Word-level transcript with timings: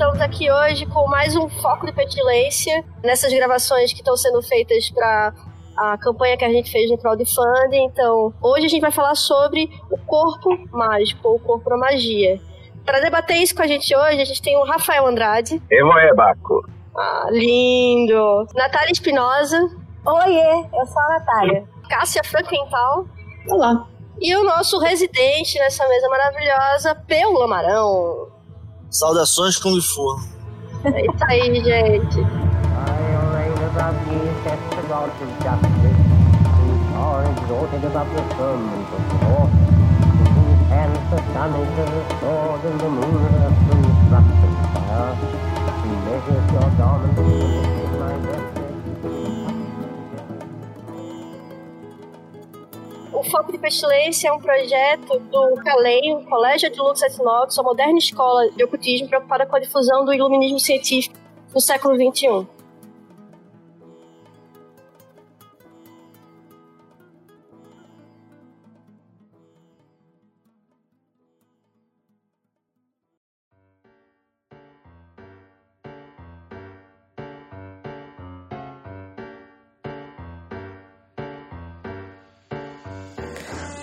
Estamos 0.00 0.20
aqui 0.22 0.50
hoje 0.50 0.86
com 0.86 1.06
mais 1.08 1.36
um 1.36 1.46
foco 1.46 1.84
de 1.84 1.92
petilência 1.92 2.82
nessas 3.04 3.30
gravações 3.34 3.92
que 3.92 3.98
estão 3.98 4.16
sendo 4.16 4.40
feitas 4.40 4.88
para 4.88 5.34
a 5.76 5.98
campanha 5.98 6.38
que 6.38 6.44
a 6.44 6.48
gente 6.48 6.72
fez 6.72 6.90
no 6.90 6.96
crowdfunding. 6.96 7.84
Então, 7.84 8.32
hoje 8.40 8.64
a 8.64 8.68
gente 8.70 8.80
vai 8.80 8.90
falar 8.90 9.14
sobre 9.14 9.68
o 9.90 9.98
corpo 10.06 10.56
mágico, 10.72 11.28
ou 11.28 11.36
o 11.36 11.38
corpo 11.38 11.68
da 11.68 11.76
magia. 11.76 12.40
Para 12.82 13.00
debater 13.00 13.36
isso 13.36 13.54
com 13.54 13.60
a 13.60 13.66
gente 13.66 13.94
hoje, 13.94 14.22
a 14.22 14.24
gente 14.24 14.40
tem 14.40 14.56
o 14.56 14.64
Rafael 14.64 15.06
Andrade. 15.06 15.62
Eu 15.70 15.92
é 15.98 16.14
Baco. 16.14 16.66
Ah, 16.96 17.26
lindo! 17.30 18.46
Natália 18.54 18.92
Espinosa. 18.92 19.58
Oiê, 20.06 20.66
eu 20.80 20.86
sou 20.86 21.02
a 21.02 21.08
Natália. 21.10 21.64
Cássia 21.90 22.24
Frankenthal. 22.24 23.04
Olá. 23.50 23.86
E 24.18 24.34
o 24.34 24.44
nosso 24.44 24.78
residente 24.78 25.58
nessa 25.58 25.86
mesa 25.86 26.08
maravilhosa, 26.08 26.94
Peu 27.06 27.32
Lamarão. 27.32 28.39
Saudações 28.90 29.56
Kung 29.56 29.80
Fu. 29.80 30.20
É 30.84 31.04
isso 31.06 31.24
aí, 31.28 31.62
gente. 31.62 32.26
O 53.20 53.22
Foco 53.22 53.52
de 53.52 53.58
Pestilência 53.58 54.28
é 54.28 54.32
um 54.32 54.38
projeto 54.38 55.18
do 55.18 55.54
CALEI, 55.56 56.24
Colégio 56.24 56.70
de 56.70 56.80
Lux 56.80 57.02
Etnox, 57.02 57.58
uma 57.58 57.64
moderna 57.64 57.98
escola 57.98 58.50
de 58.50 58.64
ocultismo 58.64 59.08
preocupada 59.08 59.44
com 59.44 59.56
a 59.56 59.60
difusão 59.60 60.06
do 60.06 60.14
iluminismo 60.14 60.58
científico 60.58 61.14
no 61.54 61.60
século 61.60 61.96
XXI. 61.96 62.48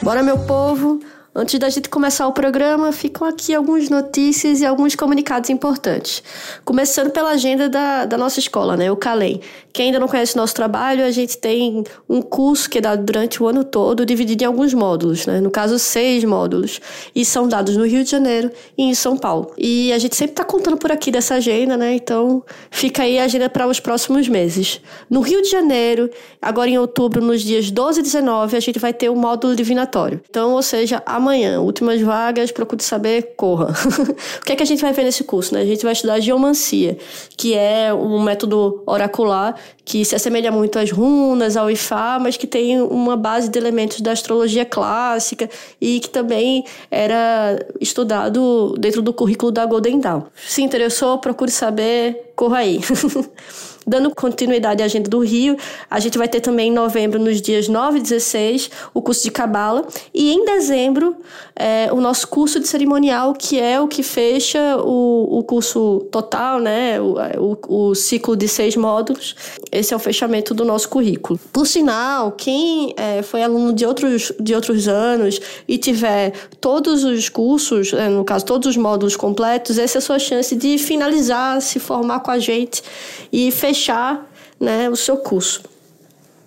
Bora, 0.07 0.23
meu 0.23 0.39
povo! 0.39 1.01
Antes 1.39 1.59
da 1.59 1.69
gente 1.69 1.87
começar 1.87 2.27
o 2.27 2.33
programa, 2.33 2.91
ficam 2.91 3.27
aqui 3.27 3.53
algumas 3.53 3.91
notícias 3.91 4.59
e 4.59 4.65
alguns 4.65 4.95
comunicados 4.95 5.51
importantes. 5.51 6.23
Começando 6.65 7.11
pela 7.11 7.29
agenda 7.29 7.69
da, 7.69 8.05
da 8.05 8.17
nossa 8.17 8.39
escola, 8.39 8.75
né? 8.75 8.91
O 8.91 8.95
CALEM. 8.95 9.39
Quem 9.71 9.85
ainda 9.85 9.99
não 9.99 10.07
conhece 10.07 10.33
o 10.33 10.37
nosso 10.37 10.55
trabalho, 10.55 11.05
a 11.05 11.11
gente 11.11 11.37
tem 11.37 11.83
um 12.09 12.23
curso 12.23 12.67
que 12.67 12.79
é 12.79 12.81
dado 12.81 13.03
durante 13.03 13.43
o 13.43 13.45
ano 13.45 13.63
todo, 13.63 14.03
dividido 14.03 14.43
em 14.43 14.47
alguns 14.47 14.73
módulos, 14.73 15.27
né? 15.27 15.39
No 15.39 15.51
caso, 15.51 15.77
seis 15.77 16.23
módulos. 16.23 16.81
E 17.13 17.23
são 17.23 17.47
dados 17.47 17.77
no 17.77 17.85
Rio 17.85 18.03
de 18.03 18.09
Janeiro 18.09 18.49
e 18.75 18.85
em 18.85 18.95
São 18.95 19.15
Paulo. 19.15 19.53
E 19.55 19.93
a 19.93 19.99
gente 19.99 20.15
sempre 20.15 20.31
está 20.31 20.43
contando 20.43 20.77
por 20.77 20.91
aqui 20.91 21.11
dessa 21.11 21.35
agenda, 21.35 21.77
né? 21.77 21.93
Então, 21.93 22.43
fica 22.71 23.03
aí 23.03 23.19
a 23.19 23.25
agenda 23.25 23.47
para 23.47 23.67
os 23.67 23.79
próximos 23.79 24.27
meses. 24.27 24.81
No 25.07 25.21
Rio 25.21 25.43
de 25.43 25.51
Janeiro, 25.51 26.09
agora 26.41 26.67
em 26.67 26.79
outubro, 26.79 27.23
nos 27.23 27.43
dias 27.43 27.69
12 27.69 27.99
e 27.99 28.03
19, 28.03 28.57
a 28.57 28.59
gente 28.59 28.79
vai 28.79 28.91
ter 28.91 29.09
o 29.09 29.15
módulo 29.15 29.55
divinatório. 29.55 30.19
Então, 30.27 30.53
ou 30.53 30.63
seja, 30.63 31.03
amanhã, 31.27 31.59
últimas 31.59 32.01
vagas, 32.01 32.51
procure 32.51 32.81
saber, 32.81 33.33
corra. 33.35 33.67
o 34.39 34.45
que 34.45 34.53
é 34.53 34.55
que 34.55 34.63
a 34.63 34.65
gente 34.65 34.81
vai 34.81 34.93
ver 34.93 35.03
nesse 35.03 35.23
curso, 35.25 35.53
né? 35.53 35.61
A 35.61 35.65
gente 35.65 35.83
vai 35.83 35.91
estudar 35.91 36.19
geomancia, 36.21 36.97
que 37.35 37.53
é 37.53 37.93
um 37.93 38.21
método 38.21 38.81
oracular 38.85 39.55
que 39.83 40.03
se 40.03 40.15
assemelha 40.15 40.51
muito 40.51 40.79
às 40.79 40.91
runas, 40.91 41.55
ao 41.55 41.69
Ifá, 41.69 42.17
mas 42.19 42.35
que 42.35 42.47
tem 42.47 42.81
uma 42.81 43.15
base 43.15 43.49
de 43.49 43.57
elementos 43.57 44.01
da 44.01 44.11
astrologia 44.11 44.65
clássica 44.65 45.49
e 45.79 45.99
que 45.99 46.09
também 46.09 46.65
era 46.89 47.57
estudado 47.79 48.75
dentro 48.77 49.01
do 49.01 49.13
currículo 49.13 49.51
da 49.51 49.65
Golden 49.65 49.99
Dawn. 49.99 50.23
Se 50.45 50.61
interessou, 50.61 51.19
procure 51.19 51.51
saber, 51.51 52.31
corra 52.35 52.59
aí. 52.59 52.79
Dando 53.87 54.13
continuidade 54.13 54.83
à 54.83 54.85
agenda 54.85 55.09
do 55.09 55.19
Rio, 55.19 55.55
a 55.89 55.97
gente 55.97 56.17
vai 56.17 56.27
ter 56.27 56.41
também 56.41 56.67
em 56.67 56.73
novembro, 56.73 57.17
nos 57.17 57.41
dias 57.41 57.69
9 57.69 57.99
e 57.99 58.01
16, 58.01 58.69
o 58.93 59.01
curso 59.01 59.23
de 59.23 59.31
Cabala. 59.31 59.87
E 60.13 60.33
em 60.33 60.43
dezembro, 60.43 61.15
é, 61.55 61.87
o 61.93 62.01
nosso 62.01 62.27
curso 62.27 62.59
de 62.59 62.67
cerimonial, 62.67 63.33
que 63.33 63.57
é 63.57 63.79
o 63.79 63.87
que 63.87 64.03
fecha 64.03 64.77
o, 64.83 65.39
o 65.39 65.43
curso 65.43 66.05
total, 66.11 66.59
né? 66.59 66.99
O, 66.99 67.15
o, 67.37 67.89
o 67.89 67.95
ciclo 67.95 68.35
de 68.35 68.49
seis 68.49 68.75
módulos. 68.75 69.35
Esse 69.71 69.93
é 69.93 69.95
o 69.95 69.99
fechamento 69.99 70.53
do 70.53 70.65
nosso 70.65 70.89
currículo. 70.89 71.39
Por 71.53 71.65
sinal, 71.65 72.33
quem 72.33 72.93
é, 72.97 73.21
foi 73.21 73.41
aluno 73.41 73.71
de 73.71 73.85
outros, 73.85 74.33
de 74.37 74.53
outros 74.53 74.89
anos 74.89 75.39
e 75.65 75.77
tiver 75.77 76.33
todos 76.59 77.05
os 77.05 77.29
cursos, 77.29 77.93
é, 77.93 78.09
no 78.09 78.25
caso, 78.25 78.43
todos 78.43 78.67
os 78.67 78.75
módulos 78.75 79.15
completos, 79.15 79.77
essa 79.77 79.97
é 79.97 79.99
a 79.99 80.01
sua 80.01 80.19
chance 80.19 80.53
de 80.57 80.77
finalizar, 80.77 81.61
se 81.61 81.79
formar 81.79 82.19
com 82.19 82.31
a 82.31 82.37
gente 82.37 82.83
e 83.31 83.49
fechar 83.49 83.76
fechar 83.77 84.27
né, 84.59 84.89
o 84.89 84.95
seu 84.95 85.17
curso. 85.17 85.61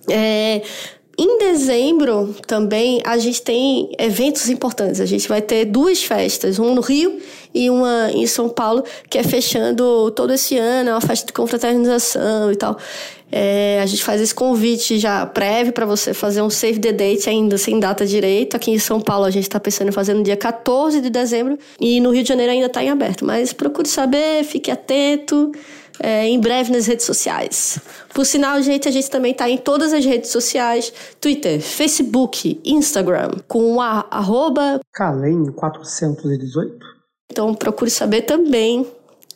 É, 0.08 0.62
em 1.16 1.38
dezembro 1.38 2.34
também 2.46 3.00
a 3.04 3.18
gente 3.18 3.40
tem 3.42 3.92
eventos 3.98 4.48
importantes. 4.48 5.00
A 5.00 5.06
gente 5.06 5.28
vai 5.28 5.40
ter 5.40 5.66
duas 5.66 6.02
festas, 6.02 6.58
uma 6.58 6.74
no 6.74 6.80
Rio 6.80 7.20
e 7.54 7.70
uma 7.70 8.10
em 8.12 8.26
São 8.26 8.48
Paulo, 8.48 8.82
que 9.08 9.18
é 9.18 9.22
fechando 9.22 10.10
todo 10.12 10.32
esse 10.32 10.56
ano, 10.56 10.90
é 10.90 10.92
uma 10.92 11.00
festa 11.00 11.26
de 11.26 11.32
confraternização 11.32 12.50
e 12.50 12.56
tal. 12.56 12.76
É, 13.32 13.78
a 13.80 13.86
gente 13.86 14.02
faz 14.02 14.20
esse 14.20 14.34
convite 14.34 14.98
já 14.98 15.24
prévio 15.24 15.72
para 15.72 15.86
você 15.86 16.12
fazer 16.12 16.42
um 16.42 16.50
save 16.50 16.80
the 16.80 16.90
date 16.90 17.28
ainda 17.28 17.56
sem 17.56 17.78
data 17.78 18.04
direito. 18.04 18.56
Aqui 18.56 18.72
em 18.72 18.78
São 18.78 19.00
Paulo 19.00 19.24
a 19.24 19.30
gente 19.30 19.44
está 19.44 19.60
pensando 19.60 19.88
em 19.88 19.92
fazer 19.92 20.14
no 20.14 20.22
dia 20.22 20.36
14 20.36 21.00
de 21.00 21.10
dezembro 21.10 21.56
e 21.80 22.00
no 22.00 22.10
Rio 22.10 22.24
de 22.24 22.28
Janeiro 22.28 22.52
ainda 22.52 22.66
está 22.66 22.82
em 22.82 22.90
aberto. 22.90 23.24
Mas 23.24 23.52
procure 23.52 23.86
saber, 23.86 24.42
fique 24.42 24.70
atento. 24.70 25.52
É, 26.02 26.26
em 26.26 26.40
breve 26.40 26.72
nas 26.72 26.86
redes 26.86 27.04
sociais. 27.04 27.78
Por 28.14 28.24
sinal, 28.24 28.62
gente, 28.62 28.88
a 28.88 28.90
gente 28.90 29.10
também 29.10 29.32
está 29.32 29.50
em 29.50 29.58
todas 29.58 29.92
as 29.92 30.02
redes 30.02 30.30
sociais: 30.30 30.90
Twitter, 31.20 31.60
Facebook, 31.60 32.58
Instagram, 32.64 33.32
com 33.46 33.82
a 33.82 34.06
arroba 34.10 34.80
Calem 34.94 35.52
418. 35.52 36.78
Então 37.30 37.54
procure 37.54 37.90
saber 37.90 38.22
também. 38.22 38.86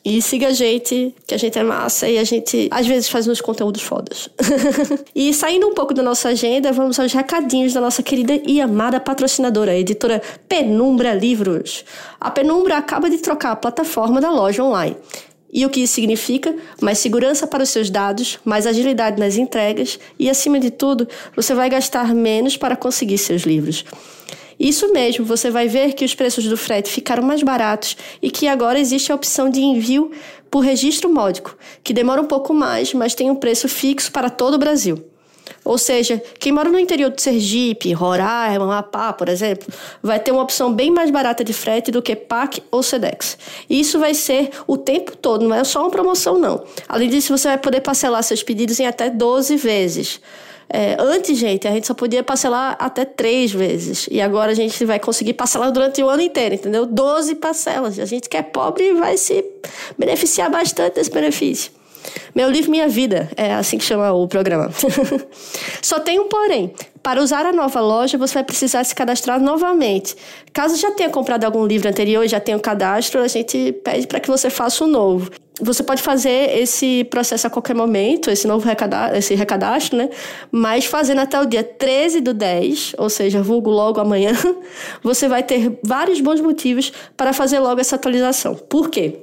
E 0.06 0.20
siga 0.20 0.48
a 0.48 0.52
gente, 0.52 1.14
que 1.26 1.34
a 1.34 1.38
gente 1.38 1.58
é 1.58 1.62
massa 1.62 2.06
e 2.06 2.18
a 2.18 2.24
gente 2.24 2.68
às 2.70 2.86
vezes 2.86 3.08
faz 3.08 3.26
uns 3.26 3.40
conteúdos 3.40 3.80
fodas. 3.80 4.28
e 5.16 5.32
saindo 5.32 5.66
um 5.66 5.72
pouco 5.72 5.94
da 5.94 6.02
nossa 6.02 6.28
agenda, 6.28 6.70
vamos 6.72 7.00
aos 7.00 7.10
recadinhos 7.14 7.72
da 7.72 7.80
nossa 7.80 8.02
querida 8.02 8.38
e 8.46 8.60
amada 8.60 9.00
patrocinadora, 9.00 9.72
a 9.72 9.78
editora 9.78 10.20
Penumbra 10.46 11.14
Livros. 11.14 11.86
A 12.20 12.30
Penumbra 12.30 12.76
acaba 12.76 13.08
de 13.08 13.16
trocar 13.16 13.52
a 13.52 13.56
plataforma 13.56 14.20
da 14.20 14.30
loja 14.30 14.62
online. 14.62 14.94
E 15.54 15.64
o 15.64 15.70
que 15.70 15.82
isso 15.82 15.94
significa? 15.94 16.52
Mais 16.80 16.98
segurança 16.98 17.46
para 17.46 17.62
os 17.62 17.68
seus 17.68 17.88
dados, 17.88 18.40
mais 18.44 18.66
agilidade 18.66 19.20
nas 19.20 19.36
entregas 19.36 20.00
e, 20.18 20.28
acima 20.28 20.58
de 20.58 20.68
tudo, 20.68 21.06
você 21.36 21.54
vai 21.54 21.70
gastar 21.70 22.12
menos 22.12 22.56
para 22.56 22.74
conseguir 22.74 23.18
seus 23.18 23.42
livros. 23.42 23.84
Isso 24.58 24.92
mesmo, 24.92 25.24
você 25.24 25.50
vai 25.50 25.68
ver 25.68 25.92
que 25.92 26.04
os 26.04 26.12
preços 26.12 26.44
do 26.46 26.56
frete 26.56 26.90
ficaram 26.90 27.22
mais 27.22 27.40
baratos 27.42 27.96
e 28.20 28.32
que 28.32 28.48
agora 28.48 28.80
existe 28.80 29.12
a 29.12 29.14
opção 29.14 29.48
de 29.48 29.60
envio 29.60 30.10
por 30.50 30.60
registro 30.60 31.12
módico, 31.12 31.56
que 31.84 31.92
demora 31.92 32.20
um 32.20 32.26
pouco 32.26 32.52
mais, 32.52 32.92
mas 32.92 33.14
tem 33.14 33.30
um 33.30 33.36
preço 33.36 33.68
fixo 33.68 34.10
para 34.10 34.30
todo 34.30 34.54
o 34.54 34.58
Brasil. 34.58 35.04
Ou 35.64 35.78
seja, 35.78 36.22
quem 36.38 36.52
mora 36.52 36.70
no 36.70 36.78
interior 36.78 37.10
de 37.10 37.22
Sergipe, 37.22 37.92
Roraima, 37.92 38.64
Amapá, 38.64 39.12
por 39.12 39.28
exemplo, 39.28 39.66
vai 40.02 40.20
ter 40.20 40.30
uma 40.30 40.42
opção 40.42 40.72
bem 40.72 40.90
mais 40.90 41.10
barata 41.10 41.42
de 41.42 41.52
frete 41.52 41.90
do 41.90 42.02
que 42.02 42.14
PAC 42.14 42.62
ou 42.70 42.82
SEDEX. 42.82 43.38
E 43.68 43.80
isso 43.80 43.98
vai 43.98 44.14
ser 44.14 44.50
o 44.66 44.76
tempo 44.76 45.16
todo, 45.16 45.48
não 45.48 45.56
é 45.56 45.64
só 45.64 45.80
uma 45.80 45.90
promoção, 45.90 46.38
não. 46.38 46.64
Além 46.88 47.08
disso, 47.08 47.36
você 47.36 47.48
vai 47.48 47.58
poder 47.58 47.80
parcelar 47.80 48.22
seus 48.22 48.42
pedidos 48.42 48.78
em 48.78 48.86
até 48.86 49.08
12 49.08 49.56
vezes. 49.56 50.20
É, 50.68 50.96
antes, 50.98 51.38
gente, 51.38 51.68
a 51.68 51.70
gente 51.70 51.86
só 51.86 51.94
podia 51.94 52.22
parcelar 52.22 52.76
até 52.78 53.04
três 53.04 53.52
vezes. 53.52 54.08
E 54.10 54.20
agora 54.20 54.52
a 54.52 54.54
gente 54.54 54.84
vai 54.84 54.98
conseguir 54.98 55.34
parcelar 55.34 55.70
durante 55.70 56.02
o 56.02 56.08
ano 56.08 56.22
inteiro, 56.22 56.54
entendeu? 56.54 56.86
Doze 56.86 57.34
parcelas. 57.34 57.98
A 57.98 58.04
gente 58.04 58.28
que 58.28 58.36
é 58.36 58.42
pobre 58.42 58.92
vai 58.94 59.16
se 59.16 59.44
beneficiar 59.98 60.50
bastante 60.50 60.94
desse 60.94 61.10
benefício. 61.10 61.70
Meu 62.34 62.50
livro, 62.50 62.70
minha 62.70 62.88
vida, 62.88 63.30
é 63.36 63.54
assim 63.54 63.78
que 63.78 63.84
chama 63.84 64.12
o 64.12 64.26
programa. 64.26 64.70
Só 65.80 66.00
tem 66.00 66.18
um 66.18 66.28
porém. 66.28 66.74
Para 67.02 67.22
usar 67.22 67.44
a 67.44 67.52
nova 67.52 67.80
loja, 67.80 68.16
você 68.16 68.34
vai 68.34 68.44
precisar 68.44 68.82
se 68.82 68.94
cadastrar 68.94 69.40
novamente. 69.40 70.16
Caso 70.52 70.76
já 70.76 70.90
tenha 70.90 71.10
comprado 71.10 71.44
algum 71.44 71.66
livro 71.66 71.88
anterior 71.88 72.24
e 72.24 72.28
já 72.28 72.40
tenha 72.40 72.56
um 72.56 72.60
cadastro, 72.60 73.20
a 73.20 73.28
gente 73.28 73.72
pede 73.84 74.06
para 74.06 74.18
que 74.20 74.30
você 74.30 74.48
faça 74.48 74.84
um 74.84 74.86
novo. 74.86 75.30
Você 75.60 75.84
pode 75.84 76.02
fazer 76.02 76.58
esse 76.58 77.04
processo 77.04 77.46
a 77.46 77.50
qualquer 77.50 77.76
momento, 77.76 78.28
esse 78.28 78.46
novo 78.46 78.66
recadastro, 78.66 79.16
esse 79.16 79.34
recadastro, 79.34 79.96
né? 79.96 80.10
Mas 80.50 80.84
fazendo 80.86 81.20
até 81.20 81.40
o 81.40 81.44
dia 81.44 81.62
13 81.62 82.20
do 82.20 82.34
10, 82.34 82.94
ou 82.98 83.08
seja, 83.08 83.40
vulgo 83.40 83.70
logo 83.70 84.00
amanhã, 84.00 84.32
você 85.00 85.28
vai 85.28 85.44
ter 85.44 85.78
vários 85.84 86.20
bons 86.20 86.40
motivos 86.40 86.92
para 87.16 87.32
fazer 87.32 87.60
logo 87.60 87.80
essa 87.80 87.94
atualização. 87.94 88.56
Por 88.56 88.90
quê? 88.90 89.20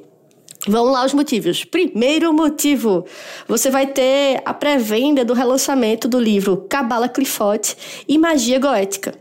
Vamos 0.67 0.93
lá 0.93 1.03
os 1.03 1.13
motivos. 1.13 1.63
Primeiro 1.63 2.31
motivo, 2.31 3.05
você 3.47 3.71
vai 3.71 3.87
ter 3.87 4.41
a 4.45 4.53
pré-venda 4.53 5.25
do 5.25 5.33
relançamento 5.33 6.07
do 6.07 6.19
livro 6.19 6.65
Cabala 6.69 7.09
Clifote 7.09 7.75
e 8.07 8.17
Magia 8.17 8.59
Goética, 8.59 9.15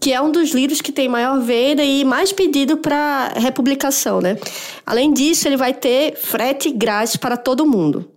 que 0.00 0.10
é 0.10 0.20
um 0.20 0.32
dos 0.32 0.52
livros 0.52 0.80
que 0.80 0.90
tem 0.90 1.06
maior 1.06 1.38
venda 1.40 1.84
e 1.84 2.02
mais 2.02 2.32
pedido 2.32 2.78
para 2.78 3.34
republicação, 3.36 4.22
né? 4.22 4.38
Além 4.86 5.12
disso, 5.12 5.46
ele 5.46 5.56
vai 5.56 5.74
ter 5.74 6.16
frete 6.16 6.70
grátis 6.70 7.16
para 7.16 7.36
todo 7.36 7.66
mundo. 7.66 8.10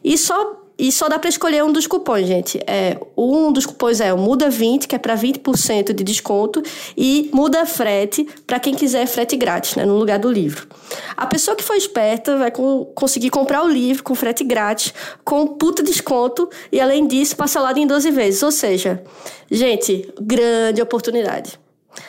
E 0.01 0.17
só 0.17 0.66
e 0.77 0.91
só 0.91 1.09
dá 1.09 1.17
para 1.17 1.29
escolher 1.29 1.63
um 1.63 1.71
dos 1.71 1.87
cupons, 1.87 2.27
gente. 2.27 2.59
É, 2.67 2.99
um 3.17 3.51
dos 3.51 3.65
cupons 3.65 3.99
é 3.99 4.13
o 4.13 4.17
Muda 4.17 4.49
20, 4.49 4.87
que 4.87 4.95
é 4.95 4.99
para 4.99 5.15
20% 5.15 5.93
de 5.93 6.03
desconto, 6.03 6.61
e 6.95 7.29
Muda 7.33 7.65
Frete, 7.65 8.27
para 8.45 8.59
quem 8.59 8.75
quiser 8.75 9.07
frete 9.07 9.35
grátis, 9.35 9.75
né, 9.75 9.85
no 9.85 9.97
lugar 9.97 10.19
do 10.19 10.31
livro. 10.31 10.67
A 11.15 11.25
pessoa 11.25 11.55
que 11.57 11.63
for 11.63 11.75
esperta 11.75 12.37
vai 12.37 12.51
com, 12.51 12.85
conseguir 12.93 13.31
comprar 13.31 13.63
o 13.63 13.67
livro 13.67 14.03
com 14.03 14.13
frete 14.13 14.43
grátis, 14.43 14.93
com 15.23 15.47
puta 15.47 15.81
desconto, 15.81 16.47
e 16.71 16.79
além 16.79 17.07
disso, 17.07 17.35
parcelado 17.35 17.79
em 17.79 17.87
12 17.87 18.11
vezes. 18.11 18.43
Ou 18.43 18.51
seja, 18.51 19.03
gente, 19.49 20.13
grande 20.21 20.81
oportunidade. 20.81 21.59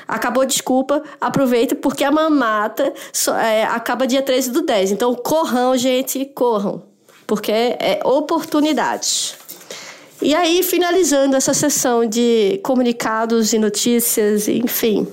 Acabou, 0.07 0.45
desculpa, 0.45 1.03
aproveita, 1.19 1.75
porque 1.75 2.05
a 2.05 2.11
mamata 2.11 2.93
só, 3.11 3.35
é, 3.39 3.65
acaba 3.65 4.07
dia 4.07 4.21
13 4.21 4.51
do 4.51 4.61
10. 4.61 4.93
Então, 4.93 5.15
corram, 5.15 5.75
gente, 5.77 6.27
corram 6.27 6.83
porque 7.29 7.53
é 7.53 8.01
oportunidade. 8.05 9.37
E 10.21 10.35
aí, 10.35 10.65
finalizando 10.65 11.37
essa 11.37 11.55
sessão 11.55 12.05
de 12.05 12.59
comunicados 12.65 13.53
e 13.53 13.59
notícias, 13.59 14.49
enfim, 14.49 15.07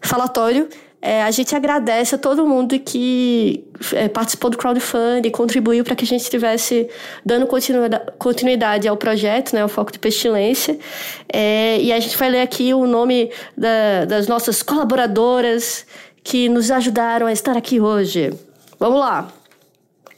falatório, 0.00 0.68
é, 1.00 1.22
a 1.22 1.30
gente 1.30 1.54
agradece 1.54 2.14
a 2.14 2.18
todo 2.18 2.44
mundo 2.46 2.76
que 2.80 3.64
é, 3.92 4.08
participou 4.08 4.50
do 4.50 4.56
crowdfunding, 4.56 5.30
contribuiu 5.30 5.84
para 5.84 5.94
que 5.94 6.04
a 6.04 6.08
gente 6.08 6.22
estivesse 6.22 6.88
dando 7.24 7.46
continuidade 8.18 8.88
ao 8.88 8.96
projeto, 8.96 9.52
né, 9.54 9.64
o 9.64 9.68
Foco 9.68 9.92
de 9.92 9.98
Pestilência. 9.98 10.76
É, 11.32 11.78
e 11.80 11.92
a 11.92 12.00
gente 12.00 12.16
vai 12.16 12.30
ler 12.30 12.40
aqui 12.40 12.72
o 12.72 12.86
nome 12.86 13.30
da, 13.56 14.06
das 14.06 14.26
nossas 14.26 14.62
colaboradoras 14.64 15.86
que 16.24 16.48
nos 16.48 16.70
ajudaram 16.70 17.26
a 17.26 17.32
estar 17.32 17.56
aqui 17.56 17.78
hoje. 17.78 18.32
Vamos 18.80 18.98
lá! 18.98 19.35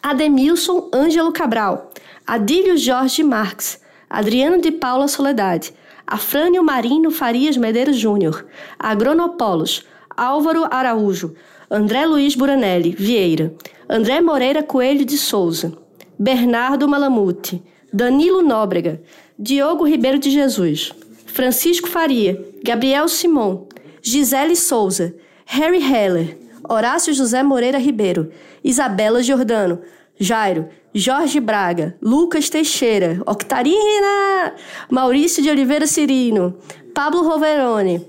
Ademilson 0.03 0.89
Ângelo 0.95 1.33
Cabral, 1.33 1.91
Adílio 2.27 2.77
Jorge 2.79 3.23
Marques, 3.23 3.81
Adriano 4.09 4.61
de 4.61 4.71
Paula 4.73 5.09
Soledade, 5.09 5.73
Afrânio 6.07 6.63
Marino 6.63 7.11
Farias 7.11 7.57
Medeiros 7.57 7.97
Júnior, 7.99 8.47
Agronopolos, 8.79 9.85
Álvaro 10.17 10.67
Araújo, 10.71 11.35
André 11.71 12.07
Luiz 12.07 12.35
Buranelli 12.35 12.93
Vieira, 12.93 13.53
André 13.89 14.21
Moreira 14.21 14.63
Coelho 14.63 15.05
de 15.05 15.19
Souza, 15.19 15.73
Bernardo 16.19 16.89
Malamute, 16.89 17.63
Danilo 17.93 18.43
Nóbrega, 18.43 19.01
Diogo 19.39 19.85
Ribeiro 19.85 20.19
de 20.19 20.31
Jesus, 20.31 20.93
Francisco 21.27 21.89
Faria, 21.89 22.43
Gabriel 22.65 23.09
Simon, 23.09 23.67
Gisele 24.03 24.57
Souza, 24.57 25.15
Harry 25.47 25.81
Heller, 25.81 26.37
Horácio 26.69 27.13
José 27.13 27.43
Moreira 27.43 27.79
Ribeiro, 27.79 28.31
Isabela 28.63 29.23
Giordano, 29.23 29.81
Jairo, 30.19 30.69
Jorge 30.95 31.39
Braga, 31.39 31.97
Lucas 32.03 32.49
Teixeira, 32.49 33.23
Octarina, 33.27 34.55
Maurício 34.91 35.43
de 35.43 35.51
Oliveira 35.51 35.87
Cirino, 35.87 36.57
Pablo 36.95 37.23
Roverone, 37.23 38.05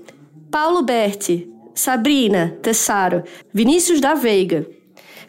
Paulo 0.50 0.82
Berti, 0.82 1.48
Sabrina 1.74 2.56
Tessaro, 2.60 3.22
Vinícius 3.52 4.00
da 4.00 4.14
Veiga, 4.14 4.66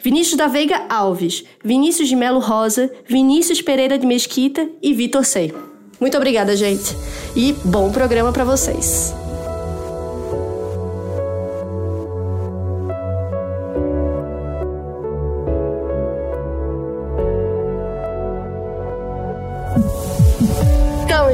Vinícius 0.02 0.36
da 0.36 0.48
Veiga 0.48 0.84
Alves, 0.88 1.44
Vinícius 1.64 2.08
de 2.08 2.16
Melo 2.16 2.40
Rosa, 2.40 2.90
Vinícius 3.06 3.62
Pereira 3.62 3.96
de 3.96 4.06
Mesquita 4.06 4.68
e 4.82 4.92
Vitor 4.92 5.24
Sei. 5.24 5.54
Muito 6.00 6.16
obrigada, 6.16 6.56
gente, 6.56 6.96
e 7.36 7.52
bom 7.64 7.92
programa 7.92 8.32
para 8.32 8.44
vocês. 8.44 9.21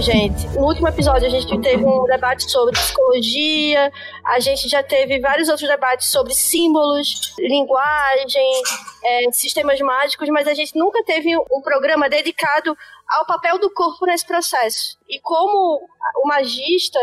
Gente, 0.01 0.47
no 0.49 0.67
último 0.67 0.89
episódio 0.89 1.27
a 1.27 1.31
gente 1.31 1.61
teve 1.61 1.85
um 1.85 2.05
debate 2.05 2.51
sobre 2.51 2.73
psicologia, 2.73 3.93
a 4.25 4.39
gente 4.39 4.69
já 4.69 4.83
teve 4.83 5.19
vários 5.19 5.49
outros 5.49 5.69
debates 5.69 6.09
sobre 6.09 6.35
símbolos, 6.35 7.35
linguagem, 7.39 8.63
é, 9.05 9.33
sistemas 9.33 9.81
mágicos, 9.81 10.29
mas 10.29 10.47
a 10.47 10.55
gente 10.55 10.77
nunca 10.77 11.03
teve 11.05 11.37
um 11.37 11.61
programa 11.63 12.09
dedicado 12.09 12.77
ao 13.09 13.27
papel 13.27 13.59
do 13.59 13.71
corpo 13.71 14.07
nesse 14.07 14.27
processo 14.27 14.99
e 15.09 15.19
como 15.21 15.81
o 16.23 16.29
magista 16.29 16.99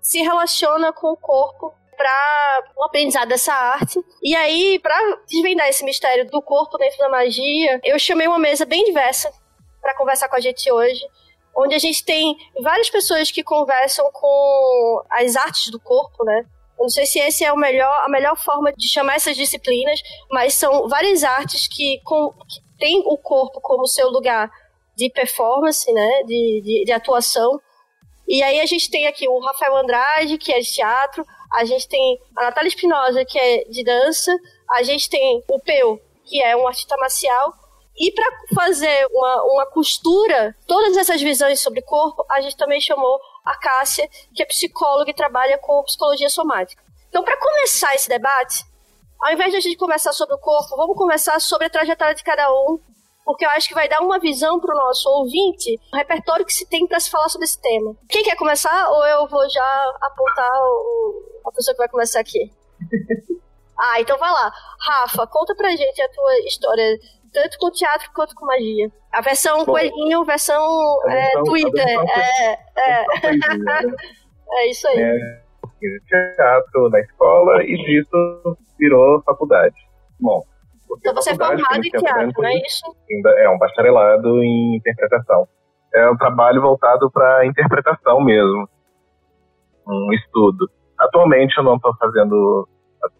se 0.00 0.20
relaciona 0.20 0.92
com 0.92 1.12
o 1.12 1.16
corpo 1.16 1.74
para 1.96 2.62
o 2.76 2.84
aprendizado 2.84 3.28
dessa 3.28 3.54
arte. 3.54 3.98
E 4.22 4.34
aí, 4.34 4.78
para 4.80 4.98
desvendar 5.28 5.68
esse 5.68 5.84
mistério 5.84 6.28
do 6.28 6.42
corpo 6.42 6.76
dentro 6.76 6.98
da 6.98 7.08
magia, 7.08 7.80
eu 7.84 7.98
chamei 7.98 8.26
uma 8.26 8.38
mesa 8.38 8.66
bem 8.66 8.84
diversa 8.84 9.32
para 9.80 9.94
conversar 9.94 10.28
com 10.28 10.36
a 10.36 10.40
gente 10.40 10.70
hoje 10.70 11.04
onde 11.56 11.74
a 11.74 11.78
gente 11.78 12.04
tem 12.04 12.36
várias 12.62 12.90
pessoas 12.90 13.30
que 13.30 13.42
conversam 13.42 14.08
com 14.12 15.02
as 15.10 15.36
artes 15.36 15.70
do 15.70 15.80
corpo, 15.80 16.24
né? 16.24 16.44
Eu 16.78 16.82
não 16.82 16.88
sei 16.88 17.06
se 17.06 17.18
esse 17.20 17.44
é 17.44 17.52
o 17.52 17.56
melhor, 17.56 18.04
a 18.04 18.08
melhor 18.08 18.36
forma 18.36 18.72
de 18.72 18.88
chamar 18.88 19.14
essas 19.14 19.36
disciplinas, 19.36 20.00
mas 20.30 20.54
são 20.54 20.88
várias 20.88 21.22
artes 21.22 21.68
que, 21.68 22.00
com, 22.04 22.32
que 22.48 22.60
têm 22.78 23.02
o 23.06 23.16
corpo 23.16 23.60
como 23.60 23.86
seu 23.86 24.10
lugar 24.10 24.50
de 24.96 25.10
performance, 25.10 25.90
né? 25.92 26.22
De, 26.24 26.62
de, 26.64 26.84
de 26.84 26.92
atuação. 26.92 27.60
E 28.26 28.42
aí 28.42 28.60
a 28.60 28.66
gente 28.66 28.90
tem 28.90 29.06
aqui 29.06 29.28
o 29.28 29.38
Rafael 29.38 29.76
Andrade, 29.76 30.38
que 30.38 30.52
é 30.52 30.58
de 30.58 30.72
teatro, 30.72 31.24
a 31.52 31.64
gente 31.64 31.86
tem 31.88 32.18
a 32.36 32.44
Natália 32.44 32.68
Espinosa, 32.68 33.24
que 33.24 33.38
é 33.38 33.64
de 33.64 33.84
dança, 33.84 34.34
a 34.70 34.82
gente 34.82 35.08
tem 35.08 35.42
o 35.48 35.60
Peu, 35.60 36.00
que 36.24 36.42
é 36.42 36.56
um 36.56 36.66
artista 36.66 36.96
marcial, 36.96 37.52
e 37.96 38.12
para 38.12 38.26
fazer 38.54 39.06
uma, 39.12 39.44
uma 39.44 39.66
costura, 39.66 40.56
todas 40.66 40.96
essas 40.96 41.20
visões 41.22 41.60
sobre 41.60 41.80
corpo, 41.82 42.24
a 42.30 42.40
gente 42.40 42.56
também 42.56 42.80
chamou 42.80 43.20
a 43.44 43.56
Cássia, 43.56 44.08
que 44.34 44.42
é 44.42 44.46
psicóloga 44.46 45.10
e 45.10 45.14
trabalha 45.14 45.58
com 45.58 45.82
psicologia 45.84 46.28
somática. 46.28 46.82
Então, 47.08 47.22
para 47.22 47.36
começar 47.36 47.94
esse 47.94 48.08
debate, 48.08 48.64
ao 49.20 49.32
invés 49.32 49.52
de 49.52 49.58
a 49.58 49.60
gente 49.60 49.76
conversar 49.76 50.12
sobre 50.12 50.34
o 50.34 50.38
corpo, 50.38 50.76
vamos 50.76 50.96
conversar 50.96 51.40
sobre 51.40 51.68
a 51.68 51.70
trajetória 51.70 52.14
de 52.14 52.24
cada 52.24 52.52
um, 52.52 52.80
porque 53.24 53.46
eu 53.46 53.50
acho 53.50 53.68
que 53.68 53.74
vai 53.74 53.88
dar 53.88 54.00
uma 54.00 54.18
visão 54.18 54.58
para 54.58 54.74
o 54.74 54.78
nosso 54.78 55.08
ouvinte, 55.08 55.80
o 55.92 55.96
repertório 55.96 56.44
que 56.44 56.52
se 56.52 56.68
tem 56.68 56.86
para 56.86 56.98
se 56.98 57.08
falar 57.08 57.28
sobre 57.28 57.44
esse 57.44 57.60
tema. 57.60 57.96
Quem 58.08 58.24
quer 58.24 58.36
começar 58.36 58.90
ou 58.90 59.06
eu 59.06 59.28
vou 59.28 59.48
já 59.48 59.96
apontar 60.02 60.50
o, 60.52 61.40
a 61.46 61.52
pessoa 61.52 61.74
que 61.74 61.78
vai 61.78 61.88
começar 61.88 62.20
aqui? 62.20 62.52
ah, 63.78 64.00
então 64.00 64.18
vai 64.18 64.30
lá. 64.30 64.52
Rafa, 64.80 65.26
conta 65.28 65.54
pra 65.54 65.70
gente 65.70 66.02
a 66.02 66.08
tua 66.10 66.38
história 66.40 66.98
tanto 67.34 67.58
com 67.58 67.70
teatro 67.70 68.08
quanto 68.14 68.34
com 68.34 68.46
magia. 68.46 68.90
A 69.12 69.20
versão 69.20 69.58
Bom, 69.58 69.72
coelhinho, 69.72 70.24
versão 70.24 70.96
é, 71.08 71.42
Twitter. 71.42 71.86
É, 71.86 72.52
é. 72.76 73.04
é 74.50 74.70
isso 74.70 74.86
aí. 74.88 75.00
É, 75.00 75.44
teatro 76.08 76.88
na 76.90 77.00
escola 77.00 77.62
e 77.64 77.76
disso 77.76 78.56
virou 78.78 79.20
faculdade. 79.22 79.74
Bom, 80.20 80.42
Então 80.98 81.14
você 81.14 81.32
é 81.32 81.34
formado 81.34 81.84
em 81.84 81.90
teatro, 81.90 82.32
não 82.40 82.48
é 82.48 82.56
isso? 82.58 82.84
é 83.38 83.50
um 83.50 83.58
bacharelado 83.58 84.42
em 84.42 84.76
interpretação. 84.76 85.48
É 85.92 86.10
um 86.10 86.16
trabalho 86.16 86.60
voltado 86.60 87.10
para 87.10 87.46
interpretação 87.46 88.20
mesmo, 88.22 88.68
um 89.86 90.12
estudo. 90.12 90.68
Atualmente 90.98 91.56
eu 91.56 91.64
não 91.64 91.76
estou 91.76 91.94
fazendo, 91.96 92.68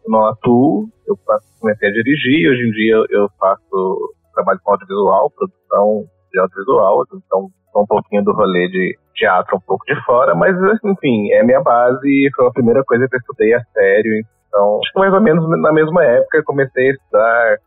não 0.07 0.27
atuo, 0.27 0.89
eu 1.07 1.17
comecei 1.61 1.89
a 1.89 1.93
dirigir, 1.93 2.51
hoje 2.51 2.69
em 2.69 2.71
dia 2.71 3.05
eu 3.11 3.29
faço 3.39 4.15
trabalho 4.35 4.61
com 4.63 4.73
audiovisual, 4.73 5.31
produção 5.31 6.09
de 6.33 6.41
audiovisual, 6.41 7.05
então 7.15 7.51
um 7.77 7.87
pouquinho 7.87 8.23
do 8.25 8.33
rolê 8.33 8.69
de 8.69 8.97
teatro 9.15 9.57
um 9.57 9.61
pouco 9.61 9.85
de 9.87 9.95
fora, 10.05 10.35
mas 10.35 10.57
enfim, 10.85 11.33
é 11.33 11.43
minha 11.43 11.61
base 11.61 12.07
e 12.07 12.31
foi 12.35 12.47
a 12.47 12.53
primeira 12.53 12.85
coisa 12.85 13.09
que 13.09 13.17
eu 13.17 13.21
estudei 13.21 13.55
a 13.55 13.65
sério, 13.73 14.25
então 14.49 14.79
acho 14.79 14.93
que 14.93 14.99
mais 14.99 15.13
ou 15.13 15.21
menos 15.21 15.49
na 15.61 15.73
mesma 15.73 16.05
época 16.05 16.39
eu 16.39 16.45
comecei 16.45 16.89
a 16.89 16.93
estudar. 16.93 17.59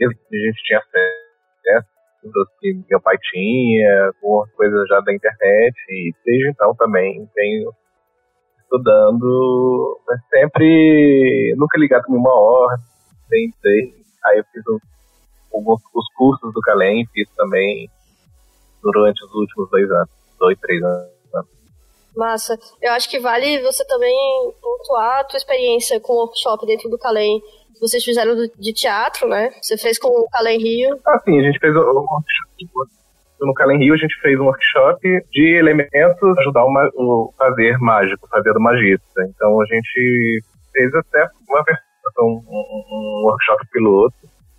A 0.00 0.04
gente 0.04 0.62
tinha 0.64 0.78
acesso 0.78 1.92
que 2.60 2.80
meu 2.88 3.00
pai 3.00 3.16
tinha, 3.30 4.12
algumas 4.22 4.50
coisas 4.52 4.88
já 4.88 5.00
da 5.00 5.12
internet, 5.12 5.74
e 5.90 6.12
desde 6.24 6.50
então 6.50 6.74
também 6.76 7.28
tenho 7.34 7.70
estudando, 8.72 10.00
mas 10.06 10.20
sempre 10.30 11.54
nunca 11.56 11.78
ligado 11.78 12.04
com 12.04 12.14
uma 12.14 12.34
ordem, 12.34 13.52
sei. 13.60 13.94
Aí 14.26 14.38
eu 14.38 14.44
fiz 14.52 14.62
um- 14.68 14.78
alguns 15.54 15.80
os 15.94 16.06
cursos 16.16 16.52
do 16.54 16.60
Calem, 16.60 17.06
fiz 17.12 17.28
também 17.36 17.88
durante 18.82 19.22
os 19.24 19.34
últimos 19.34 19.70
dois 19.70 19.90
anos, 19.90 20.10
dois, 20.38 20.58
três 20.60 20.82
anos. 20.82 21.12
Massa. 22.14 22.58
Eu 22.82 22.92
acho 22.92 23.08
que 23.08 23.18
vale 23.18 23.62
você 23.62 23.86
também 23.86 24.14
pontuar 24.60 25.20
a 25.20 25.24
tua 25.24 25.38
experiência 25.38 25.98
com 25.98 26.12
o 26.12 26.16
workshop 26.16 26.66
dentro 26.66 26.90
do 26.90 26.98
Calem. 26.98 27.40
Vocês 27.80 28.04
fizeram 28.04 28.34
de 28.36 28.72
teatro, 28.74 29.26
né? 29.28 29.50
Você 29.62 29.78
fez 29.78 29.98
com 29.98 30.08
o 30.08 30.28
Calem 30.30 30.58
Rio. 30.58 31.00
Ah, 31.06 31.18
sim, 31.20 31.38
a 31.38 31.42
gente 31.42 31.58
fez 31.58 31.74
um 31.74 31.78
workshop. 31.80 33.01
No 33.46 33.54
Calem 33.54 33.78
Rio, 33.78 33.94
a 33.94 33.96
gente 33.96 34.14
fez 34.20 34.38
um 34.38 34.44
workshop 34.44 35.00
de 35.32 35.56
elementos 35.58 36.38
ajudar 36.38 36.64
o, 36.64 36.70
o 36.96 37.32
fazer 37.36 37.76
mágico, 37.78 38.28
fazer 38.28 38.52
do 38.52 38.60
magista. 38.60 39.22
Então 39.28 39.60
a 39.60 39.64
gente 39.66 40.42
fez 40.72 40.94
até 40.94 41.28
uma 41.48 41.62
versão, 41.64 42.26
um, 42.26 42.42
um- 42.48 43.22
workshop 43.26 43.66
piloto, 43.72 44.14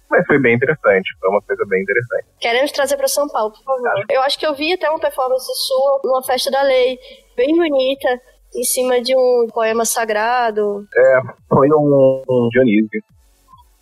mas 0.10 0.26
foi 0.28 0.38
bem 0.40 0.56
interessante, 0.56 1.10
foi 1.20 1.30
uma 1.30 1.42
coisa 1.42 1.64
bem 1.68 1.82
interessante. 1.82 2.26
Queremos 2.40 2.72
trazer 2.72 2.98
para 2.98 3.08
São 3.08 3.28
Paulo, 3.28 3.52
por 3.52 3.64
favor. 3.64 4.06
Eu 4.10 4.22
acho 4.22 4.38
que 4.38 4.46
eu 4.46 4.54
vi 4.54 4.74
até 4.74 4.90
uma 4.90 5.00
performance 5.00 5.46
sua 5.68 6.02
numa 6.04 6.24
festa 6.24 6.52
da 6.52 6.62
lei, 6.62 6.98
bem 7.36 7.56
bonita, 7.56 8.08
em 8.56 8.64
cima 8.64 9.02
de 9.02 9.16
um 9.16 9.48
poema 9.52 9.86
sagrado. 9.86 10.86
É, 10.96 11.20
foi 11.50 11.68
um, 11.72 12.24
um 12.30 12.50
Dionísio. 12.50 13.02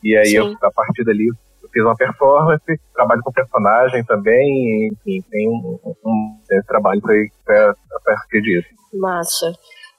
E 0.04 0.16
aí, 0.18 0.34
eu, 0.34 0.56
a 0.64 0.72
partir 0.72 1.04
dali, 1.04 1.28
fiz 1.72 1.84
uma 1.84 1.96
performance, 1.96 2.80
trabalho 2.94 3.22
com 3.24 3.32
personagem 3.32 4.04
também, 4.06 4.90
enfim, 4.92 5.22
tem 5.30 5.50
um, 5.50 5.80
um 6.06 6.40
esse 6.50 6.68
trabalho 6.68 7.02
foi 7.02 7.30
a, 7.50 7.70
a 7.70 8.00
partir 8.06 8.42
disso. 8.42 8.68
Massa. 8.94 9.54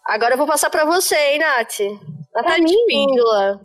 Agora 0.06 0.34
eu 0.34 0.38
vou 0.38 0.46
passar 0.46 0.70
para 0.70 0.84
você, 0.84 1.14
hein, 1.14 1.38
Nath? 1.38 1.80
Natália 2.34 2.64
mim? 2.64 2.72
Espíndola. 2.72 3.60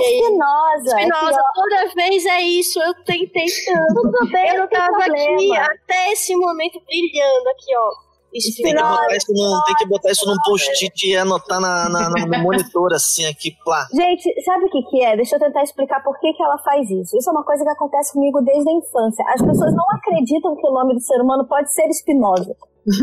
Espinosa. 0.00 1.00
Espinosa, 1.00 1.40
toda 1.54 1.94
vez 1.94 2.26
é 2.26 2.40
isso, 2.42 2.80
eu 2.80 2.94
tentei 3.04 3.46
tanto. 3.64 3.94
Tudo 3.94 4.30
bem, 4.30 4.54
Eu 4.54 4.68
tava 4.68 5.04
aqui 5.04 5.56
até 5.56 6.12
esse 6.12 6.34
momento 6.36 6.80
brilhando 6.84 7.48
aqui, 7.48 7.76
ó. 7.76 8.07
Tem 8.38 8.74
que, 8.74 8.82
botar 8.82 9.16
isso 9.16 9.32
num, 9.32 9.62
tem 9.64 9.74
que 9.76 9.86
botar 9.88 10.10
isso 10.10 10.26
num 10.26 10.36
post-it 10.44 11.06
e 11.10 11.16
anotar 11.16 11.60
na, 11.60 11.88
na- 11.88 12.10
na- 12.10 12.26
no 12.26 12.38
monitor, 12.42 12.92
assim, 12.92 13.26
aqui, 13.26 13.52
plá. 13.64 13.86
Gente, 13.92 14.42
sabe 14.44 14.64
o 14.64 14.70
que, 14.70 14.82
que 14.82 15.02
é? 15.04 15.16
Deixa 15.16 15.36
eu 15.36 15.40
tentar 15.40 15.62
explicar 15.62 16.02
por 16.02 16.18
que, 16.20 16.32
que 16.32 16.42
ela 16.42 16.58
faz 16.58 16.90
isso. 16.90 17.16
Isso 17.16 17.28
é 17.28 17.32
uma 17.32 17.44
coisa 17.44 17.64
que 17.64 17.70
acontece 17.70 18.12
comigo 18.12 18.40
desde 18.42 18.68
a 18.68 18.72
infância. 18.72 19.24
As 19.28 19.42
pessoas 19.42 19.74
não 19.74 19.84
acreditam 19.92 20.54
que 20.56 20.66
o 20.66 20.72
nome 20.72 20.94
do 20.94 21.00
ser 21.00 21.20
humano 21.20 21.46
pode 21.46 21.72
ser 21.72 21.86
espinosa. 21.88 22.54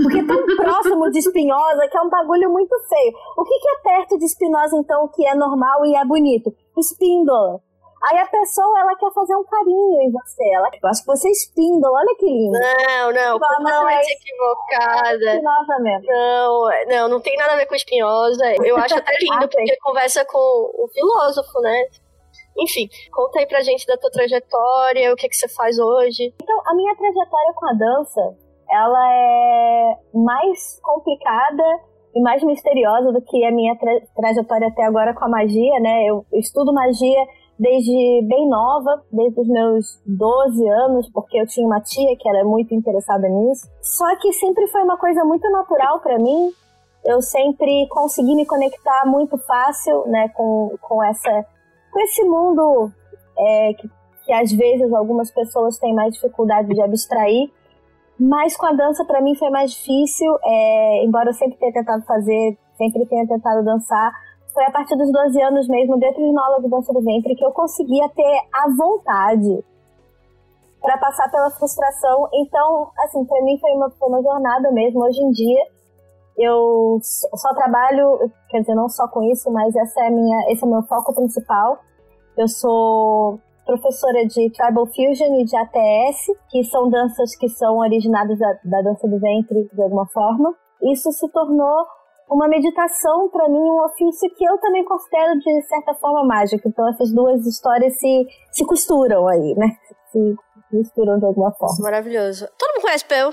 Porque 0.01 0.17
é 0.19 0.25
tão 0.25 0.45
próximo 0.57 1.11
de 1.11 1.19
espinhosa 1.19 1.87
que 1.91 1.97
é 1.97 2.01
um 2.01 2.09
bagulho 2.09 2.49
muito 2.51 2.75
feio. 2.89 3.13
O 3.37 3.43
que, 3.43 3.59
que 3.59 3.67
é 3.69 3.75
perto 3.97 4.17
de 4.17 4.25
espinosa, 4.25 4.75
então, 4.77 5.07
que 5.13 5.25
é 5.27 5.35
normal 5.35 5.85
e 5.85 5.95
é 5.95 6.03
bonito? 6.03 6.51
Espíndola. 6.77 7.59
Aí 8.07 8.17
a 8.19 8.25
pessoa, 8.27 8.79
ela 8.79 8.95
quer 8.95 9.11
fazer 9.13 9.35
um 9.35 9.43
carinho 9.43 10.01
em 10.01 10.11
você. 10.11 10.43
Ela 10.53 10.69
eu 10.81 10.89
acho 10.89 11.01
que 11.01 11.07
você 11.07 11.27
é 11.27 11.31
espíndola, 11.31 11.99
olha 11.99 12.15
que 12.19 12.25
lindo. 12.25 12.51
Não, 12.59 13.11
não, 13.11 13.13
não, 13.13 13.39
completamente 13.39 14.09
é- 14.09 14.13
equivocada. 14.13 15.79
Mesmo. 15.81 16.07
Não, 16.07 16.71
é- 16.71 16.85
não, 16.85 17.09
não 17.09 17.19
tem 17.21 17.35
nada 17.37 17.53
a 17.53 17.55
ver 17.57 17.65
com 17.65 17.75
espinhosa. 17.75 18.43
Eu 18.63 18.77
acho 18.77 18.95
até 18.95 19.11
lindo, 19.21 19.45
Ah, 19.45 19.47
porque 19.47 19.77
conversa 19.81 20.23
com 20.25 20.37
o 20.37 20.87
filósofo, 20.93 21.59
né? 21.61 21.83
Enfim, 22.57 22.87
conta 23.11 23.39
aí 23.39 23.45
pra 23.47 23.61
gente 23.61 23.85
da 23.85 23.97
tua 23.97 24.09
trajetória, 24.11 25.11
o 25.11 25.15
que, 25.15 25.27
que 25.27 25.35
você 25.35 25.47
faz 25.49 25.77
hoje. 25.77 26.33
Então, 26.41 26.61
a 26.67 26.73
minha 26.73 26.95
trajetória 26.95 27.53
com 27.53 27.67
a 27.69 27.73
dança, 27.73 28.21
ela 28.69 29.11
é 29.13 29.95
mais 30.13 30.79
complicada 30.81 31.63
e 32.15 32.21
mais 32.21 32.41
misteriosa 32.43 33.11
do 33.11 33.21
que 33.21 33.43
a 33.45 33.51
minha 33.51 33.75
tra- 33.77 34.01
trajetória 34.15 34.67
até 34.69 34.83
agora 34.83 35.13
com 35.13 35.25
a 35.25 35.29
magia, 35.29 35.79
né? 35.81 36.05
Eu 36.05 36.25
estudo 36.33 36.73
magia 36.73 37.25
desde 37.57 38.21
bem 38.27 38.47
nova, 38.49 39.03
desde 39.11 39.39
os 39.39 39.47
meus 39.47 40.01
12 40.05 40.67
anos, 40.67 41.09
porque 41.11 41.39
eu 41.39 41.47
tinha 41.47 41.65
uma 41.65 41.81
tia 41.81 42.15
que 42.17 42.27
era 42.27 42.43
muito 42.43 42.73
interessada 42.73 43.27
nisso. 43.27 43.67
Só 43.81 44.15
que 44.17 44.33
sempre 44.33 44.67
foi 44.67 44.83
uma 44.83 44.97
coisa 44.97 45.23
muito 45.23 45.49
natural 45.49 45.99
para 45.99 46.17
mim. 46.17 46.51
Eu 47.05 47.21
sempre 47.21 47.87
consegui 47.89 48.35
me 48.35 48.45
conectar 48.45 49.05
muito 49.05 49.37
fácil, 49.37 50.05
né, 50.07 50.29
com, 50.29 50.75
com 50.81 51.03
essa 51.03 51.45
com 51.91 51.99
esse 52.01 52.23
mundo 52.25 52.91
é, 53.37 53.73
que 53.73 53.89
que 54.25 54.33
às 54.33 54.51
vezes 54.51 54.91
algumas 54.91 55.31
pessoas 55.31 55.77
têm 55.77 55.93
mais 55.93 56.13
dificuldade 56.13 56.67
de 56.67 56.81
abstrair, 56.81 57.49
mas 58.19 58.57
com 58.57 58.65
a 58.65 58.73
dança 58.73 59.05
para 59.05 59.21
mim 59.21 59.35
foi 59.35 59.49
mais 59.49 59.71
difícil, 59.71 60.35
é, 60.43 61.05
embora 61.05 61.29
eu 61.29 61.33
sempre 61.33 61.57
tenha 61.57 61.71
tentado 61.71 62.03
fazer, 62.05 62.57
sempre 62.75 63.05
tenha 63.05 63.27
tentado 63.27 63.63
dançar, 63.63 64.11
foi 64.55 64.65
a 64.65 64.71
partir 64.71 64.95
dos 64.95 65.11
12 65.11 65.41
anos 65.41 65.67
mesmo, 65.67 65.99
dentro 65.99 66.23
de 66.23 66.39
aula 66.39 66.61
de 66.61 66.69
dança 66.69 66.93
do 66.93 67.01
ventre, 67.01 67.35
que 67.35 67.45
eu 67.45 67.51
conseguia 67.51 68.07
ter 68.09 68.39
a 68.53 68.69
vontade 68.69 69.63
para 70.81 70.97
passar 70.97 71.29
pela 71.29 71.51
frustração. 71.51 72.29
Então, 72.33 72.89
assim, 72.99 73.25
para 73.25 73.43
mim 73.43 73.59
foi 73.59 73.71
uma, 73.71 73.89
foi 73.91 74.07
uma 74.07 74.21
jornada 74.23 74.71
mesmo. 74.71 75.03
Hoje 75.03 75.21
em 75.21 75.31
dia, 75.31 75.61
eu 76.37 76.99
só 77.01 77.53
trabalho, 77.53 78.31
quer 78.49 78.61
dizer, 78.61 78.75
não 78.75 78.87
só 78.87 79.07
com 79.09 79.23
isso, 79.23 79.51
mas 79.51 79.75
essa 79.75 80.05
é 80.05 80.09
minha, 80.09 80.51
esse 80.51 80.63
é 80.63 80.67
o 80.67 80.71
meu 80.71 80.83
foco 80.83 81.13
principal. 81.13 81.77
Eu 82.37 82.47
sou 82.47 83.39
professora 83.65 84.25
de 84.25 84.49
Tribal 84.51 84.85
Fusion 84.85 85.35
e 85.39 85.43
de 85.43 85.57
ATS, 85.57 86.27
que 86.49 86.63
são 86.63 86.89
danças 86.89 87.35
que 87.35 87.49
são 87.49 87.79
originadas 87.79 88.39
da, 88.39 88.53
da 88.63 88.81
dança 88.83 89.05
do 89.05 89.19
ventre 89.19 89.69
de 89.73 89.81
alguma 89.81 90.05
forma. 90.07 90.55
Isso 90.81 91.11
se 91.11 91.27
tornou 91.29 91.85
uma 92.29 92.47
meditação 92.47 93.29
para 93.29 93.47
mim, 93.47 93.59
um 93.59 93.83
ofício 93.85 94.29
que 94.35 94.43
eu 94.43 94.57
também 94.59 94.83
considero 94.85 95.37
de 95.39 95.61
certa 95.67 95.93
forma 95.95 96.23
mágico. 96.25 96.67
Então 96.67 96.87
essas 96.89 97.13
duas 97.13 97.45
histórias 97.45 97.97
se, 97.99 98.25
se 98.51 98.65
costuram 98.65 99.27
aí, 99.27 99.53
né? 99.55 99.67
Se 100.11 100.35
misturam 100.71 101.19
de 101.19 101.25
alguma 101.25 101.51
forma. 101.53 101.75
Maravilhoso. 101.79 102.47
Todo 102.57 102.73
mundo 102.73 102.81
conhece 102.83 103.05
Peu, 103.05 103.31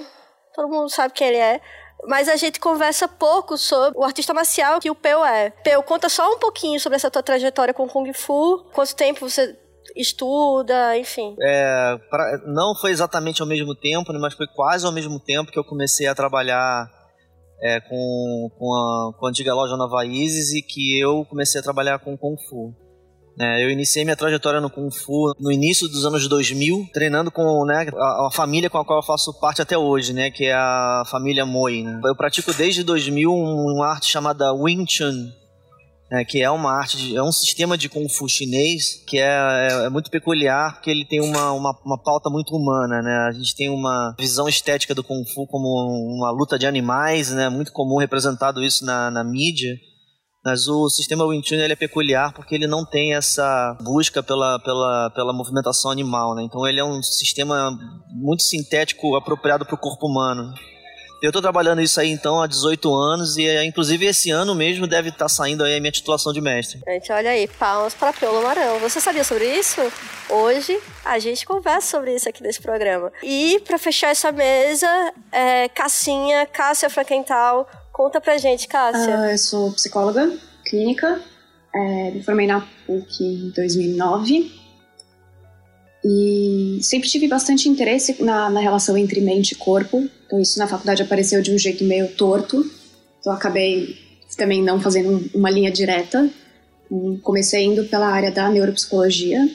todo 0.55 0.69
mundo 0.69 0.89
sabe 0.91 1.15
quem 1.15 1.29
ele 1.29 1.39
é. 1.39 1.61
Mas 2.05 2.29
a 2.29 2.35
gente 2.35 2.59
conversa 2.59 3.07
pouco 3.07 3.57
sobre 3.57 3.97
o 3.97 4.03
artista 4.03 4.35
marcial 4.35 4.81
que 4.81 4.91
o 4.91 4.95
Peu 4.95 5.25
é. 5.25 5.51
Peu, 5.63 5.81
conta 5.85 6.09
só 6.09 6.29
um 6.33 6.39
pouquinho 6.39 6.81
sobre 6.81 6.97
essa 6.97 7.11
tua 7.11 7.23
trajetória 7.23 7.73
com 7.73 7.87
Kung 7.89 8.13
Fu. 8.13 8.65
Quanto 8.75 8.95
tempo 8.97 9.29
você 9.29 9.57
estuda, 9.97 10.97
enfim. 10.99 11.37
É, 11.41 11.97
pra- 12.11 12.39
não 12.47 12.75
foi 12.75 12.91
exatamente 12.91 13.41
ao 13.41 13.49
mesmo 13.49 13.75
tempo, 13.75 14.13
né, 14.13 14.19
mas 14.21 14.35
foi 14.35 14.47
quase 14.55 14.85
ao 14.87 14.93
mesmo 14.93 15.19
tempo 15.21 15.51
que 15.53 15.59
eu 15.59 15.65
comecei 15.65 16.07
a 16.07 16.15
trabalhar 16.15 16.87
é, 17.63 17.81
com, 17.81 18.51
com, 18.59 18.75
a, 18.75 19.13
com 19.19 19.27
a 19.27 19.29
antiga 19.31 19.55
loja 19.55 19.77
Nova 19.77 20.05
Isis 20.05 20.53
e 20.53 20.63
que 20.63 20.99
eu 20.99 21.25
comecei 21.27 21.61
a 21.61 21.65
trabalhar 21.65 21.99
com 22.01 22.17
Kung 22.19 22.37
Fu. 22.49 22.75
É, 23.41 23.65
eu 23.65 23.71
iniciei 23.71 24.05
minha 24.05 24.17
trajetória 24.17 24.61
no 24.61 24.69
Kung 24.69 24.91
Fu 24.91 25.33
no 25.41 25.51
início 25.51 25.89
dos 25.89 26.05
anos 26.05 26.29
2000, 26.29 26.87
treinando 26.93 27.31
com 27.31 27.65
né, 27.65 27.87
a, 27.95 28.27
a 28.27 28.31
família 28.31 28.69
com 28.69 28.77
a 28.77 28.85
qual 28.85 28.99
eu 28.99 29.03
faço 29.07 29.33
parte 29.41 29.63
até 29.63 29.79
hoje, 29.79 30.13
né, 30.13 30.31
que 30.31 30.45
é 30.45 30.53
a 30.53 31.03
família 31.11 31.47
Moi. 31.47 31.83
Né. 31.83 31.99
Eu 32.05 32.15
pratico 32.15 32.53
desde 32.53 32.83
2000 32.85 33.33
um- 33.33 33.73
uma 33.77 33.87
arte 33.87 34.11
chamada 34.11 34.53
Wing 34.53 34.85
Chun, 34.87 35.31
né, 36.13 36.27
que 36.27 36.43
é 36.43 36.51
uma 36.51 36.71
arte, 36.71 36.99
de- 36.99 37.17
é 37.17 37.23
um 37.23 37.33
sistema 37.33 37.77
de 37.79 37.89
Kung 37.89 38.07
Fu 38.07 38.29
chinês 38.29 39.03
que 39.09 39.17
é, 39.19 39.23
é, 39.31 39.87
é 39.87 39.89
muito 39.89 40.11
peculiar, 40.11 40.75
porque 40.75 40.91
ele 40.91 41.07
tem 41.07 41.23
uma, 41.23 41.53
uma, 41.53 41.75
uma 41.87 41.97
pauta 42.03 42.29
muito 42.29 42.55
humana, 42.55 43.01
né? 43.01 43.29
A 43.31 43.33
gente 43.33 43.57
tem 43.57 43.71
uma 43.71 44.15
visão 44.19 44.47
estética 44.47 44.95
do 44.95 45.03
Kung 45.03 45.25
Fu 45.33 45.47
como 45.47 45.67
uma 46.15 46.31
luta 46.31 46.59
de 46.59 46.67
animais, 46.67 47.31
né? 47.31 47.49
Muito 47.49 47.73
comum 47.73 47.97
representado 47.97 48.63
isso 48.63 48.85
na, 48.85 49.11
na 49.11 49.25
mídia. 49.25 49.75
Mas 50.45 50.69
o 50.69 50.91
sistema 50.91 51.25
Wing 51.25 51.47
Chun 51.47 51.55
ele 51.55 51.73
é 51.73 51.77
peculiar 51.77 52.35
porque 52.35 52.55
ele 52.57 52.67
não 52.67 52.85
tem 52.85 53.15
essa 53.15 53.79
busca 53.81 54.23
pela, 54.23 54.59
pela, 54.59 55.09
pela 55.11 55.33
movimentação 55.33 55.91
animal, 55.91 56.35
né? 56.35 56.43
Então 56.43 56.67
ele 56.67 56.79
é 56.81 56.85
um 56.85 57.03
sistema 57.03 57.71
muito 58.11 58.43
sintético 58.43 59.17
apropriado 59.17 59.65
para 59.65 59.77
o 59.77 59.79
corpo 59.79 60.07
humano. 60.09 60.53
Eu 61.23 61.29
estou 61.29 61.41
trabalhando 61.41 61.81
isso 61.81 62.01
aí 62.01 62.11
então 62.11 62.43
há 62.43 62.49
18 62.49 62.93
anos 62.93 63.37
e 63.37 63.47
é, 63.47 63.65
inclusive 63.65 64.05
esse 64.07 64.33
ano 64.33 64.57
mesmo 64.57 64.89
deve 64.89 65.11
estar 65.11 65.27
tá 65.27 65.29
saindo 65.29 65.63
aí 65.63 65.77
a 65.77 65.81
minha 65.81 65.93
titulação 65.93 66.33
de 66.33 66.41
mestre. 66.41 66.81
Gente, 66.85 67.13
olha 67.13 67.31
aí, 67.31 67.47
palmas 67.47 67.95
para 67.95 68.13
Piolo 68.13 68.43
Marão. 68.43 68.81
Você 68.81 69.01
sabia 69.01 69.23
sobre 69.23 69.47
isso? 69.57 69.81
Hoje 70.29 70.77
a 71.05 71.21
gente 71.21 71.47
conversa 71.47 71.97
sobre 71.97 72.17
isso 72.17 72.29
aqui 72.29 72.43
nesse 72.43 72.61
programa. 72.61 73.13
E 73.23 73.61
para 73.61 73.79
fechar 73.79 74.11
essa 74.11 74.33
mesa, 74.33 74.89
é, 75.31 75.69
Cassinha, 75.69 76.45
Cássia 76.45 76.91
Frankenthal, 76.91 77.71
conta 77.93 78.21
pra 78.21 78.37
gente, 78.37 78.67
Cássia. 78.67 79.21
Uh, 79.21 79.27
eu 79.27 79.39
sou 79.39 79.73
psicóloga 79.75 80.29
clínica, 80.65 81.23
é, 81.73 82.11
me 82.11 82.23
formei 82.25 82.49
na 82.49 82.67
PUC 82.85 83.23
em 83.23 83.51
2009 83.51 84.61
e 86.05 86.81
sempre 86.83 87.09
tive 87.09 87.29
bastante 87.29 87.69
interesse 87.69 88.21
na, 88.23 88.51
na 88.51 88.59
relação 88.59 88.97
entre 88.97 89.21
mente 89.21 89.53
e 89.53 89.55
corpo. 89.55 90.09
Então, 90.33 90.41
isso 90.41 90.59
na 90.59 90.67
faculdade 90.67 91.03
apareceu 91.03 91.43
de 91.43 91.53
um 91.53 91.59
jeito 91.59 91.85
meio 91.85 92.09
torto. 92.09 92.65
Então, 93.21 93.31
acabei 93.35 93.99
também 94.35 94.63
não 94.63 94.81
fazendo 94.81 95.31
uma 95.35 95.51
linha 95.51 95.71
direta. 95.71 96.31
Comecei 97.21 97.65
indo 97.65 97.85
pela 97.85 98.07
área 98.07 98.31
da 98.31 98.49
neuropsicologia. 98.49 99.47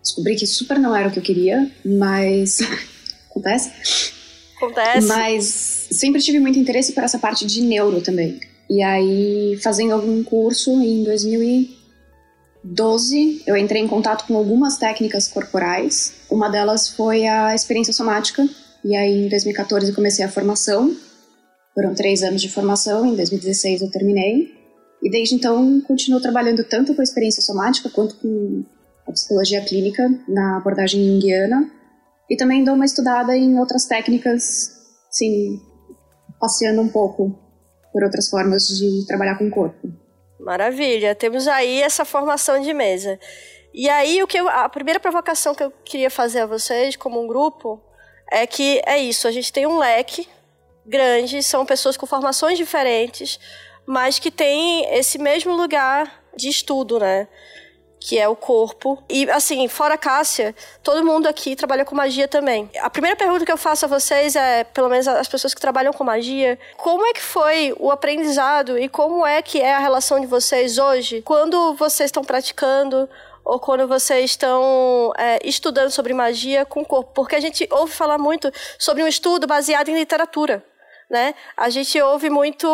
Descobri 0.00 0.36
que 0.36 0.46
super 0.46 0.78
não 0.78 0.94
era 0.94 1.08
o 1.08 1.10
que 1.10 1.18
eu 1.18 1.22
queria, 1.24 1.68
mas. 1.84 2.60
Acontece? 3.28 3.72
Acontece. 4.58 5.08
Mas 5.08 5.88
sempre 5.90 6.20
tive 6.20 6.38
muito 6.38 6.56
interesse 6.56 6.92
por 6.92 7.02
essa 7.02 7.18
parte 7.18 7.44
de 7.44 7.60
neuro 7.60 8.00
também. 8.00 8.38
E 8.70 8.80
aí, 8.80 9.58
fazendo 9.60 9.92
algum 9.92 10.22
curso 10.22 10.70
em 10.70 11.02
2000 11.02 11.42
e 11.42 11.76
12, 12.62 13.42
eu 13.44 13.56
entrei 13.56 13.82
em 13.82 13.88
contato 13.88 14.24
com 14.28 14.36
algumas 14.36 14.76
técnicas 14.76 15.26
corporais. 15.26 16.14
Uma 16.30 16.48
delas 16.48 16.88
foi 16.88 17.26
a 17.26 17.56
experiência 17.56 17.92
somática. 17.92 18.48
E 18.84 18.96
aí, 18.96 19.26
em 19.26 19.28
2014, 19.28 19.92
comecei 19.92 20.24
a 20.24 20.28
formação. 20.28 20.94
Foram 21.74 21.94
três 21.94 22.22
anos 22.22 22.42
de 22.42 22.48
formação. 22.48 23.06
Em 23.06 23.14
2016, 23.14 23.82
eu 23.82 23.90
terminei. 23.90 24.50
E 25.02 25.10
desde 25.10 25.34
então, 25.34 25.80
continuo 25.80 26.20
trabalhando 26.20 26.64
tanto 26.64 26.94
com 26.94 27.00
a 27.00 27.04
experiência 27.04 27.42
somática 27.42 27.88
quanto 27.90 28.16
com 28.16 28.64
a 29.06 29.12
psicologia 29.12 29.60
clínica 29.64 30.08
na 30.28 30.58
abordagem 30.58 31.04
junguiana. 31.04 31.70
E 32.30 32.36
também 32.36 32.64
dou 32.64 32.74
uma 32.74 32.84
estudada 32.84 33.36
em 33.36 33.58
outras 33.58 33.84
técnicas, 33.84 34.70
sim, 35.10 35.60
passeando 36.40 36.80
um 36.80 36.88
pouco 36.88 37.38
por 37.92 38.02
outras 38.02 38.28
formas 38.28 38.66
de 38.66 39.06
trabalhar 39.06 39.36
com 39.36 39.46
o 39.46 39.50
corpo. 39.50 39.92
Maravilha, 40.40 41.14
temos 41.14 41.46
aí 41.46 41.80
essa 41.82 42.04
formação 42.04 42.60
de 42.60 42.72
mesa. 42.72 43.18
E 43.72 43.88
aí 43.88 44.22
o 44.22 44.26
que 44.26 44.38
eu, 44.38 44.48
a 44.48 44.68
primeira 44.68 44.98
provocação 44.98 45.54
que 45.54 45.62
eu 45.62 45.70
queria 45.84 46.10
fazer 46.10 46.40
a 46.40 46.46
vocês 46.46 46.96
como 46.96 47.22
um 47.22 47.26
grupo 47.26 47.80
é 48.32 48.46
que 48.46 48.82
é 48.86 48.98
isso, 48.98 49.28
a 49.28 49.30
gente 49.30 49.52
tem 49.52 49.66
um 49.66 49.78
leque 49.78 50.28
grande, 50.84 51.42
são 51.42 51.64
pessoas 51.64 51.96
com 51.96 52.06
formações 52.06 52.58
diferentes, 52.58 53.38
mas 53.86 54.18
que 54.18 54.30
têm 54.30 54.84
esse 54.94 55.18
mesmo 55.18 55.54
lugar 55.54 56.22
de 56.36 56.48
estudo, 56.48 56.98
né? 56.98 57.28
que 58.04 58.18
é 58.18 58.28
o 58.28 58.34
corpo. 58.34 59.02
E, 59.08 59.30
assim, 59.30 59.68
fora 59.68 59.96
Cássia, 59.96 60.54
todo 60.82 61.04
mundo 61.04 61.26
aqui 61.26 61.54
trabalha 61.54 61.84
com 61.84 61.94
magia 61.94 62.26
também. 62.26 62.68
A 62.80 62.90
primeira 62.90 63.16
pergunta 63.16 63.46
que 63.46 63.52
eu 63.52 63.56
faço 63.56 63.84
a 63.84 63.88
vocês 63.88 64.34
é, 64.34 64.64
pelo 64.64 64.88
menos 64.88 65.06
as 65.06 65.28
pessoas 65.28 65.54
que 65.54 65.60
trabalham 65.60 65.92
com 65.92 66.02
magia, 66.02 66.58
como 66.76 67.06
é 67.06 67.12
que 67.12 67.22
foi 67.22 67.74
o 67.78 67.90
aprendizado 67.90 68.78
e 68.78 68.88
como 68.88 69.24
é 69.24 69.40
que 69.40 69.60
é 69.60 69.74
a 69.74 69.78
relação 69.78 70.20
de 70.20 70.26
vocês 70.26 70.78
hoje, 70.78 71.22
quando 71.22 71.74
vocês 71.74 72.08
estão 72.08 72.24
praticando 72.24 73.08
ou 73.44 73.58
quando 73.58 73.86
vocês 73.88 74.30
estão 74.30 75.12
é, 75.16 75.38
estudando 75.44 75.90
sobre 75.90 76.12
magia 76.12 76.64
com 76.64 76.80
o 76.82 76.84
corpo? 76.84 77.12
Porque 77.14 77.36
a 77.36 77.40
gente 77.40 77.66
ouve 77.70 77.92
falar 77.92 78.18
muito 78.18 78.50
sobre 78.78 79.02
um 79.02 79.08
estudo 79.08 79.46
baseado 79.46 79.88
em 79.88 79.94
literatura 79.94 80.64
né? 81.12 81.34
A 81.54 81.68
gente 81.68 82.00
ouve 82.00 82.30
muito, 82.30 82.66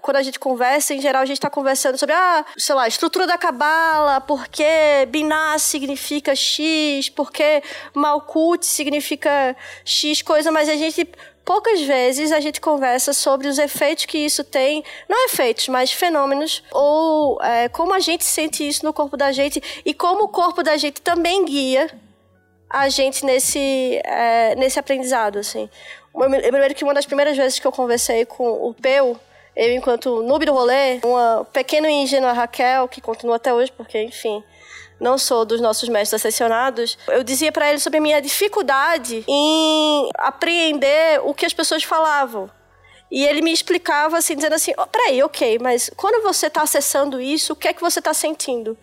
quando 0.00 0.16
a 0.16 0.22
gente 0.22 0.38
conversa, 0.38 0.94
em 0.94 1.02
geral 1.02 1.20
a 1.20 1.26
gente 1.26 1.36
está 1.36 1.50
conversando 1.50 1.98
sobre, 1.98 2.14
ah, 2.14 2.42
sei 2.56 2.74
lá, 2.74 2.88
estrutura 2.88 3.26
da 3.26 3.36
cabala, 3.36 4.22
porque 4.22 4.64
Binah 5.10 5.58
significa 5.58 6.34
X, 6.34 7.10
porque 7.10 7.62
Malkut 7.92 8.64
significa 8.64 9.54
X 9.84 10.22
coisa, 10.22 10.50
mas 10.50 10.70
a 10.70 10.76
gente 10.76 11.06
poucas 11.44 11.80
vezes 11.82 12.32
a 12.32 12.40
gente 12.40 12.60
conversa 12.60 13.12
sobre 13.12 13.46
os 13.46 13.58
efeitos 13.58 14.06
que 14.06 14.18
isso 14.18 14.42
tem, 14.42 14.82
não 15.08 15.26
efeitos, 15.26 15.68
mas 15.68 15.92
fenômenos, 15.92 16.62
ou 16.72 17.40
é, 17.42 17.68
como 17.68 17.92
a 17.92 18.00
gente 18.00 18.24
sente 18.24 18.66
isso 18.66 18.84
no 18.84 18.92
corpo 18.92 19.16
da 19.16 19.30
gente 19.30 19.62
e 19.84 19.92
como 19.92 20.24
o 20.24 20.28
corpo 20.28 20.62
da 20.62 20.76
gente 20.76 21.02
também 21.02 21.44
guia 21.44 21.90
a 22.68 22.88
gente 22.88 23.24
nesse, 23.24 24.00
é, 24.04 24.54
nesse 24.56 24.78
aprendizado, 24.78 25.38
assim. 25.38 25.68
Eu 26.14 26.30
me 26.30 26.38
lembro 26.40 26.74
que 26.74 26.84
uma 26.84 26.94
das 26.94 27.06
primeiras 27.06 27.36
vezes 27.36 27.58
que 27.58 27.66
eu 27.66 27.72
conversei 27.72 28.24
com 28.24 28.68
o 28.68 28.74
Peu, 28.74 29.16
eu 29.54 29.74
enquanto 29.74 30.22
noob 30.22 30.44
do 30.44 30.52
rolê, 30.52 30.98
uma 31.04 31.46
pequena 31.52 31.88
e 31.88 31.94
ingênua 31.94 32.32
Raquel, 32.32 32.88
que 32.88 33.00
continua 33.00 33.36
até 33.36 33.52
hoje, 33.52 33.70
porque, 33.70 34.00
enfim, 34.02 34.42
não 35.00 35.18
sou 35.18 35.44
dos 35.44 35.60
nossos 35.60 35.88
mestres 35.88 36.20
ascensionados, 36.20 36.98
eu 37.08 37.22
dizia 37.22 37.52
para 37.52 37.68
ele 37.68 37.78
sobre 37.78 37.98
a 37.98 38.02
minha 38.02 38.20
dificuldade 38.20 39.24
em 39.28 40.08
apreender 40.16 41.20
o 41.24 41.34
que 41.34 41.46
as 41.46 41.52
pessoas 41.52 41.82
falavam. 41.82 42.50
E 43.10 43.24
ele 43.24 43.42
me 43.42 43.52
explicava 43.52 44.18
assim, 44.18 44.34
dizendo 44.34 44.54
assim: 44.54 44.72
oh, 44.78 44.86
peraí, 44.86 45.22
ok, 45.22 45.58
mas 45.60 45.90
quando 45.96 46.22
você 46.22 46.46
está 46.46 46.62
acessando 46.62 47.20
isso, 47.20 47.52
o 47.52 47.56
que 47.56 47.68
é 47.68 47.72
que 47.72 47.80
você 47.80 47.98
está 47.98 48.12
sentindo? 48.12 48.76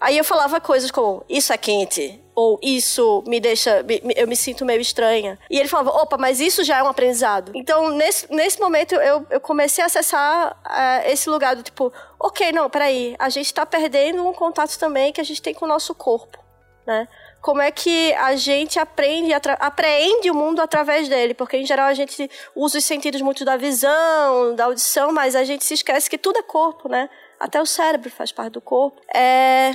Aí 0.00 0.18
eu 0.18 0.24
falava 0.24 0.60
coisas 0.60 0.90
como: 0.90 1.24
isso 1.28 1.52
é 1.52 1.58
quente, 1.58 2.20
ou 2.36 2.60
isso 2.62 3.24
me 3.26 3.40
deixa, 3.40 3.82
eu 4.14 4.28
me 4.28 4.36
sinto 4.36 4.64
meio 4.64 4.80
estranha. 4.80 5.38
E 5.50 5.58
ele 5.58 5.68
falava, 5.68 5.90
opa, 5.90 6.18
mas 6.18 6.38
isso 6.38 6.62
já 6.62 6.76
é 6.78 6.82
um 6.82 6.88
aprendizado. 6.88 7.50
Então, 7.54 7.90
nesse, 7.90 8.30
nesse 8.30 8.60
momento, 8.60 8.94
eu, 8.94 9.26
eu 9.30 9.40
comecei 9.40 9.82
a 9.82 9.86
acessar 9.86 10.52
uh, 10.52 11.08
esse 11.10 11.30
lugar 11.30 11.56
do 11.56 11.62
tipo, 11.62 11.90
ok, 12.20 12.52
não, 12.52 12.68
peraí, 12.68 13.16
a 13.18 13.30
gente 13.30 13.52
tá 13.54 13.64
perdendo 13.64 14.26
um 14.26 14.34
contato 14.34 14.78
também 14.78 15.12
que 15.12 15.20
a 15.20 15.24
gente 15.24 15.40
tem 15.40 15.54
com 15.54 15.64
o 15.64 15.68
nosso 15.68 15.94
corpo, 15.94 16.38
né? 16.86 17.08
Como 17.40 17.62
é 17.62 17.70
que 17.70 18.12
a 18.14 18.34
gente 18.34 18.78
aprende, 18.78 19.32
apreende 19.32 20.30
o 20.30 20.34
mundo 20.34 20.60
através 20.60 21.08
dele? 21.08 21.32
Porque, 21.32 21.56
em 21.56 21.64
geral, 21.64 21.86
a 21.86 21.94
gente 21.94 22.28
usa 22.56 22.78
os 22.78 22.84
sentidos 22.84 23.22
muito 23.22 23.44
da 23.44 23.56
visão, 23.56 24.54
da 24.56 24.64
audição, 24.64 25.12
mas 25.12 25.36
a 25.36 25.44
gente 25.44 25.64
se 25.64 25.74
esquece 25.74 26.10
que 26.10 26.18
tudo 26.18 26.38
é 26.38 26.42
corpo, 26.42 26.88
né? 26.88 27.08
Até 27.40 27.60
o 27.60 27.66
cérebro 27.66 28.10
faz 28.10 28.32
parte 28.32 28.52
do 28.54 28.60
corpo. 28.60 29.00
É... 29.14 29.72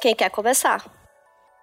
Quem 0.00 0.14
quer 0.14 0.30
conversar? 0.30 0.82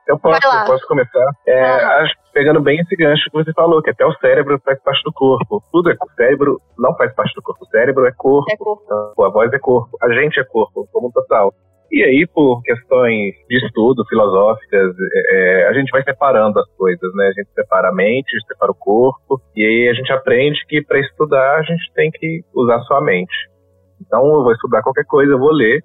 Eu 0.07 0.19
posso, 0.19 0.39
eu 0.45 0.65
posso 0.65 0.87
começar. 0.87 1.31
É, 1.47 1.63
acho, 1.63 2.13
pegando 2.31 2.61
bem 2.61 2.79
esse 2.79 2.95
gancho 2.95 3.23
que 3.25 3.43
você 3.43 3.51
falou, 3.53 3.81
que 3.81 3.89
até 3.89 4.05
o 4.05 4.13
cérebro 4.19 4.61
faz 4.63 4.79
parte 4.83 5.01
do 5.03 5.11
corpo. 5.11 5.63
Tudo 5.71 5.89
é 5.89 5.93
o 5.93 6.15
cérebro, 6.15 6.61
não 6.77 6.95
faz 6.95 7.13
parte 7.15 7.33
do 7.33 7.41
corpo. 7.41 7.65
O 7.65 7.69
cérebro 7.69 8.05
é 8.05 8.11
corpo, 8.11 8.51
é 8.51 8.55
corpo. 8.57 8.83
Então, 8.85 9.25
a 9.25 9.29
voz 9.29 9.51
é 9.51 9.57
corpo, 9.57 9.97
a 10.01 10.13
gente 10.13 10.39
é 10.39 10.43
corpo, 10.43 10.87
como 10.91 11.11
total. 11.11 11.51
E 11.91 12.03
aí, 12.03 12.27
por 12.27 12.61
questões 12.61 13.33
de 13.47 13.65
estudo, 13.65 14.05
filosóficas, 14.07 14.95
é, 15.13 15.63
é 15.63 15.67
a 15.69 15.73
gente 15.73 15.89
vai 15.89 16.03
separando 16.03 16.59
as 16.59 16.69
coisas, 16.75 17.13
né? 17.15 17.27
A 17.27 17.31
gente 17.31 17.53
separa 17.53 17.89
a 17.89 17.93
mente, 17.93 18.35
a 18.35 18.37
gente 18.37 18.47
separa 18.47 18.71
o 18.71 18.75
corpo, 18.75 19.41
e 19.55 19.63
aí 19.63 19.89
a 19.89 19.93
gente 19.93 20.11
aprende 20.11 20.59
que 20.67 20.83
para 20.83 20.99
estudar 20.99 21.57
a 21.57 21.63
gente 21.63 21.91
tem 21.93 22.11
que 22.11 22.41
usar 22.53 22.79
sua 22.81 23.01
mente. 23.01 23.33
Então, 24.01 24.25
eu 24.25 24.43
vou 24.43 24.51
estudar 24.51 24.81
qualquer 24.81 25.05
coisa, 25.05 25.31
eu 25.31 25.39
vou 25.39 25.51
ler, 25.51 25.83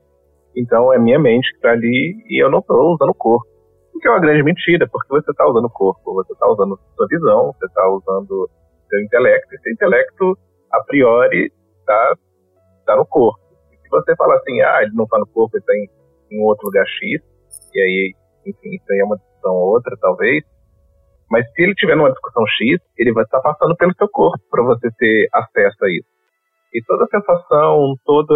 então 0.56 0.92
é 0.92 0.98
minha 0.98 1.18
mente 1.18 1.48
que 1.50 1.56
está 1.56 1.70
ali 1.70 2.16
e 2.28 2.42
eu 2.42 2.50
não 2.50 2.58
estou 2.58 2.94
usando 2.94 3.10
o 3.10 3.14
corpo. 3.14 3.48
O 3.94 3.98
que 3.98 4.08
é 4.08 4.10
uma 4.10 4.20
grande 4.20 4.42
mentira, 4.42 4.88
porque 4.90 5.08
você 5.08 5.30
está 5.30 5.46
usando 5.46 5.66
o 5.66 5.70
corpo, 5.70 6.14
você 6.14 6.32
está 6.32 6.46
usando 6.48 6.78
sua 6.96 7.06
visão, 7.08 7.52
você 7.52 7.66
está 7.66 7.88
usando 7.88 8.50
seu 8.88 9.00
intelecto, 9.00 9.54
e 9.54 9.58
seu 9.60 9.72
intelecto, 9.72 10.38
a 10.72 10.82
priori, 10.84 11.52
está 11.78 12.16
tá 12.86 12.96
no 12.96 13.06
corpo. 13.06 13.40
E 13.72 13.76
se 13.76 13.88
você 13.88 14.14
fala 14.16 14.34
assim, 14.36 14.60
ah, 14.62 14.82
ele 14.82 14.92
não 14.94 15.04
está 15.04 15.18
no 15.18 15.26
corpo, 15.26 15.56
ele 15.56 15.62
está 15.62 15.74
em, 15.74 16.36
em 16.36 16.42
outro 16.44 16.66
lugar 16.66 16.86
X, 16.86 17.22
e 17.74 17.80
aí, 17.80 18.14
enfim, 18.46 18.74
isso 18.74 18.84
aí 18.90 18.98
é 18.98 19.04
uma 19.04 19.16
discussão 19.16 19.54
outra, 19.54 19.96
talvez, 20.00 20.44
mas 21.30 21.48
se 21.52 21.62
ele 21.62 21.74
tiver 21.74 21.96
numa 21.96 22.10
discussão 22.10 22.44
X, 22.46 22.80
ele 22.98 23.12
vai 23.12 23.22
estar 23.22 23.40
passando 23.40 23.76
pelo 23.76 23.94
seu 23.94 24.08
corpo 24.08 24.42
para 24.50 24.64
você 24.64 24.90
ter 24.98 25.28
acesso 25.32 25.84
a 25.84 25.90
isso. 25.90 26.08
E 26.72 26.82
toda 26.84 27.04
a 27.04 27.08
sensação, 27.08 27.94
toda 28.04 28.34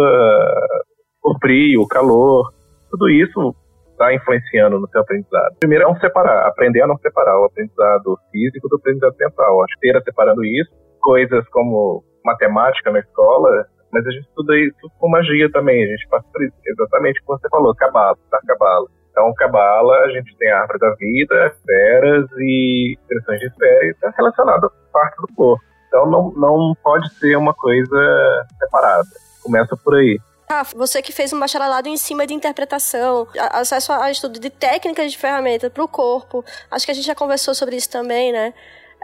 o 1.23 1.37
frio, 1.39 1.81
o 1.81 1.87
calor, 1.87 2.51
tudo 2.91 3.09
isso 3.09 3.55
está 3.91 4.13
influenciando 4.13 4.79
no 4.79 4.87
seu 4.89 5.01
aprendizado. 5.01 5.55
Primeiro 5.59 5.85
é 5.85 5.87
um 5.87 5.95
separar, 5.95 6.47
aprender 6.47 6.81
a 6.81 6.87
não 6.87 6.97
separar 6.97 7.39
o 7.39 7.45
aprendizado 7.45 8.17
físico 8.31 8.67
do 8.67 8.75
aprendizado 8.75 9.15
mental. 9.19 9.63
Acho 9.63 9.79
que 9.79 10.01
separando 10.03 10.43
isso, 10.43 10.71
coisas 11.01 11.47
como 11.49 12.03
matemática 12.23 12.91
na 12.91 12.99
escola, 12.99 13.65
mas 13.91 14.05
a 14.05 14.11
gente 14.11 14.27
estuda 14.27 14.57
isso 14.57 14.91
com 14.99 15.09
magia 15.09 15.49
também. 15.51 15.83
A 15.83 15.87
gente 15.87 16.07
passa 16.09 16.27
por 16.31 16.43
isso, 16.43 16.55
exatamente 16.65 17.21
como 17.23 17.39
você 17.39 17.47
falou, 17.49 17.73
cabala, 17.75 18.17
tá? 18.29 18.39
Cabala. 18.45 18.87
Então, 19.11 19.33
cabala, 19.35 19.95
a 19.99 20.09
gente 20.09 20.35
tem 20.37 20.51
a 20.51 20.59
árvore 20.59 20.79
da 20.79 20.93
vida, 20.95 21.47
esferas 21.47 22.25
e 22.37 22.97
expressões 22.99 23.39
de 23.39 23.47
esfera, 23.47 23.85
e 23.85 23.89
está 23.91 24.09
relacionado 24.17 24.65
a 24.65 24.91
parte 24.91 25.15
do 25.21 25.33
corpo. 25.35 25.63
Então, 25.95 26.05
não, 26.07 26.31
não 26.31 26.75
pode 26.83 27.09
ser 27.15 27.37
uma 27.37 27.53
coisa 27.53 28.45
separada. 28.59 29.07
Começa 29.41 29.77
por 29.77 29.95
aí. 29.95 30.19
Ah, 30.49 30.63
você 30.75 31.01
que 31.01 31.13
fez 31.13 31.31
um 31.31 31.39
bacharelado 31.39 31.87
em 31.87 31.95
cima 31.95 32.27
de 32.27 32.33
interpretação, 32.33 33.27
acesso 33.51 33.93
a 33.93 34.11
estudo 34.11 34.37
de 34.37 34.49
técnicas 34.49 35.13
de 35.13 35.17
ferramenta 35.17 35.69
para 35.69 35.83
o 35.83 35.87
corpo. 35.87 36.43
Acho 36.69 36.85
que 36.85 36.91
a 36.91 36.93
gente 36.93 37.05
já 37.05 37.15
conversou 37.15 37.55
sobre 37.55 37.77
isso 37.77 37.89
também, 37.89 38.33
né? 38.33 38.53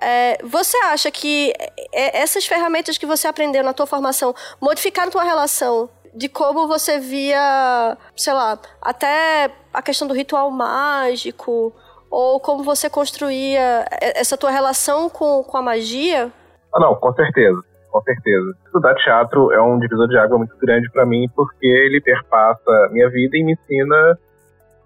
É, 0.01 0.37
você 0.43 0.75
acha 0.77 1.09
que 1.09 1.53
é, 1.93 2.21
essas 2.21 2.45
ferramentas 2.45 2.97
que 2.97 3.05
você 3.05 3.25
aprendeu 3.27 3.63
na 3.63 3.73
tua 3.73 3.85
formação 3.85 4.35
modificaram 4.59 5.11
tua 5.11 5.23
relação 5.23 5.89
de 6.13 6.27
como 6.27 6.67
você 6.67 6.99
via, 6.99 7.97
sei 8.17 8.33
lá, 8.33 8.59
até 8.81 9.49
a 9.73 9.81
questão 9.81 10.07
do 10.07 10.13
ritual 10.13 10.51
mágico, 10.51 11.73
ou 12.09 12.39
como 12.41 12.63
você 12.63 12.89
construía 12.89 13.85
essa 13.89 14.35
tua 14.35 14.51
relação 14.51 15.09
com, 15.09 15.41
com 15.43 15.55
a 15.55 15.61
magia? 15.61 16.33
Ah, 16.73 16.79
não, 16.79 16.95
com 16.95 17.13
certeza, 17.13 17.61
com 17.89 18.01
certeza. 18.01 18.55
Estudar 18.65 18.95
teatro 18.95 19.51
é 19.51 19.61
um 19.61 19.79
divisor 19.79 20.07
de 20.07 20.17
água 20.17 20.37
muito 20.37 20.57
grande 20.57 20.89
para 20.91 21.05
mim, 21.05 21.29
porque 21.35 21.67
ele 21.67 22.01
perpassa 22.01 22.89
minha 22.91 23.09
vida 23.09 23.37
e 23.37 23.43
me 23.43 23.53
ensina 23.53 24.17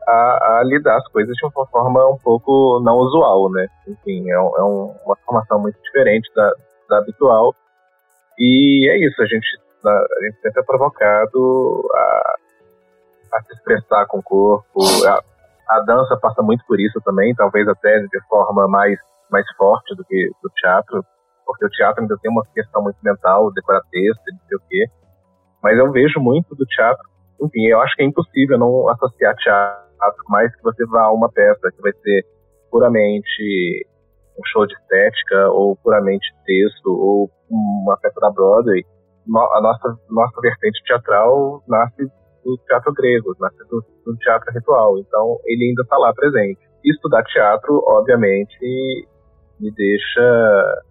a, 0.07 0.57
a, 0.59 0.63
lidar 0.63 0.97
as 0.97 1.07
coisas 1.09 1.35
de 1.35 1.45
uma 1.45 1.65
forma 1.67 2.07
um 2.09 2.17
pouco 2.17 2.79
não 2.83 2.97
usual, 2.97 3.51
né? 3.51 3.67
Enfim, 3.87 4.29
é, 4.29 4.33
é 4.33 4.63
um, 4.63 4.95
uma 5.05 5.15
formação 5.25 5.59
muito 5.59 5.79
diferente 5.81 6.29
da, 6.35 6.51
da 6.89 6.97
habitual. 6.97 7.55
E 8.37 8.89
é 8.89 8.97
isso, 9.05 9.21
a 9.21 9.25
gente, 9.25 9.47
a 9.85 10.23
gente 10.23 10.41
sempre 10.41 10.61
é 10.61 10.65
provocado 10.65 11.87
a, 11.93 12.35
a 13.33 13.41
se 13.43 13.53
expressar 13.53 14.05
com 14.07 14.19
o 14.19 14.23
corpo. 14.23 14.79
A, 15.07 15.77
a, 15.77 15.79
dança 15.81 16.17
passa 16.17 16.41
muito 16.41 16.63
por 16.67 16.79
isso 16.79 16.99
também, 17.01 17.33
talvez 17.33 17.67
até 17.67 17.99
de 17.99 18.27
forma 18.27 18.67
mais, 18.67 18.99
mais 19.31 19.45
forte 19.55 19.95
do 19.95 20.03
que 20.03 20.31
o 20.43 20.49
teatro, 20.49 21.03
porque 21.45 21.65
o 21.65 21.69
teatro 21.69 22.01
ainda 22.01 22.17
tem 22.21 22.31
uma 22.31 22.43
questão 22.53 22.81
muito 22.81 22.97
mental, 23.03 23.51
decorar 23.53 23.81
texto, 23.91 24.23
não 24.31 24.47
sei 24.47 24.57
o 24.57 24.61
quê. 24.67 24.85
Mas 25.63 25.77
eu 25.77 25.91
vejo 25.91 26.19
muito 26.19 26.55
do 26.55 26.65
teatro 26.65 27.03
enfim, 27.41 27.67
eu 27.67 27.79
acho 27.81 27.95
que 27.95 28.03
é 28.03 28.05
impossível 28.05 28.57
não 28.57 28.89
associar 28.89 29.35
teatro 29.35 30.23
mais 30.29 30.53
que 30.55 30.63
você 30.63 30.85
vá 30.85 31.03
a 31.03 31.11
uma 31.11 31.29
peça 31.29 31.71
que 31.75 31.81
vai 31.81 31.91
ser 31.91 32.25
puramente 32.71 33.87
um 34.37 34.45
show 34.45 34.65
de 34.65 34.73
estética 34.73 35.49
ou 35.49 35.75
puramente 35.77 36.27
texto 36.45 36.87
ou 36.87 37.29
uma 37.49 37.97
peça 37.97 38.19
da 38.19 38.31
Broadway, 38.31 38.83
a 39.53 39.61
nossa 39.61 39.97
nossa 40.09 40.41
vertente 40.41 40.81
teatral 40.85 41.63
nasce 41.67 42.05
do 42.43 42.57
teatro 42.67 42.93
grego, 42.93 43.35
nasce 43.39 43.57
do, 43.69 43.83
do 44.05 44.15
teatro 44.17 44.53
ritual, 44.53 44.99
então 44.99 45.39
ele 45.45 45.69
ainda 45.69 45.81
está 45.81 45.97
lá 45.97 46.13
presente. 46.13 46.59
Estudar 46.83 47.23
teatro, 47.23 47.81
obviamente, 47.87 49.07
me 49.59 49.71
deixa 49.71 50.83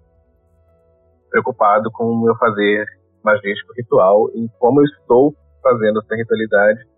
preocupado 1.34 1.90
com 1.90 2.04
o 2.04 2.22
meu 2.22 2.36
fazer 2.36 2.86
magístico 3.24 3.72
ritual, 3.76 4.30
em 4.34 4.46
como 4.60 4.80
eu 4.80 4.84
estou 4.84 5.34
fazendo 5.60 5.98
essa 5.98 6.14
ritualidade 6.14 6.94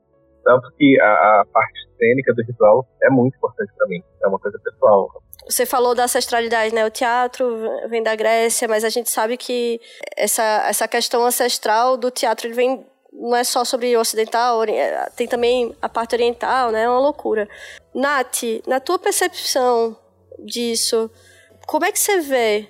tanto 0.46 0.70
que 0.78 0.98
a, 1.00 1.40
a 1.40 1.44
parte 1.52 1.88
cênica 1.98 2.32
do 2.32 2.44
ritual 2.44 2.86
é 3.02 3.10
muito 3.10 3.36
importante 3.36 3.72
para 3.76 3.88
mim. 3.88 4.00
É 4.22 4.28
uma 4.28 4.38
coisa 4.38 4.56
pessoal. 4.62 5.10
Você 5.44 5.66
falou 5.66 5.92
da 5.92 6.04
ancestralidade, 6.04 6.72
né? 6.72 6.86
O 6.86 6.90
teatro 6.90 7.58
vem 7.88 8.00
da 8.00 8.14
Grécia, 8.14 8.68
mas 8.68 8.84
a 8.84 8.88
gente 8.88 9.10
sabe 9.10 9.36
que 9.36 9.80
essa, 10.16 10.64
essa 10.68 10.86
questão 10.86 11.26
ancestral 11.26 11.96
do 11.96 12.12
teatro 12.12 12.52
vem 12.54 12.86
não 13.12 13.34
é 13.34 13.42
só 13.42 13.64
sobre 13.64 13.96
o 13.96 14.00
ocidental, 14.00 14.60
tem 15.16 15.26
também 15.26 15.74
a 15.80 15.88
parte 15.88 16.14
oriental, 16.14 16.70
né? 16.70 16.82
É 16.82 16.88
uma 16.88 17.00
loucura. 17.00 17.48
Nath, 17.94 18.42
na 18.68 18.78
tua 18.78 18.98
percepção 18.98 19.96
disso, 20.38 21.10
como 21.66 21.86
é 21.86 21.90
que 21.90 21.98
você 21.98 22.20
vê 22.20 22.68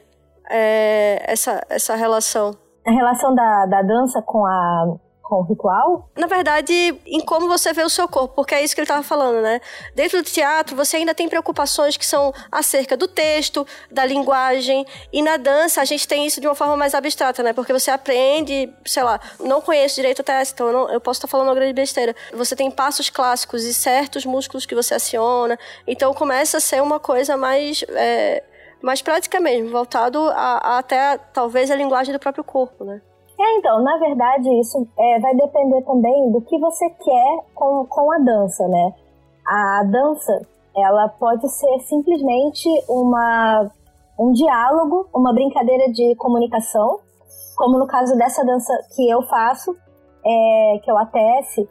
é, 0.50 1.22
essa, 1.26 1.61
essa 1.68 1.94
relação? 1.94 2.56
A 2.87 2.90
relação 2.90 3.35
da, 3.35 3.66
da 3.66 3.82
dança 3.82 4.22
com 4.22 4.46
a 4.46 4.96
com 5.28 5.37
o 5.37 5.42
ritual? 5.42 6.09
Na 6.16 6.26
verdade, 6.26 6.72
em 7.04 7.20
como 7.20 7.48
você 7.48 7.72
vê 7.72 7.82
o 7.82 7.90
seu 7.90 8.09
corpo, 8.09 8.35
porque 8.35 8.54
é 8.54 8.62
isso 8.62 8.74
que 8.74 8.80
ele 8.80 8.85
estava 8.85 9.02
falando, 9.02 9.42
né? 9.42 9.61
Dentro 9.94 10.22
do 10.22 10.24
teatro, 10.24 10.76
você 10.76 10.96
ainda 10.98 11.14
tem 11.14 11.28
preocupações 11.28 11.96
que 11.96 12.06
são 12.06 12.32
acerca 12.50 12.96
do 12.96 13.09
texto, 13.09 13.66
da 13.90 14.04
linguagem, 14.04 14.87
e 15.12 15.22
na 15.22 15.37
dança 15.37 15.80
a 15.80 15.85
gente 15.85 16.06
tem 16.06 16.26
isso 16.26 16.40
de 16.40 16.46
uma 16.46 16.54
forma 16.54 16.76
mais 16.76 16.94
abstrata, 16.94 17.42
né? 17.42 17.52
Porque 17.52 17.72
você 17.72 17.90
aprende, 17.90 18.72
sei 18.85 19.02
lá, 19.02 19.20
não 19.40 19.61
conheço 19.61 19.96
direito 19.96 20.20
o 20.20 20.24
teste, 20.24 20.54
então 20.54 20.68
eu, 20.68 20.72
não, 20.72 20.90
eu 20.90 21.00
posso 21.00 21.18
estar 21.18 21.28
falando 21.28 21.48
uma 21.48 21.54
grande 21.54 21.72
besteira. 21.72 22.14
Você 22.32 22.54
tem 22.54 22.70
passos 22.70 23.11
clássicos 23.11 23.64
e 23.64 23.74
certos 23.74 24.24
músculos 24.24 24.64
que 24.64 24.74
você 24.74 24.94
aciona, 24.94 25.59
então 25.87 26.14
começa 26.14 26.59
a 26.59 26.61
ser 26.61 26.80
uma 26.80 27.00
coisa 27.00 27.37
mais. 27.37 27.85
É, 27.88 28.44
mais 28.87 29.03
prática 29.03 29.40
mesmo, 29.40 29.70
voltado 29.70 30.18
a, 30.31 30.59
a 30.62 30.79
até 30.79 31.18
talvez 31.35 31.70
a 31.70 31.75
linguagem 31.75 32.14
do 32.14 32.20
próprio 32.20 32.44
corpo, 32.44 32.85
né? 32.85 33.03
É, 33.38 33.57
então, 33.59 33.83
na 33.83 33.99
verdade, 33.99 34.49
isso 34.61 34.88
é, 34.96 35.18
vai 35.18 35.35
depender 35.35 35.83
também 35.83 36.31
do 36.31 36.40
que 36.40 36.59
você 36.59 36.88
quer 36.88 37.38
com, 37.55 37.85
com 37.87 38.12
a 38.12 38.18
dança, 38.18 38.66
né? 38.68 38.94
A 39.46 39.83
dança, 39.85 40.40
ela 40.75 41.09
pode 41.09 41.46
ser 41.51 41.81
simplesmente 41.81 42.68
uma, 42.88 43.70
um 44.18 44.33
diálogo, 44.33 45.09
uma 45.12 45.35
brincadeira 45.35 45.92
de 45.92 46.14
comunicação, 46.16 47.01
como 47.57 47.79
no 47.79 47.87
caso 47.87 48.16
dessa 48.16 48.44
dança 48.44 48.72
que 48.94 49.11
eu 49.11 49.20
faço, 49.25 49.77
é, 50.25 50.79
que 50.83 50.90
o 50.90 50.96
ATS, 50.96 51.68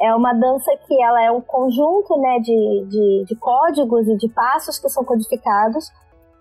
é 0.00 0.14
uma 0.14 0.32
dança 0.32 0.70
que 0.86 1.02
ela 1.02 1.22
é 1.22 1.30
um 1.30 1.40
conjunto 1.40 2.16
né, 2.16 2.38
de, 2.38 2.86
de, 2.88 3.24
de 3.26 3.36
códigos 3.36 4.08
e 4.08 4.16
de 4.16 4.28
passos 4.28 4.78
que 4.78 4.88
são 4.88 5.04
codificados 5.04 5.90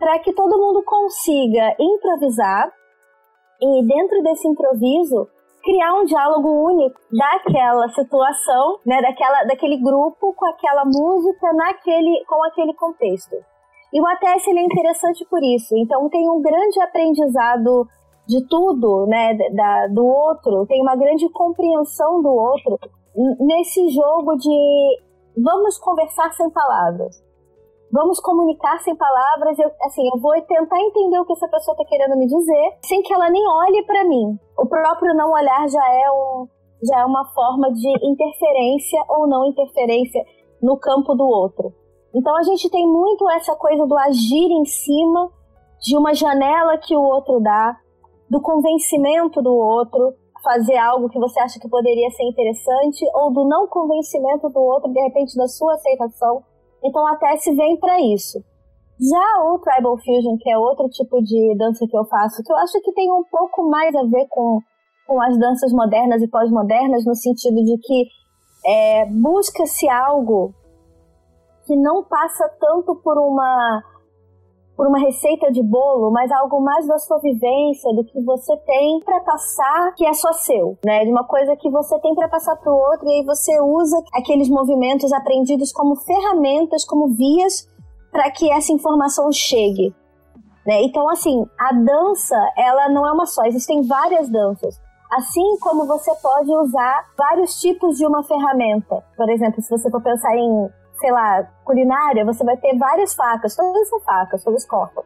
para 0.03 0.19
que 0.19 0.33
todo 0.33 0.59
mundo 0.59 0.83
consiga 0.83 1.73
improvisar 1.79 2.69
e 3.61 3.87
dentro 3.87 4.21
desse 4.21 4.45
improviso 4.49 5.29
criar 5.63 5.93
um 5.93 6.03
diálogo 6.03 6.49
único 6.49 6.99
daquela 7.09 7.87
situação, 7.87 8.79
né, 8.85 9.01
daquela, 9.01 9.45
daquele 9.45 9.77
grupo 9.77 10.33
com 10.33 10.45
aquela 10.45 10.83
música 10.83 11.53
naquele, 11.53 12.21
com 12.27 12.43
aquele 12.43 12.73
contexto. 12.73 13.33
E 13.93 14.01
o 14.01 14.05
ATS 14.05 14.45
ele 14.47 14.59
é 14.59 14.65
interessante 14.65 15.25
por 15.29 15.41
isso. 15.41 15.73
Então 15.77 16.09
tem 16.09 16.29
um 16.29 16.41
grande 16.41 16.81
aprendizado 16.81 17.87
de 18.27 18.45
tudo, 18.49 19.05
né, 19.07 19.37
da, 19.53 19.87
do 19.87 20.05
outro, 20.05 20.65
tem 20.65 20.81
uma 20.81 20.97
grande 20.97 21.29
compreensão 21.29 22.21
do 22.21 22.29
outro 22.29 22.77
nesse 23.39 23.87
jogo 23.87 24.35
de 24.35 25.01
vamos 25.37 25.77
conversar 25.77 26.33
sem 26.33 26.49
palavras 26.49 27.23
vamos 27.93 28.19
comunicar 28.19 28.79
sem 28.79 28.95
palavras. 28.95 29.57
Eu, 29.59 29.69
assim, 29.83 30.01
eu 30.11 30.19
vou 30.19 30.33
tentar 30.41 30.81
entender 30.81 31.19
o 31.19 31.25
que 31.25 31.33
essa 31.33 31.47
pessoa 31.47 31.75
está 31.75 31.85
querendo 31.85 32.17
me 32.17 32.25
dizer, 32.25 32.77
sem 32.81 33.03
que 33.03 33.13
ela 33.13 33.29
nem 33.29 33.47
olhe 33.47 33.83
para 33.85 34.03
mim. 34.03 34.35
O 34.57 34.65
próprio 34.65 35.13
não 35.13 35.31
olhar 35.31 35.69
já 35.69 35.93
é 35.93 36.11
um, 36.11 36.47
já 36.83 37.01
é 37.01 37.05
uma 37.05 37.23
forma 37.33 37.71
de 37.71 37.89
interferência 38.03 38.99
ou 39.07 39.27
não 39.27 39.45
interferência 39.45 40.25
no 40.59 40.75
campo 40.75 41.13
do 41.13 41.23
outro. 41.23 41.71
Então 42.15 42.35
a 42.35 42.41
gente 42.41 42.67
tem 42.69 42.87
muito 42.87 43.29
essa 43.29 43.55
coisa 43.55 43.85
do 43.85 43.95
agir 43.95 44.51
em 44.51 44.65
cima 44.65 45.31
de 45.79 45.95
uma 45.95 46.15
janela 46.15 46.77
que 46.79 46.95
o 46.95 47.01
outro 47.01 47.39
dá, 47.39 47.77
do 48.27 48.41
convencimento 48.41 49.39
do 49.41 49.53
outro, 49.53 50.13
fazer 50.43 50.77
algo 50.77 51.09
que 51.09 51.19
você 51.19 51.39
acha 51.39 51.59
que 51.59 51.69
poderia 51.69 52.09
ser 52.09 52.23
interessante, 52.23 53.05
ou 53.13 53.31
do 53.31 53.47
não 53.47 53.67
convencimento 53.67 54.49
do 54.49 54.59
outro, 54.59 54.91
de 54.91 54.99
repente 54.99 55.37
da 55.37 55.47
sua 55.47 55.73
aceitação. 55.73 56.43
Então 56.83 57.05
a 57.07 57.15
TS 57.15 57.45
vem 57.55 57.77
para 57.79 57.99
isso. 58.01 58.43
Já 58.99 59.43
o 59.43 59.59
Tribal 59.59 59.97
Fusion, 59.97 60.37
que 60.39 60.49
é 60.49 60.57
outro 60.57 60.87
tipo 60.89 61.21
de 61.21 61.55
dança 61.57 61.85
que 61.87 61.97
eu 61.97 62.05
faço, 62.05 62.43
que 62.43 62.51
eu 62.51 62.57
acho 62.57 62.79
que 62.81 62.93
tem 62.93 63.11
um 63.11 63.23
pouco 63.29 63.67
mais 63.69 63.93
a 63.95 64.03
ver 64.03 64.27
com, 64.29 64.59
com 65.07 65.21
as 65.21 65.37
danças 65.37 65.71
modernas 65.73 66.21
e 66.21 66.27
pós-modernas, 66.27 67.05
no 67.05 67.15
sentido 67.15 67.63
de 67.63 67.77
que 67.79 68.07
é, 68.65 69.05
busca-se 69.05 69.89
algo 69.89 70.53
que 71.65 71.75
não 71.75 72.03
passa 72.03 72.47
tanto 72.59 72.95
por 72.95 73.17
uma 73.17 73.83
por 74.75 74.87
uma 74.87 74.99
receita 74.99 75.51
de 75.51 75.61
bolo, 75.61 76.11
mas 76.11 76.31
algo 76.31 76.59
mais 76.59 76.87
da 76.87 76.97
sua 76.97 77.19
vivência, 77.19 77.93
do 77.93 78.03
que 78.03 78.19
você 78.21 78.57
tem 78.57 78.99
para 79.01 79.19
passar, 79.21 79.93
que 79.95 80.05
é 80.05 80.13
só 80.13 80.33
seu, 80.33 80.77
né? 80.83 81.05
De 81.05 81.11
uma 81.11 81.23
coisa 81.23 81.55
que 81.55 81.69
você 81.69 81.99
tem 81.99 82.15
para 82.15 82.27
passar 82.27 82.55
para 82.55 82.71
o 82.71 82.75
outro 82.75 83.07
e 83.07 83.19
aí 83.19 83.25
você 83.25 83.59
usa 83.61 84.01
aqueles 84.13 84.49
movimentos 84.49 85.13
aprendidos 85.13 85.71
como 85.71 85.95
ferramentas, 85.95 86.85
como 86.85 87.09
vias 87.09 87.67
para 88.11 88.29
que 88.31 88.51
essa 88.51 88.71
informação 88.71 89.31
chegue. 89.31 89.93
Né? 90.65 90.83
Então, 90.83 91.09
assim, 91.09 91.45
a 91.59 91.73
dança, 91.73 92.37
ela 92.57 92.89
não 92.89 93.05
é 93.05 93.11
uma 93.11 93.25
só, 93.25 93.43
existem 93.45 93.81
várias 93.83 94.29
danças. 94.29 94.79
Assim 95.11 95.57
como 95.59 95.85
você 95.85 96.11
pode 96.21 96.51
usar 96.51 97.05
vários 97.15 97.59
tipos 97.59 97.97
de 97.97 98.05
uma 98.05 98.23
ferramenta. 98.23 99.03
Por 99.15 99.29
exemplo, 99.29 99.61
se 99.61 99.69
você 99.69 99.89
for 99.91 100.01
pensar 100.01 100.35
em 100.35 100.69
sei 101.03 101.11
lá, 101.11 101.45
culinária, 101.65 102.23
você 102.23 102.45
vai 102.45 102.55
ter 102.55 102.77
várias 102.77 103.13
facas, 103.13 103.53
todas 103.57 103.89
são 103.89 103.99
facas, 103.99 104.41
todos 104.41 104.65
cortam. 104.65 105.03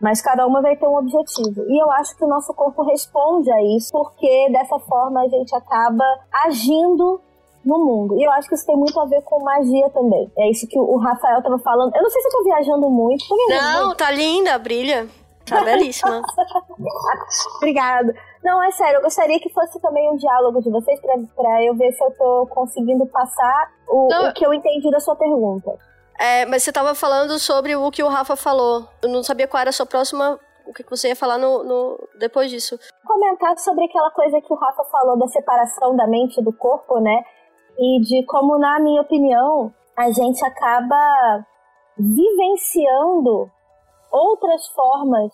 Mas 0.00 0.22
cada 0.22 0.46
uma 0.46 0.62
vai 0.62 0.74
ter 0.74 0.86
um 0.86 0.96
objetivo. 0.96 1.66
E 1.68 1.78
eu 1.82 1.90
acho 1.92 2.16
que 2.16 2.24
o 2.24 2.28
nosso 2.28 2.54
corpo 2.54 2.82
responde 2.82 3.50
a 3.52 3.62
isso, 3.76 3.92
porque 3.92 4.48
dessa 4.50 4.78
forma 4.78 5.20
a 5.20 5.28
gente 5.28 5.54
acaba 5.54 6.04
agindo 6.46 7.20
no 7.62 7.78
mundo. 7.78 8.18
E 8.18 8.24
eu 8.24 8.30
acho 8.32 8.48
que 8.48 8.54
isso 8.54 8.66
tem 8.66 8.76
muito 8.76 8.98
a 8.98 9.04
ver 9.04 9.20
com 9.22 9.44
magia 9.44 9.90
também. 9.90 10.32
É 10.38 10.50
isso 10.50 10.66
que 10.66 10.78
o 10.78 10.96
Rafael 10.96 11.38
estava 11.38 11.58
falando. 11.58 11.94
Eu 11.94 12.02
não 12.02 12.10
sei 12.10 12.22
se 12.22 12.28
eu 12.28 12.32
tô 12.32 12.44
viajando 12.44 12.90
muito. 12.90 13.26
Tô 13.28 13.36
não, 13.48 13.86
muito. 13.86 13.98
tá 13.98 14.10
linda, 14.10 14.58
brilha. 14.58 15.06
Tá 15.44 15.62
belíssima. 15.62 16.22
Obrigada. 17.58 18.14
Não, 18.44 18.62
é 18.62 18.70
sério, 18.72 18.98
eu 18.98 19.02
gostaria 19.02 19.40
que 19.40 19.48
fosse 19.48 19.80
também 19.80 20.08
um 20.10 20.16
diálogo 20.16 20.60
de 20.60 20.70
vocês 20.70 21.00
pra, 21.00 21.14
pra 21.34 21.64
eu 21.64 21.74
ver 21.74 21.90
se 21.92 22.04
eu 22.04 22.10
tô 22.10 22.46
conseguindo 22.50 23.06
passar 23.06 23.72
o, 23.88 24.06
o 24.06 24.32
que 24.34 24.44
eu 24.44 24.52
entendi 24.52 24.90
da 24.90 25.00
sua 25.00 25.16
pergunta. 25.16 25.74
É, 26.20 26.44
mas 26.44 26.62
você 26.62 26.70
estava 26.70 26.94
falando 26.94 27.38
sobre 27.38 27.74
o 27.74 27.90
que 27.90 28.02
o 28.02 28.08
Rafa 28.08 28.36
falou. 28.36 28.86
Eu 29.02 29.08
não 29.08 29.22
sabia 29.22 29.48
qual 29.48 29.62
era 29.62 29.70
a 29.70 29.72
sua 29.72 29.86
próxima. 29.86 30.38
O 30.66 30.74
que 30.74 30.84
você 30.88 31.08
ia 31.08 31.16
falar 31.16 31.38
no, 31.38 31.64
no 31.64 32.08
depois 32.18 32.50
disso? 32.50 32.78
Comentar 33.06 33.56
sobre 33.58 33.86
aquela 33.86 34.10
coisa 34.10 34.38
que 34.40 34.52
o 34.52 34.56
Rafa 34.56 34.84
falou 34.84 35.18
da 35.18 35.26
separação 35.28 35.96
da 35.96 36.06
mente 36.06 36.42
do 36.42 36.52
corpo, 36.52 37.00
né? 37.00 37.24
E 37.78 38.00
de 38.02 38.24
como, 38.26 38.58
na 38.58 38.78
minha 38.78 39.00
opinião, 39.00 39.72
a 39.96 40.10
gente 40.10 40.44
acaba 40.44 41.44
vivenciando 41.98 43.50
outras 44.10 44.66
formas 44.68 45.32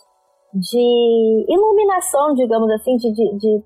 de 0.53 1.47
iluminação, 1.49 2.35
digamos 2.35 2.71
assim, 2.73 2.97
de, 2.97 3.13
de, 3.13 3.39
de 3.39 3.65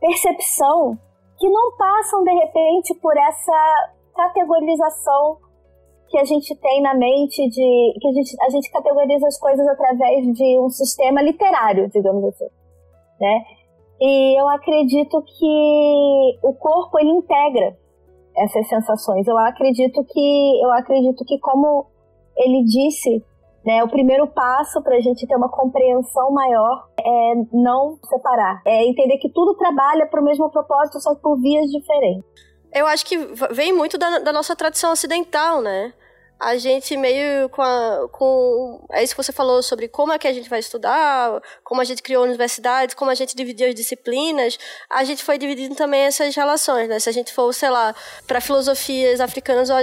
percepção 0.00 0.98
que 1.38 1.48
não 1.48 1.76
passam 1.76 2.22
de 2.22 2.32
repente 2.32 2.94
por 3.00 3.16
essa 3.16 3.90
categorização 4.14 5.38
que 6.08 6.18
a 6.18 6.24
gente 6.24 6.54
tem 6.56 6.82
na 6.82 6.94
mente 6.94 7.48
de 7.48 7.94
que 8.00 8.08
a 8.08 8.12
gente, 8.12 8.36
a 8.42 8.50
gente 8.50 8.70
categoriza 8.70 9.26
as 9.26 9.38
coisas 9.38 9.66
através 9.68 10.26
de 10.34 10.58
um 10.58 10.68
sistema 10.68 11.22
literário, 11.22 11.88
digamos 11.88 12.24
assim, 12.24 12.48
né? 13.20 13.44
E 14.00 14.40
eu 14.40 14.48
acredito 14.48 15.22
que 15.22 16.38
o 16.42 16.52
corpo 16.54 16.98
ele 16.98 17.10
integra 17.10 17.76
essas 18.36 18.68
sensações. 18.68 19.26
Eu 19.28 19.36
acredito 19.38 20.02
que 20.04 20.64
eu 20.64 20.72
acredito 20.72 21.24
que 21.24 21.38
como 21.38 21.86
ele 22.36 22.64
disse, 22.64 23.22
né, 23.64 23.82
o 23.84 23.88
primeiro 23.88 24.26
passo 24.26 24.82
para 24.82 24.96
a 24.96 25.00
gente 25.00 25.26
ter 25.26 25.36
uma 25.36 25.50
compreensão 25.50 26.30
maior 26.30 26.88
é 26.98 27.34
não 27.52 27.98
separar, 28.08 28.62
é 28.66 28.84
entender 28.84 29.18
que 29.18 29.30
tudo 29.30 29.54
trabalha 29.56 30.06
para 30.06 30.20
o 30.20 30.24
mesmo 30.24 30.50
propósito, 30.50 31.00
só 31.00 31.14
por 31.14 31.40
vias 31.40 31.66
diferentes. 31.70 32.24
Eu 32.72 32.86
acho 32.86 33.04
que 33.04 33.16
vem 33.50 33.72
muito 33.72 33.98
da, 33.98 34.20
da 34.20 34.32
nossa 34.32 34.54
tradição 34.54 34.92
ocidental, 34.92 35.60
né? 35.60 35.92
A 36.40 36.56
gente 36.56 36.96
meio 36.96 37.50
com, 37.50 37.60
a, 37.60 38.08
com. 38.10 38.86
É 38.90 39.02
isso 39.04 39.14
que 39.14 39.22
você 39.22 39.30
falou 39.30 39.62
sobre 39.62 39.88
como 39.88 40.10
é 40.10 40.18
que 40.18 40.26
a 40.26 40.32
gente 40.32 40.48
vai 40.48 40.58
estudar, 40.58 41.42
como 41.62 41.82
a 41.82 41.84
gente 41.84 42.02
criou 42.02 42.24
universidades, 42.24 42.94
como 42.94 43.10
a 43.10 43.14
gente 43.14 43.36
dividiu 43.36 43.68
as 43.68 43.74
disciplinas. 43.74 44.58
A 44.88 45.04
gente 45.04 45.22
foi 45.22 45.36
dividindo 45.36 45.74
também 45.74 46.00
essas 46.00 46.34
relações, 46.34 46.88
né? 46.88 46.98
Se 46.98 47.10
a 47.10 47.12
gente 47.12 47.30
for, 47.32 47.52
sei 47.52 47.68
lá, 47.68 47.94
para 48.26 48.40
filosofias 48.40 49.20
africanas, 49.20 49.68
eu, 49.68 49.76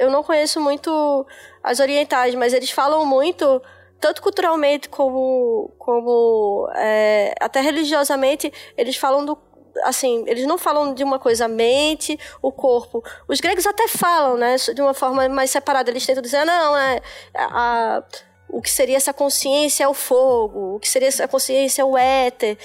eu 0.00 0.10
não 0.10 0.24
conheço 0.24 0.60
muito 0.60 1.24
as 1.62 1.78
orientais, 1.78 2.34
mas 2.34 2.52
eles 2.52 2.70
falam 2.70 3.06
muito 3.06 3.62
tanto 4.00 4.22
culturalmente 4.22 4.88
como, 4.88 5.70
como 5.78 6.68
é, 6.74 7.34
até 7.38 7.60
religiosamente, 7.60 8.50
eles 8.76 8.96
falam 8.96 9.24
do 9.24 9.36
assim, 9.84 10.24
eles 10.26 10.46
não 10.46 10.58
falam 10.58 10.94
de 10.94 11.04
uma 11.04 11.18
coisa 11.18 11.44
a 11.44 11.48
mente, 11.48 12.18
o 12.42 12.52
corpo. 12.52 13.02
Os 13.28 13.40
gregos 13.40 13.66
até 13.66 13.88
falam, 13.88 14.36
né, 14.36 14.56
de 14.56 14.80
uma 14.80 14.94
forma 14.94 15.28
mais 15.28 15.50
separada. 15.50 15.90
Eles 15.90 16.04
tentam 16.06 16.22
dizer, 16.22 16.44
não, 16.44 16.76
é 16.76 17.00
a, 17.34 18.02
o 18.48 18.60
que 18.60 18.70
seria 18.70 18.96
essa 18.96 19.12
consciência 19.12 19.84
é 19.84 19.88
o 19.88 19.94
fogo, 19.94 20.76
o 20.76 20.80
que 20.80 20.88
seria 20.88 21.08
essa 21.08 21.26
consciência 21.28 21.82
é 21.82 21.84
o 21.84 21.96
éter. 21.96 22.58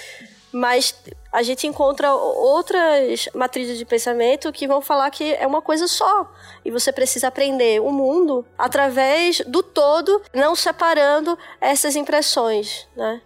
Mas 0.51 0.95
a 1.33 1.43
gente 1.43 1.67
encontra 1.67 2.13
outras 2.13 3.27
matrizes 3.33 3.77
de 3.77 3.83
pensamento 3.83 4.53
que 4.53 4.65
vão 4.65 4.81
falar 4.81 5.11
que 5.11 5.33
é 5.33 5.45
uma 5.45 5.61
coisa 5.61 5.85
só. 5.85 6.31
E 6.63 6.71
você 6.71 6.93
precisa 6.93 7.27
aprender 7.27 7.81
o 7.81 7.91
mundo 7.91 8.45
através 8.57 9.41
do 9.41 9.61
todo, 9.61 10.21
não 10.33 10.55
separando 10.55 11.37
essas 11.59 11.97
impressões, 11.97 12.87
né? 12.95 13.21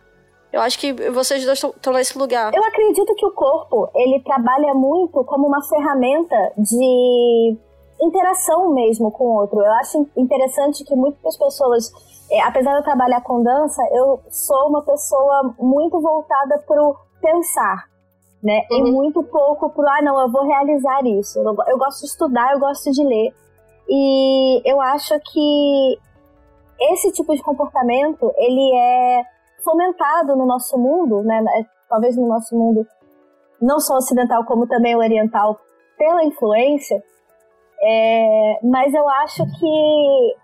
Eu 0.52 0.62
acho 0.62 0.80
que 0.80 0.92
vocês 1.12 1.46
dois 1.46 1.64
estão 1.64 1.94
nesse 1.94 2.18
lugar. 2.18 2.54
Eu 2.54 2.64
acredito 2.64 3.14
que 3.16 3.26
o 3.26 3.32
corpo, 3.32 3.90
ele 3.94 4.22
trabalha 4.24 4.74
muito 4.74 5.24
como 5.24 5.48
uma 5.48 5.62
ferramenta 5.62 6.54
de 6.58 7.58
interação 8.02 8.74
mesmo 8.74 9.12
com 9.12 9.26
o 9.26 9.42
outro. 9.42 9.60
Eu 9.60 9.72
acho 9.74 10.08
interessante 10.18 10.84
que 10.84 10.96
muitas 10.96 11.38
pessoas, 11.38 11.92
é, 12.32 12.42
apesar 12.42 12.72
de 12.72 12.78
eu 12.80 12.84
trabalhar 12.84 13.22
com 13.22 13.44
dança, 13.44 13.82
eu 13.92 14.20
sou 14.30 14.70
uma 14.70 14.82
pessoa 14.82 15.54
muito 15.60 16.00
voltada 16.02 16.64
para 16.66 16.82
o 16.82 16.96
pensar, 17.22 17.86
né? 18.42 18.66
Uhum. 18.72 18.88
E 18.88 18.92
muito 18.92 19.22
pouco 19.24 19.70
para, 19.70 19.98
ah, 19.98 20.02
não, 20.02 20.20
eu 20.20 20.32
vou 20.32 20.48
realizar 20.48 21.06
isso. 21.06 21.40
Eu, 21.40 21.56
eu 21.68 21.78
gosto 21.78 22.00
de 22.00 22.08
estudar, 22.08 22.54
eu 22.54 22.60
gosto 22.60 22.90
de 22.92 23.04
ler. 23.04 23.34
E 23.88 24.62
eu 24.66 24.80
acho 24.82 25.14
que 25.32 26.00
esse 26.80 27.12
tipo 27.12 27.36
de 27.36 27.44
comportamento, 27.44 28.32
ele 28.38 28.76
é 28.76 29.22
fomentado 29.64 30.36
no 30.36 30.46
nosso 30.46 30.78
mundo, 30.78 31.24
né, 31.24 31.42
talvez 31.88 32.16
no 32.16 32.28
nosso 32.28 32.56
mundo 32.56 32.86
não 33.62 33.80
só 33.80 33.96
ocidental 33.96 34.46
como 34.46 34.68
também 34.68 34.96
oriental, 34.96 35.60
pela 35.98 36.24
influência, 36.24 37.04
é, 37.82 38.60
mas 38.64 38.94
eu 38.94 39.08
acho 39.10 39.44
que 39.60 40.36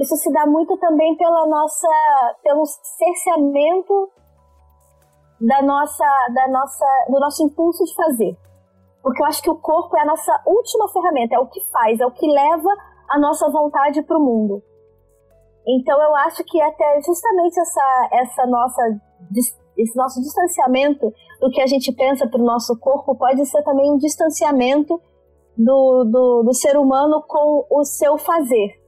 isso 0.00 0.16
se 0.16 0.32
dá 0.32 0.46
muito 0.46 0.76
também 0.78 1.16
pela 1.16 1.46
nossa, 1.46 1.88
pelo 2.42 2.64
cerceamento 2.64 4.10
da 5.40 5.60
nossa, 5.62 6.04
da 6.34 6.48
nossa, 6.48 6.86
do 7.08 7.20
nosso 7.20 7.44
impulso 7.44 7.84
de 7.84 7.94
fazer. 7.94 8.36
Porque 9.02 9.20
eu 9.20 9.26
acho 9.26 9.42
que 9.42 9.50
o 9.50 9.58
corpo 9.58 9.96
é 9.96 10.02
a 10.02 10.06
nossa 10.06 10.42
última 10.46 10.88
ferramenta, 10.88 11.34
é 11.34 11.38
o 11.38 11.48
que 11.48 11.60
faz, 11.70 12.00
é 12.00 12.06
o 12.06 12.12
que 12.12 12.26
leva 12.26 12.70
a 13.10 13.18
nossa 13.18 13.50
vontade 13.50 14.00
para 14.02 14.16
o 14.16 14.22
mundo. 14.22 14.62
Então 15.66 16.00
eu 16.02 16.14
acho 16.16 16.42
que 16.44 16.60
até 16.60 17.00
justamente 17.02 17.58
essa, 17.58 18.08
essa 18.12 18.46
nossa, 18.46 19.00
esse 19.76 19.96
nosso 19.96 20.20
distanciamento 20.20 21.12
do 21.40 21.50
que 21.50 21.60
a 21.60 21.66
gente 21.66 21.92
pensa 21.92 22.26
para 22.26 22.40
o 22.40 22.44
nosso 22.44 22.78
corpo 22.78 23.14
pode 23.16 23.44
ser 23.46 23.62
também 23.62 23.90
um 23.90 23.98
distanciamento 23.98 25.00
do, 25.56 26.04
do, 26.04 26.42
do 26.44 26.54
ser 26.54 26.76
humano 26.76 27.22
com 27.26 27.66
o 27.70 27.84
seu 27.84 28.18
fazer. 28.18 28.80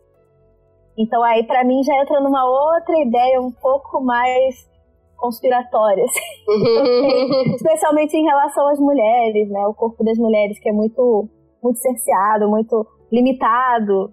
Então 0.97 1.23
aí 1.23 1.45
para 1.45 1.65
mim 1.65 1.83
já 1.83 1.95
entra 2.01 2.21
numa 2.21 2.45
outra 2.45 2.99
ideia 3.01 3.41
um 3.41 3.51
pouco 3.51 4.01
mais 4.01 4.69
conspiratória, 5.17 6.05
assim. 6.05 7.55
especialmente 7.55 8.15
em 8.17 8.25
relação 8.25 8.69
às 8.69 8.79
mulheres, 8.79 9.49
né? 9.49 9.67
O 9.67 9.75
corpo 9.75 10.05
das 10.05 10.19
mulheres 10.19 10.59
que 10.59 10.69
é 10.69 10.73
muito 10.73 11.29
muito 11.63 11.79
cerceado, 11.79 12.49
muito 12.49 12.87
limitado. 13.11 14.13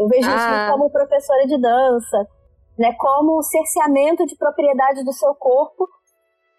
Eu 0.00 0.08
vejo 0.08 0.30
ah. 0.30 0.34
isso 0.34 0.72
como 0.72 0.90
professora 0.90 1.46
de 1.46 1.60
dança, 1.60 2.26
né? 2.78 2.88
Como 2.98 3.36
o 3.36 3.42
cerceamento 3.42 4.24
de 4.24 4.34
propriedade 4.34 5.04
do 5.04 5.12
seu 5.12 5.34
corpo 5.34 5.86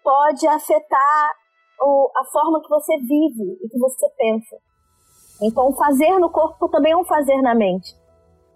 pode 0.04 0.46
afetar 0.46 1.32
o, 1.80 2.08
a 2.16 2.24
forma 2.30 2.62
que 2.62 2.68
você 2.68 2.96
vive 2.98 3.58
e 3.60 3.68
que 3.68 3.78
você 3.78 4.06
pensa. 4.16 4.56
Então, 5.42 5.74
fazer 5.74 6.20
no 6.20 6.30
corpo 6.30 6.68
também 6.68 6.92
é 6.92 6.96
um 6.96 7.04
fazer 7.04 7.42
na 7.42 7.52
mente. 7.52 7.90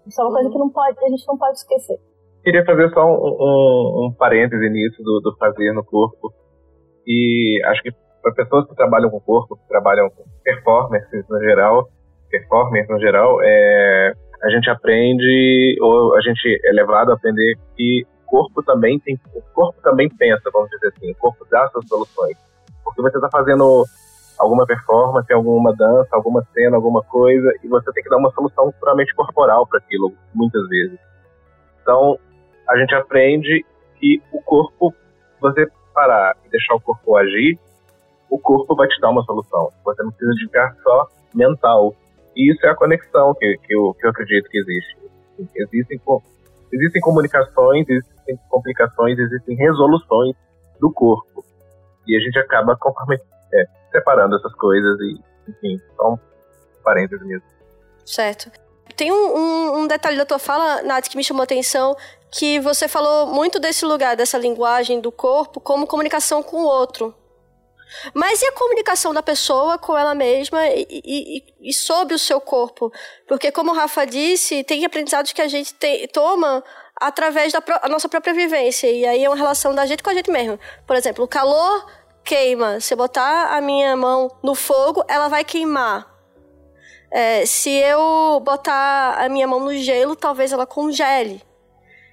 Isso 0.07 0.21
é 0.21 0.23
uma 0.23 0.33
coisa 0.33 0.49
que 0.49 0.57
não 0.57 0.69
pode, 0.69 0.97
a 1.03 1.09
gente 1.09 1.27
não 1.27 1.37
pode 1.37 1.57
esquecer. 1.57 1.97
Queria 2.41 2.63
fazer 2.63 2.89
só 2.93 3.03
um, 3.03 3.17
um, 3.17 4.05
um 4.05 4.15
parêntese 4.17 4.69
nisso 4.69 5.03
do, 5.03 5.19
do 5.19 5.35
fazer 5.37 5.73
no 5.73 5.83
corpo. 5.83 6.31
E 7.05 7.61
acho 7.65 7.83
que 7.83 7.91
para 8.21 8.33
pessoas 8.33 8.65
que 8.69 8.75
trabalham 8.75 9.09
com 9.09 9.17
o 9.17 9.21
corpo, 9.21 9.57
que 9.57 9.67
trabalham 9.67 10.09
com 10.09 10.23
performances 10.43 11.27
no 11.29 11.39
geral, 11.41 11.89
performance 12.29 12.89
no 12.89 12.99
geral, 13.01 13.41
é, 13.43 14.13
a 14.43 14.49
gente 14.49 14.69
aprende, 14.69 15.77
ou 15.81 16.15
a 16.15 16.21
gente 16.21 16.59
é 16.65 16.71
levado 16.71 17.11
a 17.11 17.15
aprender 17.15 17.57
que 17.75 18.05
o 18.23 18.29
corpo 18.29 18.63
também 18.63 18.99
tem, 18.99 19.19
o 19.33 19.41
corpo 19.53 19.81
também 19.81 20.09
pensa, 20.09 20.49
vamos 20.51 20.69
dizer 20.69 20.87
assim, 20.87 21.11
o 21.11 21.15
corpo 21.15 21.45
dá 21.49 21.67
suas 21.69 21.87
soluções. 21.87 22.37
Porque 22.83 23.01
você 23.01 23.17
está 23.17 23.29
fazendo 23.31 23.85
alguma 24.37 24.65
performance, 24.65 25.31
alguma 25.33 25.73
dança, 25.75 26.09
alguma 26.11 26.43
cena, 26.53 26.75
alguma 26.75 27.01
coisa, 27.03 27.51
e 27.63 27.67
você 27.67 27.91
tem 27.91 28.03
que 28.03 28.09
dar 28.09 28.17
uma 28.17 28.31
solução 28.31 28.71
puramente 28.79 29.13
corporal 29.15 29.65
para 29.65 29.79
aquilo, 29.79 30.13
muitas 30.33 30.67
vezes. 30.67 30.99
Então, 31.81 32.19
a 32.69 32.77
gente 32.77 32.93
aprende 32.93 33.65
que 33.99 34.21
o 34.31 34.41
corpo, 34.41 34.93
você 35.39 35.67
parar 35.93 36.35
e 36.45 36.49
deixar 36.49 36.75
o 36.75 36.81
corpo 36.81 37.17
agir, 37.17 37.57
o 38.29 38.37
corpo 38.37 38.75
vai 38.75 38.87
te 38.87 38.99
dar 38.99 39.09
uma 39.09 39.23
solução. 39.23 39.71
Você 39.83 40.03
não 40.03 40.11
precisa 40.11 40.33
ficar 40.45 40.75
só 40.83 41.07
mental. 41.33 41.95
E 42.37 42.53
isso 42.53 42.63
é 42.67 42.69
a 42.69 42.75
conexão 42.75 43.33
que, 43.33 43.57
que, 43.65 43.75
eu, 43.75 43.95
que 43.95 44.05
eu 44.05 44.11
acredito 44.11 44.47
que 44.47 44.59
existe. 44.59 44.95
Existem, 45.39 45.99
existem 46.71 47.01
comunicações, 47.01 47.89
existem 47.89 48.39
complicações, 48.47 49.17
existem 49.17 49.55
resoluções 49.57 50.35
do 50.79 50.91
corpo. 50.93 51.43
E 52.07 52.15
a 52.15 52.19
gente 52.19 52.37
acaba 52.37 52.77
é, 53.53 53.63
separando 53.91 54.35
essas 54.35 54.53
coisas 54.53 54.99
e, 54.99 55.19
enfim, 55.49 55.81
um 55.99 56.17
parênteses 56.83 57.25
mesmo. 57.25 57.47
Certo. 58.05 58.51
Tem 58.95 59.11
um, 59.11 59.15
um, 59.15 59.77
um, 59.79 59.87
detalhe 59.87 60.15
da 60.15 60.25
tua 60.25 60.39
fala, 60.39 60.83
Nath, 60.83 61.09
que 61.09 61.17
me 61.17 61.23
chamou 61.23 61.41
a 61.41 61.43
atenção, 61.43 61.95
que 62.31 62.59
você 62.59 62.87
falou 62.87 63.27
muito 63.27 63.59
desse 63.59 63.83
lugar, 63.83 64.15
dessa 64.15 64.37
linguagem 64.37 65.01
do 65.01 65.11
corpo, 65.11 65.59
como 65.59 65.87
comunicação 65.87 66.43
com 66.43 66.57
o 66.57 66.67
outro. 66.67 67.13
Mas 68.13 68.41
e 68.41 68.47
a 68.47 68.51
comunicação 68.51 69.13
da 69.13 69.23
pessoa 69.23 69.77
com 69.77 69.97
ela 69.97 70.13
mesma 70.13 70.67
e, 70.67 70.85
e, 70.89 71.43
e 71.69 71.73
sobre 71.73 72.13
o 72.13 72.19
seu 72.19 72.39
corpo? 72.39 72.91
Porque, 73.27 73.51
como 73.51 73.71
o 73.71 73.73
Rafa 73.73 74.05
disse, 74.05 74.63
tem 74.63 74.85
aprendizados 74.85 75.31
que 75.31 75.41
a 75.41 75.47
gente 75.47 75.73
te, 75.73 76.07
toma 76.07 76.63
através 76.95 77.53
da 77.53 77.61
pro, 77.61 77.79
nossa 77.89 78.09
própria 78.09 78.33
vivência. 78.33 78.91
E 78.91 79.05
aí 79.05 79.23
é 79.23 79.29
uma 79.29 79.35
relação 79.35 79.73
da 79.73 79.85
gente 79.85 80.03
com 80.03 80.09
a 80.09 80.13
gente 80.13 80.31
mesmo. 80.31 80.59
Por 80.85 80.95
exemplo, 80.95 81.23
o 81.23 81.27
calor 81.27 81.85
queima. 82.23 82.79
Se 82.79 82.93
eu 82.93 82.97
botar 82.97 83.55
a 83.55 83.61
minha 83.61 83.95
mão 83.95 84.29
no 84.43 84.53
fogo, 84.53 85.03
ela 85.07 85.27
vai 85.27 85.43
queimar. 85.43 86.15
É, 87.09 87.45
se 87.45 87.69
eu 87.69 88.39
botar 88.41 89.15
a 89.17 89.29
minha 89.29 89.47
mão 89.47 89.61
no 89.61 89.73
gelo, 89.73 90.15
talvez 90.15 90.51
ela 90.51 90.65
congele. 90.65 91.41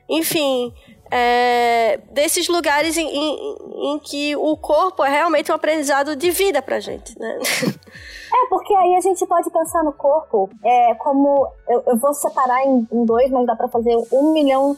Enfim, 0.08 0.72
é, 1.10 1.98
desses 2.10 2.48
lugares 2.48 2.96
em, 2.96 3.06
em, 3.06 3.92
em, 3.92 3.98
que 3.98 4.34
o 4.36 4.56
corpo 4.56 5.04
é 5.04 5.10
realmente 5.10 5.50
um 5.50 5.54
aprendizado 5.54 6.16
de 6.16 6.30
vida 6.30 6.62
pra 6.62 6.80
gente, 6.80 7.18
né? 7.18 7.38
É, 8.34 8.48
porque 8.48 8.74
aí 8.74 8.96
a 8.96 9.00
gente 9.00 9.24
pode 9.26 9.48
pensar 9.48 9.84
no 9.84 9.92
corpo 9.92 10.50
é, 10.64 10.94
como. 10.96 11.46
Eu, 11.68 11.84
eu 11.86 11.96
vou 11.98 12.12
separar 12.14 12.64
em, 12.64 12.88
em, 12.90 13.04
dois, 13.04 13.30
mas 13.30 13.46
dá 13.46 13.54
pra 13.54 13.68
fazer 13.68 13.96
um 14.10 14.32
milhão 14.32 14.76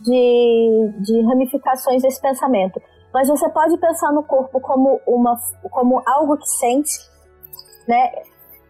de, 0.00 0.92
de 1.00 1.22
ramificações 1.22 2.02
desse 2.02 2.20
pensamento. 2.20 2.82
Mas 3.14 3.28
você 3.28 3.48
pode 3.48 3.78
pensar 3.78 4.12
no 4.12 4.22
corpo 4.22 4.60
como, 4.60 5.00
uma, 5.06 5.38
como 5.70 6.02
algo 6.06 6.36
que 6.36 6.48
sente, 6.50 6.92
né? 7.86 8.12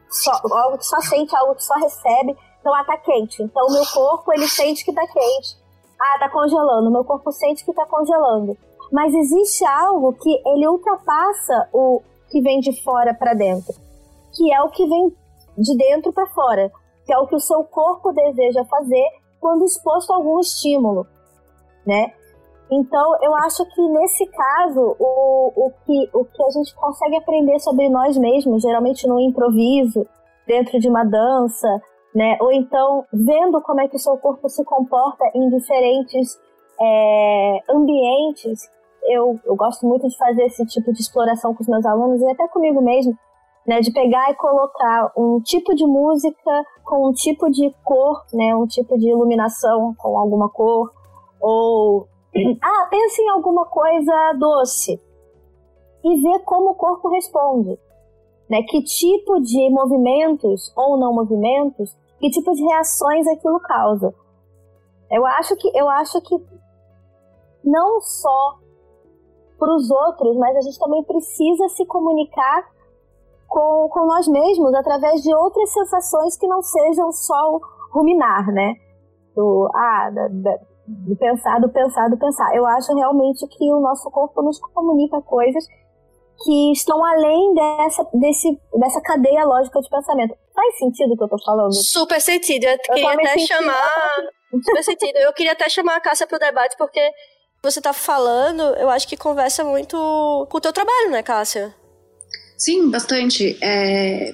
Só, 0.09 0.41
algo 0.53 0.79
que 0.79 0.87
só 0.87 1.01
sente, 1.01 1.35
algo 1.35 1.57
que 1.57 1.65
só 1.65 1.75
recebe. 1.75 2.37
Então, 2.61 2.73
ah, 2.73 2.85
tá 2.85 2.97
quente. 2.99 3.43
Então, 3.43 3.67
o 3.67 3.73
meu 3.73 3.85
corpo, 3.93 4.33
ele 4.33 4.47
sente 4.47 4.85
que 4.85 4.93
tá 4.93 5.05
quente 5.09 5.68
ah, 6.01 6.19
tá 6.19 6.29
congelando. 6.29 6.91
Meu 6.91 7.05
corpo 7.05 7.33
sente 7.33 7.65
que 7.65 7.73
tá 7.73 7.87
congelando. 7.87 8.57
Mas 8.93 9.15
existe 9.15 9.65
algo 9.65 10.15
que 10.15 10.31
ele 10.47 10.67
ultrapassa 10.67 11.69
o 11.73 12.01
que 12.31 12.41
vem 12.41 12.61
de 12.61 12.83
fora 12.83 13.15
para 13.15 13.35
dentro, 13.35 13.75
que 14.35 14.53
é 14.53 14.63
o 14.63 14.71
que 14.71 14.87
vem 14.87 15.13
de 15.57 15.77
dentro 15.77 16.13
para 16.13 16.27
fora, 16.29 16.71
que 17.05 17.13
é 17.13 17.19
o 17.19 17.27
que 17.27 17.35
o 17.35 17.41
seu 17.41 17.65
corpo 17.65 18.13
deseja 18.13 18.65
fazer 18.65 19.05
quando 19.41 19.65
exposto 19.65 20.13
a 20.13 20.17
algum 20.17 20.41
estímulo, 20.41 21.07
né? 21.87 22.13
Então, 22.71 23.17
eu 23.23 23.35
acho 23.35 23.65
que 23.65 23.89
nesse 23.89 24.27
caso, 24.27 24.97
o, 24.99 25.53
o, 25.57 25.73
que, 25.87 26.11
o 26.13 26.25
que 26.25 26.43
a 26.43 26.51
gente 26.51 26.75
consegue 26.75 27.17
aprender 27.17 27.59
sobre 27.61 27.89
nós 27.89 28.17
mesmos, 28.17 28.63
geralmente 28.63 29.07
no 29.07 29.19
improviso, 29.19 30.07
dentro 30.47 30.79
de 30.79 30.89
uma 30.89 31.03
dança, 31.05 31.83
né? 32.19 32.37
Ou 32.41 32.51
então 32.51 33.05
vendo 33.13 33.61
como 33.63 33.81
é 33.81 33.87
que 33.87 33.95
o 33.95 34.01
seu 34.01 34.17
corpo 34.17 34.49
se 34.49 34.65
comporta 34.65 35.25
em 35.37 35.49
diferentes 35.51 36.37
é, 36.81 37.59
ambientes. 37.71 38.69
Eu, 39.05 39.39
eu 39.45 39.55
gosto 39.55 39.87
muito 39.87 40.09
de 40.09 40.19
fazer 40.19 40.43
esse 40.47 40.67
tipo 40.67 40.93
de 40.93 41.01
exploração 41.01 41.55
com 41.55 41.63
os 41.63 41.69
meus 41.69 41.87
alunos 41.87 42.21
e 42.21 42.29
até 42.29 42.49
comigo 42.49 42.83
mesmo, 42.83 43.17
né? 43.65 43.79
De 43.79 43.93
pegar 43.93 44.33
e 44.33 44.35
colocar 44.35 45.13
um 45.17 45.41
tipo 45.41 45.77
de 45.77 45.87
música 45.87 46.65
com 46.85 47.09
um 47.09 47.13
tipo 47.13 47.49
de 47.51 47.73
cor, 47.85 48.25
né? 48.35 48.53
Um 48.57 48.67
tipo 48.67 48.99
de 48.99 49.09
iluminação 49.09 49.95
com 49.97 50.19
alguma 50.19 50.49
cor 50.49 50.93
ou 51.41 52.09
ah, 52.61 52.89
pense 52.91 53.23
em 53.23 53.29
alguma 53.29 53.65
coisa 53.65 54.33
doce 54.37 55.01
e 56.03 56.21
ver 56.21 56.41
como 56.41 56.71
o 56.71 56.75
corpo 56.75 57.09
responde 57.11 57.79
né? 58.49 58.63
Que 58.63 58.83
tipo 58.83 59.41
de 59.41 59.71
movimentos 59.71 60.73
ou 60.77 60.97
não 60.97 61.13
movimentos, 61.13 61.95
que 62.19 62.31
tipo 62.31 62.53
de 62.53 62.63
reações 62.65 63.27
aquilo 63.27 63.61
causa. 63.61 64.15
Eu 65.11 65.25
acho 65.25 65.57
que 65.57 65.71
eu 65.77 65.89
acho 65.89 66.21
que 66.21 66.35
não 67.65 68.01
só 68.01 68.59
para 69.59 69.75
os 69.75 69.91
outros, 69.91 70.37
mas 70.37 70.57
a 70.57 70.61
gente 70.61 70.79
também 70.79 71.03
precisa 71.03 71.69
se 71.71 71.85
comunicar 71.87 72.65
com, 73.49 73.89
com 73.89 74.07
nós 74.07 74.29
mesmos 74.29 74.73
através 74.75 75.23
de 75.23 75.35
outras 75.35 75.73
sensações 75.73 76.37
que 76.37 76.47
não 76.47 76.63
sejam 76.63 77.11
só 77.11 77.57
o 77.57 77.61
ruminar, 77.91 78.47
né? 78.53 78.75
Do, 79.35 79.69
ah, 79.75 80.11
da, 80.11 80.29
da, 80.29 80.59
do 80.87 81.17
pensar, 81.17 81.61
do 81.61 81.69
pensar, 81.69 82.09
do 82.09 82.19
pensar. 82.19 82.55
Eu 82.55 82.67
acho 82.67 82.95
realmente 82.95 83.47
que 83.49 83.73
o 83.73 83.81
nosso 83.81 84.11
corpo 84.11 84.43
nos 84.43 84.61
comunica 84.61 85.21
coisas 85.23 85.65
que 86.45 86.73
estão 86.73 87.05
além 87.05 87.55
dessa, 87.55 88.07
desse, 88.15 88.61
dessa 88.75 89.01
cadeia 89.01 89.45
lógica 89.45 89.81
de 89.81 89.89
pensamento. 89.91 90.35
Faz 90.59 90.77
sentido 90.77 91.13
o 91.13 91.17
que 91.17 91.23
eu 91.23 91.29
tô 91.29 91.39
falando? 91.45 91.73
Super 91.73 92.21
sentido. 92.21 92.65
Eu, 92.65 92.73
eu 92.73 92.79
queria 92.79 93.13
até 93.13 93.39
chamar. 93.39 94.17
Super 94.51 94.83
sentido. 94.83 95.17
Eu 95.19 95.33
queria 95.33 95.53
até 95.53 95.69
chamar 95.69 95.95
a 95.95 96.01
Cássia 96.01 96.27
pro 96.27 96.37
debate, 96.37 96.77
porque 96.77 97.01
você 97.63 97.81
tá 97.81 97.93
falando, 97.93 98.63
eu 98.75 98.91
acho 98.91 99.07
que 99.07 99.17
conversa 99.17 99.63
muito 99.63 99.97
com 100.51 100.59
o 100.59 100.61
teu 100.61 100.73
trabalho, 100.73 101.11
né, 101.13 101.23
Cássia? 101.23 101.73
Sim, 102.57 102.91
bastante. 102.91 103.57
É... 103.63 104.33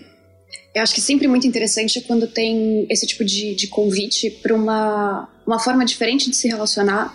Eu 0.75 0.83
acho 0.83 0.95
que 0.95 1.01
sempre 1.03 1.29
muito 1.29 1.47
interessante 1.47 2.01
quando 2.01 2.27
tem 2.27 2.87
esse 2.91 3.07
tipo 3.07 3.23
de, 3.23 3.55
de 3.55 3.69
convite 3.69 4.31
para 4.31 4.55
uma, 4.55 5.29
uma 5.47 5.59
forma 5.59 5.85
diferente 5.85 6.31
de 6.31 6.37
se 6.37 6.49
relacionar 6.49 7.15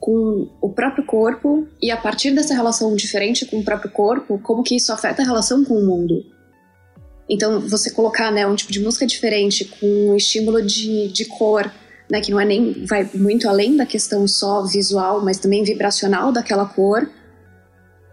com 0.00 0.48
o 0.62 0.72
próprio 0.72 1.04
corpo 1.04 1.68
e 1.82 1.90
a 1.90 1.96
partir 1.96 2.30
dessa 2.30 2.54
relação 2.54 2.96
diferente 2.96 3.44
com 3.44 3.58
o 3.58 3.64
próprio 3.64 3.90
corpo, 3.90 4.38
como 4.38 4.62
que 4.62 4.76
isso 4.76 4.92
afeta 4.92 5.20
a 5.20 5.26
relação 5.26 5.62
com 5.62 5.74
o 5.74 5.86
mundo. 5.86 6.35
Então, 7.28 7.60
você 7.60 7.90
colocar 7.90 8.30
né, 8.30 8.46
um 8.46 8.54
tipo 8.54 8.72
de 8.72 8.80
música 8.80 9.06
diferente, 9.06 9.64
com 9.64 9.86
um 9.86 10.16
estímulo 10.16 10.62
de, 10.62 11.08
de 11.08 11.24
cor, 11.24 11.70
né, 12.10 12.20
que 12.20 12.30
não 12.30 12.40
é 12.40 12.44
nem 12.44 12.84
vai 12.86 13.08
muito 13.14 13.48
além 13.48 13.76
da 13.76 13.84
questão 13.84 14.26
só 14.28 14.64
visual, 14.64 15.24
mas 15.24 15.38
também 15.38 15.64
vibracional 15.64 16.30
daquela 16.30 16.66
cor. 16.66 17.10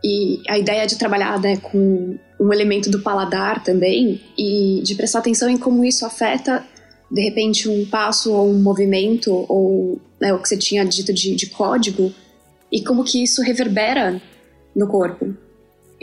E 0.03 0.41
a 0.49 0.57
ideia 0.57 0.85
de 0.85 0.97
trabalhar 0.97 1.39
né, 1.39 1.57
com 1.57 2.17
um 2.39 2.51
elemento 2.51 2.89
do 2.89 2.99
paladar 2.99 3.63
também 3.63 4.21
e 4.37 4.81
de 4.83 4.95
prestar 4.95 5.19
atenção 5.19 5.49
em 5.49 5.57
como 5.57 5.85
isso 5.85 6.05
afeta 6.05 6.65
de 7.09 7.21
repente 7.21 7.69
um 7.69 7.85
passo 7.85 8.33
ou 8.33 8.49
um 8.49 8.61
movimento 8.61 9.45
ou 9.47 10.01
né, 10.19 10.33
o 10.33 10.39
que 10.39 10.49
você 10.49 10.57
tinha 10.57 10.83
dito 10.83 11.13
de, 11.13 11.35
de 11.35 11.45
código 11.45 12.11
e 12.71 12.83
como 12.83 13.03
que 13.03 13.23
isso 13.23 13.41
reverbera 13.43 14.19
no 14.75 14.87
corpo 14.87 15.33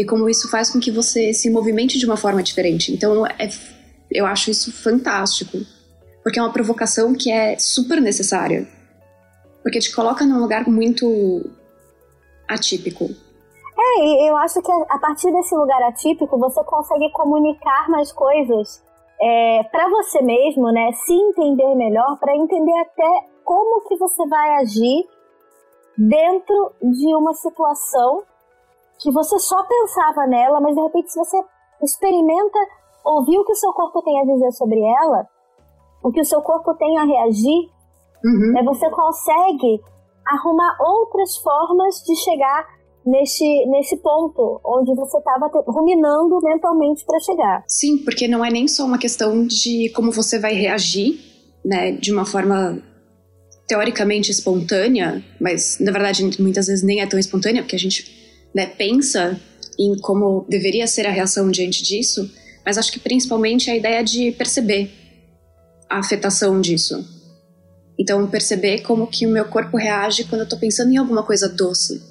e 0.01 0.05
como 0.07 0.31
isso 0.31 0.51
faz 0.51 0.71
com 0.71 0.81
que 0.81 0.91
você 0.91 1.35
se 1.35 1.51
movimente 1.51 1.99
de 1.99 2.07
uma 2.07 2.17
forma 2.17 2.43
diferente. 2.43 2.91
Então, 2.91 3.27
é, 3.27 3.51
eu 4.11 4.25
acho 4.25 4.51
isso 4.51 4.73
fantástico, 4.73 5.59
porque 6.23 6.39
é 6.39 6.43
uma 6.43 6.55
provocação 6.55 7.13
que 7.13 7.31
é 7.31 7.59
super 7.59 8.01
necessária, 8.01 8.67
porque 9.63 9.79
te 9.79 9.95
coloca 9.95 10.25
num 10.25 10.41
lugar 10.41 10.67
muito 10.67 11.45
atípico. 12.49 13.11
É, 13.79 14.31
eu 14.31 14.39
acho 14.39 14.63
que 14.63 14.73
a 14.73 14.99
partir 14.99 15.31
desse 15.33 15.55
lugar 15.55 15.83
atípico 15.83 16.39
você 16.39 16.65
consegue 16.65 17.11
comunicar 17.13 17.91
mais 17.91 18.11
coisas 18.11 18.83
é, 19.21 19.65
para 19.65 19.87
você 19.91 20.23
mesmo, 20.23 20.73
né, 20.73 20.93
se 20.93 21.13
entender 21.13 21.75
melhor, 21.75 22.19
para 22.19 22.35
entender 22.35 22.79
até 22.81 23.27
como 23.45 23.87
que 23.87 23.97
você 23.99 24.27
vai 24.27 24.63
agir 24.63 25.07
dentro 25.95 26.73
de 26.81 27.15
uma 27.15 27.35
situação 27.35 28.23
que 29.01 29.11
você 29.11 29.39
só 29.39 29.63
pensava 29.65 30.27
nela, 30.27 30.61
mas 30.61 30.75
de 30.75 30.83
repente 30.83 31.11
se 31.11 31.19
você 31.19 31.37
experimenta 31.83 32.59
ouvir 33.05 33.39
o 33.39 33.45
que 33.45 33.53
o 33.53 33.57
seu 33.57 33.73
corpo 33.73 34.03
tem 34.03 34.21
a 34.21 34.25
dizer 34.25 34.53
sobre 34.53 34.79
ela, 34.79 35.27
o 36.03 36.11
que 36.11 36.21
o 36.21 36.25
seu 36.25 36.41
corpo 36.43 36.75
tem 36.75 36.99
a 36.99 37.05
reagir, 37.05 37.71
uhum. 38.25 38.53
né, 38.53 38.63
você 38.63 38.89
consegue 38.91 39.81
arrumar 40.27 40.77
outras 40.81 41.37
formas 41.39 42.03
de 42.07 42.15
chegar 42.17 42.67
nesse, 43.05 43.67
nesse 43.67 43.97
ponto 43.97 44.61
onde 44.65 44.95
você 44.95 45.19
estava 45.19 45.51
ruminando 45.67 46.39
mentalmente 46.43 47.05
para 47.05 47.19
chegar. 47.21 47.65
Sim, 47.67 47.99
porque 47.99 48.29
não 48.29 48.45
é 48.45 48.51
nem 48.51 48.69
só 48.69 48.85
uma 48.85 48.99
questão 48.99 49.47
de 49.47 49.91
como 49.95 50.13
você 50.13 50.39
vai 50.39 50.53
reagir, 50.53 51.19
né, 51.65 51.93
de 51.93 52.13
uma 52.13 52.27
forma 52.27 52.83
teoricamente 53.67 54.31
espontânea, 54.31 55.25
mas 55.41 55.79
na 55.81 55.93
verdade 55.93 56.25
muitas 56.41 56.67
vezes 56.67 56.83
nem 56.83 57.01
é 57.01 57.07
tão 57.07 57.19
espontânea, 57.19 57.63
porque 57.63 57.77
a 57.77 57.79
gente 57.79 58.20
né, 58.55 58.67
pensa 58.67 59.41
em 59.79 59.99
como 59.99 60.47
deveria 60.49 60.87
ser 60.87 61.07
a 61.07 61.11
reação 61.11 61.51
diante 61.51 61.83
disso, 61.83 62.31
mas 62.65 62.77
acho 62.77 62.93
que 62.93 63.01
principalmente 63.01 63.71
a 63.71 63.77
ideia 63.77 64.03
de 64.03 64.33
perceber 64.33 64.91
a 65.89 65.99
afetação 65.99 66.61
disso. 66.61 67.05
Então, 67.99 68.27
perceber 68.27 68.81
como 68.81 69.07
que 69.07 69.27
o 69.27 69.31
meu 69.31 69.45
corpo 69.47 69.77
reage 69.77 70.25
quando 70.25 70.41
eu 70.41 70.45
estou 70.45 70.59
pensando 70.59 70.93
em 70.93 70.97
alguma 70.97 71.23
coisa 71.23 71.49
doce 71.49 72.03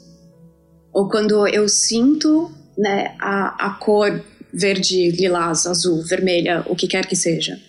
ou 0.94 1.08
quando 1.10 1.48
eu 1.48 1.68
sinto 1.70 2.52
né, 2.78 3.16
a, 3.20 3.68
a 3.68 3.74
cor 3.76 4.24
verde, 4.54 5.12
lilás, 5.12 5.66
azul, 5.68 6.04
vermelha, 6.04 6.64
o 6.68 6.76
que 6.76 6.88
quer 6.88 7.06
que 7.06 7.16
seja. 7.16 7.60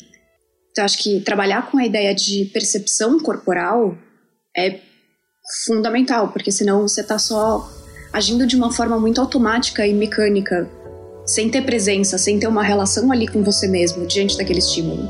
Então, 0.70 0.84
acho 0.84 0.98
que 0.98 1.20
trabalhar 1.20 1.70
com 1.70 1.78
a 1.78 1.84
ideia 1.84 2.14
de 2.14 2.46
percepção 2.46 3.18
corporal 3.20 3.96
é 4.56 4.80
fundamental, 5.64 6.32
porque 6.32 6.50
senão 6.50 6.82
você 6.82 7.00
está 7.00 7.18
só 7.18 7.68
agindo 8.12 8.46
de 8.46 8.56
uma 8.56 8.72
forma 8.72 8.98
muito 8.98 9.20
automática 9.20 9.86
e 9.86 9.94
mecânica, 9.94 10.68
sem 11.24 11.48
ter 11.48 11.62
presença, 11.62 12.18
sem 12.18 12.38
ter 12.38 12.46
uma 12.46 12.62
relação 12.62 13.12
ali 13.12 13.28
com 13.28 13.42
você 13.42 13.68
mesmo 13.68 14.06
diante 14.06 14.36
daquele 14.36 14.58
estímulo. 14.58 15.08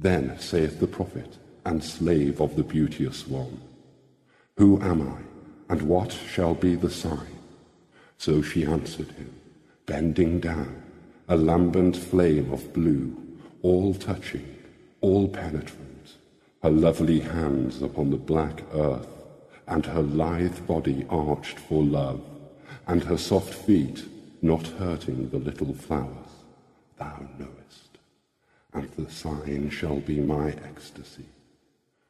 Then 0.00 0.36
saith 0.38 0.78
the 0.78 0.86
prophet 0.86 1.38
and 1.64 1.80
slave 1.80 2.40
of 2.40 2.54
the 2.54 2.62
beauteous 2.62 3.24
one, 3.28 3.58
Who 4.56 4.80
am 4.80 5.02
I, 5.02 5.72
and 5.72 5.82
what 5.82 6.12
shall 6.12 6.54
be 6.54 6.76
the 6.76 6.90
sign? 6.90 7.36
So 8.18 8.40
she 8.40 8.64
answered 8.64 9.10
him, 9.12 9.30
bending 9.84 10.40
down, 10.40 10.82
a 11.28 11.36
lambent 11.36 11.96
flame 11.96 12.52
of 12.52 12.72
blue, 12.72 13.16
all 13.62 13.94
touching, 13.94 14.55
all 15.06 15.28
penetrant, 15.28 16.16
her 16.64 16.70
lovely 16.70 17.20
hands 17.20 17.80
upon 17.80 18.10
the 18.10 18.16
black 18.16 18.60
earth, 18.74 19.06
and 19.68 19.86
her 19.86 20.02
lithe 20.02 20.66
body 20.66 21.06
arched 21.08 21.60
for 21.60 21.84
love, 21.84 22.20
and 22.88 23.04
her 23.04 23.16
soft 23.16 23.54
feet 23.54 24.04
not 24.42 24.66
hurting 24.66 25.30
the 25.30 25.38
little 25.38 25.72
flowers, 25.74 26.32
thou 26.98 27.20
knowest. 27.38 27.98
And 28.72 28.90
the 28.98 29.08
sign 29.08 29.70
shall 29.70 30.00
be 30.00 30.18
my 30.18 30.48
ecstasy, 30.70 31.28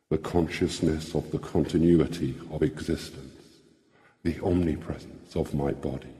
the 0.08 0.16
consciousness 0.16 1.14
of 1.14 1.30
the 1.30 1.38
continuity 1.38 2.34
of 2.50 2.62
existence, 2.62 3.60
the 4.22 4.42
omnipresence 4.42 5.36
of 5.36 5.52
my 5.52 5.72
body. 5.72 6.15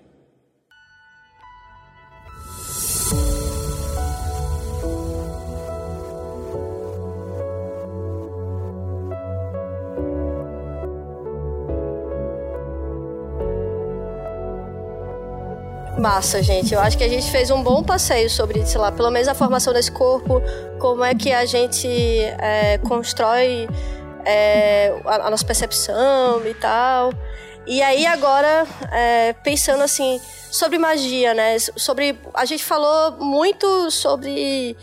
Massa, 16.07 16.40
gente. 16.40 16.72
Eu 16.72 16.78
acho 16.78 16.96
que 16.96 17.02
a 17.02 17.09
gente 17.09 17.28
fez 17.32 17.50
um 17.50 17.61
bom 17.64 17.82
passeio 17.82 18.30
sobre, 18.30 18.64
sei 18.64 18.80
lá, 18.80 18.92
pelo 18.92 19.11
menos 19.11 19.26
a 19.26 19.34
formação 19.34 19.72
desse 19.72 19.90
corpo, 19.90 20.40
como 20.78 21.02
é 21.02 21.12
que 21.16 21.32
a 21.32 21.44
gente 21.44 21.88
é, 21.88 22.78
constrói 22.78 23.68
é, 24.24 24.94
a, 25.04 25.26
a, 25.26 25.30
nossa 25.30 25.44
percepção 25.44 26.46
e 26.46 26.54
tal. 26.54 27.12
E 27.66 27.82
aí 27.82 28.07
agora, 28.07 28.64
é, 28.92 29.32
pensando 29.32 29.82
assim, 29.82 30.20
sobre 30.48 30.78
magia, 30.78 31.34
né? 31.34 31.59
Sobre. 31.59 32.16
A 32.34 32.44
gente 32.44 32.62
falou 32.62 33.16
muito 33.18 33.90
sobre 33.90 34.76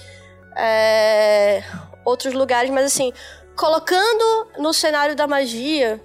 é, 0.57 1.63
outros 2.03 2.33
lugares, 2.33 2.69
mas 2.69 2.83
assim, 2.83 3.13
colocando 3.55 4.47
no 4.59 4.73
cenário 4.73 5.15
da 5.15 5.25
magia 5.25 6.01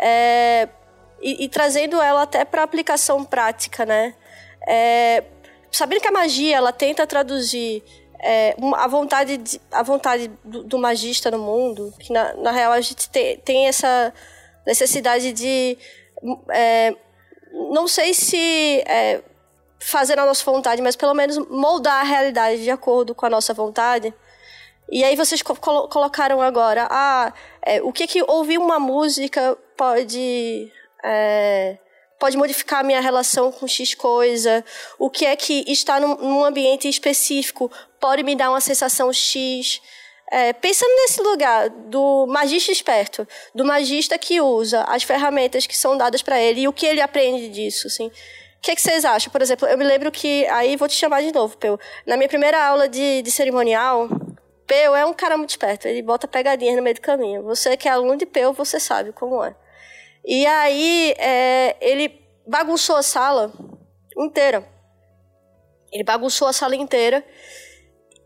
é, 0.00 0.66
e, 1.20 1.44
e 1.44 1.48
trazendo 1.50 2.00
ela 2.00 2.22
até 2.22 2.42
para 2.42 2.62
aplicação 2.62 3.22
prática, 3.22 3.84
né? 3.84 4.14
É, 4.66 5.22
sabendo 5.70 6.00
que 6.00 6.08
a 6.08 6.12
magia 6.12 6.56
ela 6.56 6.72
tenta 6.72 7.06
traduzir 7.06 7.82
é, 8.20 8.56
a 8.74 8.88
vontade, 8.88 9.36
de, 9.36 9.60
a 9.70 9.82
vontade 9.82 10.30
do, 10.44 10.64
do, 10.64 10.78
magista 10.78 11.30
no 11.30 11.38
mundo, 11.38 11.92
que 11.98 12.12
na, 12.12 12.34
na 12.34 12.50
real 12.50 12.72
a 12.72 12.80
gente 12.80 13.08
tem, 13.08 13.38
tem 13.38 13.68
essa 13.68 14.12
necessidade 14.66 15.32
de. 15.32 15.78
É, 16.50 16.94
não 17.72 17.86
sei 17.86 18.12
se 18.14 18.82
é, 18.86 19.22
fazer 19.78 20.18
a 20.18 20.26
nossa 20.26 20.44
vontade, 20.44 20.82
mas 20.82 20.96
pelo 20.96 21.14
menos 21.14 21.38
moldar 21.48 22.00
a 22.00 22.04
realidade 22.04 22.62
de 22.62 22.70
acordo 22.70 23.14
com 23.14 23.26
a 23.26 23.30
nossa 23.30 23.54
vontade. 23.54 24.12
E 24.90 25.02
aí 25.02 25.16
vocês 25.16 25.42
co 25.42 25.54
colocaram 25.88 26.40
agora, 26.40 26.86
ah, 26.90 27.32
é, 27.62 27.82
o 27.82 27.92
que 27.92 28.06
que 28.06 28.22
ouvir 28.22 28.58
uma 28.58 28.78
música 28.78 29.56
pode 29.76 30.72
é, 31.04 31.76
pode 32.18 32.36
modificar 32.36 32.80
a 32.80 32.82
minha 32.82 33.00
relação 33.00 33.52
com 33.52 33.66
X 33.66 33.94
coisa, 33.94 34.64
o 34.98 35.10
que 35.10 35.26
é 35.26 35.36
que 35.36 35.64
estar 35.70 36.00
num, 36.00 36.16
num 36.16 36.44
ambiente 36.44 36.88
específico 36.88 37.70
pode 38.00 38.22
me 38.22 38.34
dar 38.34 38.50
uma 38.50 38.60
sensação 38.60 39.12
X. 39.12 39.80
É, 40.30 40.52
pensando 40.52 40.90
nesse 40.96 41.20
lugar 41.20 41.68
do 41.68 42.26
magista 42.26 42.72
esperto, 42.72 43.26
do 43.54 43.64
magista 43.64 44.18
que 44.18 44.40
usa 44.40 44.82
as 44.88 45.04
ferramentas 45.04 45.66
que 45.66 45.76
são 45.76 45.96
dadas 45.96 46.20
para 46.20 46.40
ele 46.40 46.62
e 46.62 46.68
o 46.68 46.72
que 46.72 46.84
ele 46.84 47.00
aprende 47.00 47.48
disso, 47.48 47.86
assim. 47.86 48.08
O 48.08 48.12
que, 48.60 48.72
é 48.72 48.74
que 48.74 48.82
vocês 48.82 49.04
acham? 49.04 49.30
Por 49.30 49.40
exemplo, 49.40 49.68
eu 49.68 49.78
me 49.78 49.84
lembro 49.84 50.10
que. 50.10 50.44
Aí 50.46 50.74
vou 50.76 50.88
te 50.88 50.94
chamar 50.94 51.22
de 51.22 51.30
novo, 51.30 51.56
Peu. 51.56 51.78
Na 52.04 52.16
minha 52.16 52.28
primeira 52.28 52.60
aula 52.66 52.88
de, 52.88 53.22
de 53.22 53.30
cerimonial, 53.30 54.08
Peu 54.66 54.96
é 54.96 55.06
um 55.06 55.12
cara 55.12 55.36
muito 55.36 55.50
esperto. 55.50 55.86
Ele 55.86 56.02
bota 56.02 56.26
pegadinhas 56.26 56.74
no 56.74 56.82
meio 56.82 56.96
do 56.96 57.00
caminho. 57.00 57.44
Você 57.44 57.76
que 57.76 57.86
é 57.86 57.92
aluno 57.92 58.16
de 58.16 58.26
Peu, 58.26 58.52
você 58.52 58.80
sabe 58.80 59.12
como 59.12 59.44
é. 59.44 59.54
E 60.26 60.44
aí 60.44 61.14
é, 61.18 61.76
ele 61.80 62.20
bagunçou 62.44 62.96
a 62.96 63.02
sala 63.02 63.52
inteira. 64.18 64.66
Ele 65.92 66.02
bagunçou 66.02 66.48
a 66.48 66.52
sala 66.52 66.74
inteira. 66.74 67.24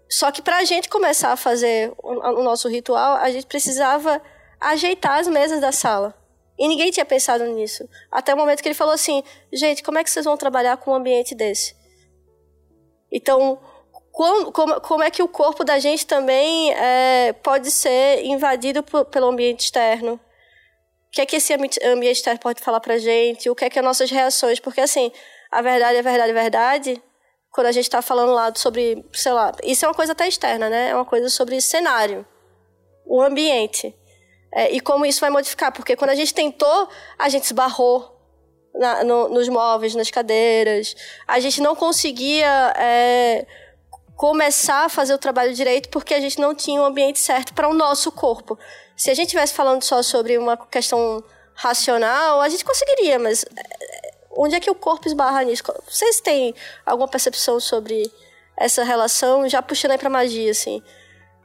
Só 0.09 0.33
que 0.33 0.41
para 0.41 0.57
a 0.57 0.65
gente 0.65 0.89
começar 0.89 1.31
a 1.31 1.37
fazer 1.37 1.93
o, 2.03 2.43
nosso 2.43 2.69
ritual, 2.69 3.17
a 3.17 3.31
gente 3.31 3.47
precisava 3.47 4.21
ajeitar 4.59 5.19
as 5.19 5.29
mesas 5.29 5.61
da 5.61 5.73
sala. 5.73 6.15
E 6.59 6.67
ninguém 6.67 6.91
tinha 6.91 7.05
pensado 7.05 7.45
nisso. 7.45 7.87
Até 8.11 8.33
o 8.33 8.37
momento 8.37 8.63
que 8.63 8.69
ele 8.69 8.75
falou 8.75 8.95
assim: 8.95 9.23
gente, 9.53 9.83
como 9.83 9.99
é 9.99 10.05
que 10.05 10.11
vocês 10.11 10.25
vão 10.25 10.39
trabalhar 10.39 10.79
com 10.79 10.91
um 10.93 10.95
ambiente 10.95 11.35
desse? 11.35 11.77
Então, 13.13 13.59
como, 14.11 14.53
como, 14.53 14.81
como 14.81 15.03
é 15.03 15.11
que 15.11 15.23
o 15.23 15.29
corpo 15.29 15.65
da 15.65 15.79
gente 15.79 16.07
também 16.07 16.73
é, 16.73 17.35
pode 17.35 17.71
ser 17.71 18.25
invadido 18.25 18.83
por, 18.83 19.05
pelo 19.05 19.27
ambiente 19.29 19.61
externo? 19.61 20.19
O 21.11 21.13
que 21.13 21.21
é 21.21 21.27
que 21.27 21.37
esse 21.37 21.53
ambiente 21.53 22.23
pode 22.41 22.63
falar 22.63 22.79
pra 22.79 22.97
gente, 22.97 23.51
o 23.51 23.55
que 23.55 23.65
é 23.65 23.71
que 23.71 23.79
as 23.81 23.85
nossas 23.85 24.11
reações, 24.11 24.61
porque 24.61 24.81
assim, 24.81 25.11
a 25.51 25.61
verdade 25.61 25.99
é 25.99 26.03
verdade, 26.03 26.31
é 26.31 26.35
verdade, 26.35 27.03
quando 27.51 27.67
a 27.67 27.73
gente 27.73 27.85
está 27.85 28.01
falando 28.01 28.33
lá 28.33 28.53
sobre, 28.55 29.05
sei 29.13 29.33
lá, 29.33 29.51
isso 29.65 29.85
é 29.85 29.89
uma 29.89 29.95
coisa 29.95 30.13
até 30.13 30.29
externa, 30.29 30.71
né? 30.71 30.91
É 30.91 30.95
uma 30.95 31.05
coisa 31.05 31.29
sobre 31.29 31.61
cenário, 31.61 32.25
o 33.05 33.21
ambiente. 33.21 33.93
É, 34.55 34.71
e 34.71 34.79
como 34.79 35.05
isso 35.05 35.21
vai 35.21 35.31
modificar, 35.31 35.73
porque 35.73 35.97
quando 35.97 36.11
a 36.11 36.15
gente 36.15 36.33
tentou, 36.33 36.89
a 37.19 37.29
gente 37.29 37.43
esbarrou 37.43 38.17
na, 38.73 39.03
no, 39.03 39.29
nos 39.29 39.49
móveis, 39.49 39.97
nas 39.97 40.13
cadeiras, 40.13 40.95
a 41.27 41.41
gente 41.41 41.61
não 41.61 41.75
conseguia 41.75 42.73
é, 42.77 43.47
começar 44.17 44.85
a 44.85 44.89
fazer 44.89 45.15
o 45.15 45.19
trabalho 45.19 45.53
direito 45.55 45.89
porque 45.89 46.15
a 46.15 46.21
gente 46.21 46.39
não 46.39 46.55
tinha 46.55 46.81
o 46.81 46.85
ambiente 46.85 47.19
certo 47.19 47.53
para 47.53 47.69
o 47.69 47.75
nosso 47.75 48.13
corpo. 48.13 48.57
Se 49.01 49.11
a 49.11 49.15
gente 49.15 49.29
estivesse 49.29 49.55
falando 49.55 49.83
só 49.83 50.03
sobre 50.03 50.37
uma 50.37 50.59
questão 50.59 51.25
racional, 51.55 52.39
a 52.43 52.49
gente 52.51 52.63
conseguiria, 52.63 53.19
mas 53.19 53.45
eh, 53.45 54.15
onde 54.37 54.55
é 54.55 54.61
que 54.61 54.71
o 54.71 54.75
corpo 54.75 55.09
esbarra 55.09 55.43
nisso? 55.43 55.63
Vocês 55.89 56.21
têm 56.21 56.55
alguma 56.85 57.09
percepção 57.09 57.59
sobre 57.59 58.13
essa 58.59 58.85
relação? 58.85 59.49
Já 59.49 59.63
puxando 59.63 59.93
aí 59.93 59.99
para 59.99 60.11
magia, 60.11 60.51
assim. 60.51 60.83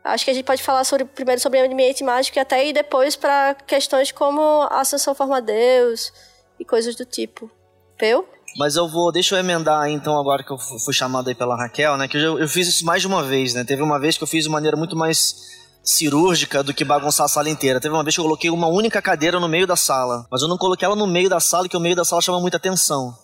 Acho 0.03 0.25
que 0.25 0.31
a 0.31 0.33
gente 0.33 0.43
pode 0.43 0.61
falar 0.61 0.83
sobre, 0.83 1.05
primeiro 1.05 1.39
sobre 1.39 1.61
ambiente 1.61 2.03
mágico 2.03 2.37
e 2.37 2.41
até 2.41 2.67
ir 2.67 2.73
depois 2.73 3.15
para 3.15 3.55
questões 3.65 4.11
como 4.11 4.41
a 4.63 4.81
ascensão 4.81 5.15
forma 5.15 5.41
Deus 5.41 6.11
e 6.59 6.65
coisas 6.65 6.93
do 6.93 7.05
tipo. 7.05 7.49
Peu? 7.97 8.27
Mas 8.57 8.75
eu 8.75 8.85
vou, 8.85 9.13
deixa 9.13 9.33
eu 9.33 9.39
emendar 9.39 9.89
então 9.89 10.19
agora 10.19 10.43
que 10.43 10.51
eu 10.51 10.57
fui 10.57 10.93
chamado 10.93 11.29
aí 11.29 11.35
pela 11.35 11.55
Raquel, 11.55 11.95
né? 11.95 12.09
Que 12.09 12.17
eu, 12.17 12.37
eu 12.37 12.49
fiz 12.49 12.67
isso 12.67 12.85
mais 12.85 13.01
de 13.01 13.07
uma 13.07 13.23
vez, 13.23 13.53
né? 13.53 13.63
Teve 13.63 13.81
uma 13.81 13.97
vez 13.97 14.17
que 14.17 14.23
eu 14.25 14.27
fiz 14.27 14.43
de 14.43 14.49
maneira 14.49 14.75
muito 14.75 14.97
mais 14.97 15.64
cirúrgica 15.85 16.63
do 16.63 16.73
que 16.73 16.83
bagunçar 16.83 17.25
a 17.25 17.29
sala 17.29 17.49
inteira. 17.49 17.79
Teve 17.79 17.93
uma 17.93 18.03
vez 18.03 18.15
que 18.15 18.19
eu 18.19 18.25
coloquei 18.25 18.49
uma 18.49 18.67
única 18.67 19.01
cadeira 19.01 19.39
no 19.39 19.47
meio 19.47 19.67
da 19.67 19.75
sala, 19.75 20.25
mas 20.31 20.41
eu 20.41 20.47
não 20.47 20.57
coloquei 20.57 20.85
ela 20.85 20.95
no 20.95 21.05
meio 21.05 21.29
da 21.29 21.39
sala, 21.39 21.69
que 21.69 21.77
o 21.77 21.79
meio 21.79 21.95
da 21.95 22.03
sala 22.03 22.21
chama 22.21 22.41
muita 22.41 22.57
atenção. 22.57 23.15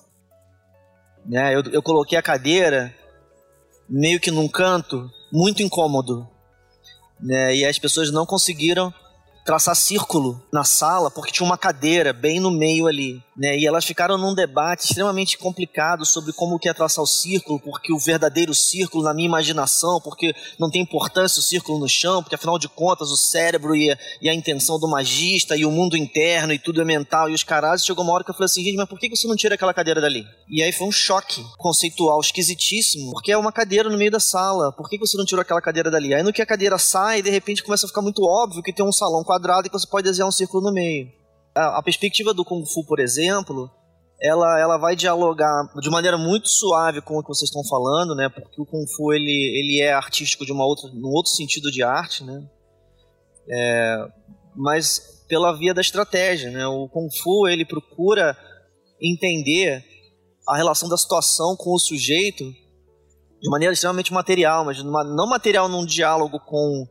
Né? 1.26 1.56
Eu, 1.56 1.64
eu 1.72 1.82
coloquei 1.82 2.18
a 2.18 2.22
cadeira 2.22 2.96
meio 3.90 4.20
que 4.20 4.30
num 4.30 4.48
canto, 4.48 5.10
muito 5.34 5.64
incômodo. 5.64 6.28
Né? 7.20 7.56
E 7.56 7.66
as 7.66 7.80
pessoas 7.80 8.12
não 8.12 8.26
conseguiram 8.26 8.94
traçar 9.44 9.76
círculo 9.76 10.42
na 10.54 10.64
sala 10.64 11.10
porque 11.10 11.32
tinha 11.32 11.46
uma 11.46 11.58
cadeira 11.58 12.14
bem 12.14 12.40
no 12.40 12.52
meio 12.52 12.88
ali, 12.88 13.22
né? 13.42 13.58
E 13.58 13.66
elas 13.66 13.84
ficaram 13.84 14.20
num 14.20 14.36
debate 14.36 14.86
extremamente 14.86 15.36
complicado 15.36 16.06
sobre 16.06 16.32
como 16.32 16.60
que 16.60 16.70
é 16.70 16.74
traçar 16.74 17.04
o 17.04 17.08
círculo, 17.08 17.60
porque 17.60 17.92
o 17.92 17.98
verdadeiro 17.98 18.54
círculo 18.54 19.04
na 19.04 19.16
minha 19.16 19.28
imaginação, 19.28 20.00
porque 20.00 20.32
não 20.60 20.70
tem 20.70 20.84
importância 20.84 21.40
o 21.40 21.44
círculo 21.44 21.80
no 21.80 21.90
chão, 21.90 22.22
porque 22.22 22.36
afinal 22.36 22.60
de 22.60 22.70
contas 22.70 23.10
o 23.10 23.18
cérebro 23.18 23.76
e 23.76 23.90
a, 23.90 23.98
e 24.22 24.30
a 24.30 24.34
intenção 24.34 24.80
do 24.80 24.88
magista 24.88 25.58
e 25.58 25.66
o 25.66 25.72
mundo 25.72 25.98
interno 25.98 26.54
e 26.54 26.60
tudo 26.60 26.82
é 26.82 26.86
mental 26.86 27.32
e 27.32 27.34
os 27.34 27.44
caras. 27.44 27.84
Chegou 27.84 28.04
uma 28.04 28.14
hora 28.14 28.24
que 28.24 28.30
eu 28.30 28.36
falei 28.36 28.46
assim, 28.46 28.64
gente, 28.64 28.78
mas 28.78 28.88
por 28.88 29.00
que 29.00 29.10
você 29.10 29.28
não 29.28 29.36
tira 29.36 29.56
aquela 29.56 29.74
cadeira 29.74 30.00
dali? 30.00 30.24
E 30.48 30.62
aí 30.62 30.72
foi 30.72 30.88
um 30.88 30.92
choque 30.92 31.44
conceitual 31.58 32.20
esquisitíssimo, 32.20 33.10
porque 33.12 33.32
é 33.32 33.38
uma 33.38 33.52
cadeira 33.52 33.90
no 33.90 33.98
meio 33.98 34.12
da 34.12 34.20
sala. 34.20 34.72
Por 34.72 34.88
que 34.88 35.00
você 35.00 35.18
não 35.18 35.26
tirou 35.26 35.42
aquela 35.42 35.62
cadeira 35.62 35.90
dali? 35.90 36.14
Aí 36.14 36.22
no 36.22 36.32
que 36.32 36.44
a 36.44 36.46
cadeira 36.46 36.78
sai, 36.78 37.24
de 37.24 37.32
repente 37.32 37.64
começa 37.64 37.88
a 37.88 37.90
ficar 37.90 38.04
muito 38.04 38.24
óbvio 38.24 38.62
que 38.62 38.72
tem 38.72 38.86
um 38.86 38.92
salão 38.92 39.24
quadrado 39.24 39.66
e 39.66 39.70
que 39.72 39.80
você 39.80 39.88
pode 39.88 40.08
desenhar 40.08 40.30
um 40.30 40.32
círculo 40.32 40.64
no 40.64 40.72
meio. 40.72 41.21
A, 41.56 41.80
a 41.80 41.84
perspectiva 41.84 42.34
do 42.34 42.46
Kung 42.46 42.66
Fu, 42.66 42.86
por 42.86 43.00
exemplo, 43.00 43.70
ela, 44.22 44.60
ela 44.60 44.78
vai 44.78 44.96
dialogar 44.96 45.68
de 45.82 45.90
maneira 45.90 46.18
muito 46.18 46.48
suave 46.48 47.02
com 47.02 47.18
o 47.18 47.22
que 47.22 47.30
vocês 47.30 47.50
estão 47.50 47.64
falando, 47.64 48.16
né? 48.16 48.30
Porque 48.30 48.62
o 48.62 48.66
Kung 48.66 48.86
Fu 48.96 49.12
ele, 49.14 49.32
ele 49.32 49.82
é 49.82 49.94
artístico 49.94 50.46
de 50.46 50.52
uma 50.52 50.66
outra, 50.66 50.90
num 50.94 51.10
outro 51.10 51.32
sentido 51.32 51.72
de 51.72 51.84
arte, 51.84 52.24
né? 52.24 52.48
É, 53.50 54.08
mas 54.56 55.26
pela 55.28 55.58
via 55.58 55.74
da 55.74 55.82
estratégia, 55.82 56.52
né? 56.52 56.68
O 56.68 56.88
Kung 56.88 57.10
Fu 57.12 57.48
ele 57.48 57.66
procura 57.66 58.38
entender 59.02 59.84
a 60.48 60.56
relação 60.56 60.88
da 60.88 60.98
situação 60.98 61.56
com 61.56 61.74
o 61.74 61.80
sujeito 61.80 62.44
de 63.42 63.50
maneira 63.50 63.74
extremamente 63.74 64.14
material, 64.14 64.64
mas 64.64 64.84
não 64.84 65.28
material 65.28 65.68
num 65.68 65.86
diálogo 65.86 66.40
com 66.40 66.88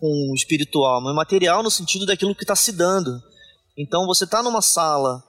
com 0.00 0.30
o 0.30 0.34
espiritual, 0.34 1.00
mas 1.00 1.14
material 1.14 1.62
no 1.62 1.70
sentido 1.70 2.04
daquilo 2.04 2.34
que 2.34 2.44
está 2.44 2.54
se 2.54 2.72
dando. 2.72 3.22
Então 3.76 4.06
você 4.06 4.24
está 4.24 4.42
numa 4.42 4.62
sala 4.62 5.22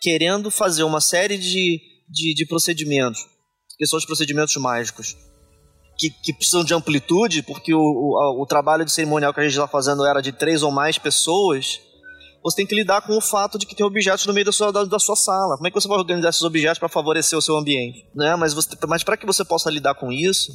querendo 0.00 0.50
fazer 0.50 0.82
uma 0.82 1.00
série 1.00 1.38
de, 1.38 1.80
de, 2.08 2.34
de, 2.34 2.46
procedimentos, 2.46 3.24
que 3.78 3.86
são 3.86 3.96
os 3.96 4.04
procedimentos 4.04 4.56
mágicos, 4.56 5.16
que, 5.96 6.10
que 6.10 6.34
precisam 6.34 6.64
de 6.64 6.74
amplitude, 6.74 7.42
porque 7.44 7.72
o, 7.72 7.80
o, 7.80 8.42
o 8.42 8.46
trabalho 8.46 8.84
de 8.84 8.90
cerimonial 8.90 9.32
que 9.32 9.38
a 9.38 9.44
gente 9.44 9.52
está 9.52 9.68
fazendo 9.68 10.04
era 10.04 10.20
de 10.20 10.32
três 10.32 10.64
ou 10.64 10.72
mais 10.72 10.98
pessoas, 10.98 11.80
você 12.42 12.56
tem 12.56 12.66
que 12.66 12.74
lidar 12.74 13.02
com 13.02 13.16
o 13.16 13.20
fato 13.20 13.56
de 13.56 13.64
que 13.64 13.76
tem 13.76 13.86
objetos 13.86 14.26
no 14.26 14.32
meio 14.32 14.46
da 14.46 14.50
sua, 14.50 14.72
da, 14.72 14.82
da 14.84 14.98
sua 14.98 15.14
sala. 15.14 15.54
Como 15.54 15.68
é 15.68 15.70
que 15.70 15.80
você 15.80 15.86
vai 15.86 15.98
organizar 15.98 16.30
esses 16.30 16.42
objetos 16.42 16.80
para 16.80 16.88
favorecer 16.88 17.38
o 17.38 17.42
seu 17.42 17.56
ambiente? 17.56 18.04
Né? 18.12 18.34
Mas, 18.34 18.52
você, 18.52 18.70
mas 18.88 19.04
para 19.04 19.16
que 19.16 19.24
você 19.24 19.44
possa 19.44 19.70
lidar 19.70 19.94
com 19.94 20.10
isso, 20.10 20.50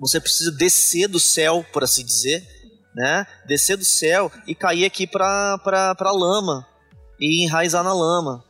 você 0.00 0.20
precisa 0.20 0.50
descer 0.50 1.06
do 1.06 1.20
céu, 1.20 1.64
por 1.72 1.84
assim 1.84 2.04
dizer, 2.04 2.44
né? 2.96 3.26
Descer 3.44 3.76
do 3.76 3.84
céu 3.84 4.32
e 4.46 4.54
cair 4.54 4.86
aqui 4.86 5.06
para 5.06 5.58
para 5.58 6.10
lama 6.10 6.66
e 7.20 7.44
enraizar 7.44 7.84
na 7.84 7.92
lama. 7.92 8.42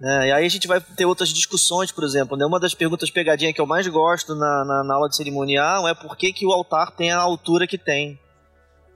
Né? 0.00 0.28
E 0.28 0.32
aí 0.32 0.44
a 0.44 0.48
gente 0.48 0.66
vai 0.66 0.80
ter 0.80 1.06
outras 1.06 1.28
discussões, 1.28 1.92
por 1.92 2.02
exemplo. 2.02 2.36
Né? 2.36 2.44
Uma 2.44 2.58
das 2.58 2.74
perguntas 2.74 3.10
pegadinha 3.10 3.52
que 3.52 3.60
eu 3.60 3.66
mais 3.66 3.86
gosto 3.86 4.34
na, 4.34 4.64
na, 4.64 4.84
na, 4.84 4.94
aula 4.94 5.08
de 5.08 5.16
cerimonial 5.16 5.86
é 5.86 5.94
por 5.94 6.16
que, 6.16 6.32
que 6.32 6.44
o 6.44 6.52
altar 6.52 6.90
tem 6.90 7.12
a 7.12 7.18
altura 7.18 7.66
que 7.68 7.78
tem. 7.78 8.18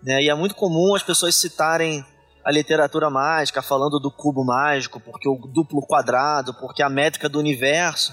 Né? 0.03 0.23
E 0.23 0.29
é 0.29 0.35
muito 0.35 0.57
comum 0.57 0.95
as 0.97 1.03
pessoas 1.03 1.37
citarem 1.37 2.05
a 2.45 2.51
literatura 2.51 3.09
mágica 3.09 3.63
falando 3.63 4.01
do 4.01 4.11
cubo 4.11 4.45
mágico, 4.45 4.99
porque 4.99 5.29
o 5.29 5.37
duplo 5.37 5.81
quadrado, 5.87 6.53
porque 6.55 6.83
a 6.83 6.89
métrica 6.89 7.29
do 7.29 7.39
universo. 7.39 8.13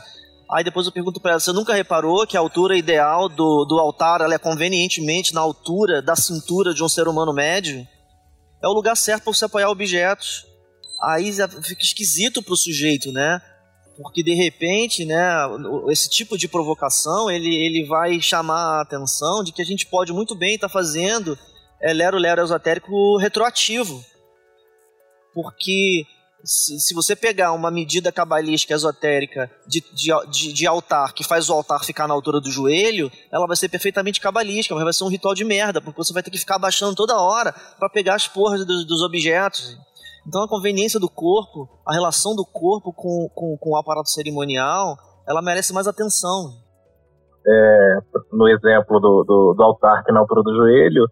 Aí 0.52 0.64
depois 0.64 0.88
eu 0.88 0.91
pergunto 0.91 1.20
para 1.20 1.32
ela, 1.32 1.39
você 1.39 1.54
nunca 1.54 1.76
reparou 1.76 2.26
que 2.26 2.36
a 2.36 2.39
altura 2.39 2.76
ideal 2.76 3.30
do, 3.30 3.66
do 3.66 3.78
altar 3.78 4.22
é 4.22 4.38
convenientemente 4.39 5.32
na 5.32 5.41
altura 5.41 6.02
da 6.02 6.16
cintura 6.16 6.74
de 6.74 6.84
um 6.84 6.89
ser 6.89 7.08
humano 7.08 7.32
médio? 7.32 7.88
É 8.62 8.68
o 8.68 8.74
lugar 8.74 8.97
certo 8.97 9.24
para 9.24 9.34
você 9.34 9.45
apoiar 9.45 9.70
objetos. 9.70 10.45
Aí 11.04 11.32
fica 11.32 11.84
esquisito 11.84 12.41
para 12.41 12.54
o 12.54 12.58
sujeito, 12.58 13.12
né? 13.12 13.39
Porque 14.02 14.24
de 14.24 14.34
repente, 14.34 15.06
né, 15.06 15.22
esse 15.89 16.10
tipo 16.10 16.38
de 16.38 16.47
provocação, 16.47 17.30
ele, 17.30 17.54
ele 17.54 17.86
vai 17.86 18.20
chamar 18.20 18.78
a 18.78 18.82
atenção 18.82 19.43
de 19.43 19.52
que 19.52 19.62
a 19.62 19.66
gente 19.66 19.86
pode 19.86 20.12
muito 20.12 20.34
bem 20.34 20.56
estar 20.56 20.68
tá 20.68 20.74
fazendo 20.74 21.38
é, 21.82 21.93
lero-lero 21.93 22.41
esotérico 22.41 23.18
retroativo. 23.18 24.04
Porque 25.34 26.06
se, 26.44 26.80
se 26.80 26.94
você 26.94 27.16
pegar 27.16 27.52
uma 27.52 27.70
medida 27.70 28.12
cabalística 28.12 28.74
esotérica 28.74 29.50
de, 29.68 29.82
de, 29.94 30.12
de, 30.30 30.54
de, 30.54 30.68
altar 30.68 31.14
que 31.14 31.24
faz 31.24 31.50
o 31.50 31.54
altar 31.54 31.84
ficar 31.84 32.08
na 32.08 32.14
altura 32.14 32.40
do 32.40 32.50
joelho, 32.50 33.12
ela 33.32 33.46
vai 33.46 33.56
ser 33.56 33.70
perfeitamente 33.70 34.22
cabalística, 34.22 34.74
mas 34.74 34.84
vai 34.84 34.94
ser 34.94 35.04
um 35.04 35.10
ritual 35.10 35.34
de 35.34 35.44
merda, 35.44 35.82
porque 35.82 35.98
você 35.98 36.14
vai 36.14 36.24
ter 36.24 36.32
que 36.32 36.38
ficar 36.38 36.56
abaixando 36.56 36.96
toda 36.96 37.20
hora 37.20 37.54
para 37.78 37.90
pegar 37.90 38.16
as 38.16 38.28
porras 38.28 38.66
dos, 38.66 38.86
dos, 38.86 39.02
objetos. 39.02 39.78
Então 40.28 40.44
a 40.44 40.48
conveniência 40.48 41.00
do 41.00 41.10
corpo, 41.10 41.68
a 41.86 41.94
relação 41.94 42.36
do 42.36 42.46
corpo 42.46 42.94
com, 42.94 43.30
com, 43.34 43.58
com 43.58 43.70
o 43.72 43.78
aparato 43.78 44.10
cerimonial, 44.10 44.98
ela 45.28 45.42
merece 45.42 45.74
mais 45.74 45.88
atenção. 45.88 46.54
É, 47.46 47.98
no 48.32 48.48
exemplo 48.48 49.00
do, 49.00 49.24
do, 49.24 49.54
do 49.56 49.64
altar 49.64 50.04
que 50.04 50.12
é 50.12 50.14
na 50.14 50.20
altura 50.20 50.44
do 50.44 50.56
joelho, 50.56 51.06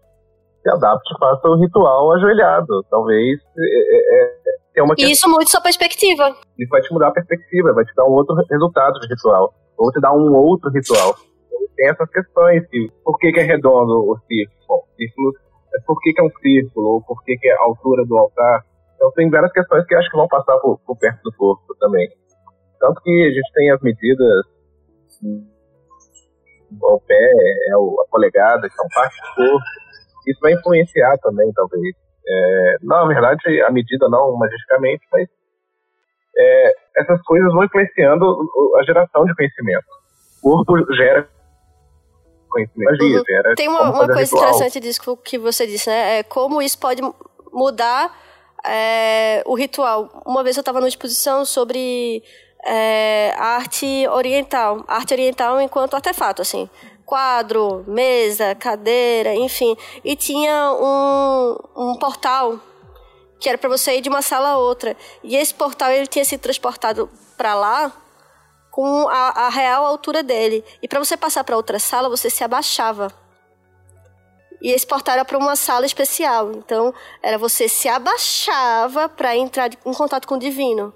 se 0.62 0.70
adapte 0.70 1.14
e 1.14 1.18
faça 1.18 1.48
o 1.48 1.56
ritual 1.56 2.12
ajoelhado. 2.14 2.84
Talvez 2.90 3.40
é, 3.58 3.96
é, 3.96 4.57
é 4.78 4.80
é 4.80 4.84
uma 4.84 4.94
questão. 4.94 5.12
Isso 5.12 5.28
muda 5.28 5.46
sua 5.46 5.60
perspectiva. 5.60 6.36
Isso 6.58 6.70
vai 6.70 6.80
te 6.80 6.92
mudar 6.92 7.08
a 7.08 7.12
perspectiva, 7.12 7.72
vai 7.72 7.84
te 7.84 7.94
dar 7.94 8.04
um 8.04 8.12
outro 8.12 8.34
resultado 8.34 8.98
de 9.00 9.08
ritual. 9.08 9.54
Ou 9.76 9.92
te 9.92 10.00
dar 10.00 10.12
um 10.12 10.34
outro 10.34 10.70
ritual. 10.70 11.14
Tem 11.76 11.88
essas 11.88 12.10
questões, 12.10 12.66
que, 12.68 12.90
por 13.04 13.18
que, 13.18 13.30
que 13.32 13.40
é 13.40 13.44
redondo 13.44 14.10
o 14.10 14.18
círculo? 14.26 14.58
Bom, 14.66 14.82
círculo 14.96 15.32
é 15.74 15.78
por 15.86 16.00
que, 16.00 16.12
que 16.12 16.20
é 16.20 16.24
um 16.24 16.30
círculo, 16.40 16.88
ou 16.88 17.02
por 17.02 17.22
que, 17.22 17.36
que 17.36 17.48
é 17.48 17.52
a 17.54 17.62
altura 17.62 18.04
do 18.04 18.18
altar. 18.18 18.64
Então 18.96 19.12
tem 19.12 19.30
várias 19.30 19.52
questões 19.52 19.86
que 19.86 19.94
acho 19.94 20.10
que 20.10 20.16
vão 20.16 20.26
passar 20.26 20.58
por, 20.58 20.78
por 20.84 20.96
perto 20.98 21.22
do 21.22 21.32
corpo 21.36 21.74
também. 21.78 22.08
Tanto 22.80 23.00
que 23.02 23.10
a 23.10 23.30
gente 23.30 23.52
tem 23.54 23.70
as 23.70 23.80
medidas 23.80 24.46
o 26.70 27.00
pé, 27.00 27.14
é 27.14 27.72
a 27.72 28.10
polegada, 28.10 28.68
que 28.68 28.74
são 28.74 28.86
parte 28.94 29.16
do 29.16 29.34
corpo. 29.34 29.64
Isso 30.26 30.40
vai 30.40 30.52
influenciar 30.52 31.16
também, 31.18 31.50
talvez. 31.52 31.94
É, 32.28 32.76
não, 32.82 33.06
na 33.06 33.14
verdade, 33.14 33.62
a 33.62 33.70
medida 33.70 34.08
não 34.08 34.36
magicamente, 34.36 35.02
mas 35.10 35.26
é, 36.38 36.74
essas 36.98 37.22
coisas 37.22 37.52
vão 37.52 37.64
influenciando 37.64 38.26
a 38.76 38.82
geração 38.84 39.24
de 39.24 39.34
conhecimento. 39.34 39.86
O 40.42 40.64
corpo 40.64 40.94
gera 40.94 41.28
conhecimento, 42.50 42.90
magia, 42.90 43.18
uhum. 43.18 43.24
gera. 43.26 43.54
Tem 43.54 43.68
uma, 43.68 43.90
uma 43.90 44.06
coisa 44.06 44.22
ritual. 44.22 44.42
interessante 44.42 44.80
disso 44.80 45.16
que 45.24 45.38
você 45.38 45.66
disse, 45.66 45.88
né? 45.88 46.18
É 46.18 46.22
como 46.22 46.60
isso 46.60 46.78
pode 46.78 47.02
mudar 47.52 48.14
é, 48.64 49.42
o 49.46 49.54
ritual. 49.54 50.22
Uma 50.26 50.42
vez 50.42 50.56
eu 50.56 50.60
estava 50.60 50.80
numa 50.80 50.88
exposição 50.88 51.44
sobre 51.44 52.22
é, 52.66 53.32
arte 53.36 54.06
oriental, 54.08 54.84
arte 54.86 55.14
oriental 55.14 55.60
enquanto 55.60 55.94
artefato, 55.94 56.42
assim 56.42 56.68
quadro, 57.08 57.82
mesa, 57.88 58.54
cadeira, 58.54 59.34
enfim. 59.34 59.74
E 60.04 60.14
tinha 60.14 60.70
um, 60.72 61.56
um 61.74 61.96
portal 61.98 62.60
que 63.40 63.48
era 63.48 63.56
para 63.56 63.70
você 63.70 63.96
ir 63.96 64.02
de 64.02 64.10
uma 64.10 64.20
sala 64.20 64.50
a 64.50 64.58
outra. 64.58 64.94
E 65.24 65.34
esse 65.34 65.54
portal 65.54 65.90
ele 65.90 66.06
tinha 66.06 66.24
sido 66.24 66.40
transportado 66.40 67.08
para 67.34 67.54
lá 67.54 67.90
com 68.70 69.08
a, 69.08 69.46
a, 69.46 69.48
real 69.48 69.86
altura 69.86 70.22
dele. 70.22 70.62
E 70.82 70.86
para 70.86 70.98
você 70.98 71.16
passar 71.16 71.44
para 71.44 71.56
outra 71.56 71.78
sala, 71.78 72.10
você 72.10 72.28
se 72.28 72.44
abaixava. 72.44 73.10
E 74.60 74.70
esse 74.70 74.86
portal 74.86 75.14
era 75.14 75.24
para 75.24 75.38
uma 75.38 75.56
sala 75.56 75.86
especial. 75.86 76.52
Então, 76.52 76.92
era 77.22 77.38
você 77.38 77.70
se 77.70 77.88
abaixava 77.88 79.08
para 79.08 79.34
entrar 79.34 79.70
em 79.72 79.94
contato 79.94 80.28
com 80.28 80.34
o 80.34 80.38
divino. 80.38 80.92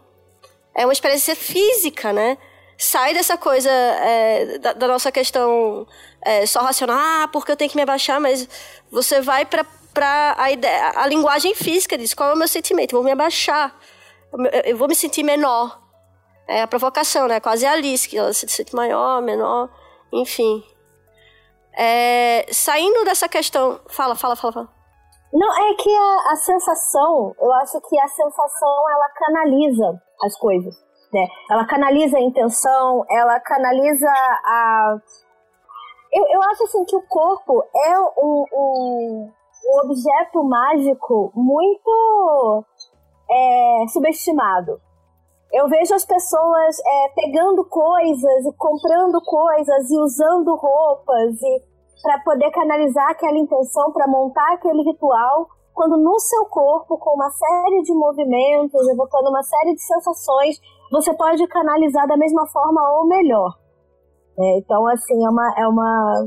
É 0.74 0.84
uma 0.84 0.92
experiência 0.92 1.34
física, 1.34 2.12
né? 2.12 2.36
Sai 2.76 3.14
dessa 3.14 3.36
coisa 3.36 3.70
é, 3.70 4.58
da, 4.58 4.72
da, 4.72 4.88
nossa 4.88 5.12
questão 5.12 5.86
é, 6.20 6.46
só 6.46 6.60
racional, 6.60 6.96
ah, 6.98 7.28
porque 7.32 7.52
eu 7.52 7.56
tenho 7.56 7.70
que 7.70 7.76
me 7.76 7.82
abaixar, 7.82 8.20
mas 8.20 8.48
você 8.90 9.20
vai 9.20 9.44
para 9.44 10.34
a 10.38 10.50
ideia, 10.50 10.92
a 10.96 11.06
linguagem 11.06 11.54
física 11.54 11.96
disso, 11.96 12.16
qual 12.16 12.30
é 12.30 12.34
o 12.34 12.38
meu 12.38 12.48
sentimento? 12.48 12.92
Eu 12.92 12.98
vou 12.98 13.04
me 13.04 13.12
abaixar, 13.12 13.74
eu 14.64 14.76
vou 14.76 14.88
me 14.88 14.94
sentir 14.94 15.22
menor. 15.22 15.80
É 16.48 16.62
a 16.62 16.66
provocação, 16.66 17.28
né? 17.28 17.38
Quase 17.40 17.64
a 17.64 17.72
Alice, 17.72 18.08
que 18.08 18.18
ela 18.18 18.32
se 18.32 18.48
sente 18.48 18.74
maior, 18.74 19.22
menor, 19.22 19.70
enfim. 20.12 20.62
É, 21.74 22.46
saindo 22.52 23.04
dessa 23.04 23.28
questão. 23.28 23.80
Fala, 23.88 24.14
fala, 24.14 24.36
fala, 24.36 24.52
fala. 24.52 24.68
Não, 25.32 25.50
é 25.50 25.74
que 25.74 25.90
a, 25.90 26.32
a 26.32 26.36
sensação, 26.36 27.34
eu 27.40 27.52
acho 27.54 27.80
que 27.88 27.98
a 27.98 28.08
sensação 28.08 28.90
ela 28.90 29.08
canaliza 29.14 30.02
as 30.22 30.36
coisas. 30.36 30.74
Né? 31.12 31.26
Ela 31.50 31.66
canaliza 31.66 32.16
a 32.16 32.22
intenção, 32.22 33.04
ela 33.10 33.38
canaliza 33.40 34.08
a. 34.08 34.96
Eu, 36.12 36.24
eu 36.28 36.42
acho 36.44 36.64
assim 36.64 36.84
que 36.84 36.96
o 36.96 37.06
corpo 37.06 37.62
é 37.74 37.98
um, 38.18 38.44
um, 38.52 39.30
um 39.66 39.80
objeto 39.84 40.42
mágico 40.44 41.32
muito 41.34 42.64
é, 43.30 43.84
subestimado. 43.88 44.80
Eu 45.52 45.68
vejo 45.68 45.94
as 45.94 46.04
pessoas 46.04 46.78
é, 46.78 47.08
pegando 47.14 47.62
coisas 47.66 48.46
e 48.46 48.52
comprando 48.56 49.20
coisas 49.22 49.90
e 49.90 49.98
usando 49.98 50.56
roupas 50.56 51.42
e 51.42 51.72
para 52.02 52.18
poder 52.20 52.50
canalizar 52.50 53.10
aquela 53.10 53.38
intenção, 53.38 53.92
para 53.92 54.08
montar 54.08 54.54
aquele 54.54 54.82
ritual, 54.82 55.46
quando 55.72 55.96
no 55.96 56.18
seu 56.18 56.44
corpo, 56.46 56.98
com 56.98 57.14
uma 57.14 57.30
série 57.30 57.82
de 57.82 57.94
movimentos, 57.94 58.88
evocando 58.88 59.30
uma 59.30 59.42
série 59.42 59.74
de 59.74 59.82
sensações, 59.82 60.60
você 60.92 61.14
pode 61.14 61.44
canalizar 61.46 62.06
da 62.06 62.18
mesma 62.18 62.46
forma 62.48 62.82
ou 62.98 63.08
melhor. 63.08 63.56
É, 64.38 64.58
então, 64.58 64.86
assim, 64.88 65.24
é 65.24 65.28
uma, 65.28 65.54
é 65.56 65.66
uma. 65.66 66.26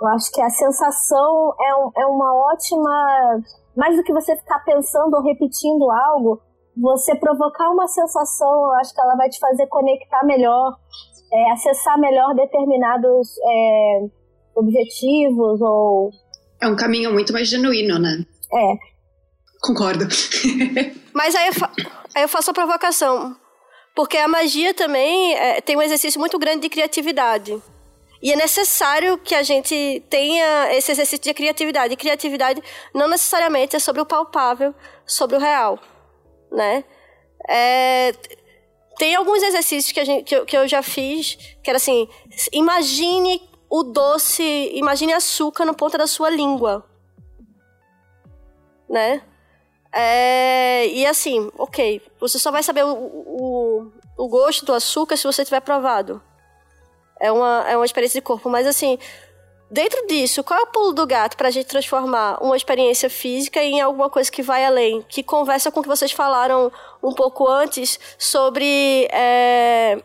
Eu 0.00 0.08
acho 0.08 0.32
que 0.32 0.42
a 0.42 0.50
sensação 0.50 1.54
é, 1.60 1.74
um, 1.76 1.90
é 1.96 2.06
uma 2.06 2.34
ótima. 2.52 3.40
Mais 3.76 3.96
do 3.96 4.02
que 4.02 4.12
você 4.12 4.36
ficar 4.36 4.58
pensando 4.64 5.14
ou 5.14 5.22
repetindo 5.22 5.90
algo, 5.90 6.42
você 6.76 7.14
provocar 7.14 7.70
uma 7.70 7.86
sensação, 7.86 8.64
eu 8.64 8.72
acho 8.72 8.92
que 8.92 9.00
ela 9.00 9.14
vai 9.16 9.30
te 9.30 9.38
fazer 9.38 9.66
conectar 9.68 10.24
melhor, 10.24 10.76
é, 11.32 11.52
acessar 11.52 11.98
melhor 11.98 12.34
determinados 12.34 13.28
é, 13.46 14.00
objetivos 14.56 15.60
ou. 15.60 16.10
É 16.60 16.66
um 16.66 16.76
caminho 16.76 17.12
muito 17.12 17.32
mais 17.32 17.48
genuíno, 17.48 17.98
né? 17.98 18.24
É. 18.52 18.74
Concordo. 19.62 20.06
Mas 21.14 21.34
aí 21.34 21.46
eu, 21.46 21.54
fa 21.54 21.70
aí 22.14 22.22
eu 22.22 22.28
faço 22.28 22.50
a 22.50 22.54
provocação. 22.54 23.41
Porque 23.94 24.16
a 24.16 24.26
magia 24.26 24.72
também 24.72 25.34
é, 25.34 25.60
tem 25.60 25.76
um 25.76 25.82
exercício 25.82 26.18
muito 26.18 26.38
grande 26.38 26.62
de 26.62 26.68
criatividade. 26.68 27.62
E 28.22 28.32
é 28.32 28.36
necessário 28.36 29.18
que 29.18 29.34
a 29.34 29.42
gente 29.42 30.02
tenha 30.08 30.72
esse 30.74 30.92
exercício 30.92 31.24
de 31.24 31.34
criatividade. 31.34 31.92
E 31.92 31.96
criatividade 31.96 32.62
não 32.94 33.08
necessariamente 33.08 33.76
é 33.76 33.78
sobre 33.78 34.00
o 34.00 34.06
palpável, 34.06 34.74
sobre 35.04 35.36
o 35.36 35.40
real, 35.40 35.78
né? 36.50 36.84
É, 37.48 38.14
tem 38.96 39.16
alguns 39.16 39.42
exercícios 39.42 39.92
que, 39.92 40.04
gente, 40.04 40.24
que, 40.24 40.36
eu, 40.36 40.46
que 40.46 40.56
eu 40.56 40.68
já 40.68 40.82
fiz, 40.82 41.36
que 41.62 41.68
era 41.68 41.76
assim, 41.76 42.08
imagine 42.52 43.42
o 43.68 43.82
doce, 43.82 44.70
imagine 44.74 45.12
açúcar 45.12 45.64
no 45.64 45.74
ponta 45.74 45.98
da 45.98 46.06
sua 46.06 46.30
língua, 46.30 46.88
né? 48.88 49.22
É, 49.94 50.86
e 50.86 51.04
assim, 51.04 51.50
ok, 51.58 52.00
você 52.18 52.38
só 52.38 52.50
vai 52.50 52.62
saber 52.62 52.84
o, 52.84 52.94
o, 52.94 53.92
o 54.16 54.28
gosto 54.28 54.64
do 54.64 54.72
açúcar 54.72 55.16
se 55.16 55.24
você 55.24 55.44
tiver 55.44 55.60
provado. 55.60 56.22
É 57.20 57.30
uma, 57.30 57.64
é 57.68 57.76
uma 57.76 57.84
experiência 57.84 58.20
de 58.20 58.24
corpo, 58.24 58.48
mas 58.48 58.66
assim, 58.66 58.98
dentro 59.70 60.06
disso, 60.06 60.42
qual 60.42 60.58
é 60.58 60.62
o 60.62 60.66
pulo 60.66 60.92
do 60.92 61.06
gato 61.06 61.36
para 61.36 61.48
a 61.48 61.50
gente 61.50 61.66
transformar 61.66 62.42
uma 62.42 62.56
experiência 62.56 63.08
física 63.08 63.62
em 63.62 63.80
alguma 63.80 64.10
coisa 64.10 64.32
que 64.32 64.42
vai 64.42 64.64
além, 64.64 65.02
que 65.08 65.22
conversa 65.22 65.70
com 65.70 65.80
o 65.80 65.82
que 65.82 65.88
vocês 65.88 66.10
falaram 66.10 66.72
um 67.02 67.12
pouco 67.12 67.46
antes 67.48 68.00
sobre 68.18 69.08
é, 69.12 70.02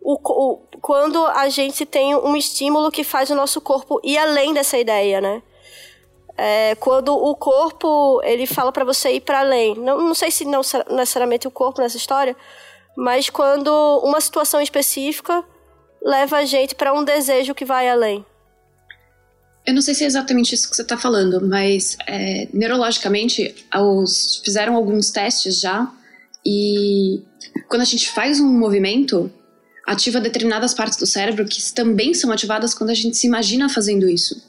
o, 0.00 0.14
o, 0.14 0.56
quando 0.80 1.26
a 1.26 1.48
gente 1.48 1.84
tem 1.84 2.14
um 2.16 2.36
estímulo 2.36 2.90
que 2.90 3.04
faz 3.04 3.28
o 3.28 3.34
nosso 3.34 3.60
corpo 3.60 4.00
ir 4.02 4.16
além 4.16 4.54
dessa 4.54 4.78
ideia, 4.78 5.20
né? 5.20 5.42
É, 6.40 6.76
quando 6.76 7.12
o 7.12 7.34
corpo 7.34 8.20
ele 8.22 8.46
fala 8.46 8.70
para 8.70 8.84
você 8.84 9.10
ir 9.14 9.20
para 9.20 9.40
além, 9.40 9.74
não, 9.74 9.98
não 10.00 10.14
sei 10.14 10.30
se 10.30 10.44
não 10.44 10.60
necessariamente 10.88 11.48
o 11.48 11.50
corpo 11.50 11.80
nessa 11.80 11.96
história, 11.96 12.36
mas 12.96 13.28
quando 13.28 13.68
uma 14.04 14.20
situação 14.20 14.60
específica 14.60 15.44
leva 16.00 16.36
a 16.36 16.44
gente 16.44 16.76
para 16.76 16.94
um 16.94 17.02
desejo 17.02 17.54
que 17.54 17.64
vai 17.64 17.88
além. 17.88 18.24
Eu 19.66 19.74
não 19.74 19.82
sei 19.82 19.94
se 19.94 20.04
é 20.04 20.06
exatamente 20.06 20.54
isso 20.54 20.70
que 20.70 20.76
você 20.76 20.82
está 20.82 20.96
falando, 20.96 21.46
mas 21.46 21.96
é, 22.06 22.48
neurologicamente 22.52 23.54
os, 23.74 24.40
fizeram 24.44 24.76
alguns 24.76 25.10
testes 25.10 25.60
já 25.60 25.92
e 26.46 27.22
quando 27.68 27.82
a 27.82 27.84
gente 27.84 28.08
faz 28.10 28.40
um 28.40 28.46
movimento 28.46 29.30
ativa 29.86 30.20
determinadas 30.20 30.72
partes 30.72 30.98
do 30.98 31.06
cérebro 31.06 31.44
que 31.44 31.60
também 31.72 32.14
são 32.14 32.30
ativadas 32.30 32.74
quando 32.74 32.90
a 32.90 32.94
gente 32.94 33.16
se 33.16 33.26
imagina 33.26 33.68
fazendo 33.68 34.08
isso. 34.08 34.42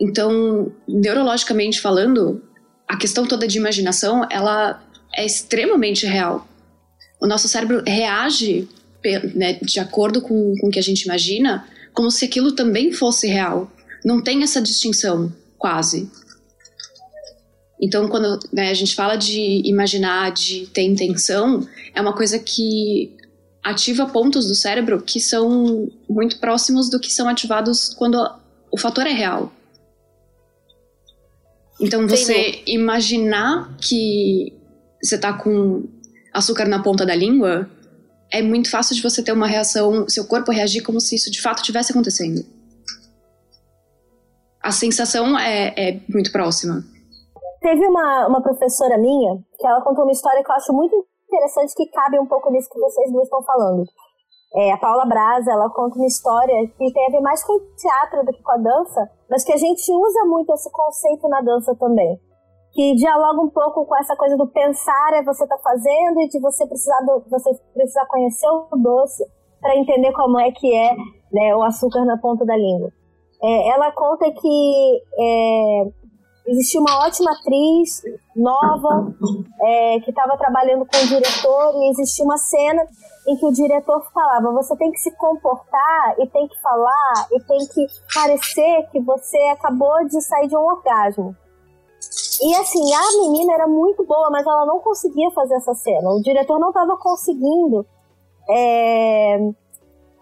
Então, 0.00 0.72
neurologicamente 0.86 1.80
falando, 1.80 2.42
a 2.86 2.96
questão 2.96 3.26
toda 3.26 3.46
de 3.46 3.58
imaginação 3.58 4.26
ela 4.30 4.82
é 5.14 5.24
extremamente 5.24 6.06
real. 6.06 6.46
O 7.20 7.26
nosso 7.26 7.48
cérebro 7.48 7.82
reage 7.86 8.68
né, 9.34 9.54
de 9.62 9.80
acordo 9.80 10.20
com, 10.20 10.54
com 10.60 10.68
o 10.68 10.70
que 10.70 10.78
a 10.78 10.82
gente 10.82 11.02
imagina 11.02 11.66
como 11.92 12.10
se 12.10 12.24
aquilo 12.24 12.52
também 12.52 12.92
fosse 12.92 13.26
real 13.26 13.70
não 14.04 14.22
tem 14.22 14.42
essa 14.42 14.60
distinção, 14.60 15.32
quase. 15.58 16.10
Então, 17.80 18.08
quando 18.08 18.38
né, 18.52 18.70
a 18.70 18.74
gente 18.74 18.94
fala 18.94 19.16
de 19.16 19.62
imaginar, 19.64 20.30
de 20.30 20.66
ter 20.68 20.82
intenção, 20.82 21.66
é 21.94 22.00
uma 22.00 22.14
coisa 22.14 22.38
que 22.38 23.16
ativa 23.62 24.06
pontos 24.06 24.46
do 24.46 24.54
cérebro 24.54 25.02
que 25.02 25.18
são 25.18 25.90
muito 26.08 26.38
próximos 26.38 26.88
do 26.88 27.00
que 27.00 27.12
são 27.12 27.28
ativados 27.28 27.92
quando 27.94 28.16
o 28.70 28.78
fator 28.78 29.06
é 29.06 29.12
real. 29.12 29.52
Então, 31.80 32.06
você 32.08 32.52
Sim. 32.52 32.62
imaginar 32.66 33.76
que 33.76 34.52
você 35.02 35.16
está 35.16 35.32
com 35.32 35.84
açúcar 36.32 36.66
na 36.66 36.82
ponta 36.82 37.04
da 37.04 37.14
língua 37.14 37.68
é 38.30 38.42
muito 38.42 38.70
fácil 38.70 38.96
de 38.96 39.02
você 39.02 39.22
ter 39.22 39.32
uma 39.32 39.46
reação, 39.46 40.08
seu 40.08 40.26
corpo 40.26 40.50
reagir 40.50 40.82
como 40.82 41.00
se 41.00 41.14
isso 41.14 41.30
de 41.30 41.40
fato 41.40 41.62
tivesse 41.62 41.92
acontecendo 41.92 42.44
a 44.66 44.72
sensação 44.72 45.38
é, 45.38 45.72
é 45.76 46.00
muito 46.10 46.32
próxima. 46.32 46.82
Teve 47.60 47.86
uma, 47.86 48.26
uma 48.26 48.42
professora 48.42 48.98
minha 48.98 49.38
que 49.56 49.66
ela 49.66 49.80
contou 49.80 50.02
uma 50.02 50.12
história 50.12 50.42
que 50.42 50.50
eu 50.50 50.56
acho 50.56 50.72
muito 50.72 51.06
interessante 51.28 51.72
que 51.76 51.86
cabe 51.90 52.18
um 52.18 52.26
pouco 52.26 52.50
nisso 52.50 52.68
que 52.70 52.78
vocês 52.80 53.12
duas 53.12 53.24
estão 53.24 53.42
falando. 53.44 53.84
É, 54.56 54.72
a 54.72 54.78
Paula 54.78 55.04
Braza, 55.04 55.52
ela 55.52 55.68
conta 55.68 55.96
uma 55.96 56.06
história 56.06 56.66
que 56.78 56.90
tem 56.90 57.06
a 57.06 57.10
ver 57.10 57.20
mais 57.20 57.44
com 57.44 57.52
o 57.52 57.60
teatro 57.76 58.24
do 58.24 58.32
que 58.32 58.42
com 58.42 58.52
a 58.52 58.56
dança, 58.56 59.10
mas 59.28 59.44
que 59.44 59.52
a 59.52 59.56
gente 59.56 59.92
usa 59.92 60.24
muito 60.24 60.50
esse 60.54 60.70
conceito 60.72 61.28
na 61.28 61.42
dança 61.42 61.76
também. 61.76 62.18
Que 62.72 62.94
dialoga 62.94 63.42
um 63.42 63.50
pouco 63.50 63.84
com 63.84 63.94
essa 63.96 64.16
coisa 64.16 64.34
do 64.34 64.46
pensar 64.46 65.12
é 65.12 65.22
você 65.22 65.46
tá 65.46 65.58
fazendo 65.58 66.20
e 66.20 66.28
de 66.28 66.40
você 66.40 66.66
precisar, 66.66 67.00
do, 67.00 67.22
você 67.28 67.50
precisar 67.74 68.06
conhecer 68.06 68.48
o 68.48 68.76
doce 68.76 69.24
para 69.60 69.76
entender 69.76 70.12
como 70.12 70.40
é 70.40 70.50
que 70.50 70.74
é 70.74 70.96
né, 71.32 71.54
o 71.54 71.62
açúcar 71.62 72.06
na 72.06 72.16
ponta 72.16 72.46
da 72.46 72.56
língua. 72.56 72.90
É, 73.42 73.68
ela 73.68 73.92
conta 73.92 74.30
que 74.30 75.02
é, 75.18 75.84
existia 76.46 76.80
uma 76.80 77.04
ótima 77.04 77.32
atriz 77.32 78.02
nova 78.34 79.12
é, 79.60 80.00
que 80.00 80.10
estava 80.10 80.36
trabalhando 80.36 80.86
com 80.86 80.96
o 80.96 81.06
diretor 81.08 81.74
e 81.76 81.90
existia 81.90 82.24
uma 82.24 82.38
cena 82.38 82.82
em 83.26 83.36
que 83.36 83.46
o 83.46 83.52
diretor 83.52 84.02
falava: 84.12 84.52
você 84.52 84.76
tem 84.76 84.90
que 84.90 84.98
se 84.98 85.10
comportar 85.16 86.14
e 86.18 86.26
tem 86.28 86.46
que 86.46 86.60
falar 86.60 87.26
e 87.32 87.40
tem 87.40 87.58
que 87.66 87.86
parecer 88.14 88.88
que 88.90 89.00
você 89.00 89.38
acabou 89.48 90.04
de 90.06 90.20
sair 90.22 90.48
de 90.48 90.56
um 90.56 90.64
orgasmo. 90.64 91.36
E 92.42 92.54
assim, 92.54 92.92
a 92.92 93.22
menina 93.22 93.54
era 93.54 93.66
muito 93.66 94.04
boa, 94.04 94.30
mas 94.30 94.46
ela 94.46 94.66
não 94.66 94.78
conseguia 94.80 95.30
fazer 95.30 95.54
essa 95.54 95.74
cena. 95.74 96.10
O 96.10 96.22
diretor 96.22 96.58
não 96.60 96.68
estava 96.68 96.96
conseguindo 96.98 97.86
é, 98.48 99.38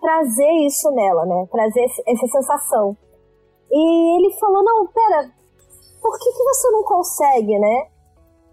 trazer 0.01 0.51
isso 0.67 0.91
nela, 0.93 1.27
né? 1.27 1.47
Trazer 1.51 1.85
essa 2.07 2.27
sensação. 2.29 2.97
E 3.71 4.17
ele 4.17 4.33
falou: 4.39 4.63
Não, 4.63 4.87
pera, 4.87 5.31
por 6.05 6.19
que, 6.19 6.31
que 6.31 6.45
você 6.45 6.71
não 6.71 6.83
consegue, 6.83 7.59
né? 7.59 7.87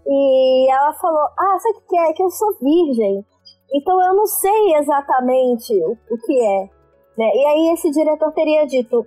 E 0.06 0.72
ela 0.72 0.94
falou: 0.94 1.28
Ah, 1.38 1.58
sabe 1.58 1.76
o 1.76 1.86
que 1.86 1.98
é? 1.98 2.08
é? 2.08 2.12
Que 2.14 2.22
eu 2.22 2.30
sou 2.30 2.56
virgem. 2.58 3.26
Então 3.74 4.00
eu 4.02 4.14
não 4.14 4.26
sei 4.26 4.74
exatamente 4.76 5.74
o, 5.84 5.92
o 6.10 6.16
que 6.16 6.40
é. 6.40 6.70
Né? 7.18 7.30
E 7.34 7.46
aí 7.46 7.74
esse 7.74 7.90
diretor 7.90 8.32
teria 8.32 8.66
dito: 8.66 9.06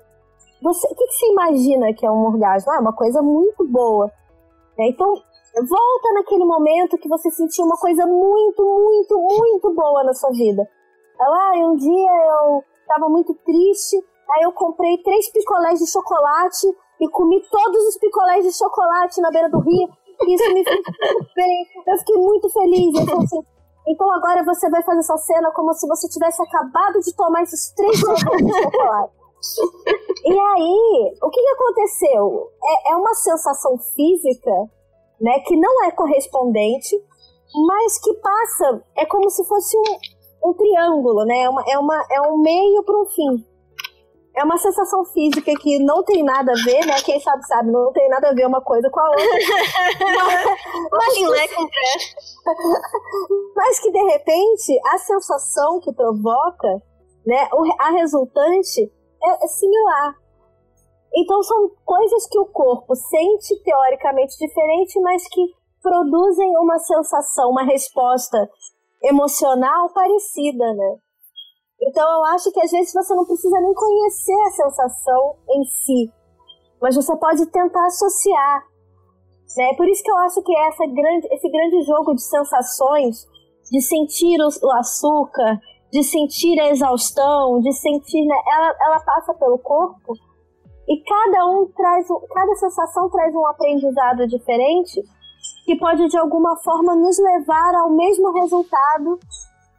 você, 0.61 0.87
O 0.87 0.95
que, 0.95 1.07
que 1.07 1.13
você 1.13 1.31
imagina 1.31 1.91
que 1.91 2.05
é 2.05 2.11
um 2.11 2.27
orgasmo? 2.27 2.71
Ah, 2.71 2.75
é 2.75 2.79
uma 2.79 2.95
coisa 2.95 3.19
muito 3.23 3.67
boa. 3.67 4.11
Né? 4.77 4.89
Então 4.89 5.11
volta 5.67 6.13
naquele 6.13 6.45
momento 6.45 6.99
que 6.99 7.09
você 7.09 7.31
sentiu 7.31 7.65
uma 7.65 7.77
coisa 7.77 8.05
muito, 8.05 8.63
muito, 8.63 9.17
muito 9.17 9.73
boa 9.73 10.03
na 10.03 10.13
sua 10.13 10.29
vida. 10.29 10.69
Ela, 11.19 11.35
ah, 11.35 11.67
um 11.67 11.75
dia 11.77 12.11
eu 12.43 12.63
estava 12.83 13.09
muito 13.09 13.33
triste 13.43 13.97
Aí 14.31 14.43
eu 14.43 14.51
comprei 14.51 14.97
três 15.03 15.31
picolés 15.31 15.79
de 15.79 15.89
chocolate 15.89 16.67
e 16.99 17.09
comi 17.09 17.41
todos 17.49 17.87
os 17.87 17.97
picolés 17.97 18.45
de 18.45 18.57
chocolate 18.57 19.21
na 19.21 19.31
beira 19.31 19.49
do 19.49 19.59
rio. 19.59 19.89
Isso 20.27 20.53
me 20.53 20.63
fez 20.63 20.81
bem. 21.35 21.65
Eu 21.87 21.97
fiquei 21.97 22.15
muito 22.15 22.49
feliz. 22.49 22.95
Eu 22.95 23.17
assim, 23.19 23.39
então 23.87 24.09
agora 24.11 24.43
você 24.43 24.69
vai 24.69 24.81
fazer 24.83 24.99
essa 24.99 25.17
cena 25.17 25.51
como 25.51 25.73
se 25.73 25.87
você 25.87 26.07
tivesse 26.07 26.41
acabado 26.41 26.99
de 26.99 27.13
tomar 27.15 27.43
esses 27.43 27.73
três 27.73 27.99
picolés 27.99 28.45
de 28.45 28.63
chocolate. 28.63 29.13
E 30.25 30.39
aí, 30.39 31.13
o 31.21 31.29
que, 31.29 31.41
que 31.41 31.49
aconteceu? 31.49 32.49
É, 32.63 32.93
é 32.93 32.95
uma 32.95 33.13
sensação 33.13 33.77
física, 33.77 34.51
né, 35.21 35.39
que 35.41 35.55
não 35.55 35.85
é 35.85 35.91
correspondente, 35.91 36.95
mas 37.67 37.99
que 37.99 38.13
passa, 38.15 38.83
é 38.97 39.05
como 39.05 39.29
se 39.29 39.45
fosse 39.45 39.77
um, 39.77 40.49
um 40.49 40.53
triângulo, 40.53 41.25
né? 41.25 41.43
É, 41.43 41.49
uma, 41.49 41.63
é, 41.67 41.77
uma, 41.77 42.05
é 42.11 42.21
um 42.21 42.37
meio 42.39 42.83
para 42.83 42.99
um 42.99 43.05
fim 43.05 43.54
é 44.35 44.43
uma 44.43 44.57
sensação 44.57 45.05
física 45.05 45.51
que 45.59 45.79
não 45.79 46.03
tem 46.03 46.23
nada 46.23 46.51
a 46.51 46.63
ver, 46.63 46.85
né? 46.85 46.95
Quem 47.03 47.19
sabe, 47.19 47.45
sabe, 47.47 47.71
não 47.71 47.91
tem 47.93 48.09
nada 48.09 48.29
a 48.29 48.33
ver 48.33 48.45
uma 48.45 48.61
coisa 48.61 48.89
com 48.89 48.99
a 48.99 49.09
outra. 49.09 49.25
mas, 50.91 51.19
mas, 51.21 51.51
mas 53.55 53.79
que 53.79 53.91
de 53.91 54.03
repente 54.03 54.79
a 54.87 54.97
sensação 54.97 55.79
que 55.79 55.93
provoca, 55.93 56.81
né, 57.25 57.47
a 57.79 57.91
resultante 57.91 58.91
é, 59.23 59.45
é 59.45 59.47
similar. 59.47 60.15
Então 61.15 61.41
são 61.43 61.71
coisas 61.85 62.27
que 62.27 62.37
o 62.37 62.45
corpo 62.45 62.93
sente 62.93 63.63
teoricamente 63.63 64.37
diferente, 64.37 64.99
mas 64.99 65.23
que 65.29 65.41
produzem 65.81 66.57
uma 66.57 66.77
sensação, 66.79 67.51
uma 67.51 67.63
resposta 67.63 68.49
emocional 69.01 69.93
parecida, 69.93 70.73
né? 70.73 70.97
Então 71.81 72.09
eu 72.09 72.23
acho 72.25 72.51
que 72.51 72.59
às 72.61 72.71
vezes 72.71 72.93
você 72.93 73.13
não 73.13 73.25
precisa 73.25 73.59
nem 73.59 73.73
conhecer 73.73 74.41
a 74.47 74.51
sensação 74.51 75.35
em 75.49 75.63
si, 75.65 76.13
mas 76.81 76.95
você 76.95 77.15
pode 77.17 77.45
tentar 77.47 77.85
associar. 77.85 78.63
Né? 79.57 79.73
Por 79.75 79.87
isso 79.87 80.03
que 80.03 80.11
eu 80.11 80.17
acho 80.17 80.41
que 80.41 80.55
essa 80.57 80.85
grande, 80.87 81.27
esse 81.31 81.49
grande 81.49 81.81
jogo 81.83 82.13
de 82.13 82.23
sensações, 82.23 83.25
de 83.71 83.81
sentir 83.81 84.37
o, 84.41 84.49
o 84.67 84.71
açúcar, 84.73 85.59
de 85.91 86.03
sentir 86.03 86.59
a 86.59 86.69
exaustão, 86.69 87.59
de 87.61 87.71
sentir, 87.73 88.25
né? 88.25 88.35
ela, 88.53 88.75
ela 88.87 88.99
passa 88.99 89.33
pelo 89.33 89.57
corpo 89.59 90.13
e 90.87 91.03
cada 91.03 91.45
um 91.47 91.65
traz, 91.67 92.07
cada 92.33 92.55
sensação 92.55 93.09
traz 93.09 93.33
um 93.33 93.45
aprendizado 93.47 94.27
diferente 94.27 95.01
que 95.65 95.75
pode 95.77 96.07
de 96.07 96.17
alguma 96.17 96.55
forma 96.57 96.95
nos 96.95 97.17
levar 97.17 97.75
ao 97.75 97.89
mesmo 97.89 98.31
resultado 98.31 99.19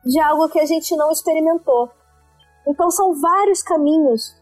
de 0.07 0.21
algo 0.21 0.49
que 0.49 0.61
a 0.61 0.65
gente 0.65 0.95
não 0.95 1.11
experimentou. 1.11 1.91
Então 2.67 2.91
são 2.91 3.13
vários 3.21 3.61
caminhos 3.63 4.35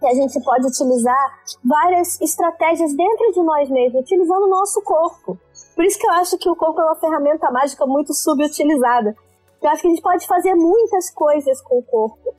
que 0.00 0.06
a 0.06 0.14
gente 0.14 0.42
pode 0.42 0.66
utilizar, 0.66 1.40
várias 1.64 2.20
estratégias 2.20 2.92
dentro 2.94 3.32
de 3.32 3.42
nós 3.42 3.68
mesmos, 3.70 4.02
utilizando 4.02 4.44
o 4.44 4.50
nosso 4.50 4.82
corpo. 4.82 5.38
Por 5.76 5.84
isso 5.84 5.98
que 5.98 6.06
eu 6.06 6.12
acho 6.12 6.38
que 6.38 6.48
o 6.48 6.56
corpo 6.56 6.80
é 6.80 6.84
uma 6.84 6.96
ferramenta 6.96 7.50
mágica 7.50 7.86
muito 7.86 8.12
subutilizada. 8.12 9.14
Eu 9.62 9.70
acho 9.70 9.82
que 9.82 9.88
a 9.88 9.90
gente 9.90 10.02
pode 10.02 10.26
fazer 10.26 10.54
muitas 10.54 11.10
coisas 11.10 11.60
com 11.60 11.78
o 11.78 11.82
corpo 11.82 12.34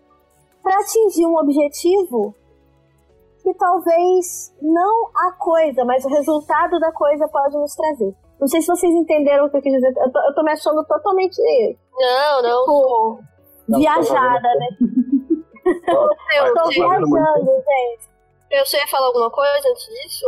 para 0.61 0.79
atingir 0.79 1.25
um 1.25 1.37
objetivo 1.37 2.35
que 3.43 3.53
talvez 3.53 4.53
não 4.61 5.07
a 5.15 5.31
coisa, 5.33 5.85
mas 5.85 6.03
o 6.03 6.09
resultado 6.09 6.79
da 6.79 6.91
coisa 6.91 7.27
pode 7.27 7.55
nos 7.57 7.73
trazer. 7.75 8.13
Não 8.39 8.47
sei 8.47 8.61
se 8.61 8.67
vocês 8.67 8.93
entenderam 8.93 9.45
o 9.45 9.49
que 9.49 9.57
eu 9.57 9.61
quis 9.61 9.73
dizer. 9.73 9.93
Eu 9.97 10.11
tô, 10.11 10.19
eu 10.19 10.35
tô 10.35 10.43
me 10.43 10.51
achando 10.51 10.83
totalmente. 10.85 11.35
Não, 11.93 12.41
não. 12.41 12.59
Tipo, 12.61 13.23
não 13.67 13.79
viajada, 13.79 14.49
né? 14.55 14.67
eu 16.37 16.53
tô 16.53 16.69
viajando, 16.69 17.05
gente. 17.07 18.11
Eu 18.49 18.65
sei 18.65 18.85
falar 18.87 19.07
alguma 19.07 19.31
coisa 19.31 19.69
antes 19.69 19.85
disso? 19.85 20.25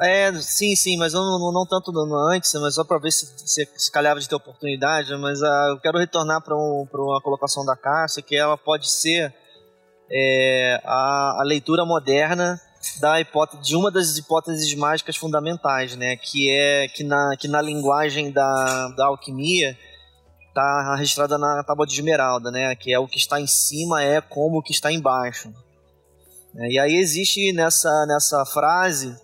É, 0.00 0.32
sim, 0.32 0.74
sim, 0.74 0.96
mas 0.96 1.12
não, 1.12 1.38
não, 1.38 1.52
não 1.52 1.64
tanto 1.64 1.92
antes, 2.30 2.52
mas 2.54 2.74
só 2.74 2.82
para 2.82 2.98
ver 2.98 3.12
se, 3.12 3.26
se, 3.36 3.68
se 3.76 3.92
calhava 3.92 4.18
de 4.18 4.28
ter 4.28 4.34
oportunidade, 4.34 5.16
mas 5.16 5.40
uh, 5.40 5.70
eu 5.70 5.80
quero 5.80 5.98
retornar 5.98 6.42
para 6.42 6.56
um, 6.56 6.84
uma 6.92 7.20
colocação 7.20 7.64
da 7.64 7.76
Cássia, 7.76 8.20
que 8.20 8.36
ela 8.36 8.58
pode 8.58 8.90
ser 8.90 9.32
é, 10.10 10.80
a, 10.84 11.40
a, 11.40 11.44
leitura 11.44 11.84
moderna 11.84 12.60
da 13.00 13.20
hipótese, 13.20 13.62
de 13.62 13.76
uma 13.76 13.88
das 13.88 14.18
hipóteses 14.18 14.74
mágicas 14.74 15.16
fundamentais, 15.16 15.94
né, 15.94 16.16
que 16.16 16.50
é 16.50 16.88
que 16.88 17.04
na, 17.04 17.36
que 17.38 17.46
na 17.46 17.62
linguagem 17.62 18.32
da, 18.32 18.88
da 18.96 19.06
alquimia 19.06 19.78
está 20.54 20.94
registrada 20.94 21.36
na 21.36 21.64
tábua 21.64 21.84
de 21.84 21.94
esmeralda, 21.94 22.50
né, 22.50 22.74
que 22.76 22.92
é 22.92 22.98
o 22.98 23.08
que 23.08 23.18
está 23.18 23.40
em 23.40 23.46
cima 23.46 24.02
é 24.02 24.20
como 24.20 24.58
o 24.58 24.62
que 24.62 24.72
está 24.72 24.92
embaixo. 24.92 25.52
E 26.70 26.78
aí 26.78 26.94
existe 26.94 27.52
nessa, 27.52 28.06
nessa 28.06 28.46
frase 28.46 29.16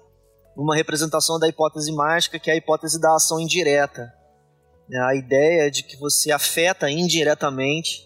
uma 0.56 0.74
representação 0.74 1.38
da 1.38 1.48
hipótese 1.48 1.92
mágica, 1.92 2.40
que 2.40 2.50
é 2.50 2.54
a 2.54 2.56
hipótese 2.56 3.00
da 3.00 3.14
ação 3.14 3.38
indireta. 3.38 4.12
É 4.92 4.98
a 4.98 5.14
ideia 5.14 5.70
de 5.70 5.84
que 5.84 5.96
você 5.96 6.32
afeta 6.32 6.90
indiretamente 6.90 8.04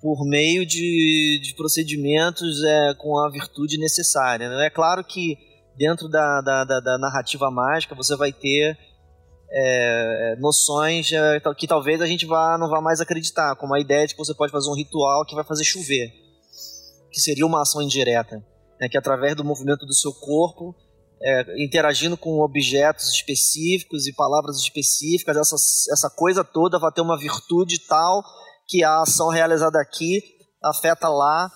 por 0.00 0.24
meio 0.24 0.64
de, 0.64 1.40
de 1.42 1.54
procedimentos 1.56 2.62
é, 2.62 2.94
com 2.94 3.18
a 3.18 3.28
virtude 3.28 3.76
necessária. 3.78 4.44
É 4.44 4.70
claro 4.70 5.02
que 5.02 5.36
dentro 5.76 6.08
da, 6.08 6.40
da, 6.40 6.64
da, 6.64 6.78
da 6.78 6.98
narrativa 6.98 7.50
mágica 7.50 7.96
você 7.96 8.14
vai 8.14 8.32
ter 8.32 8.78
é, 9.54 10.36
noções 10.40 11.12
é, 11.12 11.40
que 11.56 11.66
talvez 11.66 12.02
a 12.02 12.06
gente 12.06 12.26
vá, 12.26 12.58
não 12.58 12.68
vá 12.68 12.80
mais 12.80 13.00
acreditar, 13.00 13.54
como 13.56 13.74
a 13.74 13.80
ideia 13.80 14.06
de 14.06 14.14
que 14.14 14.18
você 14.18 14.34
pode 14.34 14.50
fazer 14.50 14.68
um 14.68 14.74
ritual 14.74 15.24
que 15.24 15.34
vai 15.34 15.44
fazer 15.44 15.64
chover, 15.64 16.12
que 17.12 17.20
seria 17.20 17.46
uma 17.46 17.62
ação 17.62 17.80
indireta, 17.80 18.44
né, 18.80 18.88
que 18.88 18.98
através 18.98 19.36
do 19.36 19.44
movimento 19.44 19.86
do 19.86 19.94
seu 19.94 20.12
corpo 20.12 20.74
é, 21.22 21.62
interagindo 21.62 22.16
com 22.16 22.40
objetos 22.40 23.08
específicos 23.10 24.06
e 24.06 24.12
palavras 24.12 24.58
específicas, 24.58 25.36
essa, 25.36 25.56
essa 25.92 26.10
coisa 26.10 26.42
toda 26.42 26.78
vai 26.78 26.90
ter 26.92 27.00
uma 27.00 27.18
virtude 27.18 27.78
tal 27.86 28.22
que 28.66 28.82
a 28.82 29.02
ação 29.02 29.28
realizada 29.28 29.80
aqui 29.80 30.22
afeta 30.62 31.08
lá 31.08 31.50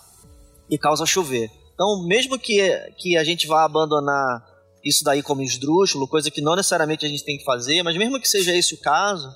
e 0.70 0.78
causa 0.78 1.05
chover. 1.05 1.51
Então, 1.74 2.07
mesmo 2.07 2.38
que, 2.38 2.70
que 2.99 3.16
a 3.16 3.24
gente 3.24 3.46
vá 3.46 3.64
abandonar 3.64 4.44
isso 4.89 5.05
daí 5.05 5.22
como 5.22 5.43
esdrúxulo, 5.43 6.09
coisa 6.09 6.30
que 6.30 6.41
não 6.41 6.57
necessariamente 6.57 7.05
a 7.05 7.09
gente 7.09 7.24
tem 7.24 7.39
que 7.39 7.45
fazer, 7.45 7.82
mas 7.82 7.97
mesmo 7.97 8.20
que 8.20 8.28
seja 8.28 8.55
esse 8.55 8.74
o 8.74 8.78
caso, 8.78 9.28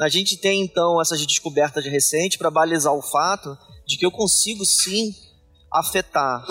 a 0.00 0.08
gente 0.08 0.36
tem 0.36 0.62
então 0.62 1.00
essas 1.00 1.24
descobertas 1.24 1.84
recentes 1.84 2.36
para 2.36 2.50
balizar 2.50 2.92
o 2.92 3.02
fato 3.02 3.56
de 3.86 3.96
que 3.96 4.04
eu 4.04 4.10
consigo 4.10 4.64
sim 4.64 5.14
afetar 5.70 6.44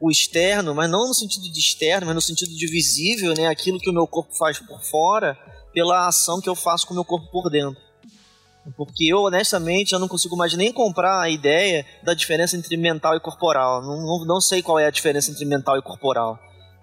o 0.00 0.10
externo, 0.10 0.74
mas 0.74 0.90
não 0.90 1.06
no 1.08 1.14
sentido 1.14 1.50
de 1.50 1.60
externo, 1.60 2.06
mas 2.06 2.14
no 2.14 2.20
sentido 2.20 2.52
de 2.52 2.66
visível, 2.66 3.34
né? 3.34 3.46
Aquilo 3.46 3.78
que 3.78 3.88
o 3.88 3.92
meu 3.92 4.06
corpo 4.06 4.34
faz 4.34 4.58
por 4.58 4.82
fora, 4.82 5.38
pela 5.72 6.08
ação 6.08 6.40
que 6.40 6.48
eu 6.48 6.56
faço 6.56 6.86
com 6.86 6.92
o 6.92 6.96
meu 6.96 7.04
corpo 7.04 7.30
por 7.30 7.48
dentro. 7.48 7.80
Porque 8.76 9.04
eu, 9.04 9.22
honestamente, 9.22 9.92
eu 9.92 9.98
não 9.98 10.08
consigo 10.08 10.36
mais 10.36 10.54
nem 10.54 10.72
comprar 10.72 11.20
a 11.20 11.30
ideia 11.30 11.84
da 12.02 12.14
diferença 12.14 12.56
entre 12.56 12.76
mental 12.76 13.16
e 13.16 13.20
corporal. 13.20 13.82
Não, 13.82 14.00
não, 14.00 14.24
não 14.24 14.40
sei 14.40 14.62
qual 14.62 14.78
é 14.78 14.86
a 14.86 14.90
diferença 14.90 15.30
entre 15.30 15.44
mental 15.44 15.76
e 15.76 15.82
corporal. 15.82 16.38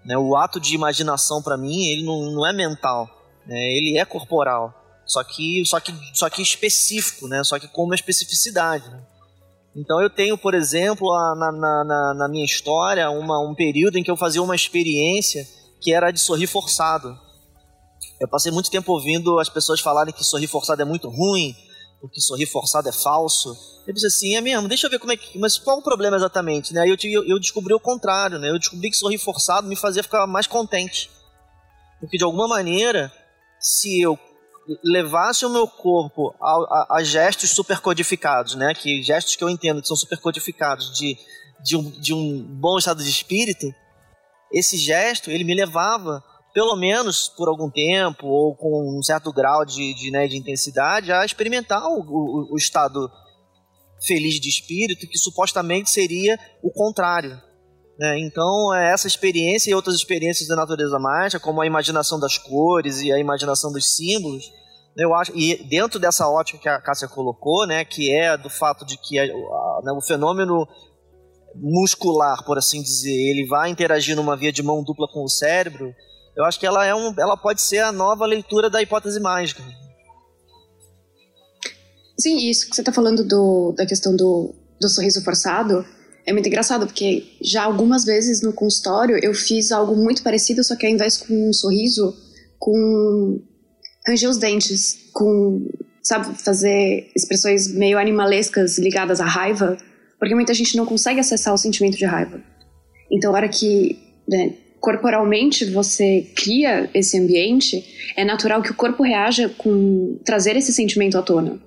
Né? 0.05 0.17
O 0.17 0.35
ato 0.35 0.59
de 0.59 0.75
imaginação, 0.75 1.41
para 1.41 1.57
mim, 1.57 1.85
ele 1.87 2.03
não, 2.03 2.31
não 2.31 2.47
é 2.47 2.53
mental. 2.53 3.09
Né? 3.45 3.57
Ele 3.57 3.97
é 3.97 4.05
corporal. 4.05 4.73
Só 5.05 5.23
que, 5.23 5.65
só, 5.65 5.79
que, 5.79 5.91
só 6.13 6.29
que 6.29 6.41
específico, 6.41 7.27
né? 7.27 7.43
Só 7.43 7.57
que 7.57 7.67
com 7.67 7.83
uma 7.83 7.95
especificidade. 7.95 8.87
Né? 8.89 9.01
Então 9.75 9.99
eu 10.01 10.09
tenho, 10.09 10.37
por 10.37 10.53
exemplo, 10.53 11.09
na, 11.35 11.51
na, 11.51 12.13
na, 12.13 12.27
minha 12.27 12.45
história, 12.45 13.09
uma, 13.09 13.39
um 13.39 13.55
período 13.55 13.97
em 13.97 14.03
que 14.03 14.11
eu 14.11 14.17
fazia 14.17 14.41
uma 14.41 14.55
experiência 14.55 15.47
que 15.81 15.93
era 15.93 16.11
de 16.11 16.19
sorrir 16.19 16.47
forçado. 16.47 17.17
Eu 18.19 18.27
passei 18.27 18.51
muito 18.51 18.69
tempo 18.69 18.91
ouvindo 18.91 19.39
as 19.39 19.49
pessoas 19.49 19.79
falarem 19.79 20.13
que 20.13 20.23
sorrir 20.23 20.47
forçado 20.47 20.81
é 20.81 20.85
muito 20.85 21.09
ruim, 21.09 21.55
ou 22.01 22.09
que 22.09 22.21
sorrir 22.21 22.45
forçado 22.45 22.87
é 22.87 22.91
falso. 22.91 23.55
Eu 23.85 23.93
disse 23.93 24.07
assim, 24.07 24.35
é 24.35 24.41
mesmo, 24.41 24.67
deixa 24.67 24.87
eu 24.87 24.91
ver 24.91 24.99
como 24.99 25.11
é 25.11 25.17
que. 25.17 25.37
Mas 25.37 25.57
qual 25.57 25.79
o 25.79 25.83
problema 25.83 26.17
exatamente? 26.17 26.73
Né? 26.73 26.81
Aí 26.81 26.89
eu, 26.89 27.23
eu 27.25 27.39
descobri 27.39 27.73
o 27.73 27.79
contrário, 27.79 28.39
né? 28.39 28.49
Eu 28.49 28.59
descobri 28.59 28.89
que 28.89 28.95
sorrir 28.97 29.17
forçado 29.17 29.67
me 29.67 29.75
fazia 29.75 30.03
ficar 30.03 30.25
mais 30.25 30.47
contente. 30.47 31.09
Porque 31.99 32.17
de 32.17 32.23
alguma 32.23 32.47
maneira, 32.47 33.11
se 33.59 34.01
eu 34.01 34.17
levasse 34.83 35.45
o 35.45 35.49
meu 35.49 35.67
corpo 35.67 36.33
a, 36.39 36.51
a, 36.51 36.97
a 36.97 37.03
gestos 37.03 37.49
supercodificados, 37.49 38.55
né? 38.55 38.73
Que 38.73 39.01
gestos 39.03 39.35
que 39.35 39.43
eu 39.43 39.49
entendo 39.49 39.81
que 39.81 39.87
são 39.87 39.97
supercodificados 39.97 40.95
de, 40.97 41.17
de, 41.63 41.75
um, 41.75 41.89
de 41.89 42.13
um 42.13 42.43
bom 42.43 42.77
estado 42.77 43.03
de 43.03 43.09
espírito, 43.09 43.73
esse 44.53 44.77
gesto 44.77 45.29
ele 45.29 45.43
me 45.43 45.55
levava 45.55 46.23
pelo 46.53 46.75
menos 46.75 47.29
por 47.29 47.47
algum 47.47 47.69
tempo 47.69 48.27
ou 48.27 48.55
com 48.55 48.97
um 48.97 49.03
certo 49.03 49.31
grau 49.31 49.63
de, 49.65 49.93
de, 49.93 50.11
né, 50.11 50.27
de 50.27 50.37
intensidade 50.37 51.11
a 51.11 51.25
experimentar 51.25 51.83
o, 51.85 52.01
o, 52.01 52.53
o 52.53 52.57
estado 52.57 53.09
feliz 54.05 54.39
de 54.39 54.49
espírito 54.49 55.07
que 55.07 55.17
supostamente 55.17 55.89
seria 55.89 56.39
o 56.63 56.71
contrário. 56.71 57.39
Né? 57.99 58.19
Então, 58.19 58.73
é 58.73 58.93
essa 58.93 59.07
experiência 59.07 59.69
e 59.69 59.73
outras 59.73 59.95
experiências 59.95 60.47
da 60.47 60.55
natureza 60.55 60.97
mágica, 60.97 61.39
como 61.43 61.61
a 61.61 61.67
imaginação 61.67 62.19
das 62.19 62.37
cores 62.37 63.01
e 63.01 63.11
a 63.11 63.19
imaginação 63.19 63.71
dos 63.71 63.95
símbolos, 63.95 64.49
eu 64.97 65.13
acho, 65.13 65.31
e 65.35 65.63
dentro 65.69 65.99
dessa 65.99 66.27
ótica 66.27 66.59
que 66.59 66.69
a 66.69 66.81
Cássia 66.81 67.07
colocou, 67.07 67.67
né, 67.67 67.85
que 67.85 68.13
é 68.13 68.37
do 68.37 68.49
fato 68.49 68.85
de 68.85 68.97
que 68.97 69.19
a, 69.19 69.23
a, 69.23 69.81
né, 69.83 69.91
o 69.91 70.01
fenômeno 70.01 70.67
muscular, 71.55 72.43
por 72.45 72.57
assim 72.57 72.81
dizer, 72.81 73.11
ele 73.11 73.47
vai 73.47 73.69
interagir 73.69 74.15
numa 74.15 74.35
via 74.35 74.51
de 74.51 74.63
mão 74.63 74.83
dupla 74.83 75.07
com 75.11 75.23
o 75.23 75.29
cérebro, 75.29 75.93
eu 76.39 76.45
acho 76.45 76.57
que 76.57 76.65
ela, 76.65 76.85
é 76.85 76.95
um, 76.95 77.13
ela 77.19 77.35
pode 77.35 77.61
ser 77.61 77.79
a 77.79 77.91
nova 77.91 78.25
leitura 78.25 78.69
da 78.69 78.81
hipótese 78.81 79.19
mágica. 79.19 79.61
Sim, 82.17 82.49
isso 82.49 82.69
que 82.69 82.75
você 82.75 82.81
está 82.81 82.93
falando 82.93 83.25
do, 83.25 83.73
da 83.73 83.85
questão 83.85 84.15
do, 84.15 84.55
do 84.79 84.87
sorriso 84.87 85.21
forçado 85.21 85.85
é 86.25 86.31
muito 86.31 86.47
engraçado, 86.47 86.85
porque 86.85 87.25
já 87.41 87.63
algumas 87.63 88.05
vezes 88.05 88.41
no 88.41 88.53
consultório 88.53 89.19
eu 89.21 89.33
fiz 89.33 89.71
algo 89.71 89.95
muito 89.95 90.23
parecido, 90.23 90.63
só 90.63 90.75
que 90.75 90.85
ao 90.85 90.91
invés 90.91 91.17
com 91.17 91.49
um 91.49 91.51
sorriso, 91.51 92.15
com 92.57 93.41
ranger 94.07 94.29
os 94.29 94.37
dentes 94.37 95.09
com, 95.13 95.67
sabe, 96.01 96.41
fazer 96.41 97.11
expressões 97.15 97.67
meio 97.67 97.97
animalescas 97.97 98.77
ligadas 98.77 99.19
à 99.19 99.25
raiva, 99.25 99.77
porque 100.17 100.35
muita 100.35 100.53
gente 100.53 100.77
não 100.77 100.85
consegue 100.85 101.19
acessar 101.19 101.53
o 101.53 101.57
sentimento 101.57 101.97
de 101.97 102.05
raiva. 102.05 102.41
Então, 103.11 103.31
a 103.31 103.35
hora 103.35 103.49
que 103.49 103.97
né, 104.27 104.53
corporalmente 104.79 105.65
você 105.65 106.27
cria 106.35 106.89
esse 106.93 107.19
ambiente, 107.19 107.83
é 108.15 108.23
natural 108.23 108.61
que 108.61 108.71
o 108.71 108.75
corpo 108.75 109.03
reaja 109.03 109.49
com 109.49 110.19
trazer 110.25 110.55
esse 110.55 110.73
sentimento 110.73 111.17
à 111.17 111.21
tona. 111.21 111.59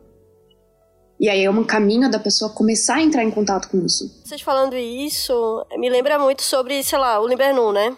E 1.21 1.29
aí 1.29 1.45
é 1.45 1.51
um 1.51 1.63
caminho 1.63 2.11
da 2.11 2.19
pessoa 2.19 2.53
começar 2.53 2.97
a 2.97 3.03
entrar 3.03 3.23
em 3.23 3.31
contato 3.31 3.69
com 3.69 3.85
isso. 3.85 4.23
Vocês 4.25 4.41
falando 4.41 4.77
isso, 4.77 5.65
me 5.77 5.89
lembra 5.89 6.19
muito 6.19 6.43
sobre, 6.43 6.83
sei 6.83 6.99
lá, 6.99 7.21
o 7.21 7.29
Libernu, 7.29 7.71
né? 7.73 7.97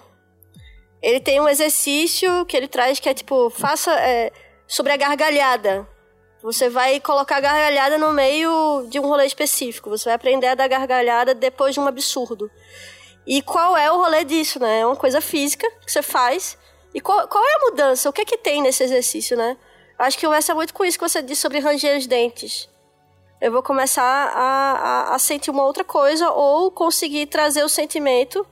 Ele 1.00 1.20
tem 1.20 1.40
um 1.40 1.48
exercício 1.48 2.44
que 2.46 2.56
ele 2.56 2.68
traz 2.68 3.00
que 3.00 3.08
é 3.08 3.14
tipo, 3.14 3.48
faça 3.48 3.90
é, 3.92 4.30
sobre 4.66 4.92
a 4.92 4.96
gargalhada. 4.96 5.86
Você 6.42 6.68
vai 6.68 7.00
colocar 7.00 7.38
a 7.38 7.40
gargalhada 7.40 7.96
no 7.96 8.12
meio 8.12 8.86
de 8.90 9.00
um 9.00 9.06
rolê 9.06 9.24
específico. 9.24 9.88
Você 9.88 10.04
vai 10.04 10.14
aprender 10.14 10.48
a 10.48 10.54
dar 10.54 10.68
gargalhada 10.68 11.34
depois 11.34 11.72
de 11.72 11.80
um 11.80 11.86
absurdo. 11.86 12.50
E 13.26 13.40
qual 13.42 13.76
é 13.76 13.90
o 13.90 13.96
rolê 13.96 14.24
disso, 14.24 14.58
né? 14.58 14.80
É 14.80 14.86
uma 14.86 14.96
coisa 14.96 15.20
física 15.20 15.70
que 15.84 15.90
você 15.90 16.02
faz. 16.02 16.58
E 16.94 17.00
qual, 17.00 17.26
qual 17.26 17.44
é 17.44 17.54
a 17.54 17.70
mudança? 17.70 18.08
O 18.08 18.12
que 18.12 18.20
é 18.20 18.24
que 18.24 18.38
tem 18.38 18.62
nesse 18.62 18.82
exercício, 18.82 19.36
né? 19.36 19.56
Acho 19.98 20.18
que 20.18 20.26
conversa 20.26 20.54
muito 20.54 20.74
com 20.74 20.84
isso 20.84 20.98
que 20.98 21.08
você 21.08 21.22
disse 21.22 21.40
sobre 21.40 21.60
ranger 21.60 21.96
os 21.96 22.06
dentes. 22.06 22.68
Eu 23.40 23.52
vou 23.52 23.62
começar 23.62 24.02
a, 24.02 24.72
a, 25.10 25.14
a 25.14 25.18
sentir 25.18 25.50
uma 25.50 25.64
outra 25.64 25.84
coisa 25.84 26.30
ou 26.30 26.70
conseguir 26.70 27.26
trazer 27.26 27.62
o 27.62 27.68
sentimento 27.68 28.46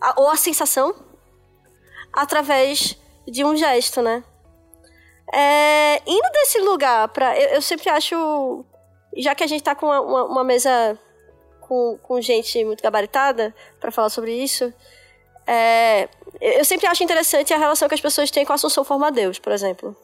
a, 0.00 0.20
ou 0.20 0.28
a 0.28 0.36
sensação 0.36 0.94
através 2.12 2.98
de 3.26 3.44
um 3.44 3.56
gesto, 3.56 4.02
né? 4.02 4.22
É, 5.32 6.02
indo 6.06 6.30
desse 6.32 6.58
lugar 6.60 7.08
para 7.08 7.38
eu, 7.38 7.50
eu, 7.54 7.62
sempre 7.62 7.88
acho, 7.88 8.64
já 9.16 9.34
que 9.34 9.42
a 9.42 9.46
gente 9.46 9.62
tá 9.62 9.74
com 9.74 9.86
uma, 9.86 10.00
uma, 10.00 10.24
uma 10.24 10.44
mesa 10.44 10.98
com, 11.72 11.98
com 12.02 12.20
gente 12.20 12.62
muito 12.66 12.82
gabaritada 12.82 13.54
para 13.80 13.90
falar 13.90 14.10
sobre 14.10 14.30
isso, 14.34 14.70
é, 15.46 16.06
eu 16.38 16.64
sempre 16.66 16.86
acho 16.86 17.02
interessante 17.02 17.54
a 17.54 17.56
relação 17.56 17.88
que 17.88 17.94
as 17.94 18.00
pessoas 18.00 18.30
têm 18.30 18.44
com 18.44 18.52
a 18.52 18.56
Assunção 18.56 18.84
Forma 18.84 19.10
Deus, 19.10 19.38
por 19.38 19.52
exemplo. 19.52 19.96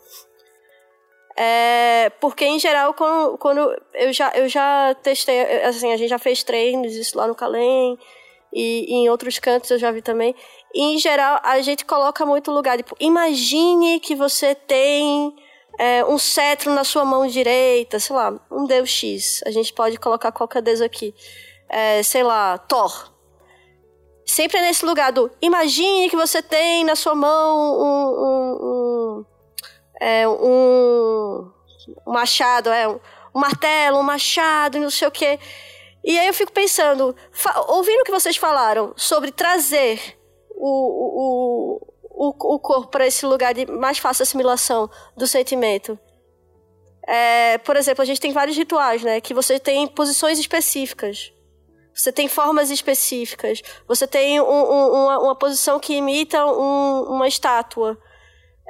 É, 1.36 2.10
porque, 2.20 2.46
em 2.46 2.58
geral, 2.58 2.94
quando, 2.94 3.36
quando 3.36 3.82
eu, 3.92 4.12
já, 4.14 4.32
eu 4.34 4.48
já 4.48 4.96
testei, 5.02 5.62
assim, 5.62 5.92
a 5.92 5.96
gente 5.98 6.08
já 6.08 6.18
fez 6.18 6.42
treinos, 6.42 6.94
isso 6.94 7.16
lá 7.18 7.26
no 7.26 7.34
Calem, 7.34 7.98
e, 8.50 8.86
e, 8.88 8.94
em 8.94 9.10
outros 9.10 9.38
cantos 9.38 9.70
eu 9.70 9.78
já 9.78 9.90
vi 9.90 10.00
também. 10.00 10.34
E, 10.74 10.94
em 10.94 10.98
geral, 10.98 11.38
a 11.44 11.60
gente 11.60 11.84
coloca 11.84 12.24
muito 12.24 12.50
lugar. 12.50 12.78
Tipo, 12.78 12.96
imagine 12.98 14.00
que 14.00 14.14
você 14.14 14.54
tem 14.54 15.36
é, 15.78 16.02
um 16.06 16.18
cetro 16.18 16.72
na 16.72 16.82
sua 16.82 17.04
mão 17.04 17.26
direita, 17.26 18.00
sei 18.00 18.16
lá, 18.16 18.40
um 18.50 18.64
deus 18.64 18.88
X. 18.88 19.42
A 19.44 19.50
gente 19.50 19.72
pode 19.72 19.98
colocar 19.98 20.32
qualquer 20.32 20.62
deus 20.62 20.80
aqui. 20.80 21.14
É, 21.68 22.02
sei 22.02 22.22
lá, 22.22 22.56
Thor. 22.56 23.12
sempre 24.24 24.60
nesse 24.60 24.84
lugar 24.86 25.12
do 25.12 25.30
imagine 25.40 26.08
que 26.08 26.16
você 26.16 26.40
tem 26.40 26.82
na 26.84 26.96
sua 26.96 27.14
mão 27.14 27.58
um, 27.58 28.24
um, 28.24 28.56
um, 28.62 29.26
é, 30.00 30.26
um, 30.26 31.50
um 32.06 32.12
machado, 32.12 32.70
é, 32.70 32.88
um, 32.88 32.98
um 33.34 33.40
martelo, 33.40 33.98
um 33.98 34.02
machado, 34.02 34.78
não 34.78 34.90
sei 34.90 35.08
o 35.08 35.10
quê. 35.10 35.38
E 36.04 36.18
aí 36.18 36.26
eu 36.26 36.34
fico 36.34 36.52
pensando, 36.52 37.14
ouvindo 37.68 38.00
o 38.00 38.04
que 38.04 38.10
vocês 38.10 38.36
falaram 38.36 38.94
sobre 38.96 39.30
trazer 39.30 40.18
o, 40.54 41.76
o, 41.76 41.80
o, 42.10 42.54
o 42.54 42.58
corpo 42.58 42.88
para 42.88 43.06
esse 43.06 43.26
lugar 43.26 43.52
de 43.52 43.66
mais 43.66 43.98
fácil 43.98 44.22
assimilação 44.22 44.88
do 45.16 45.26
sentimento. 45.26 45.98
É, 47.06 47.58
por 47.58 47.76
exemplo, 47.76 48.02
a 48.02 48.04
gente 48.04 48.20
tem 48.20 48.32
vários 48.32 48.56
rituais, 48.56 49.02
né? 49.02 49.20
Que 49.20 49.32
você 49.32 49.58
tem 49.58 49.86
posições 49.86 50.38
específicas. 50.38 51.32
Você 51.98 52.12
tem 52.12 52.28
formas 52.28 52.70
específicas. 52.70 53.60
Você 53.88 54.06
tem 54.06 54.40
um, 54.40 54.44
um, 54.44 54.92
uma, 54.92 55.18
uma, 55.18 55.34
posição 55.34 55.80
que 55.80 55.94
imita 55.94 56.46
um, 56.46 57.02
uma 57.08 57.26
estátua. 57.26 57.98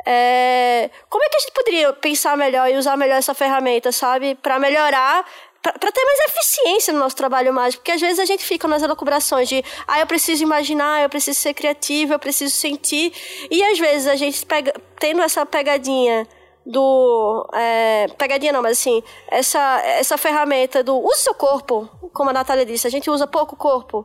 É, 0.07 0.89
como 1.11 1.23
é 1.23 1.29
que 1.29 1.37
a 1.37 1.41
gente 1.41 1.53
poderia 1.53 1.93
pensar 1.93 2.39
melhor 2.39 2.71
e 2.71 2.77
usar 2.77 2.97
melhor 2.97 3.19
essa 3.19 3.35
ferramenta, 3.35 3.93
sabe? 3.93 4.35
Para 4.37 4.59
melhorar 4.59 5.27
para 5.61 5.93
ter 5.93 6.05
mais 6.05 6.21
eficiência 6.31 6.93
no 6.93 7.01
nosso 7.01 7.17
trabalho 7.17 7.53
mágico, 7.53 7.83
porque 7.83 7.93
às 7.93 8.01
vezes 8.01 8.21
a 8.21 8.25
gente 8.25 8.45
fica 8.45 8.67
nas 8.69 8.81
elucubrações 8.81 9.49
de, 9.49 9.63
ah, 9.87 9.99
eu 10.01 10.07
preciso 10.07 10.43
imaginar, 10.43 11.03
eu 11.03 11.09
preciso 11.11 11.39
ser 11.39 11.53
criativo, 11.53 12.15
eu 12.15 12.19
preciso 12.19 12.55
sentir, 12.55 13.13
e 13.51 13.63
às 13.63 13.79
vezes 13.79 14.07
a 14.07 14.15
gente 14.15 14.47
pega, 14.47 14.73
tendo 14.99 15.21
essa 15.21 15.45
pegadinha 15.45 16.27
do 16.69 17.49
é, 17.55 18.07
pegadinha 18.19 18.53
não, 18.53 18.61
mas 18.61 18.79
assim, 18.79 19.03
essa 19.31 19.81
essa 19.85 20.19
ferramenta 20.19 20.85
do 20.85 20.99
use 20.99 21.23
seu 21.23 21.35
corpo, 21.35 21.89
como 22.13 22.29
a 22.29 22.33
Natália 22.33 22.67
disse, 22.67 22.87
a 22.87 22.91
gente 22.91 23.11
usa 23.11 23.27
pouco 23.27 23.57
corpo. 23.57 24.05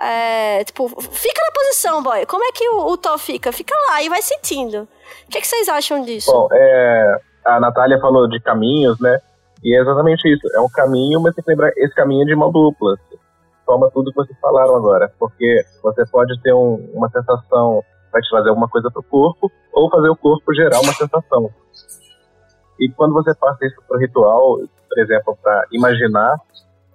É, 0.00 0.64
tipo, 0.64 0.88
fica 0.88 1.42
na 1.44 1.52
posição, 1.52 2.02
boy. 2.02 2.24
Como 2.24 2.42
é 2.44 2.52
que 2.52 2.66
o, 2.70 2.86
o 2.86 2.96
Thor 2.96 3.18
fica? 3.18 3.52
Fica 3.52 3.74
lá 3.88 4.02
e 4.02 4.08
vai 4.08 4.22
sentindo. 4.22 4.88
O 5.26 5.30
que, 5.30 5.36
é 5.36 5.40
que 5.40 5.46
vocês 5.46 5.68
acham 5.68 6.02
disso? 6.02 6.30
Bom, 6.32 6.48
é, 6.52 7.20
a 7.44 7.60
Natália 7.60 8.00
falou 8.00 8.26
de 8.26 8.40
caminhos, 8.40 8.98
né? 9.00 9.18
E 9.62 9.76
é 9.76 9.80
exatamente 9.80 10.26
isso. 10.32 10.46
É 10.54 10.60
um 10.60 10.70
caminho, 10.70 11.20
mas 11.20 11.34
tem 11.34 11.44
que 11.44 11.50
lembrar, 11.50 11.70
esse 11.76 11.94
caminho 11.94 12.22
é 12.22 12.26
de 12.26 12.34
mão 12.34 12.50
dupla. 12.50 12.96
Toma 13.66 13.90
tudo 13.90 14.10
que 14.10 14.16
vocês 14.16 14.38
falaram 14.40 14.74
agora. 14.76 15.12
Porque 15.18 15.62
você 15.82 16.06
pode 16.06 16.40
ter 16.40 16.54
um, 16.54 16.76
uma 16.94 17.10
sensação, 17.10 17.82
vai 18.10 18.22
te 18.22 18.30
fazer 18.30 18.48
alguma 18.48 18.68
coisa 18.68 18.90
pro 18.90 19.02
corpo, 19.02 19.50
ou 19.72 19.90
fazer 19.90 20.08
o 20.08 20.16
corpo 20.16 20.54
gerar 20.54 20.80
uma 20.80 20.94
sensação. 20.94 21.50
E 22.80 22.90
quando 22.92 23.12
você 23.12 23.34
passa 23.34 23.66
isso 23.66 23.76
pro 23.86 23.98
ritual, 23.98 24.58
por 24.88 24.98
exemplo, 24.98 25.38
para 25.42 25.66
imaginar, 25.70 26.34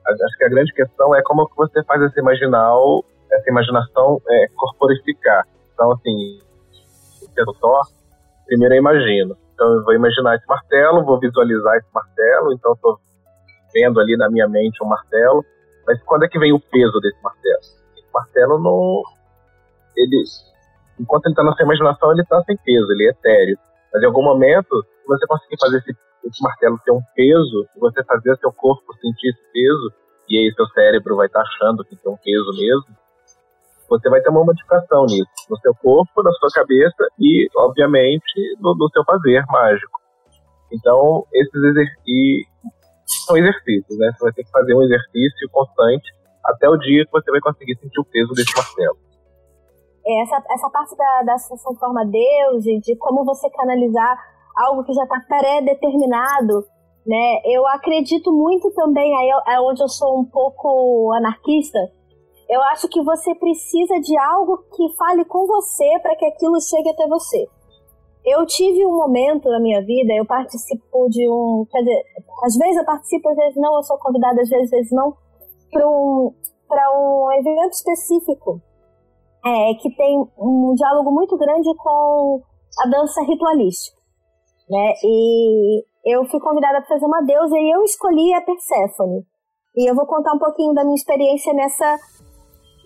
acho 0.07 0.37
que 0.37 0.43
a 0.43 0.49
grande 0.49 0.73
questão 0.73 1.15
é 1.15 1.21
como 1.21 1.49
você 1.55 1.83
faz 1.83 2.01
esse 2.01 2.19
imaginal, 2.19 3.05
essa 3.31 3.49
imaginação 3.49 4.19
é, 4.27 4.47
corporificar. 4.55 5.47
Então, 5.73 5.91
assim, 5.91 6.39
sendo 7.35 7.53
Thor, 7.53 7.81
primeiro 8.47 8.73
eu 8.73 8.79
imagino. 8.79 9.37
Então 9.53 9.71
eu 9.73 9.83
vou 9.83 9.93
imaginar 9.93 10.35
esse 10.35 10.47
martelo, 10.47 11.05
vou 11.05 11.19
visualizar 11.19 11.77
esse 11.77 11.87
martelo, 11.93 12.53
então 12.53 12.73
estou 12.73 12.99
vendo 13.73 13.99
ali 13.99 14.17
na 14.17 14.29
minha 14.29 14.47
mente 14.47 14.83
um 14.83 14.87
martelo. 14.87 15.45
Mas 15.85 16.01
quando 16.03 16.23
é 16.23 16.27
que 16.27 16.39
vem 16.39 16.51
o 16.51 16.59
peso 16.59 16.99
desse 16.99 17.21
martelo? 17.21 17.59
Esse 17.97 18.13
martelo 18.13 18.59
não. 18.59 19.03
Ele. 19.95 20.23
Enquanto 20.99 21.25
ele 21.25 21.33
está 21.33 21.43
na 21.43 21.53
sua 21.53 21.63
imaginação, 21.63 22.11
ele 22.11 22.21
está 22.21 22.41
sem 22.43 22.57
peso, 22.57 22.91
ele 22.91 23.07
é 23.07 23.09
etéreo. 23.09 23.57
Mas 23.95 24.03
em 24.03 24.07
algum 24.07 24.23
momento, 24.23 24.83
se 24.83 25.07
você 25.07 25.25
conseguir 25.25 25.55
fazer 25.57 25.77
esse, 25.77 25.95
esse 26.25 26.43
martelo 26.43 26.77
ter 26.83 26.91
um 26.91 26.99
peso, 27.15 27.65
se 27.73 27.79
você 27.79 28.03
fazer 28.03 28.35
seu 28.39 28.51
corpo 28.51 28.93
sentir 28.99 29.29
esse 29.29 29.51
peso, 29.53 29.93
e 30.27 30.37
aí 30.37 30.53
seu 30.53 30.67
cérebro 30.67 31.15
vai 31.15 31.27
estar 31.27 31.41
tá 31.41 31.47
achando 31.47 31.85
que 31.85 31.95
tem 31.95 32.11
um 32.11 32.17
peso 32.17 32.51
mesmo, 32.59 32.93
você 33.87 34.09
vai 34.09 34.19
ter 34.19 34.27
uma 34.27 34.43
modificação 34.43 35.05
nisso, 35.05 35.31
no 35.49 35.57
seu 35.59 35.73
corpo, 35.75 36.23
na 36.23 36.31
sua 36.33 36.49
cabeça 36.53 37.07
e, 37.17 37.47
obviamente, 37.55 38.57
no, 38.59 38.75
no 38.75 38.89
seu 38.89 39.05
fazer 39.05 39.45
mágico. 39.47 40.01
Então, 40.73 41.25
esses 41.31 41.63
exercícios 41.63 42.51
são 43.25 43.37
exercícios, 43.37 43.97
né? 43.97 44.11
Você 44.11 44.25
vai 44.25 44.33
ter 44.33 44.43
que 44.43 44.51
fazer 44.51 44.75
um 44.75 44.83
exercício 44.83 45.49
constante 45.51 46.11
até 46.43 46.67
o 46.67 46.75
dia 46.75 47.05
que 47.05 47.11
você 47.13 47.31
vai 47.31 47.39
conseguir 47.39 47.77
sentir 47.77 48.01
o 48.01 48.05
peso 48.05 48.33
desse 48.33 48.53
martelo. 48.57 49.04
Essa, 50.07 50.43
essa 50.51 50.69
parte 50.69 50.95
da, 50.95 51.23
da 51.23 51.33
associação 51.33 51.75
forma-deus 51.75 52.65
e 52.65 52.79
de 52.79 52.95
como 52.97 53.25
você 53.25 53.49
canalizar 53.49 54.17
algo 54.55 54.83
que 54.83 54.93
já 54.93 55.03
está 55.03 55.19
pré-determinado, 55.27 56.63
né? 57.05 57.41
Eu 57.43 57.67
acredito 57.67 58.31
muito 58.31 58.71
também, 58.71 59.15
aí 59.15 59.29
é 59.47 59.59
onde 59.59 59.81
eu 59.81 59.89
sou 59.89 60.19
um 60.19 60.25
pouco 60.25 61.11
anarquista, 61.13 61.79
eu 62.47 62.61
acho 62.63 62.87
que 62.87 63.03
você 63.03 63.33
precisa 63.35 63.99
de 63.99 64.17
algo 64.17 64.57
que 64.75 64.95
fale 64.95 65.25
com 65.25 65.47
você 65.47 65.99
para 66.01 66.15
que 66.15 66.25
aquilo 66.25 66.61
chegue 66.61 66.89
até 66.89 67.07
você. 67.07 67.47
Eu 68.23 68.45
tive 68.45 68.85
um 68.85 68.95
momento 68.95 69.49
na 69.49 69.59
minha 69.59 69.83
vida, 69.83 70.13
eu 70.13 70.25
participo 70.25 71.09
de 71.09 71.29
um. 71.29 71.65
Quer 71.71 71.79
dizer, 71.79 72.03
às 72.43 72.55
vezes 72.55 72.77
eu 72.77 72.85
participo, 72.85 73.29
às 73.29 73.35
vezes 73.35 73.55
não, 73.55 73.75
eu 73.75 73.83
sou 73.83 73.97
convidada, 73.97 74.41
às 74.41 74.49
vezes, 74.49 74.65
às 74.65 74.69
vezes 74.71 74.91
não, 74.91 75.15
para 75.71 75.87
um, 75.87 76.31
um 76.67 77.31
evento 77.33 77.73
específico 77.73 78.61
é, 79.45 79.73
que 79.75 79.95
tem 79.95 80.25
um 80.37 80.73
diálogo 80.75 81.11
muito 81.11 81.37
grande 81.37 81.69
com 81.77 82.41
a 82.79 82.89
dança 82.89 83.21
ritualística. 83.23 83.97
Né? 84.69 84.93
E 85.03 85.85
eu 86.05 86.25
fui 86.25 86.39
convidada 86.39 86.79
para 86.79 86.87
fazer 86.87 87.05
uma 87.05 87.21
deusa 87.21 87.57
e 87.57 87.75
eu 87.75 87.83
escolhi 87.83 88.33
a 88.33 88.41
Perséfone. 88.41 89.23
E 89.75 89.89
eu 89.89 89.95
vou 89.95 90.05
contar 90.07 90.33
um 90.33 90.39
pouquinho 90.39 90.73
da 90.73 90.83
minha 90.83 90.95
experiência 90.95 91.53
nessa 91.53 91.97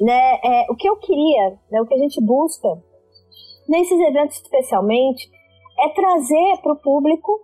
né, 0.01 0.39
é, 0.43 0.65
o 0.69 0.75
que 0.75 0.89
eu 0.89 0.97
queria, 0.97 1.59
né, 1.71 1.81
o 1.81 1.85
que 1.85 1.93
a 1.93 1.97
gente 1.97 2.23
busca 2.23 2.67
nesses 3.67 3.99
eventos 3.99 4.37
especialmente, 4.37 5.29
é 5.79 5.89
trazer 5.89 6.57
para 6.61 6.73
o 6.73 6.77
público 6.77 7.41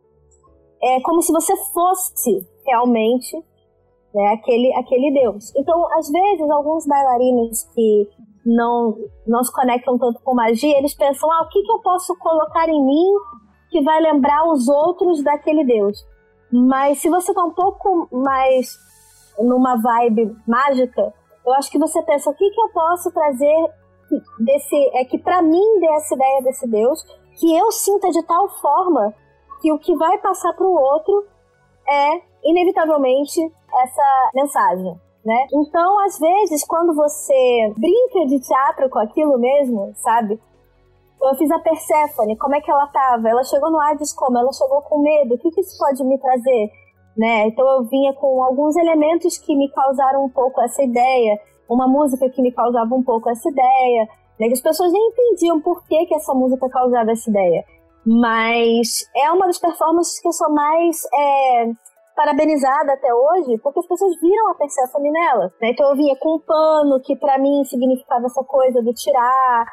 é, 0.82 0.99
como 1.01 1.22
se 1.22 1.32
você 1.32 1.55
fosse 1.74 2.45
realmente 2.66 3.38
né, 4.13 4.28
aquele, 4.34 4.74
aquele 4.74 5.11
Deus. 5.11 5.53
Então, 5.55 5.86
às 5.97 6.09
vezes, 6.09 6.49
alguns 6.49 6.88
bailarinos 6.88 7.63
que 7.76 8.09
não, 8.45 8.95
não 9.25 9.43
se 9.43 9.51
conectam 9.51 9.97
tanto 9.97 10.21
com 10.21 10.35
magia, 10.35 10.77
eles 10.77 10.93
pensam, 10.93 11.31
ah, 11.31 11.41
o 11.41 11.49
que, 11.49 11.61
que 11.61 11.71
eu 11.71 11.79
posso 11.79 12.15
colocar 12.17 12.69
em 12.69 12.85
mim 12.85 13.13
que 13.69 13.81
vai 13.81 13.99
lembrar 14.01 14.47
os 14.47 14.67
outros 14.67 15.23
daquele 15.23 15.65
Deus? 15.65 16.05
Mas 16.51 16.99
se 16.99 17.09
você 17.09 17.31
está 17.31 17.43
um 17.43 17.53
pouco 17.53 18.07
mais 18.11 18.77
numa 19.39 19.75
vibe 19.75 20.35
mágica, 20.47 21.13
eu 21.45 21.53
acho 21.53 21.69
que 21.71 21.79
você 21.79 22.01
pensa, 22.03 22.29
o 22.29 22.35
que, 22.35 22.49
que 22.49 22.61
eu 22.61 22.69
posso 22.69 23.11
trazer 23.11 23.69
desse. 24.39 24.75
É 24.93 25.05
que 25.05 25.17
para 25.17 25.41
mim 25.41 25.79
dê 25.79 25.87
essa 25.93 26.15
ideia 26.15 26.41
desse 26.43 26.67
Deus, 26.67 27.03
que 27.39 27.55
eu 27.55 27.71
sinta 27.71 28.09
de 28.09 28.23
tal 28.23 28.47
forma 28.59 29.13
que 29.61 29.71
o 29.71 29.79
que 29.79 29.95
vai 29.95 30.17
passar 30.19 30.53
para 30.53 30.65
o 30.65 30.73
outro 30.73 31.25
é, 31.87 32.21
inevitavelmente, 32.43 33.39
essa 33.81 34.31
mensagem. 34.33 34.99
Né? 35.26 35.47
Então, 35.53 35.99
às 36.05 36.19
vezes, 36.19 36.63
quando 36.65 36.93
você 36.93 37.73
brinca 37.76 38.28
de 38.28 38.39
teatro 38.39 38.89
com 38.89 38.99
aquilo 38.99 39.39
mesmo, 39.39 39.91
sabe? 39.95 40.39
Eu 41.21 41.36
fiz 41.36 41.49
a 41.49 41.57
Persephone, 41.57 42.38
como 42.38 42.55
é 42.55 42.61
que 42.61 42.69
ela 42.69 42.86
tava? 42.88 43.28
Ela 43.28 43.43
chegou 43.43 43.71
no 43.71 43.80
Hades 43.80 44.13
como? 44.13 44.38
Ela 44.38 44.51
chegou 44.53 44.82
com 44.84 45.01
medo. 45.01 45.34
O 45.34 45.38
que, 45.39 45.49
que 45.49 45.61
isso 45.61 45.78
pode 45.80 46.03
me 46.03 46.19
trazer? 46.19 46.69
né? 47.17 47.47
Então 47.47 47.65
eu 47.67 47.84
vinha 47.86 48.13
com 48.13 48.43
alguns 48.43 48.76
elementos 48.76 49.38
que 49.38 49.55
me 49.55 49.69
causaram 49.71 50.26
um 50.26 50.30
pouco 50.30 50.61
essa 50.61 50.84
ideia, 50.84 51.39
uma 51.69 51.88
música 51.88 52.30
que 52.30 52.41
me 52.41 52.51
causava 52.51 52.93
um 52.93 53.03
pouco 53.03 53.30
essa 53.30 53.49
ideia, 53.49 54.07
né? 54.39 54.47
As 54.51 54.61
pessoas 54.61 54.91
nem 54.91 55.09
entendiam 55.09 55.61
por 55.61 55.84
que, 55.86 56.05
que 56.05 56.15
essa 56.15 56.34
música 56.34 56.69
causava 56.69 57.11
essa 57.11 57.30
ideia. 57.30 57.63
Mas 58.05 59.09
é 59.15 59.32
uma 59.32 59.47
das 59.47 59.57
performances 59.57 60.19
que 60.19 60.28
eu 60.28 60.34
sou 60.34 60.51
mais 60.51 60.97
é, 61.13 61.65
parabenizada 62.16 62.93
até 62.93 63.13
hoje, 63.13 63.57
porque 63.59 63.80
as 63.80 63.88
pessoas 63.88 64.20
viram 64.22 64.49
a 64.49 64.55
Persephone 64.55 65.11
nela. 65.11 65.53
Né? 65.61 65.72
Então 65.72 65.89
eu 65.89 65.95
vinha 65.95 66.16
com 66.20 66.36
um 66.36 66.39
pano 66.39 67.01
que 67.01 67.16
para 67.16 67.38
mim 67.38 67.63
significava 67.66 68.26
essa 68.26 68.43
coisa 68.43 68.82
do 68.82 68.93
tirar, 68.93 69.66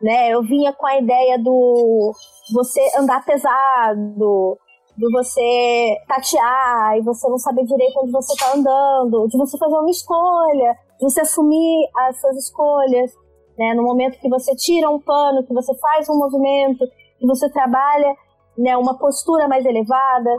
né? 0.00 0.30
Eu 0.30 0.42
vinha 0.42 0.72
com 0.72 0.86
a 0.86 0.98
ideia 0.98 1.38
do 1.38 2.12
você 2.54 2.80
andar 2.98 3.24
pesado, 3.24 4.58
de 4.96 5.10
você 5.12 5.96
tatear 6.06 6.96
e 6.96 7.02
você 7.02 7.28
não 7.28 7.38
saber 7.38 7.64
direito 7.64 7.98
onde 8.00 8.12
você 8.12 8.32
está 8.32 8.54
andando, 8.54 9.26
de 9.28 9.36
você 9.36 9.58
fazer 9.58 9.76
uma 9.76 9.90
escolha, 9.90 10.76
de 10.98 11.04
você 11.04 11.20
assumir 11.20 11.88
as 11.96 12.20
suas 12.20 12.36
escolhas, 12.36 13.10
né? 13.58 13.74
No 13.74 13.82
momento 13.82 14.18
que 14.18 14.28
você 14.28 14.54
tira 14.54 14.90
um 14.90 15.00
pano, 15.00 15.46
que 15.46 15.54
você 15.54 15.74
faz 15.78 16.08
um 16.08 16.18
movimento, 16.18 16.84
que 17.18 17.26
você 17.26 17.50
trabalha, 17.50 18.14
né, 18.56 18.76
uma 18.76 18.98
postura 18.98 19.46
mais 19.48 19.64
elevada. 19.64 20.30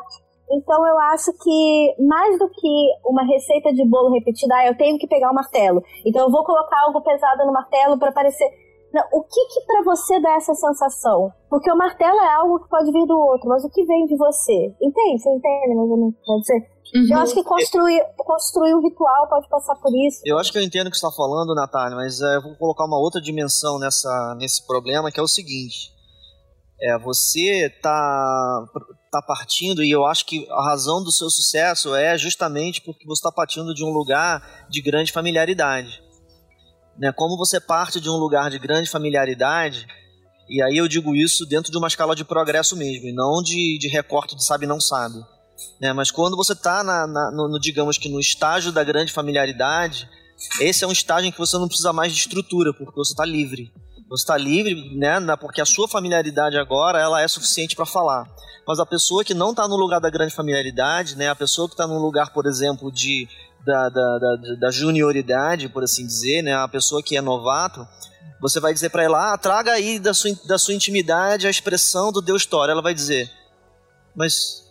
Então 0.52 0.86
eu 0.86 1.00
acho 1.00 1.32
que 1.34 1.96
mais 2.00 2.38
do 2.38 2.50
que 2.50 2.90
uma 3.06 3.24
receita 3.24 3.74
de 3.74 3.86
bolo 3.86 4.14
repetida, 4.14 4.56
ah, 4.56 4.68
eu 4.68 4.78
tenho 4.78 4.98
que 4.98 5.08
pegar 5.08 5.30
o 5.30 5.32
um 5.32 5.36
martelo. 5.36 5.82
Então 6.06 6.24
eu 6.24 6.32
vou 6.32 6.44
colocar 6.44 6.82
algo 6.86 7.02
pesado 7.02 7.46
no 7.46 7.54
martelo 7.54 7.98
para 7.98 8.12
parecer 8.12 8.46
Não, 8.94 9.04
o 9.14 9.24
que 9.24 9.46
que 9.48 9.62
para 9.66 9.84
você 9.84 10.20
dá 10.20 10.36
essa 10.36 10.54
sensação? 10.54 11.32
Porque 11.50 11.72
o 11.72 11.78
martelo 11.78 12.20
é 12.20 12.36
algo 12.36 12.60
que 12.60 12.70
pode 12.70 12.92
vir 12.92 13.06
do 13.08 13.18
outro, 13.18 13.48
mas 13.48 13.64
o 13.64 13.70
que 13.70 13.86
vem 13.86 14.06
de 14.06 14.18
você? 14.18 14.76
Entende? 14.82 15.22
Você 15.22 15.30
entende 15.30 15.76
mais 15.76 15.90
ou 15.90 15.98
menos 15.98 16.14
o 16.14 16.22
que 16.22 16.40
dizer? 16.42 16.72
Uhum. 16.94 17.08
Eu 17.10 17.20
acho 17.20 17.34
que 17.34 17.44
construir, 17.44 18.04
construir 18.18 18.76
um 18.76 18.82
ritual 18.82 19.30
pode 19.30 19.48
passar 19.48 19.76
por 19.76 19.92
isso. 19.96 20.22
Eu 20.26 20.38
acho 20.38 20.52
que 20.52 20.58
eu 20.58 20.62
entendo 20.62 20.88
o 20.88 20.92
que 20.92 20.98
você 20.98 21.08
está 21.08 21.16
falando, 21.16 21.56
Natália, 21.56 21.96
mas 21.96 22.20
é, 22.20 22.36
eu 22.36 22.42
vou 22.42 22.56
colocar 22.58 22.86
uma 22.86 23.00
outra 23.00 23.22
dimensão 23.22 23.80
nessa, 23.80 24.36
nesse 24.38 24.68
problema, 24.68 25.10
que 25.10 25.20
é 25.20 25.24
o 25.24 25.28
seguinte. 25.28 25.92
É, 26.82 26.98
você 26.98 27.70
tá, 27.82 28.66
tá 29.12 29.22
partindo, 29.22 29.84
e 29.84 29.92
eu 29.92 30.06
acho 30.06 30.26
que 30.26 30.48
a 30.50 30.66
razão 30.66 31.04
do 31.04 31.12
seu 31.12 31.30
sucesso 31.30 31.94
é 31.94 32.18
justamente 32.18 32.82
porque 32.82 33.06
você 33.06 33.20
está 33.20 33.32
partindo 33.32 33.74
de 33.74 33.84
um 33.84 33.90
lugar 33.90 34.66
de 34.70 34.82
grande 34.82 35.12
familiaridade. 35.12 36.02
Né? 36.98 37.12
Como 37.12 37.38
você 37.38 37.60
parte 37.60 38.00
de 38.00 38.10
um 38.10 38.18
lugar 38.18 38.50
de 38.50 38.58
grande 38.58 38.90
familiaridade, 38.90 39.86
e 40.50 40.62
aí 40.62 40.78
eu 40.78 40.88
digo 40.88 41.16
isso 41.16 41.46
dentro 41.46 41.72
de 41.72 41.78
uma 41.78 41.88
escala 41.88 42.16
de 42.16 42.26
progresso 42.26 42.76
mesmo, 42.76 43.08
e 43.08 43.14
não 43.14 43.42
de, 43.44 43.78
de 43.78 43.88
recorte 43.88 44.36
de 44.36 44.44
sabe 44.44 44.66
não 44.66 44.82
sabe. 44.82 45.16
Né? 45.80 45.94
Mas 45.94 46.12
quando 46.12 46.36
você 46.36 46.54
está, 46.54 46.84
no, 46.84 47.48
no, 47.48 47.60
digamos 47.60 47.98
que 47.98 48.10
no 48.10 48.20
estágio 48.20 48.72
da 48.72 48.84
grande 48.84 49.12
familiaridade, 49.12 50.10
esse 50.60 50.84
é 50.84 50.88
um 50.88 50.92
estágio 50.92 51.28
em 51.28 51.32
que 51.32 51.38
você 51.38 51.58
não 51.58 51.68
precisa 51.68 51.94
mais 51.94 52.14
de 52.14 52.20
estrutura, 52.20 52.74
porque 52.74 52.96
você 52.96 53.14
está 53.14 53.26
livre. 53.26 53.72
Você 54.12 54.24
está 54.24 54.36
livre, 54.36 54.94
né? 54.98 55.16
Porque 55.40 55.62
a 55.62 55.66
sua 55.66 55.88
familiaridade 55.88 56.58
agora 56.58 57.00
ela 57.00 57.22
é 57.22 57.28
suficiente 57.30 57.78
para 57.78 57.86
falar. 57.86 58.30
Mas 58.68 58.78
a 58.78 58.86
pessoa 58.86 59.24
que 59.24 59.34
não 59.34 59.52
está 59.52 59.70
no 59.70 59.78
lugar 59.78 60.02
da 60.02 60.10
grande 60.10 60.36
familiaridade, 60.36 61.16
né? 61.16 61.30
A 61.30 61.36
pessoa 61.36 61.66
que 61.66 61.76
está 61.76 61.88
no 61.88 61.98
lugar, 61.98 62.34
por 62.34 62.46
exemplo, 62.46 62.92
de 62.92 63.26
da, 63.66 63.88
da, 63.88 64.18
da, 64.20 64.36
da, 64.60 64.72
junioridade, 64.72 65.70
por 65.70 65.84
assim 65.84 66.06
dizer, 66.06 66.42
né? 66.42 66.54
A 66.54 66.68
pessoa 66.68 67.02
que 67.02 67.16
é 67.16 67.22
novato, 67.22 67.88
você 68.42 68.60
vai 68.60 68.74
dizer 68.74 68.90
para 68.90 69.04
ela, 69.04 69.32
ah, 69.32 69.38
traga 69.38 69.72
aí 69.72 69.98
da 69.98 70.14
sua, 70.14 70.36
da 70.46 70.58
sua 70.58 70.74
intimidade 70.74 71.48
a 71.48 71.50
expressão 71.50 72.12
do 72.12 72.22
Deus 72.22 72.42
História. 72.42 72.74
Ela 72.74 72.82
vai 72.82 72.94
dizer, 72.94 73.32
mas 74.14 74.62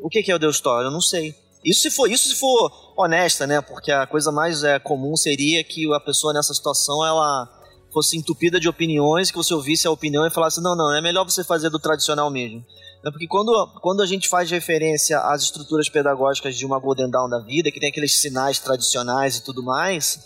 o 0.00 0.08
que, 0.08 0.30
é 0.30 0.34
o 0.36 0.38
Deus 0.38 0.54
História? 0.54 0.86
Eu 0.86 0.92
não 0.92 1.00
sei. 1.00 1.34
Isso 1.64 1.80
se 1.80 1.90
for, 1.90 2.08
isso 2.08 2.28
se 2.28 2.36
for 2.36 2.94
honesta, 2.96 3.44
né? 3.44 3.60
Porque 3.60 3.90
a 3.90 4.06
coisa 4.06 4.30
mais 4.30 4.62
é, 4.62 4.78
comum 4.78 5.16
seria 5.16 5.64
que 5.64 5.92
a 5.92 5.98
pessoa 5.98 6.32
nessa 6.32 6.54
situação 6.54 7.04
ela 7.04 7.57
fosse 7.92 8.16
entupida 8.16 8.60
de 8.60 8.68
opiniões, 8.68 9.30
que 9.30 9.36
você 9.36 9.54
ouvisse 9.54 9.86
a 9.86 9.90
opinião 9.90 10.26
e 10.26 10.30
falasse, 10.30 10.60
não, 10.60 10.76
não, 10.76 10.94
é 10.94 11.00
melhor 11.00 11.24
você 11.24 11.42
fazer 11.42 11.70
do 11.70 11.78
tradicional 11.78 12.30
mesmo. 12.30 12.64
É 13.04 13.10
porque 13.10 13.26
quando, 13.26 13.52
quando 13.80 14.02
a 14.02 14.06
gente 14.06 14.28
faz 14.28 14.50
referência 14.50 15.18
às 15.20 15.42
estruturas 15.42 15.88
pedagógicas 15.88 16.56
de 16.56 16.66
uma 16.66 16.78
Golden 16.78 17.10
Dawn 17.10 17.28
da 17.28 17.38
vida, 17.38 17.70
que 17.70 17.80
tem 17.80 17.88
aqueles 17.88 18.20
sinais 18.20 18.58
tradicionais 18.58 19.36
e 19.36 19.44
tudo 19.44 19.62
mais, 19.62 20.18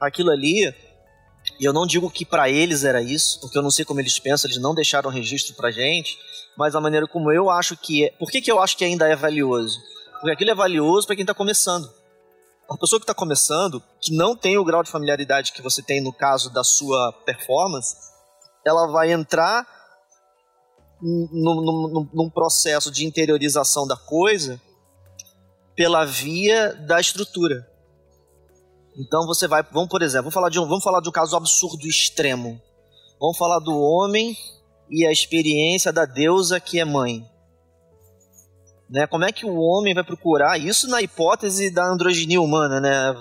aquilo 0.00 0.30
ali, 0.30 0.72
e 1.58 1.64
eu 1.64 1.72
não 1.72 1.86
digo 1.86 2.10
que 2.10 2.24
para 2.24 2.50
eles 2.50 2.84
era 2.84 3.02
isso, 3.02 3.40
porque 3.40 3.56
eu 3.56 3.62
não 3.62 3.70
sei 3.70 3.84
como 3.84 4.00
eles 4.00 4.18
pensam, 4.18 4.48
eles 4.48 4.60
não 4.60 4.74
deixaram 4.74 5.10
registro 5.10 5.54
pra 5.54 5.70
gente, 5.70 6.18
mas 6.56 6.74
a 6.74 6.80
maneira 6.80 7.06
como 7.06 7.32
eu 7.32 7.50
acho 7.50 7.76
que 7.76 8.04
é. 8.04 8.10
Por 8.10 8.30
que, 8.30 8.40
que 8.40 8.50
eu 8.50 8.60
acho 8.60 8.76
que 8.76 8.84
ainda 8.84 9.08
é 9.08 9.16
valioso? 9.16 9.78
Porque 10.12 10.30
aquilo 10.30 10.50
é 10.50 10.54
valioso 10.54 11.06
para 11.06 11.16
quem 11.16 11.22
está 11.22 11.34
começando. 11.34 11.88
A 12.68 12.76
pessoa 12.76 13.00
que 13.00 13.04
está 13.04 13.14
começando, 13.14 13.82
que 14.00 14.14
não 14.14 14.36
tem 14.36 14.58
o 14.58 14.64
grau 14.64 14.82
de 14.82 14.90
familiaridade 14.90 15.52
que 15.52 15.62
você 15.62 15.82
tem 15.82 16.02
no 16.02 16.12
caso 16.12 16.50
da 16.50 16.62
sua 16.62 17.12
performance, 17.24 17.96
ela 18.64 18.86
vai 18.88 19.10
entrar 19.10 19.66
num, 21.00 22.08
num 22.12 22.30
processo 22.30 22.90
de 22.90 23.06
interiorização 23.06 23.86
da 23.86 23.96
coisa 23.96 24.60
pela 25.74 26.04
via 26.04 26.74
da 26.74 27.00
estrutura. 27.00 27.66
Então 28.98 29.24
você 29.26 29.46
vai, 29.46 29.62
vamos 29.62 29.88
por 29.88 30.02
exemplo, 30.02 30.24
vamos 30.24 30.34
falar 30.34 30.50
de 30.50 30.58
um, 30.58 30.66
vamos 30.66 30.84
falar 30.84 31.00
de 31.00 31.08
um 31.08 31.12
caso 31.12 31.36
absurdo 31.36 31.86
extremo. 31.86 32.60
Vamos 33.18 33.38
falar 33.38 33.60
do 33.60 33.80
homem 33.80 34.36
e 34.90 35.06
a 35.06 35.12
experiência 35.12 35.92
da 35.92 36.04
deusa 36.04 36.60
que 36.60 36.78
é 36.78 36.84
mãe. 36.84 37.24
Né? 38.90 39.06
Como 39.06 39.24
é 39.24 39.32
que 39.32 39.44
o 39.44 39.56
homem 39.56 39.94
vai 39.94 40.02
procurar 40.02 40.58
isso 40.58 40.88
na 40.88 41.02
hipótese 41.02 41.70
da 41.70 41.86
androginia 41.86 42.40
humana, 42.40 42.80
né? 42.80 43.14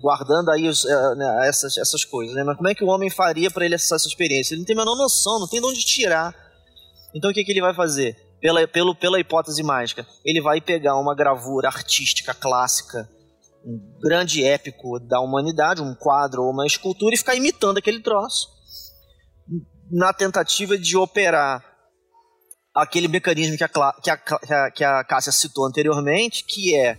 guardando 0.00 0.50
aí 0.50 0.66
os, 0.68 0.84
é, 0.84 1.14
né, 1.14 1.48
essas, 1.48 1.76
essas 1.76 2.04
coisas. 2.04 2.34
Né? 2.34 2.42
Mas 2.42 2.56
como 2.56 2.68
é 2.68 2.74
que 2.74 2.84
o 2.84 2.88
homem 2.88 3.10
faria 3.10 3.50
para 3.50 3.64
ele 3.64 3.74
acessar 3.74 3.96
essa 3.96 4.08
experiência? 4.08 4.54
Ele 4.54 4.60
não 4.60 4.66
tem 4.66 4.76
a 4.76 4.78
menor 4.78 4.96
noção, 4.96 5.38
não 5.38 5.48
tem 5.48 5.60
de 5.60 5.66
onde 5.66 5.84
tirar. 5.84 6.34
Então 7.14 7.30
o 7.30 7.34
que, 7.34 7.44
que 7.44 7.52
ele 7.52 7.60
vai 7.60 7.74
fazer? 7.74 8.16
Pela, 8.40 8.66
pelo, 8.66 8.94
pela 8.94 9.20
hipótese 9.20 9.62
mágica, 9.62 10.06
ele 10.24 10.40
vai 10.40 10.60
pegar 10.62 10.96
uma 10.96 11.14
gravura 11.14 11.68
artística 11.68 12.32
clássica, 12.32 13.06
um 13.62 13.78
grande 14.00 14.42
épico 14.42 14.98
da 14.98 15.20
humanidade, 15.20 15.82
um 15.82 15.94
quadro 15.94 16.44
ou 16.44 16.50
uma 16.50 16.66
escultura, 16.66 17.14
e 17.14 17.18
ficar 17.18 17.34
imitando 17.34 17.76
aquele 17.76 18.00
troço 18.00 18.48
na 19.90 20.14
tentativa 20.14 20.78
de 20.78 20.96
operar 20.96 21.69
aquele 22.74 23.08
mecanismo 23.08 23.56
que 23.56 23.64
a, 23.64 23.68
que 23.68 24.10
a, 24.10 24.70
que 24.70 24.84
a 24.84 25.04
Cássia 25.04 25.32
citou 25.32 25.66
anteriormente, 25.66 26.44
que 26.44 26.74
é 26.76 26.96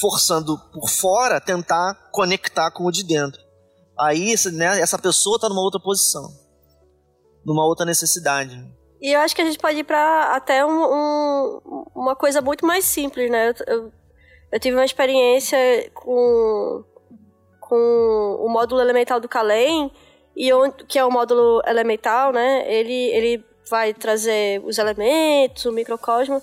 forçando 0.00 0.58
por 0.72 0.88
fora 0.88 1.40
tentar 1.40 2.10
conectar 2.10 2.70
com 2.70 2.84
o 2.84 2.92
de 2.92 3.04
dentro. 3.04 3.40
Aí 3.98 4.34
né, 4.52 4.80
essa 4.80 4.98
pessoa 4.98 5.36
está 5.36 5.48
numa 5.48 5.62
outra 5.62 5.80
posição, 5.80 6.22
numa 7.44 7.66
outra 7.66 7.84
necessidade. 7.84 8.56
E 9.00 9.12
eu 9.12 9.20
acho 9.20 9.34
que 9.34 9.42
a 9.42 9.44
gente 9.44 9.58
pode 9.58 9.78
ir 9.78 9.84
para 9.84 10.34
até 10.34 10.64
um, 10.64 10.70
um, 10.70 11.84
uma 11.94 12.16
coisa 12.16 12.40
muito 12.40 12.64
mais 12.64 12.84
simples, 12.84 13.30
né? 13.30 13.50
Eu, 13.50 13.54
eu, 13.66 13.92
eu, 14.52 14.60
tive 14.60 14.76
uma 14.76 14.84
experiência 14.84 15.58
com, 15.92 16.84
com 17.60 18.36
o 18.40 18.48
módulo 18.48 18.80
elemental 18.80 19.18
do 19.18 19.28
Calem, 19.28 19.92
e 20.36 20.52
onde, 20.52 20.84
que 20.84 20.98
é 20.98 21.04
o 21.04 21.10
módulo 21.10 21.60
elemental, 21.66 22.32
né? 22.32 22.64
Ele, 22.72 23.10
ele 23.10 23.44
vai 23.68 23.94
trazer 23.94 24.60
os 24.64 24.78
elementos, 24.78 25.64
o 25.64 25.72
microcosmo. 25.72 26.42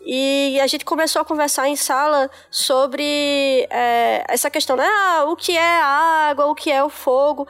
E 0.00 0.58
a 0.60 0.66
gente 0.66 0.84
começou 0.84 1.20
a 1.20 1.24
conversar 1.24 1.68
em 1.68 1.76
sala 1.76 2.30
sobre 2.50 3.66
é, 3.70 4.24
essa 4.28 4.50
questão, 4.50 4.76
né? 4.76 4.86
Ah, 4.86 5.24
o 5.28 5.36
que 5.36 5.56
é 5.56 5.80
a 5.80 6.28
água, 6.30 6.46
o 6.46 6.54
que 6.54 6.70
é 6.70 6.82
o 6.82 6.88
fogo. 6.88 7.46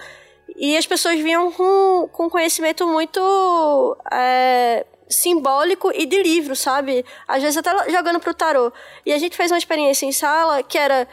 E 0.57 0.77
as 0.77 0.87
pessoas 0.87 1.19
vinham 1.21 1.53
com, 1.53 2.09
com 2.13 2.29
conhecimento 2.29 2.87
muito 2.89 3.97
é, 4.13 4.85
simbólico 5.09 5.93
e 5.95 6.07
de 6.07 6.21
livro, 6.23 6.57
sabe? 6.57 7.05
Às 7.27 7.43
vezes 7.43 7.57
até 7.57 7.91
jogando 7.91 8.19
pro 8.19 8.35
tarô. 8.35 8.73
E 9.07 9.13
a 9.13 9.19
gente 9.19 9.37
fez 9.37 9.51
uma 9.53 9.59
experiência 9.59 10.05
em 10.05 10.13
sala 10.13 10.63
que 10.63 10.77
era, 10.77 11.07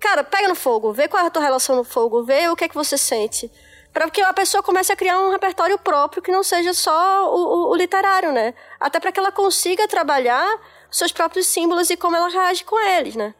cara, 0.00 0.24
pega 0.24 0.48
no 0.48 0.54
fogo, 0.54 0.92
vê 0.92 1.06
qual 1.06 1.22
é 1.22 1.26
a 1.26 1.30
tua 1.30 1.42
relação 1.42 1.76
no 1.76 1.84
fogo, 1.84 2.24
vê 2.24 2.48
o 2.48 2.56
que 2.56 2.64
é 2.64 2.68
que 2.68 2.74
você 2.74 2.96
sente 2.96 3.50
para 3.92 4.10
que 4.10 4.20
a 4.22 4.32
pessoa 4.32 4.62
comece 4.62 4.92
a 4.92 4.96
criar 4.96 5.20
um 5.20 5.30
repertório 5.30 5.78
próprio 5.78 6.22
que 6.22 6.32
não 6.32 6.42
seja 6.42 6.72
só 6.72 7.30
o, 7.30 7.36
o, 7.36 7.70
o 7.70 7.76
literário, 7.76 8.32
né? 8.32 8.54
Até 8.80 8.98
para 8.98 9.12
que 9.12 9.20
ela 9.20 9.30
consiga 9.30 9.86
trabalhar 9.86 10.46
seus 10.90 11.12
próprios 11.12 11.46
símbolos 11.46 11.90
e 11.90 11.96
como 11.96 12.16
ela 12.16 12.28
reage 12.28 12.64
com 12.64 12.78
eles, 12.78 13.14
né? 13.14 13.34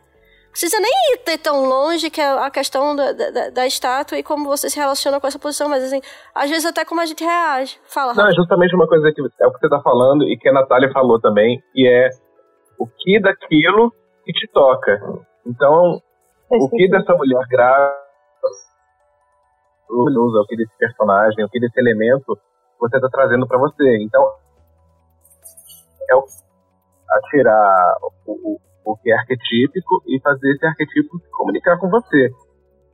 Precisa 0.50 0.78
nem 0.78 0.92
ir 1.14 1.38
tão 1.38 1.64
longe 1.64 2.10
que 2.10 2.20
é 2.20 2.28
a 2.28 2.50
questão 2.50 2.94
da, 2.94 3.12
da, 3.12 3.48
da, 3.48 3.66
estátua 3.66 4.18
e 4.18 4.22
como 4.22 4.44
você 4.44 4.68
se 4.68 4.78
relaciona 4.78 5.18
com 5.18 5.26
essa 5.26 5.38
posição, 5.38 5.66
mas 5.66 5.82
assim, 5.82 6.02
às 6.34 6.50
vezes 6.50 6.66
até 6.66 6.84
como 6.84 7.00
a 7.00 7.06
gente 7.06 7.24
reage. 7.24 7.80
Fala. 7.86 8.12
Não, 8.12 8.28
é 8.28 8.34
justamente 8.34 8.74
uma 8.74 8.86
coisa 8.86 9.10
que 9.12 9.22
é 9.40 9.46
o 9.46 9.52
que 9.52 9.58
você 9.58 9.66
está 9.66 9.80
falando 9.80 10.28
e 10.28 10.36
que 10.36 10.50
a 10.50 10.52
Natália 10.52 10.92
falou 10.92 11.18
também, 11.18 11.62
que 11.72 11.88
é 11.88 12.10
o 12.78 12.86
que 12.86 13.18
daquilo 13.18 13.90
que 14.26 14.32
te 14.34 14.46
toca. 14.52 15.00
Então, 15.46 16.02
o 16.50 16.68
que 16.68 16.86
dessa 16.86 17.14
mulher 17.14 17.46
grávida 17.48 18.02
orgulhoso, 19.92 20.44
desse 20.56 20.76
personagem, 20.78 21.46
desse 21.52 21.80
elemento 21.80 22.38
você 22.82 22.96
está 22.96 23.08
trazendo 23.08 23.46
para 23.46 23.58
você. 23.58 24.02
Então, 24.02 24.22
é 26.10 26.16
o, 26.16 26.24
atirar 27.10 27.96
o, 28.26 28.32
o, 28.32 28.60
o, 28.84 28.96
que 28.96 29.10
é 29.10 29.14
arquetípico 29.14 30.02
e 30.06 30.20
fazer 30.20 30.52
esse 30.52 30.66
arquetipo 30.66 31.18
se 31.18 31.30
comunicar 31.30 31.78
com 31.78 31.88
você. 31.88 32.30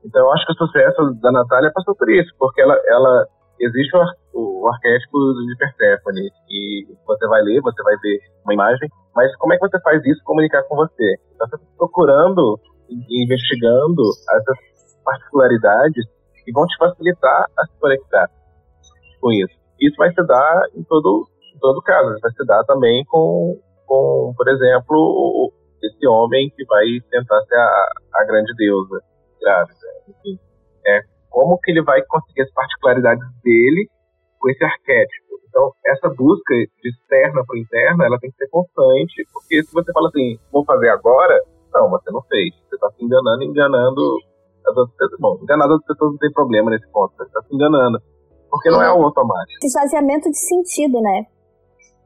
Então, 0.05 0.23
eu 0.23 0.33
acho 0.33 0.47
que 0.47 0.53
o 0.53 0.67
sucesso 0.67 1.15
da 1.21 1.33
Natália 1.33 1.73
passou 1.73 1.97
por 1.97 2.11
isso, 2.11 2.31
porque 2.39 2.61
ela, 2.61 2.79
ela 2.89 3.27
existe 3.61 3.97
o, 4.35 4.63
o 4.63 4.69
arquétipo 4.69 5.19
de 5.19 5.57
Persephone 5.57 6.31
e 6.51 6.87
você 7.07 7.27
vai 7.27 7.43
ler, 7.43 7.61
você 7.63 7.83
vai 7.83 7.97
ver 7.97 8.19
uma 8.45 8.55
imagem, 8.55 8.89
mas 9.15 9.35
como 9.37 9.55
é 9.55 9.57
que 9.57 9.67
você 9.67 9.81
faz 9.81 10.05
isso 10.05 10.23
comunicar 10.25 10.63
com 10.65 10.77
você? 10.77 11.15
Então, 11.35 11.49
você 11.49 11.57
está 11.57 11.67
procurando 11.79 12.61
investigando 12.91 14.03
essas 14.31 14.57
particularidades 15.05 16.07
que 16.49 16.53
vão 16.53 16.65
te 16.67 16.77
facilitar 16.79 17.45
a 17.59 17.67
se 17.67 17.79
conectar 17.79 18.31
com 19.21 19.31
isso. 19.33 19.55
Isso 19.81 19.97
vai 19.99 20.11
se 20.13 20.27
dar 20.27 20.63
em 20.75 20.83
todo, 20.85 21.29
em 21.55 21.59
todo 21.59 21.83
caso, 21.83 22.19
vai 22.23 22.33
se 22.33 22.47
dar 22.47 22.65
também 22.65 23.05
com, 23.05 23.61
com 23.87 24.33
por 24.35 24.49
exemplo, 24.49 25.53
esse 25.83 26.09
homem 26.09 26.51
que 26.57 26.65
vai 26.65 26.87
tentar 27.11 27.41
ser 27.43 27.57
a, 27.57 27.93
a 28.15 28.25
grande 28.25 28.53
deusa 28.57 28.99
grávida. 29.41 29.79
Enfim, 30.09 30.39
é 30.87 31.01
como 31.29 31.59
que 31.59 31.71
ele 31.71 31.83
vai 31.83 32.01
conseguir 32.03 32.43
as 32.43 32.53
particularidades 32.53 33.29
dele 33.45 33.87
com 34.41 34.49
esse 34.49 34.65
arquétipo. 34.65 35.29
Então, 35.49 35.71
essa 35.87 36.09
busca 36.09 36.55
de 36.55 36.89
externa 36.89 37.45
para 37.47 37.59
interna, 37.59 38.07
ela 38.07 38.19
tem 38.19 38.31
que 38.31 38.37
ser 38.37 38.49
constante, 38.49 39.27
porque 39.33 39.63
se 39.63 39.73
você 39.73 39.93
fala 39.93 40.09
assim, 40.09 40.39
vou 40.51 40.65
fazer 40.65 40.89
agora, 40.89 41.39
não, 41.75 41.91
você 41.91 42.11
não 42.11 42.23
fez. 42.23 42.55
Você 42.69 42.75
está 42.75 42.91
se 42.91 43.05
enganando, 43.05 43.45
enganando 43.45 44.03
As 44.69 45.21
bom, 45.21 45.39
enganar 45.43 45.67
as 45.67 45.73
outras 45.73 45.87
pessoas 45.87 46.13
não 46.13 46.19
tem 46.19 46.33
problema 46.33 46.71
nesse 46.71 46.87
ponto, 46.93 47.15
você 47.17 47.25
está 47.25 47.43
se 47.43 47.55
enganando. 47.55 47.99
Porque 48.51 48.71
não 48.71 48.83
é 48.83 48.93
o 48.93 49.05
automático. 49.05 49.59
Esvaziamento 49.65 50.31
de 50.31 50.39
sentido, 50.39 51.01
né? 51.01 51.27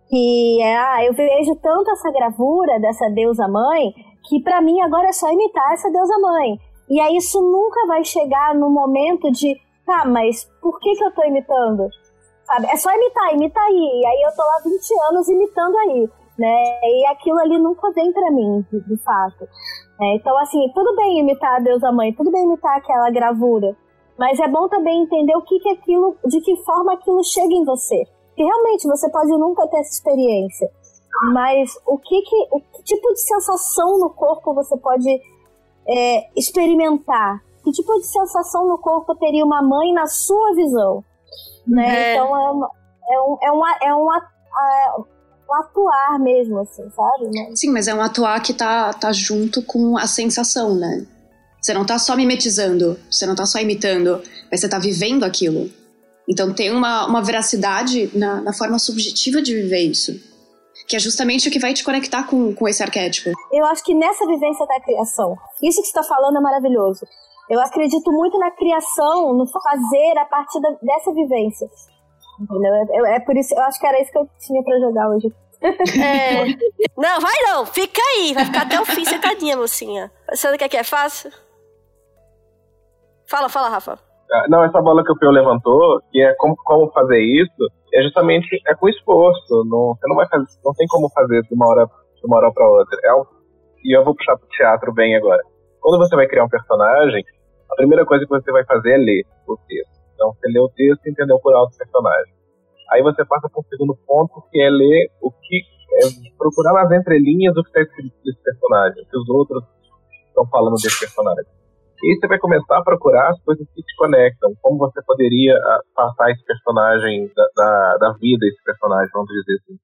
Que 0.09 0.63
é, 0.63 0.77
ah, 0.77 1.05
eu 1.05 1.15
vejo 1.15 1.55
tanto 1.57 1.91
essa 1.91 2.11
gravura 2.11 2.79
dessa 2.81 3.09
deusa 3.11 3.47
mãe 3.49 3.93
que 4.29 4.41
para 4.43 4.61
mim 4.61 4.81
agora 4.81 5.09
é 5.09 5.13
só 5.13 5.31
imitar 5.31 5.73
essa 5.73 5.91
deusa 5.91 6.19
mãe. 6.19 6.59
E 6.89 7.01
aí 7.01 7.17
isso 7.17 7.41
nunca 7.41 7.87
vai 7.87 8.05
chegar 8.05 8.55
no 8.55 8.69
momento 8.69 9.31
de, 9.31 9.57
tá, 9.87 10.05
mas 10.05 10.45
por 10.61 10.79
que 10.81 10.95
que 10.95 11.05
eu 11.05 11.13
tô 11.13 11.25
imitando? 11.25 11.89
Sabe? 12.45 12.67
É 12.67 12.77
só 12.77 12.91
imitar, 12.93 13.35
imita 13.35 13.61
aí. 13.61 14.01
E 14.03 14.07
aí 14.07 14.23
eu 14.23 14.37
tô 14.37 14.43
lá 14.43 14.61
20 14.65 15.01
anos 15.11 15.29
imitando 15.29 15.77
aí, 15.79 16.11
né? 16.39 16.81
E 16.83 17.07
aquilo 17.07 17.39
ali 17.39 17.59
nunca 17.59 17.91
vem 17.93 18.13
para 18.13 18.31
mim, 18.31 18.65
de, 18.71 18.81
de 18.81 18.97
fato. 19.03 19.49
É, 20.01 20.17
então, 20.17 20.37
assim, 20.39 20.71
tudo 20.75 20.97
bem 20.97 21.21
imitar 21.21 21.57
a 21.57 21.61
deusa 21.61 21.93
mãe, 21.93 22.13
tudo 22.13 22.31
bem 22.31 22.45
imitar 22.45 22.77
aquela 22.77 23.11
gravura, 23.11 23.77
mas 24.19 24.39
é 24.41 24.49
bom 24.49 24.69
também 24.69 25.03
entender 25.03 25.37
o 25.37 25.43
que 25.43 25.59
que 25.61 25.69
aquilo, 25.69 26.17
de 26.27 26.41
que 26.41 26.57
forma 26.65 26.93
aquilo 26.95 27.23
chega 27.25 27.53
em 27.53 27.65
você. 27.65 28.05
Porque 28.29 28.45
realmente 28.45 28.87
você 28.89 29.11
pode 29.11 29.31
nunca 29.33 29.67
ter 29.69 29.79
essa 29.79 29.93
experiência, 29.93 30.71
mas 31.33 31.79
o 31.87 31.99
que 31.99 32.23
que, 32.23 32.37
o 32.51 32.61
que 32.61 32.83
tipo 32.85 33.13
de 33.13 33.21
sensação 33.21 33.99
no 33.99 34.11
corpo 34.11 34.55
você 34.55 34.77
pode 34.77 35.09
é, 35.87 36.29
experimentar? 36.37 37.43
Que 37.63 37.71
tipo 37.71 37.93
de 37.95 38.07
sensação 38.07 38.67
no 38.67 38.79
corpo 38.79 39.15
teria 39.17 39.45
uma 39.45 39.63
mãe 39.63 39.93
na 39.93 40.07
sua 40.07 40.55
visão? 40.55 41.05
Né? 41.67 42.13
É. 42.13 42.15
Então 42.15 42.37
é, 42.37 42.51
uma, 42.51 42.71
é 43.09 43.21
um, 43.21 43.39
é, 43.43 43.53
uma, 43.53 43.77
é 43.83 43.95
um, 43.95 44.13
é 44.15 45.12
um 45.53 45.61
atuar 45.61 46.19
mesmo, 46.19 46.59
assim, 46.61 46.89
sabe? 46.91 47.31
Né? 47.31 47.51
Sim, 47.55 47.71
mas 47.71 47.89
é 47.89 47.95
um 47.95 48.01
atuar 48.01 48.41
que 48.43 48.55
tá, 48.55 48.93
tá 48.93 49.13
junto 49.13 49.63
com 49.63 49.99
a 49.99 50.07
sensação, 50.07 50.75
né? 50.75 51.07
Você 51.61 51.73
não 51.73 51.85
tá 51.85 51.99
só 51.99 52.17
mimetizando, 52.17 52.99
você 53.09 53.25
não 53.25 53.37
tá 53.37 53.47
só 53.47 53.61
imitando, 53.61 54.21
mas 54.51 54.61
você 54.61 54.69
tá 54.69 54.79
vivendo 54.79 55.25
aquilo. 55.25 55.71
Então 56.29 56.53
tem 56.53 56.71
uma, 56.71 57.07
uma 57.07 57.23
veracidade 57.23 58.11
na, 58.17 58.41
na 58.41 58.53
forma 58.53 58.79
subjetiva 58.79 59.41
de 59.43 59.55
viver 59.55 59.81
isso. 59.81 60.13
Que 60.89 60.97
é 60.97 60.99
justamente 60.99 61.49
o 61.49 61.53
que 61.53 61.61
vai 61.61 61.73
te 61.73 61.85
conectar 61.85 62.25
com, 62.25 62.53
com 62.55 62.67
esse 62.67 62.83
arquétipo. 62.83 63.31
Eu 63.53 63.65
acho 63.67 63.85
que 63.85 63.95
nessa 63.95 64.27
vivência 64.27 64.67
da 64.67 64.81
criação, 64.81 65.37
isso 65.63 65.81
que 65.81 65.89
você 65.89 65.99
está 65.99 66.03
falando 66.03 66.39
é 66.39 66.41
maravilhoso. 66.41 67.07
Eu 67.49 67.61
acredito 67.61 68.11
muito 68.11 68.39
na 68.39 68.51
criação, 68.51 69.35
no 69.35 69.47
fazer 69.47 70.19
a 70.19 70.25
partir 70.25 70.61
da, 70.61 70.71
dessa 70.83 71.13
vivência. 71.13 71.69
Entendeu? 72.43 72.75
É, 72.75 73.17
é, 73.17 73.21
por 73.21 73.37
isso, 73.37 73.55
eu 73.55 73.63
acho 73.63 73.79
que 73.79 73.87
era 73.87 74.01
isso 74.01 74.11
que 74.11 74.19
eu 74.19 74.29
tinha 74.39 74.63
pra 74.63 74.79
jogar 74.79 75.09
hoje. 75.11 75.33
É... 75.63 76.45
Não, 76.99 77.21
vai 77.21 77.35
não, 77.47 77.65
fica 77.65 78.01
aí, 78.01 78.35
vai 78.35 78.45
ficar 78.45 78.63
até 78.63 78.81
o 78.81 78.85
fim 78.85 79.05
sentadinha, 79.05 79.57
mocinha. 79.57 80.11
Você 80.29 80.51
não 80.51 80.59
quer 80.59 80.69
que 80.69 80.77
é 80.77 80.85
fácil? 80.85 81.31
Fala, 83.29 83.49
fala, 83.49 83.69
Rafa. 83.69 83.99
Ah, 84.31 84.47
não, 84.49 84.65
essa 84.65 84.81
bola 84.81 85.05
que 85.05 85.13
o 85.13 85.19
Pio 85.19 85.31
levantou, 85.31 86.01
que 86.11 86.21
é 86.21 86.35
como, 86.35 86.57
como 86.57 86.91
fazer 86.93 87.21
isso, 87.21 87.67
é 87.95 88.03
justamente 88.03 88.61
é 88.67 88.75
com 88.75 88.89
esforço. 88.89 89.65
Não, 89.67 89.95
você 89.95 90.09
não 90.09 90.17
vai 90.17 90.29
fazer, 90.29 90.47
não 90.65 90.73
tem 90.75 90.87
como 90.89 91.09
fazer 91.11 91.43
de 91.43 91.55
uma 91.55 91.69
hora, 91.69 91.87
de 91.87 92.27
uma 92.27 92.37
hora 92.37 92.53
para 92.53 92.69
outra. 92.69 92.99
É 93.05 93.15
um, 93.15 93.25
e 93.85 93.97
eu 93.97 94.05
vou 94.05 94.15
puxar 94.15 94.37
pro 94.37 94.49
teatro 94.49 94.93
bem 94.93 95.17
agora. 95.17 95.43
Quando 95.81 95.99
você 95.99 96.15
vai 96.15 96.27
criar 96.27 96.45
um 96.45 96.49
personagem, 96.49 97.25
a 97.71 97.75
primeira 97.77 98.05
coisa 98.05 98.25
que 98.25 98.31
você 98.31 98.53
vai 98.53 98.65
fazer 98.65 98.93
é 98.93 98.97
ler 98.97 99.25
o 99.47 99.57
texto. 99.69 100.02
Então, 100.23 100.33
você 100.35 100.47
lê 100.47 100.61
o 100.61 100.69
texto 100.69 101.07
e 101.07 101.11
entendeu 101.11 101.41
por 101.41 101.53
alto 101.53 101.75
o 101.75 101.79
personagem. 101.79 102.33
Aí 102.93 103.03
você 103.03 103.25
passa 103.25 103.49
para 103.51 103.61
o 103.61 103.67
segundo 103.69 103.99
ponto, 104.07 104.45
que 104.53 104.63
é 104.63 104.71
ler 104.71 105.11
o 105.21 105.33
que. 105.33 105.73
É 105.93 106.39
procurar 106.39 106.73
nas 106.73 106.93
entrelinhas 106.99 107.55
o 107.57 107.63
que 107.63 107.69
está 107.69 107.83
escrito 107.83 108.15
desse 108.25 108.41
personagem, 108.43 109.03
o 109.03 109.07
que 109.07 109.19
os 109.19 109.29
outros 109.29 109.65
estão 110.29 110.47
falando 110.49 110.75
desse 110.75 110.99
personagem. 110.99 111.45
E 112.03 112.11
aí 112.11 112.19
você 112.19 112.27
vai 112.29 112.39
começar 112.39 112.79
a 112.79 112.83
procurar 112.83 113.31
as 113.31 113.41
coisas 113.43 113.67
que 113.75 113.83
te 113.83 113.97
conectam, 113.97 114.55
como 114.63 114.79
você 114.79 115.03
poderia 115.03 115.55
ah, 115.55 115.81
passar 115.95 116.31
esse 116.31 116.43
personagem, 116.45 117.31
da, 117.37 117.47
da, 117.55 117.97
da 117.99 118.13
vida 118.15 118.47
esse 118.47 118.63
personagem, 118.65 119.11
vamos 119.13 119.29
dizer 119.29 119.59
assim. 119.61 119.79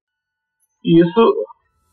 E 0.85 1.03
isso, 1.03 1.47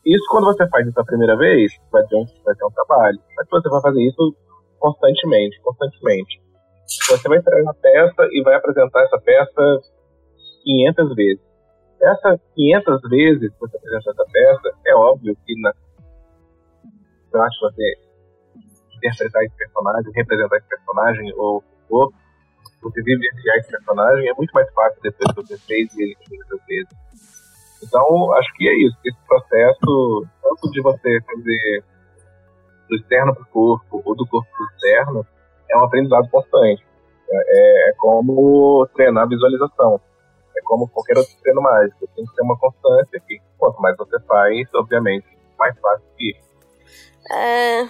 isso 0.06 0.26
quando 0.32 0.46
você 0.46 0.70
faz 0.70 0.88
isso 0.88 1.00
a 1.00 1.06
primeira 1.06 1.36
vez, 1.36 1.74
vai 1.92 2.06
ter 2.06 2.16
um, 2.16 2.26
vai 2.46 2.56
ter 2.56 2.66
um 2.66 2.72
trabalho. 2.72 3.20
Mas 3.36 3.48
você 3.50 3.70
vai 3.70 3.82
fazer 3.82 4.02
isso 4.02 4.36
constantemente, 4.80 5.60
constantemente. 5.62 6.46
Você 6.88 7.28
vai 7.28 7.42
pegar 7.42 7.62
uma 7.62 7.74
peça 7.74 8.28
e 8.32 8.42
vai 8.44 8.56
apresentar 8.56 9.02
essa 9.04 9.20
peça 9.20 9.82
500 10.64 11.16
vezes. 11.16 11.44
Essas 12.02 12.40
500 12.56 13.02
vezes 13.10 13.54
que 13.54 13.60
você 13.60 13.78
apresenta 13.78 14.12
essa 14.12 14.26
peça, 14.32 14.78
é 14.86 14.96
óbvio 14.96 15.36
que 15.46 15.60
na, 15.62 15.74
acho 17.44 17.60
você 17.62 17.96
interpretar 18.98 19.44
esse 19.44 19.56
personagem, 19.56 20.12
representar 20.16 20.58
esse 20.58 20.68
personagem 20.68 21.34
ou, 21.38 21.64
ou 21.90 22.14
você 22.82 23.02
vivenciar 23.02 23.58
esse 23.58 23.72
personagem 23.72 24.30
é 24.30 24.34
muito 24.34 24.52
mais 24.52 24.72
fácil 24.74 25.02
depois 25.02 25.32
que 25.32 25.42
você 25.42 25.58
fez 25.66 25.98
ele 25.98 26.16
muitas 26.30 26.66
vezes. 26.68 27.06
Então, 27.84 28.34
acho 28.34 28.54
que 28.56 28.68
é 28.68 28.74
isso. 28.86 28.98
Esse 29.04 29.20
processo, 29.28 30.26
tanto 30.42 30.72
de 30.72 30.82
você 30.82 31.22
fazer 31.22 31.84
do 32.90 32.96
externo 32.96 33.34
para 33.34 33.44
o 33.44 33.48
corpo 33.48 34.02
ou 34.06 34.16
do 34.16 34.28
corpo 34.28 34.48
para 34.52 34.64
o 34.64 34.70
externo, 34.70 35.28
é 35.70 35.78
um 35.78 35.84
aprendizado 35.84 36.30
constante. 36.30 36.86
É, 37.30 37.90
é, 37.90 37.94
como 37.98 38.88
treinar 38.94 39.28
visualização. 39.28 40.00
É 40.58 40.62
como 40.64 40.88
qualquer 40.88 41.18
outro 41.18 41.34
treino 41.42 41.62
mágico. 41.62 42.08
Tem 42.16 42.26
que 42.26 42.36
ter 42.36 42.42
uma 42.44 42.58
constância 42.58 43.22
que, 43.28 43.40
quanto 43.58 43.82
mais 43.82 43.98
você 43.98 44.20
faz, 44.22 44.68
obviamente, 44.76 45.28
mais 45.58 45.78
fácil 45.80 46.06
que. 46.18 46.36
É. 47.32 47.88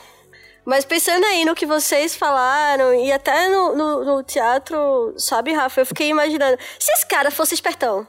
Mas 0.65 0.83
pensando 0.83 1.23
aí 1.25 1.45
no 1.45 1.53
que 1.53 1.65
vocês 1.65 2.15
falaram, 2.15 2.93
e 2.95 3.11
até 3.11 3.49
no, 3.49 3.75
no, 3.75 4.03
no 4.05 4.23
teatro, 4.23 5.13
sabe, 5.15 5.53
Rafa, 5.53 5.81
eu 5.81 5.85
fiquei 5.85 6.09
imaginando, 6.09 6.57
se 6.79 6.91
esse 6.91 7.05
cara 7.05 7.29
fosse 7.29 7.53
espertão, 7.53 8.07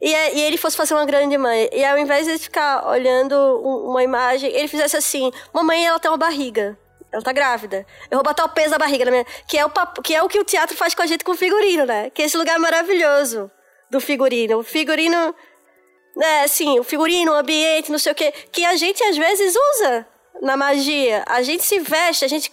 e, 0.00 0.12
e, 0.12 0.40
ele 0.42 0.56
fosse 0.56 0.76
fazer 0.76 0.94
uma 0.94 1.04
grande 1.04 1.36
mãe. 1.36 1.68
E 1.72 1.84
ao 1.84 1.98
invés 1.98 2.26
de 2.26 2.38
ficar 2.38 2.86
olhando 2.86 3.34
uma 3.60 4.02
imagem, 4.02 4.48
ele 4.50 4.68
fizesse 4.68 4.96
assim: 4.96 5.32
Mamãe, 5.52 5.86
ela 5.86 5.98
tem 5.98 6.08
uma 6.08 6.16
barriga. 6.16 6.78
Ela 7.12 7.22
tá 7.22 7.32
grávida. 7.32 7.86
Eu 8.10 8.18
vou 8.18 8.22
botar 8.22 8.44
o 8.44 8.48
peso 8.50 8.70
da 8.70 8.78
barriga 8.78 9.04
na 9.04 9.10
minha. 9.10 9.26
Que 9.46 9.58
é, 9.58 9.64
o 9.64 9.70
que 10.02 10.14
é 10.14 10.22
o 10.22 10.28
que 10.28 10.38
o 10.38 10.44
teatro 10.44 10.76
faz 10.76 10.94
com 10.94 11.02
a 11.02 11.06
gente 11.06 11.24
com 11.24 11.32
o 11.32 11.36
figurino, 11.36 11.86
né? 11.86 12.10
Que 12.10 12.22
é 12.22 12.24
esse 12.26 12.36
lugar 12.36 12.58
maravilhoso 12.58 13.50
do 13.90 14.00
figurino. 14.00 14.58
O 14.58 14.62
figurino. 14.62 15.34
É, 16.20 16.42
assim, 16.42 16.78
o 16.78 16.84
figurino, 16.84 17.32
o 17.32 17.34
ambiente, 17.34 17.90
não 17.90 17.98
sei 17.98 18.12
o 18.12 18.14
quê. 18.14 18.32
Que 18.52 18.64
a 18.64 18.76
gente 18.76 19.02
às 19.04 19.16
vezes 19.16 19.54
usa 19.54 20.06
na 20.42 20.56
magia. 20.56 21.24
A 21.26 21.42
gente 21.42 21.64
se 21.64 21.78
veste, 21.78 22.24
a 22.24 22.28
gente. 22.28 22.52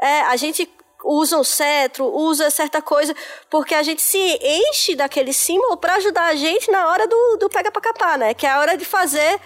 É, 0.00 0.20
a 0.22 0.36
gente 0.36 0.68
usa 1.04 1.38
um 1.38 1.44
cetro, 1.44 2.06
usa 2.06 2.50
certa 2.50 2.80
coisa, 2.80 3.14
porque 3.50 3.74
a 3.74 3.82
gente 3.82 4.00
se 4.00 4.18
enche 4.18 4.96
daquele 4.96 5.32
símbolo 5.32 5.76
para 5.76 5.96
ajudar 5.96 6.26
a 6.26 6.34
gente 6.34 6.70
na 6.70 6.88
hora 6.90 7.06
do, 7.06 7.36
do 7.38 7.48
pega 7.48 7.70
pra 7.70 7.82
capar, 7.82 8.18
né? 8.18 8.34
Que 8.34 8.46
é 8.46 8.50
a 8.50 8.60
hora 8.60 8.76
de 8.76 8.84
fazer 8.84 9.38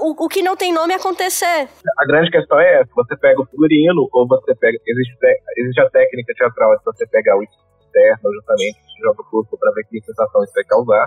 o, 0.00 0.24
o 0.24 0.28
que 0.28 0.42
não 0.42 0.56
tem 0.56 0.72
nome 0.72 0.94
acontecer. 0.94 1.68
A 1.98 2.06
grande 2.06 2.30
questão 2.30 2.58
é 2.58 2.80
essa: 2.80 2.90
você 2.94 3.16
pega 3.16 3.40
o 3.40 3.46
figurino, 3.46 4.08
ou 4.12 4.26
você 4.26 4.54
pega. 4.54 4.78
Existe, 4.86 5.16
existe 5.58 5.80
a 5.80 5.90
técnica 5.90 6.32
teatral 6.34 6.76
de 6.78 6.84
você 6.84 7.06
pegar 7.06 7.36
o 7.36 7.42
externo, 7.42 8.32
justamente, 8.32 8.78
joga 9.02 9.20
o 9.20 9.30
corpo 9.30 9.58
para 9.58 9.72
ver 9.72 9.84
que 9.84 10.00
sensação 10.00 10.42
isso 10.42 10.52
vai 10.54 10.64
causar 10.64 11.06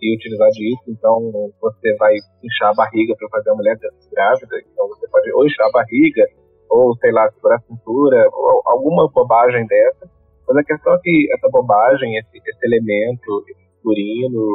e 0.00 0.16
utilizar 0.16 0.48
disso. 0.50 0.84
Então, 0.88 1.50
você 1.60 1.94
vai 1.96 2.14
inchar 2.42 2.70
a 2.70 2.74
barriga 2.74 3.14
para 3.16 3.28
fazer 3.28 3.50
a 3.50 3.54
mulher 3.54 3.76
grávida. 4.12 4.56
Então, 4.70 4.88
você 4.88 5.08
pode 5.08 5.32
ou 5.32 5.46
inchar 5.46 5.66
a 5.66 5.72
barriga, 5.72 6.24
ou 6.72 6.96
sei 6.96 7.12
lá, 7.12 7.30
segurar 7.30 7.56
a 7.56 7.60
cintura, 7.60 8.28
ou 8.32 8.62
alguma 8.64 9.06
bobagem 9.12 9.66
dessa. 9.66 10.10
Mas 10.48 10.56
a 10.56 10.64
questão 10.64 10.94
é 10.94 10.98
que 11.02 11.28
essa 11.34 11.48
bobagem, 11.50 12.16
esse, 12.16 12.38
esse 12.38 12.66
elemento, 12.66 13.44
esse 13.46 13.76
figurino, 13.76 14.48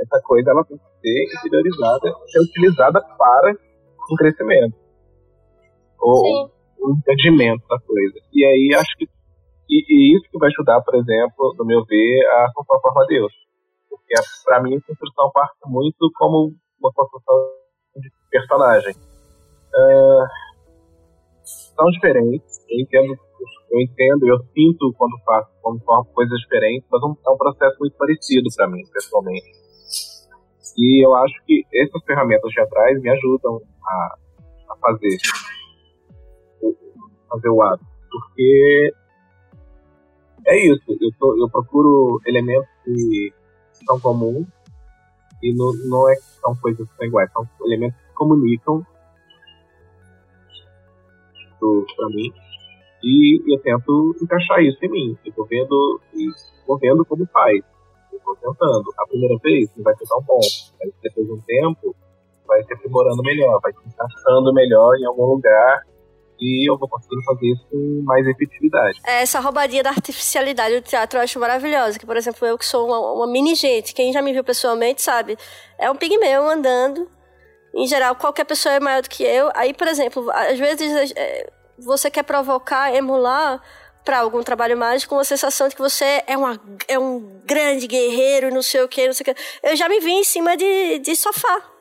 essa 0.00 0.20
coisa, 0.24 0.50
ela 0.50 0.64
tem 0.64 0.78
que 0.78 0.84
ser 1.02 1.38
interiorizada, 1.38 2.14
ser 2.26 2.40
utilizada 2.40 3.00
para 3.18 3.52
um 4.10 4.16
crescimento. 4.16 4.74
Ou 6.00 6.50
um 6.80 6.92
entendimento 6.96 7.66
da 7.68 7.78
coisa. 7.80 8.18
E 8.32 8.44
aí 8.44 8.70
acho 8.74 8.96
que. 8.96 9.04
E, 9.68 9.84
e, 9.88 10.16
isso 10.16 10.30
que 10.30 10.38
vai 10.38 10.48
ajudar, 10.48 10.80
por 10.82 10.94
exemplo, 10.94 11.54
no 11.58 11.66
meu 11.66 11.84
ver, 11.84 12.26
a 12.26 12.50
conformar 12.54 13.02
a 13.02 13.06
Deus. 13.06 13.32
Porque 13.90 14.14
para 14.44 14.62
mim 14.62 14.76
a 14.76 14.86
construção 14.86 15.30
parte 15.32 15.58
muito 15.66 16.10
como 16.14 16.52
uma 16.80 16.92
construção 16.94 17.36
de 17.96 18.08
personagem. 18.30 18.94
Uh, 19.74 20.45
são 21.76 21.86
diferentes. 21.90 22.64
Eu 22.68 22.80
entendo, 22.80 23.18
eu 23.70 23.80
entendo, 23.80 24.26
eu 24.26 24.38
sinto 24.54 24.92
quando 24.96 25.16
faço, 25.24 25.50
quando 25.62 25.84
faço 25.84 26.10
coisas 26.12 26.38
diferentes, 26.40 26.88
mas 26.90 27.02
é 27.02 27.30
um 27.30 27.36
processo 27.36 27.76
muito 27.78 27.96
parecido 27.96 28.48
para 28.56 28.68
mim, 28.68 28.82
pessoalmente. 28.92 29.46
E 30.76 31.04
eu 31.04 31.14
acho 31.14 31.34
que 31.46 31.64
essas 31.74 32.02
ferramentas 32.04 32.52
teatrais 32.52 33.00
me 33.00 33.10
ajudam 33.10 33.60
a, 33.84 34.16
a 34.70 34.76
fazer, 34.76 35.16
fazer 37.30 37.48
o 37.48 37.62
ato, 37.62 37.84
porque 38.10 38.92
é 40.46 40.66
isso. 40.66 40.84
Eu, 40.88 41.10
tô, 41.18 41.36
eu 41.42 41.48
procuro 41.50 42.20
elementos 42.26 42.68
que 42.84 43.32
são 43.86 43.98
comuns 44.00 44.46
e 45.42 45.54
não, 45.54 45.72
não 45.88 46.10
é 46.10 46.14
são 46.40 46.54
coisas 46.56 46.88
que 46.88 46.96
são 46.96 47.06
iguais, 47.06 47.30
são 47.32 47.48
elementos 47.64 47.98
que 48.00 48.14
comunicam 48.14 48.86
para 51.58 52.08
mim. 52.08 52.32
E 53.02 53.54
eu 53.54 53.58
tento 53.60 54.16
encaixar 54.22 54.62
isso 54.62 54.78
em 54.84 54.90
mim. 54.90 55.18
Eu 55.24 55.32
vou 55.36 55.46
vendo, 55.46 56.00
vou 56.66 56.78
vendo 56.78 57.04
como 57.04 57.26
faz. 57.26 57.62
Eu 58.12 58.20
vou 58.24 58.36
tentando. 58.36 58.84
A 58.98 59.06
primeira 59.06 59.36
vez 59.42 59.70
não 59.76 59.84
vai 59.84 59.94
ser 59.96 60.06
tão 60.06 60.22
bom. 60.22 60.40
Mas 60.80 60.92
depois 61.02 61.26
de 61.26 61.32
um 61.32 61.40
tempo, 61.40 61.94
vai 62.46 62.62
se 62.64 62.72
aprimorando 62.72 63.22
melhor, 63.22 63.60
vai 63.60 63.72
se 63.72 63.78
encaixando 63.86 64.52
melhor 64.54 64.96
em 64.96 65.06
algum 65.06 65.26
lugar 65.26 65.82
e 66.40 66.70
eu 66.70 66.76
vou 66.76 66.88
conseguir 66.88 67.22
fazer 67.24 67.46
isso 67.46 67.66
com 67.70 68.02
mais 68.04 68.26
efetividade. 68.26 69.00
É, 69.06 69.22
essa 69.22 69.40
roubadinha 69.40 69.82
da 69.82 69.90
artificialidade 69.90 70.74
do 70.74 70.82
teatro 70.82 71.18
eu 71.18 71.22
acho 71.22 71.40
maravilhosa. 71.40 71.98
Que, 71.98 72.06
por 72.06 72.16
exemplo, 72.16 72.46
eu 72.46 72.58
que 72.58 72.66
sou 72.66 72.86
uma, 72.86 72.98
uma 73.12 73.26
mini 73.26 73.54
gente, 73.54 73.94
quem 73.94 74.12
já 74.12 74.20
me 74.20 74.32
viu 74.32 74.44
pessoalmente 74.44 75.02
sabe, 75.02 75.36
é 75.78 75.90
um 75.90 75.96
pigmeu 75.96 76.48
andando. 76.48 77.08
Em 77.76 77.86
geral, 77.86 78.16
qualquer 78.16 78.44
pessoa 78.44 78.74
é 78.74 78.80
maior 78.80 79.02
do 79.02 79.08
que 79.10 79.22
eu. 79.22 79.50
Aí, 79.54 79.74
por 79.74 79.86
exemplo, 79.86 80.30
às 80.30 80.58
vezes 80.58 81.12
é, 81.14 81.50
você 81.78 82.10
quer 82.10 82.22
provocar, 82.22 82.94
emular 82.94 83.62
para 84.02 84.20
algum 84.20 84.42
trabalho 84.42 84.78
mágico 84.78 85.14
uma 85.14 85.24
sensação 85.24 85.68
de 85.68 85.74
que 85.74 85.82
você 85.82 86.22
é, 86.26 86.36
uma, 86.36 86.60
é 86.88 86.98
um 86.98 87.42
grande 87.44 87.86
guerreiro, 87.86 88.54
não 88.54 88.62
sei 88.62 88.80
o 88.80 88.88
que, 88.88 89.06
não 89.06 89.12
sei 89.12 89.26
o. 89.30 89.68
Eu 89.68 89.76
já 89.76 89.88
me 89.88 90.00
vi 90.00 90.12
em 90.12 90.24
cima 90.24 90.56
de, 90.56 91.00
de 91.00 91.14
sofá 91.14 91.76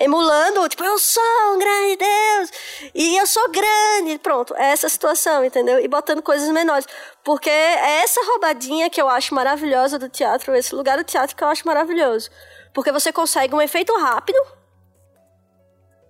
emulando, 0.00 0.68
tipo, 0.68 0.82
eu 0.82 0.98
sou 0.98 1.22
um 1.54 1.58
grande 1.58 1.96
Deus 1.96 2.50
e 2.94 3.16
eu 3.16 3.26
sou 3.26 3.48
grande. 3.50 4.18
Pronto, 4.18 4.54
é 4.56 4.72
essa 4.72 4.88
situação, 4.88 5.44
entendeu? 5.44 5.78
E 5.78 5.86
botando 5.86 6.22
coisas 6.22 6.48
menores. 6.50 6.86
Porque 7.22 7.50
é 7.50 8.02
essa 8.02 8.20
roubadinha 8.24 8.90
que 8.90 9.00
eu 9.00 9.08
acho 9.08 9.34
maravilhosa 9.34 9.98
do 9.98 10.08
teatro, 10.08 10.54
esse 10.54 10.74
lugar 10.74 10.98
do 10.98 11.04
teatro 11.04 11.36
que 11.36 11.44
eu 11.44 11.48
acho 11.48 11.66
maravilhoso. 11.66 12.30
Porque 12.72 12.92
você 12.92 13.12
consegue 13.12 13.54
um 13.54 13.60
efeito 13.60 13.92
rápido 13.98 14.38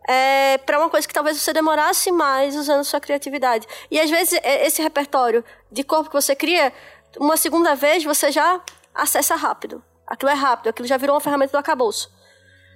é, 0.09 0.59
para 0.59 0.78
uma 0.78 0.90
coisa 0.90 1.06
que 1.06 1.14
talvez 1.14 1.36
você 1.36 1.52
demorasse 1.52 2.10
mais 2.10 2.56
usando 2.56 2.84
sua 2.84 3.01
criatividade. 3.01 3.66
E 3.90 4.01
às 4.01 4.10
vezes 4.10 4.39
é, 4.43 4.66
esse 4.66 4.82
repertório 4.82 5.44
de 5.70 5.84
corpo 5.84 6.10
que 6.10 6.16
você 6.16 6.34
cria, 6.34 6.72
uma 7.18 7.36
segunda 7.36 7.74
vez 7.74 8.05
você 8.05 8.30
já 8.30 8.60
acessa 8.94 9.34
rápido. 9.34 9.82
Aquilo 10.06 10.30
é 10.30 10.34
rápido, 10.34 10.68
aquilo 10.68 10.86
já 10.86 10.97
virou 10.97 11.14
uma 11.14 11.20
ferramenta 11.20 11.52
do 11.52 11.59
acabouço. 11.59 12.10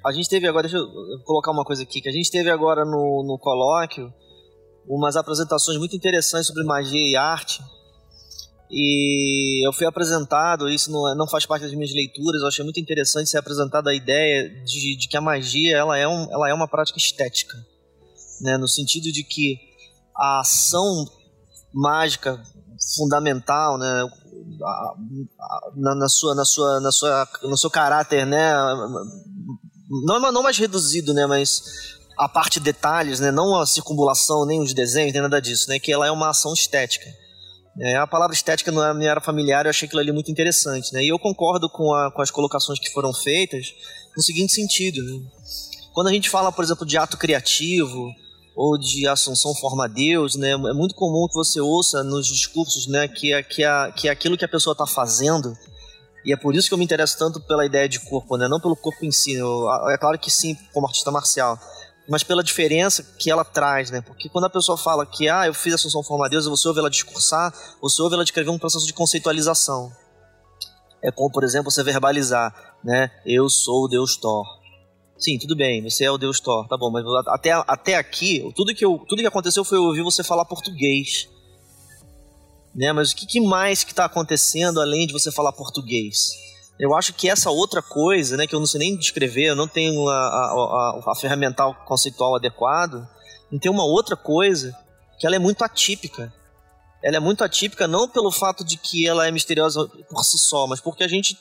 A 0.04 0.12
gente 0.12 0.28
teve 0.28 0.46
agora, 0.46 0.68
deixa 0.68 0.78
eu 0.78 0.86
colocar 1.24 1.50
uma 1.50 1.64
coisa 1.64 1.82
aqui, 1.82 2.00
que 2.00 2.08
a 2.08 2.12
gente 2.12 2.30
teve 2.30 2.50
agora 2.50 2.84
no, 2.84 3.24
no 3.26 3.38
colóquio 3.38 4.12
umas 4.88 5.16
apresentações 5.16 5.78
muito 5.78 5.96
interessantes 5.96 6.46
sobre 6.46 6.62
magia 6.62 7.10
e 7.10 7.16
arte. 7.16 7.60
E 8.70 9.66
eu 9.66 9.72
fui 9.72 9.86
apresentado, 9.86 10.68
isso 10.68 10.90
não, 10.90 11.14
não 11.14 11.28
faz 11.28 11.46
parte 11.46 11.62
das 11.62 11.72
minhas 11.72 11.92
leituras, 11.92 12.42
eu 12.42 12.48
achei 12.48 12.64
muito 12.64 12.80
interessante 12.80 13.30
ser 13.30 13.38
apresentada 13.38 13.90
a 13.90 13.94
ideia 13.94 14.48
de, 14.64 14.96
de 14.96 15.08
que 15.08 15.16
a 15.16 15.20
magia 15.20 15.76
ela 15.76 15.96
é, 15.96 16.06
um, 16.06 16.30
ela 16.32 16.48
é 16.50 16.54
uma 16.54 16.66
prática 16.66 16.98
estética. 16.98 17.56
Né? 18.40 18.56
No 18.58 18.66
sentido 18.66 19.12
de 19.12 19.22
que 19.22 19.58
a 20.16 20.40
ação 20.40 21.06
mágica 21.72 22.42
fundamental, 22.96 23.78
né, 23.78 24.08
na, 25.76 25.94
na, 25.94 26.08
sua, 26.08 26.34
na 26.34 26.44
sua, 26.44 26.80
na 26.80 26.90
sua, 26.90 27.28
no 27.42 27.56
seu 27.56 27.70
caráter, 27.70 28.26
né, 28.26 28.52
não, 30.04 30.32
não 30.32 30.42
mais 30.42 30.58
reduzido, 30.58 31.14
né, 31.14 31.26
mas 31.26 31.62
a 32.18 32.28
parte 32.28 32.58
de 32.58 32.64
detalhes, 32.64 33.20
né, 33.20 33.30
não 33.30 33.58
a 33.60 33.66
circunvalação, 33.66 34.46
nem 34.46 34.60
os 34.60 34.72
desenhos, 34.72 35.12
nem 35.12 35.22
nada 35.22 35.40
disso, 35.40 35.68
né, 35.68 35.78
que 35.78 35.92
ela 35.92 36.06
é 36.06 36.10
uma 36.10 36.30
ação 36.30 36.52
estética. 36.52 37.06
É, 37.78 37.96
a 37.96 38.06
palavra 38.06 38.34
estética 38.34 38.72
não 38.72 38.94
me 38.94 39.04
era 39.04 39.20
familiar, 39.20 39.66
eu 39.66 39.70
achei 39.70 39.86
aquilo 39.86 40.00
ali 40.00 40.10
muito 40.10 40.30
interessante, 40.30 40.94
né, 40.94 41.04
e 41.04 41.08
eu 41.08 41.18
concordo 41.18 41.68
com, 41.68 41.92
a, 41.92 42.10
com 42.10 42.22
as 42.22 42.30
colocações 42.30 42.78
que 42.78 42.90
foram 42.90 43.12
feitas 43.12 43.74
no 44.16 44.22
seguinte 44.22 44.52
sentido, 44.52 45.02
né, 45.02 45.20
quando 45.92 46.06
a 46.08 46.12
gente 46.12 46.30
fala, 46.30 46.50
por 46.50 46.64
exemplo, 46.64 46.86
de 46.86 46.96
ato 46.96 47.18
criativo 47.18 48.10
ou 48.54 48.78
de 48.78 49.06
Assunção 49.06 49.54
forma 49.54 49.86
Deus, 49.86 50.36
né, 50.36 50.52
é 50.52 50.72
muito 50.72 50.94
comum 50.94 51.28
que 51.28 51.34
você 51.34 51.60
ouça 51.60 52.02
nos 52.02 52.26
discursos, 52.26 52.86
né, 52.86 53.08
que, 53.08 53.34
é, 53.34 53.42
que, 53.42 53.62
é, 53.62 53.92
que 53.92 54.08
é 54.08 54.10
aquilo 54.10 54.38
que 54.38 54.44
a 54.44 54.48
pessoa 54.48 54.72
está 54.72 54.86
fazendo 54.86 55.54
e 56.26 56.32
é 56.32 56.36
por 56.36 56.56
isso 56.56 56.66
que 56.66 56.74
eu 56.74 56.78
me 56.78 56.84
interesso 56.84 57.16
tanto 57.16 57.40
pela 57.40 57.64
ideia 57.64 57.88
de 57.88 58.00
corpo, 58.00 58.36
né? 58.36 58.48
Não 58.48 58.58
pelo 58.58 58.74
corpo 58.74 59.04
em 59.04 59.12
si. 59.12 59.34
Eu, 59.34 59.70
é 59.88 59.96
claro 59.96 60.18
que 60.18 60.28
sim, 60.28 60.56
como 60.74 60.88
artista 60.88 61.08
marcial. 61.12 61.56
Mas 62.08 62.22
pela 62.22 62.42
diferença 62.42 63.02
que 63.18 63.30
ela 63.30 63.44
traz, 63.44 63.90
né? 63.90 64.00
Porque 64.00 64.28
quando 64.28 64.44
a 64.44 64.50
pessoa 64.50 64.78
fala 64.78 65.04
que, 65.04 65.28
ah, 65.28 65.46
eu 65.46 65.54
fiz 65.54 65.72
a 65.72 65.76
Assunção 65.76 66.02
Forma 66.02 66.28
Deus, 66.28 66.46
você 66.46 66.68
ouve 66.68 66.80
ela 66.80 66.90
discursar, 66.90 67.52
você 67.80 68.00
ouve 68.00 68.14
ela 68.14 68.24
descrever 68.24 68.50
um 68.50 68.58
processo 68.58 68.86
de 68.86 68.92
conceitualização. 68.92 69.90
É 71.02 71.10
como, 71.10 71.30
por 71.30 71.42
exemplo, 71.42 71.70
você 71.70 71.82
verbalizar, 71.82 72.54
né? 72.84 73.10
Eu 73.24 73.48
sou 73.48 73.84
o 73.84 73.88
Deus 73.88 74.16
Thor. 74.16 74.44
Sim, 75.18 75.38
tudo 75.38 75.56
bem, 75.56 75.82
você 75.82 76.04
é 76.04 76.10
o 76.10 76.18
Deus 76.18 76.40
Thor, 76.40 76.68
tá 76.68 76.76
bom, 76.76 76.90
mas 76.90 77.04
até, 77.28 77.50
até 77.66 77.94
aqui, 77.96 78.52
tudo 78.54 78.74
que, 78.74 78.84
eu, 78.84 78.98
tudo 79.08 79.22
que 79.22 79.26
aconteceu 79.26 79.64
foi 79.64 79.78
eu 79.78 79.84
ouvir 79.84 80.02
você 80.02 80.22
falar 80.22 80.44
português 80.44 81.26
né? 82.76 82.92
Mas 82.92 83.10
o 83.10 83.16
que, 83.16 83.26
que 83.26 83.40
mais 83.40 83.82
que 83.82 83.92
está 83.92 84.04
acontecendo 84.04 84.80
além 84.80 85.06
de 85.06 85.12
você 85.12 85.32
falar 85.32 85.52
português? 85.52 86.30
Eu 86.78 86.94
acho 86.94 87.14
que 87.14 87.28
essa 87.28 87.50
outra 87.50 87.80
coisa, 87.80 88.36
né, 88.36 88.46
que 88.46 88.54
eu 88.54 88.58
não 88.58 88.66
sei 88.66 88.80
nem 88.80 88.96
descrever, 88.96 89.46
eu 89.46 89.56
não 89.56 89.66
tenho 89.66 90.08
a, 90.08 90.14
a, 90.14 91.00
a, 91.06 91.12
a 91.12 91.14
ferramental 91.14 91.74
conceitual 91.86 92.36
adequado, 92.36 93.06
tem 93.60 93.70
uma 93.70 93.84
outra 93.84 94.16
coisa 94.16 94.76
que 95.18 95.26
ela 95.26 95.36
é 95.36 95.38
muito 95.38 95.64
atípica. 95.64 96.32
Ela 97.02 97.16
é 97.16 97.20
muito 97.20 97.44
atípica 97.44 97.86
não 97.86 98.08
pelo 98.08 98.30
fato 98.30 98.64
de 98.64 98.76
que 98.76 99.06
ela 99.06 99.26
é 99.26 99.30
misteriosa 99.30 99.88
por 100.08 100.24
si 100.24 100.38
só, 100.38 100.66
mas 100.66 100.80
porque 100.80 101.04
a 101.04 101.08
gente 101.08 101.38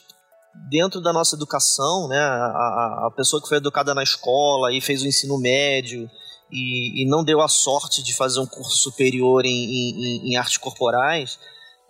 dentro 0.70 1.02
da 1.02 1.12
nossa 1.12 1.36
educação, 1.36 2.08
né, 2.08 2.18
a, 2.18 3.08
a 3.08 3.12
pessoa 3.16 3.42
que 3.42 3.50
foi 3.50 3.58
educada 3.58 3.94
na 3.94 4.04
escola 4.04 4.74
e 4.74 4.80
fez 4.80 5.02
o 5.02 5.08
ensino 5.08 5.38
médio 5.38 6.10
e, 6.52 7.04
e, 7.04 7.06
não 7.10 7.24
deu 7.24 7.42
a 7.42 7.48
sorte 7.48 8.02
de 8.02 8.16
fazer 8.16 8.40
um 8.40 8.46
curso 8.46 8.78
superior 8.78 9.46
em, 9.46 9.52
em, 9.52 10.32
em 10.32 10.36
artes 10.38 10.58
corporais, 10.58 11.38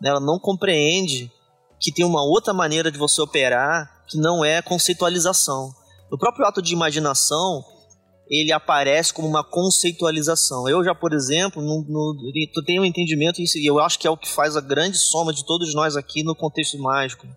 né, 0.01 0.09
ela 0.09 0.19
não 0.19 0.39
compreende 0.39 1.31
que 1.79 1.91
tem 1.91 2.05
uma 2.05 2.23
outra 2.23 2.53
maneira 2.53 2.91
de 2.91 2.97
você 2.97 3.21
operar 3.21 4.03
que 4.07 4.17
não 4.17 4.43
é 4.43 4.61
conceitualização. 4.61 5.73
O 6.11 6.17
próprio 6.17 6.45
ato 6.45 6.61
de 6.61 6.73
imaginação 6.73 7.63
ele 8.27 8.51
aparece 8.51 9.13
como 9.13 9.27
uma 9.27 9.43
conceitualização. 9.43 10.67
Eu 10.67 10.83
já, 10.83 10.95
por 10.95 11.13
exemplo, 11.13 11.61
no, 11.61 11.85
no, 11.87 12.63
tenho 12.65 12.81
um 12.81 12.85
entendimento, 12.85 13.39
e 13.39 13.65
eu 13.65 13.79
acho 13.79 13.99
que 13.99 14.07
é 14.07 14.09
o 14.09 14.17
que 14.17 14.27
faz 14.27 14.57
a 14.57 14.61
grande 14.61 14.97
soma 14.97 15.31
de 15.31 15.45
todos 15.45 15.75
nós 15.75 15.95
aqui 15.95 16.23
no 16.23 16.35
contexto 16.35 16.79
mágico 16.79 17.27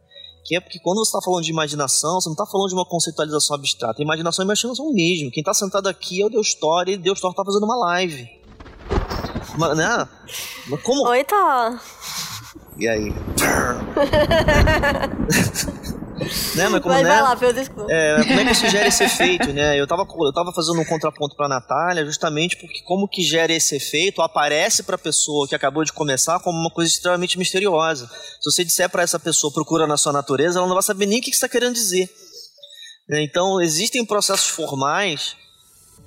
que 0.49 0.57
é 0.57 0.61
porque 0.61 0.79
quando 0.79 1.05
você 1.05 1.11
está 1.11 1.21
falando 1.21 1.45
de 1.45 1.51
imaginação, 1.51 2.19
você 2.19 2.27
não 2.31 2.33
está 2.33 2.47
falando 2.47 2.69
de 2.69 2.75
uma 2.75 2.87
conceitualização 2.87 3.55
abstrata. 3.55 4.01
Imaginação 4.01 4.43
é 4.43 4.47
imaginação 4.47 4.91
mesmo. 4.95 5.31
Quem 5.31 5.43
está 5.43 5.53
sentado 5.53 5.91
aqui 5.91 6.23
é 6.23 6.25
o 6.25 6.31
Deus 6.31 6.55
Thor 6.55 6.89
e 6.89 6.97
Deus 6.97 7.21
Thor 7.21 7.33
está 7.33 7.45
fazendo 7.45 7.65
uma 7.65 7.77
live. 7.77 8.27
Mas, 9.59 9.77
né? 9.77 10.09
Mas 10.69 10.83
como... 10.83 11.07
Oi, 11.07 11.23
Thor. 11.25 11.79
E 12.79 12.87
aí? 12.87 13.13
né? 16.55 16.69
Mas 16.69 16.83
como, 16.83 16.95
vai, 16.95 17.03
né? 17.03 17.09
vai 17.09 17.23
lá, 17.23 17.35
desculpa. 17.35 17.87
É, 17.91 18.25
como 18.25 18.41
é 18.41 18.45
que 18.45 18.53
isso 18.53 18.69
gera 18.69 18.87
esse 18.87 19.05
efeito, 19.05 19.53
né? 19.53 19.81
Eu 19.81 19.87
tava, 19.87 20.03
eu 20.03 20.33
tava 20.33 20.53
fazendo 20.53 20.81
um 20.81 20.85
contraponto 20.85 21.37
pra 21.37 21.49
Natália 21.49 22.05
justamente 22.05 22.57
porque 22.57 22.81
como 22.83 23.09
que 23.09 23.23
gera 23.23 23.53
esse 23.53 23.77
efeito 23.77 24.23
aparece 24.23 24.83
pra 24.83 24.97
pessoa 24.99 25.49
que 25.49 25.55
acabou 25.55 25.85
de 25.85 25.93
começar 25.93 26.39
como 26.41 26.59
uma 26.59 26.71
coisa 26.71 26.91
extremamente 26.91 27.39
misteriosa. 27.39 28.07
Se 28.41 28.51
você 28.51 28.65
disser 28.65 28.89
para 28.89 29.03
essa 29.03 29.19
pessoa 29.19 29.53
procura 29.53 29.87
na 29.87 29.97
sua 29.97 30.13
natureza, 30.13 30.59
ela 30.59 30.69
não 30.69 30.75
vai 30.75 30.83
saber 30.83 31.07
nem 31.07 31.19
o 31.19 31.23
que, 31.23 31.31
que 31.31 31.37
você 31.37 31.47
está 31.47 31.49
querendo 31.49 31.75
dizer. 31.75 32.09
Né? 33.09 33.23
Então, 33.23 33.61
existem 33.61 34.05
processos 34.05 34.49
formais 34.49 35.37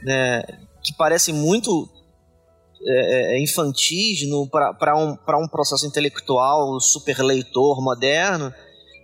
né, 0.04 0.44
que 0.84 0.94
parecem 0.96 1.34
muito 1.34 1.90
é, 2.86 3.36
é 3.36 3.44
infantis 3.44 4.22
para 4.52 4.98
um, 4.98 5.18
um 5.44 5.48
processo 5.48 5.86
intelectual 5.86 6.80
super 6.80 7.22
leitor 7.22 7.82
moderno, 7.82 8.54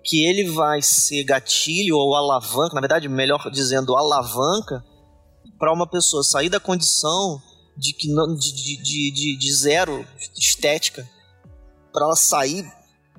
que 0.04 0.26
ele 0.26 0.50
vai 0.50 0.82
ser 0.82 1.24
gatilho 1.24 1.98
ou 1.98 2.16
alavanca, 2.16 2.74
na 2.74 2.82
verdade, 2.82 3.10
melhor 3.10 3.50
dizendo, 3.52 3.96
alavanca, 3.96 4.84
para 5.60 5.74
uma 5.74 5.88
pessoa 5.88 6.24
sair 6.24 6.50
da 6.50 6.60
condição 6.60 7.42
de, 7.76 7.94
que 7.94 8.08
não, 8.08 8.34
de, 8.36 8.54
de, 8.54 9.12
de, 9.12 9.38
de 9.38 9.54
zero 9.54 10.06
estética, 10.38 11.08
para 11.92 12.06
ela 12.06 12.16
sair 12.16 12.66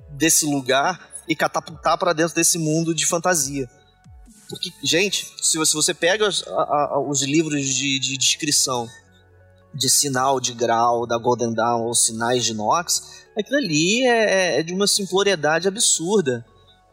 desse 0.09 0.45
lugar 0.45 1.09
e 1.27 1.35
catapultar 1.35 1.97
para 1.97 2.13
dentro 2.13 2.35
desse 2.35 2.57
mundo 2.57 2.93
de 2.93 3.05
fantasia. 3.05 3.69
Porque, 4.49 4.71
gente, 4.83 5.31
se 5.41 5.57
você 5.57 5.93
pega 5.93 6.27
os, 6.27 6.43
a, 6.47 6.93
a, 6.95 6.99
os 6.99 7.21
livros 7.21 7.63
de, 7.63 7.99
de, 7.99 8.17
descrição 8.17 8.89
de 9.73 9.89
sinal 9.89 10.39
de 10.39 10.53
grau 10.53 11.05
da 11.05 11.17
Golden 11.17 11.53
Dawn 11.53 11.83
ou 11.83 11.93
sinais 11.93 12.43
de 12.43 12.53
Nox, 12.53 13.25
aquilo 13.37 13.57
ali 13.57 14.05
é, 14.05 14.59
é 14.59 14.63
de 14.63 14.73
uma 14.73 14.87
simploriedade 14.87 15.67
absurda 15.67 16.45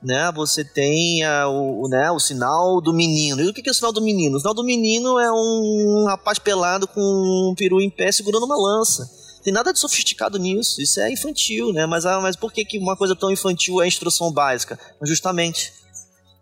né, 0.03 0.31
você 0.32 0.65
tem 0.65 1.24
a, 1.24 1.48
o, 1.48 1.89
né, 1.89 2.11
o 2.11 2.20
sinal 2.20 2.81
do 2.81 2.93
menino. 2.93 3.40
E 3.40 3.48
o 3.48 3.53
que 3.53 3.66
é 3.66 3.70
o 3.70 3.74
sinal 3.74 3.93
do 3.93 4.01
menino? 4.01 4.36
O 4.36 4.39
sinal 4.39 4.55
do 4.55 4.62
menino 4.62 5.19
é 5.19 5.32
um 5.32 6.05
rapaz 6.07 6.39
pelado 6.39 6.86
com 6.86 7.01
um 7.01 7.55
peru 7.57 7.81
em 7.81 7.90
pé 7.90 8.12
segurando 8.12 8.44
uma 8.44 8.57
lança. 8.57 9.11
Tem 9.43 9.53
nada 9.53 9.73
de 9.73 9.78
sofisticado 9.78 10.39
nisso, 10.39 10.81
isso 10.81 11.01
é 11.01 11.11
infantil, 11.11 11.73
né? 11.73 11.86
Mas, 11.86 12.05
ah, 12.05 12.20
mas 12.20 12.36
por 12.36 12.53
que, 12.53 12.65
que 12.65 12.78
uma 12.78 12.97
coisa 12.97 13.15
tão 13.15 13.31
infantil 13.31 13.81
é 13.81 13.86
instrução 13.86 14.32
básica? 14.32 14.78
Justamente 15.03 15.73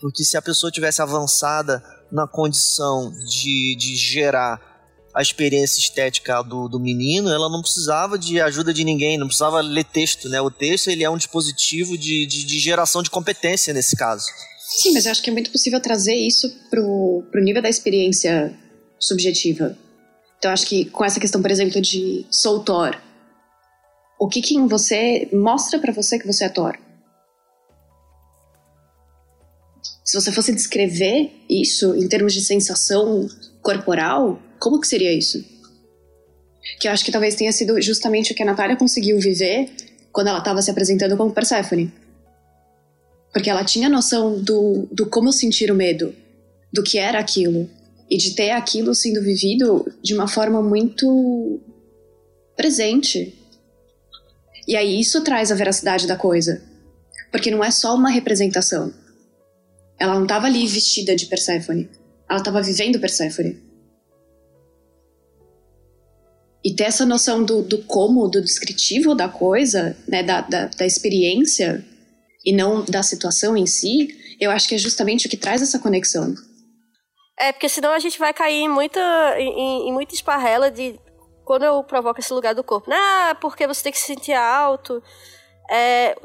porque 0.01 0.25
se 0.25 0.37
a 0.37 0.43
pessoa 0.43 0.71
tivesse 0.71 1.01
avançada 1.01 1.83
na 2.13 2.27
condição 2.27 3.11
de, 3.27 3.75
de 3.77 3.97
gerar 3.97 4.61
a 5.15 5.23
experiência 5.23 5.79
estética 5.79 6.43
do, 6.43 6.69
do 6.69 6.81
menino, 6.81 7.31
ela 7.31 7.49
não 7.49 7.63
precisava 7.63 8.19
de 8.19 8.41
ajuda 8.41 8.75
de 8.75 8.83
ninguém, 8.83 9.17
não 9.17 9.29
precisava 9.29 9.61
ler 9.61 9.85
texto, 9.85 10.29
né? 10.29 10.41
O 10.41 10.51
texto 10.51 10.89
ele 10.89 11.05
é 11.05 11.11
um 11.11 11.17
dispositivo 11.17 11.97
de, 11.97 12.27
de, 12.27 12.45
de 12.45 12.59
geração 12.59 13.01
de 13.01 13.11
competência 13.11 13.73
nesse 13.73 13.95
caso. 13.95 14.27
Sim, 14.59 14.93
mas 14.93 15.07
eu 15.07 15.13
acho 15.13 15.23
que 15.23 15.31
é 15.31 15.33
muito 15.33 15.53
possível 15.53 15.81
trazer 15.81 16.17
isso 16.17 16.51
pro, 16.69 17.23
pro 17.31 17.41
nível 17.41 17.63
da 17.63 17.69
experiência 17.69 18.53
subjetiva. 18.99 19.79
Então, 20.39 20.51
acho 20.51 20.67
que 20.67 20.87
com 20.87 21.05
essa 21.05 21.21
questão, 21.21 21.41
por 21.41 21.51
exemplo, 21.51 21.81
de 21.81 22.27
sou 22.29 22.65
Thor, 22.65 23.01
o 24.19 24.29
que 24.29 24.43
que 24.43 24.57
em 24.57 24.67
você 24.67 25.29
mostra 25.33 25.79
para 25.79 25.93
você 25.93 26.19
que 26.19 26.27
você 26.27 26.45
é 26.45 26.49
Thor? 26.49 26.77
Se 30.05 30.21
você 30.21 30.33
fosse 30.33 30.53
descrever 30.53 31.33
isso 31.49 31.95
em 31.95 32.09
termos 32.09 32.35
de 32.35 32.41
sensação 32.41 33.29
corporal, 33.63 34.39
como 34.65 34.81
que 34.81 34.89
seria 34.89 35.13
isso? 35.13 35.45
Que 36.81 36.89
eu 36.89 36.93
acho 36.93 37.05
que 37.05 37.13
talvez 37.13 37.35
tenha 37.35 37.53
sido 37.53 37.79
justamente 37.83 38.33
o 38.33 38.35
que 38.35 38.43
a 38.43 38.47
Natália 38.47 38.77
conseguiu 38.77 39.21
viver 39.21 39.71
quando 40.11 40.29
ela 40.29 40.39
estava 40.39 40.63
se 40.63 40.71
apresentando 40.71 41.19
como 41.19 41.35
Persephone. 41.35 41.93
Porque 43.31 43.51
ela 43.51 43.63
tinha 43.63 43.91
noção 43.91 44.41
do, 44.41 44.89
do 44.91 45.05
como 45.05 45.31
sentir 45.31 45.71
o 45.71 45.75
medo, 45.75 46.15
do 46.73 46.83
que 46.83 46.97
era 46.97 47.19
aquilo, 47.19 47.69
e 48.09 48.17
de 48.17 48.35
ter 48.35 48.53
aquilo 48.53 48.95
sendo 48.95 49.21
vivido 49.21 49.85
de 50.03 50.15
uma 50.15 50.27
forma 50.27 50.63
muito 50.63 51.61
presente. 52.57 53.39
E 54.67 54.77
aí 54.77 54.99
isso 54.99 55.23
traz 55.23 55.53
a 55.53 55.55
veracidade 55.55 56.07
da 56.07 56.17
coisa. 56.17 56.63
Porque 57.31 57.51
não 57.51 57.63
é 57.63 57.71
só 57.71 57.95
uma 57.95 58.09
representação. 58.09 58.95
Ela 59.99 60.15
não 60.15 60.23
estava 60.23 60.47
ali 60.47 60.67
vestida 60.67 61.15
de 61.15 61.27
Perséfone. 61.27 61.91
Ela 62.31 62.39
estava 62.39 62.63
vivendo 62.63 62.99
Perséfone. 62.99 63.74
E 66.65 66.75
ter 66.75 66.85
essa 66.85 67.05
noção 67.05 67.45
do, 67.45 67.63
do 67.63 67.79
como, 67.85 68.27
do 68.27 68.41
descritivo 68.41 69.15
da 69.15 69.29
coisa, 69.29 69.97
né, 70.09 70.23
da, 70.23 70.41
da, 70.41 70.67
da 70.67 70.87
experiência, 70.87 71.85
e 72.45 72.53
não 72.53 72.85
da 72.85 73.03
situação 73.03 73.57
em 73.57 73.67
si, 73.67 74.09
eu 74.41 74.51
acho 74.51 74.69
que 74.69 74.75
é 74.75 74.79
justamente 74.79 75.27
o 75.27 75.31
que 75.31 75.37
traz 75.37 75.63
essa 75.63 75.79
conexão. 75.79 76.35
É, 77.39 77.53
porque 77.53 77.69
senão 77.69 77.93
a 77.93 77.99
gente 77.99 78.19
vai 78.19 78.33
cair 78.33 78.63
em 78.63 78.69
muita, 78.69 79.01
em, 79.39 79.89
em 79.89 79.93
muita 79.93 80.15
esparrela 80.15 80.71
de 80.71 80.99
quando 81.45 81.65
eu 81.65 81.83
provoco 81.83 82.21
esse 82.21 82.33
lugar 82.33 82.55
do 82.55 82.63
corpo. 82.63 82.91
Ah, 82.93 83.37
porque 83.41 83.67
você 83.67 83.83
tem 83.83 83.93
que 83.93 83.99
se 83.99 84.07
sentir 84.07 84.33
alto. 84.33 85.03
É, 85.71 86.17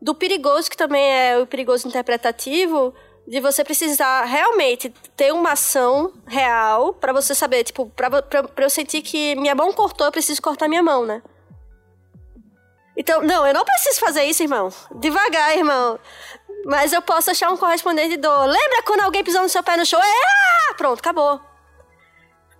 do 0.00 0.14
perigoso, 0.14 0.70
que 0.70 0.76
também 0.76 1.02
é 1.02 1.38
o 1.38 1.46
perigoso 1.46 1.86
interpretativo, 1.88 2.94
de 3.26 3.40
você 3.40 3.64
precisar 3.64 4.24
realmente 4.24 4.90
ter 5.16 5.32
uma 5.32 5.52
ação 5.52 6.12
real 6.26 6.92
para 6.92 7.12
você 7.12 7.34
saber, 7.34 7.64
tipo, 7.64 7.86
pra, 7.90 8.22
pra, 8.22 8.44
pra, 8.44 8.64
eu 8.64 8.70
sentir 8.70 9.02
que 9.02 9.34
minha 9.36 9.54
mão 9.54 9.72
cortou, 9.72 10.06
eu 10.06 10.12
preciso 10.12 10.42
cortar 10.42 10.68
minha 10.68 10.82
mão, 10.82 11.06
né? 11.06 11.22
Então, 12.96 13.22
não, 13.22 13.46
eu 13.46 13.54
não 13.54 13.64
preciso 13.64 13.98
fazer 13.98 14.24
isso, 14.24 14.42
irmão. 14.42 14.72
Devagar, 14.94 15.56
irmão. 15.56 15.98
Mas 16.66 16.92
eu 16.92 17.02
posso 17.02 17.30
achar 17.30 17.50
um 17.50 17.56
correspondente 17.56 18.10
de 18.10 18.16
dor. 18.18 18.46
Lembra 18.46 18.82
quando 18.84 19.00
alguém 19.00 19.24
pisou 19.24 19.42
no 19.42 19.48
seu 19.48 19.62
pé 19.62 19.76
no 19.76 19.84
show? 19.84 20.00
É, 20.00 20.70
ah, 20.70 20.74
pronto, 20.74 21.00
acabou 21.00 21.40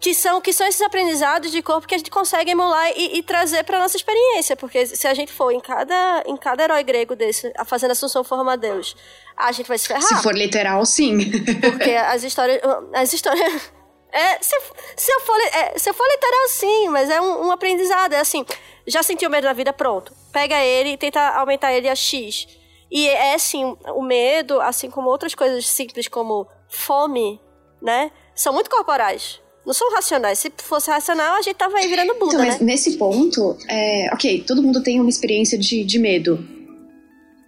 que 0.05 0.13
são, 0.13 0.39
que 0.39 0.53
são 0.53 0.67
esses 0.67 0.83
aprendizados 0.83 1.51
de 1.51 1.63
corpo 1.63 1.89
que 1.89 1.95
a 1.95 1.97
gente 1.97 2.11
consegue 2.11 2.51
emular 2.51 2.93
e, 2.95 3.17
e 3.17 3.23
trazer 3.23 3.65
para 3.65 3.79
nossa 3.79 3.97
experiência. 3.97 4.55
Porque 4.55 4.85
se 4.85 5.09
a 5.09 5.15
gente 5.15 5.33
for 5.33 5.51
em 5.51 5.59
cada, 5.59 6.23
em 6.27 6.37
cada 6.37 6.63
herói 6.63 6.83
grego 6.83 7.17
desse, 7.17 7.51
fazendo 7.65 7.93
Assunção 7.93 8.23
Forma 8.23 8.53
a 8.53 8.57
Deus, 8.57 8.95
a 9.35 9.51
gente 9.51 9.67
vai 9.67 9.79
se 9.79 9.89
ferrar. 9.89 10.03
Se 10.03 10.23
for 10.23 10.35
literal, 10.35 10.85
sim. 10.85 11.31
Porque 11.59 11.93
as 11.93 12.23
histórias. 12.23 12.61
As 12.93 13.13
histórias. 13.13 13.73
É, 14.17 14.41
se, 14.41 14.57
se, 14.95 15.11
eu 15.11 15.21
for, 15.23 15.37
é, 15.41 15.77
se 15.77 15.91
eu 15.91 15.95
for 15.95 16.07
literal, 16.09 16.49
sim, 16.49 16.89
mas 16.89 17.11
é 17.11 17.21
um, 17.21 17.47
um 17.47 17.51
aprendizado. 17.51 18.13
É 18.13 18.21
assim, 18.21 18.47
já 18.87 19.03
sentiu 19.03 19.29
medo 19.29 19.43
da 19.43 19.53
vida? 19.53 19.73
Pronto. 19.73 20.15
Pega 20.31 20.57
ele 20.63 20.91
e 20.91 20.97
tenta 20.97 21.21
aumentar 21.31 21.73
ele 21.73 21.89
a 21.89 21.97
X. 21.97 22.47
E 22.89 23.09
é 23.09 23.35
assim, 23.35 23.77
o 23.89 24.03
medo, 24.03 24.61
assim 24.61 24.89
como 24.89 25.09
outras 25.09 25.35
coisas 25.35 25.67
simples 25.67 26.07
como 26.07 26.47
fome, 26.69 27.41
né? 27.83 28.13
São 28.37 28.53
muito 28.53 28.71
corporais 28.71 29.43
não 29.65 29.73
são 29.73 29.91
racionais. 29.93 30.39
Se 30.39 30.53
fosse 30.59 30.91
racional, 30.91 31.37
a 31.37 31.43
gente 31.43 31.57
tava 31.57 31.77
aí 31.77 31.89
virando 31.89 32.15
Buda, 32.15 32.27
então, 32.27 32.39
mas 32.39 32.61
né? 32.61 32.67
nesse 32.67 32.93
ponto, 32.93 33.57
é, 33.69 34.09
ok, 34.13 34.43
todo 34.47 34.63
mundo 34.63 34.83
tem 34.83 35.01
uma 35.01 35.09
experiência 35.09 35.59
de, 35.59 35.85
de 35.85 35.99
medo. 35.99 36.47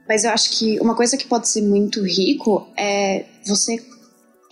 Mas 0.09 0.25
eu 0.25 0.31
acho 0.31 0.51
que 0.51 0.79
uma 0.81 0.95
coisa 0.95 1.17
que 1.17 1.27
pode 1.27 1.49
ser 1.49 1.63
muito 1.63 2.03
rico 2.03 2.67
é 2.79 3.25
você 3.47 3.77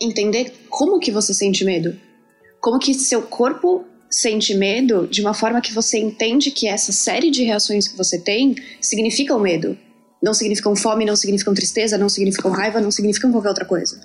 entender 0.01 0.53
como 0.69 0.99
que 0.99 1.11
você 1.11 1.33
sente 1.33 1.63
medo. 1.63 1.97
Como 2.59 2.77
que 2.77 2.93
seu 2.93 3.21
corpo 3.21 3.85
sente 4.09 4.53
medo 4.53 5.07
de 5.07 5.21
uma 5.21 5.33
forma 5.33 5.61
que 5.61 5.73
você 5.73 5.97
entende 5.97 6.51
que 6.51 6.67
essa 6.67 6.91
série 6.91 7.31
de 7.31 7.43
reações 7.43 7.87
que 7.87 7.97
você 7.97 8.19
tem 8.19 8.55
significam 8.81 9.39
medo. 9.39 9.77
Não 10.21 10.33
significam 10.33 10.75
fome, 10.75 11.05
não 11.05 11.15
significam 11.15 11.53
tristeza, 11.53 11.97
não 11.97 12.09
significam 12.09 12.51
raiva, 12.51 12.81
não 12.81 12.91
significam 12.91 13.31
qualquer 13.31 13.49
outra 13.49 13.65
coisa. 13.65 13.99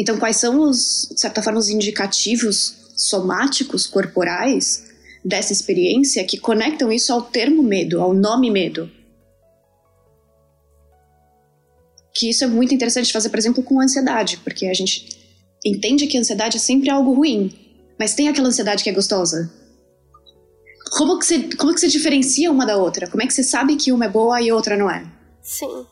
Então, 0.00 0.18
quais 0.18 0.38
são 0.38 0.62
os, 0.62 1.10
de 1.14 1.20
certa 1.20 1.42
forma, 1.42 1.58
os 1.58 1.68
indicativos 1.68 2.74
somáticos, 2.96 3.86
corporais 3.86 4.86
dessa 5.22 5.52
experiência 5.52 6.24
que 6.24 6.38
conectam 6.38 6.90
isso 6.90 7.12
ao 7.12 7.20
termo 7.20 7.62
medo, 7.62 8.00
ao 8.00 8.14
nome 8.14 8.50
medo? 8.50 8.90
Que 12.14 12.30
isso 12.30 12.44
é 12.44 12.46
muito 12.46 12.72
interessante 12.72 13.12
fazer, 13.12 13.28
por 13.28 13.38
exemplo, 13.38 13.62
com 13.62 13.78
ansiedade, 13.78 14.38
porque 14.38 14.68
a 14.68 14.72
gente 14.72 15.06
entende 15.62 16.06
que 16.06 16.16
a 16.16 16.20
ansiedade 16.20 16.56
é 16.56 16.60
sempre 16.60 16.88
algo 16.88 17.12
ruim, 17.12 17.52
mas 17.98 18.14
tem 18.14 18.26
aquela 18.26 18.48
ansiedade 18.48 18.82
que 18.82 18.88
é 18.88 18.94
gostosa. 18.94 19.52
Como 20.92 21.18
que 21.18 21.26
você, 21.26 21.42
como 21.58 21.74
que 21.74 21.80
você 21.80 21.88
diferencia 21.88 22.50
uma 22.50 22.64
da 22.64 22.78
outra? 22.78 23.06
Como 23.06 23.22
é 23.22 23.26
que 23.26 23.34
você 23.34 23.42
sabe 23.42 23.76
que 23.76 23.92
uma 23.92 24.06
é 24.06 24.08
boa 24.08 24.40
e 24.40 24.50
outra 24.50 24.78
não 24.78 24.90
é? 24.90 25.06
Sim 25.42 25.84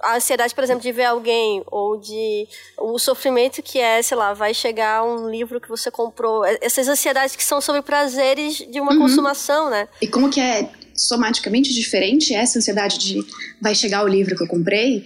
a 0.00 0.16
ansiedade, 0.16 0.54
por 0.54 0.64
exemplo, 0.64 0.82
de 0.82 0.92
ver 0.92 1.04
alguém, 1.04 1.62
ou 1.66 1.98
de 1.98 2.46
o 2.78 2.98
sofrimento 2.98 3.62
que 3.62 3.78
é, 3.78 4.02
sei 4.02 4.16
lá, 4.16 4.32
vai 4.34 4.54
chegar 4.54 5.04
um 5.04 5.28
livro 5.28 5.60
que 5.60 5.68
você 5.68 5.90
comprou. 5.90 6.44
É, 6.44 6.58
essas 6.60 6.88
ansiedades 6.88 7.36
que 7.36 7.44
são 7.44 7.60
sobre 7.60 7.82
prazeres 7.82 8.56
de 8.56 8.80
uma 8.80 8.92
uhum. 8.92 9.00
consumação, 9.00 9.70
né? 9.70 9.88
E 10.00 10.06
como 10.06 10.30
que 10.30 10.40
é 10.40 10.70
somaticamente 10.94 11.72
diferente 11.74 12.34
essa 12.34 12.58
ansiedade 12.58 12.98
de 12.98 13.24
vai 13.60 13.74
chegar 13.74 14.02
o 14.04 14.08
livro 14.08 14.34
que 14.34 14.42
eu 14.42 14.48
comprei, 14.48 15.04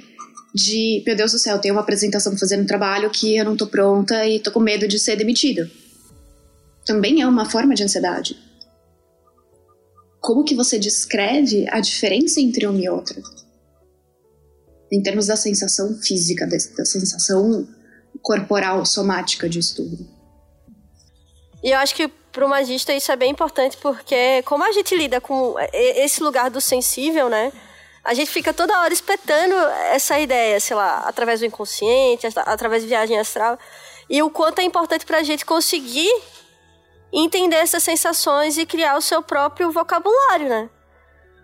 de, 0.55 1.03
meu 1.07 1.17
Deus 1.17 1.33
do 1.33 1.39
céu, 1.39 1.59
tem 1.59 1.71
uma 1.71 1.81
apresentação 1.81 2.37
fazendo 2.37 2.63
um 2.63 2.67
trabalho 2.67 3.11
que 3.11 3.37
eu 3.37 3.45
não 3.45 3.57
tô 3.57 3.67
pronta 3.67 4.27
e 4.27 4.41
tô 4.41 4.51
com 4.51 4.61
medo 4.61 4.87
de 4.89 4.99
ser 4.99 5.17
demitida. 5.17 5.71
Também 6.85 7.21
é 7.21 7.27
uma 7.27 7.49
forma 7.49 7.75
de 7.75 7.85
ansiedade. 7.85 8.37
Como 10.21 10.45
que 10.45 10.55
você 10.55 10.79
descreve 10.79 11.67
a 11.71 11.81
diferença 11.81 12.41
entre 12.41 12.67
uma 12.67 12.81
e 12.81 12.89
outra? 12.89 13.21
Em 14.93 15.03
termos 15.03 15.27
da 15.27 15.37
sensação 15.37 15.99
física, 16.03 16.47
da, 16.47 16.85
sensação 16.85 17.69
corporal, 18.23 18.85
somática 18.85 19.49
de 19.49 19.59
estudo. 19.59 20.07
E 21.63 21.71
eu 21.71 21.79
acho 21.79 21.95
que 21.95 22.09
para 22.09 22.45
o 22.45 22.49
magista 22.49 22.93
isso 22.93 23.11
é 23.11 23.17
bem 23.17 23.31
importante 23.31 23.77
porque 23.77 24.43
como 24.45 24.65
a 24.65 24.73
gente 24.73 24.95
lida 24.95 25.21
com 25.21 25.55
esse 25.73 26.23
lugar 26.23 26.51
do 26.51 26.61
sensível, 26.61 27.29
né? 27.29 27.53
A 28.03 28.15
gente 28.15 28.31
fica 28.31 28.53
toda 28.55 28.81
hora 28.81 28.93
espetando 28.93 29.55
essa 29.93 30.19
ideia, 30.19 30.59
sei 30.59 30.75
lá, 30.75 31.01
através 31.01 31.41
do 31.41 31.47
inconsciente, 31.47 32.27
através 32.47 32.83
de 32.83 32.89
viagem 32.89 33.19
astral, 33.19 33.59
e 34.09 34.23
o 34.23 34.31
quanto 34.31 34.61
é 34.61 34.63
importante 34.65 35.05
para 35.05 35.19
a 35.19 35.23
gente 35.23 35.45
conseguir 35.45 36.11
entender 37.13 37.57
essas 37.57 37.83
sensações 37.83 38.57
e 38.57 38.65
criar 38.65 38.97
o 38.97 39.03
seu 39.03 39.23
próprio 39.23 39.71
vocabulário, 39.71 40.49
né? 40.49 40.71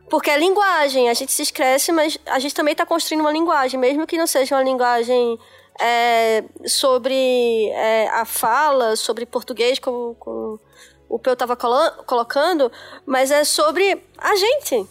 Porque 0.08 0.30
é 0.30 0.38
linguagem, 0.38 1.08
a 1.08 1.14
gente 1.14 1.32
se 1.32 1.42
escreve, 1.42 1.90
mas 1.92 2.18
a 2.26 2.38
gente 2.38 2.54
também 2.54 2.72
está 2.72 2.86
construindo 2.86 3.22
uma 3.22 3.32
linguagem, 3.32 3.78
mesmo 3.78 4.06
que 4.06 4.16
não 4.16 4.26
seja 4.26 4.54
uma 4.54 4.62
linguagem 4.62 5.38
é, 5.80 6.44
sobre 6.64 7.68
é, 7.70 8.08
a 8.08 8.24
fala, 8.24 8.94
sobre 8.94 9.26
português, 9.26 9.78
como, 9.78 10.14
como 10.14 10.60
o 11.08 11.18
Peu 11.18 11.32
estava 11.32 11.56
colocando, 12.06 12.70
mas 13.04 13.30
é 13.30 13.44
sobre 13.44 14.02
a 14.18 14.36
gente. 14.36 14.88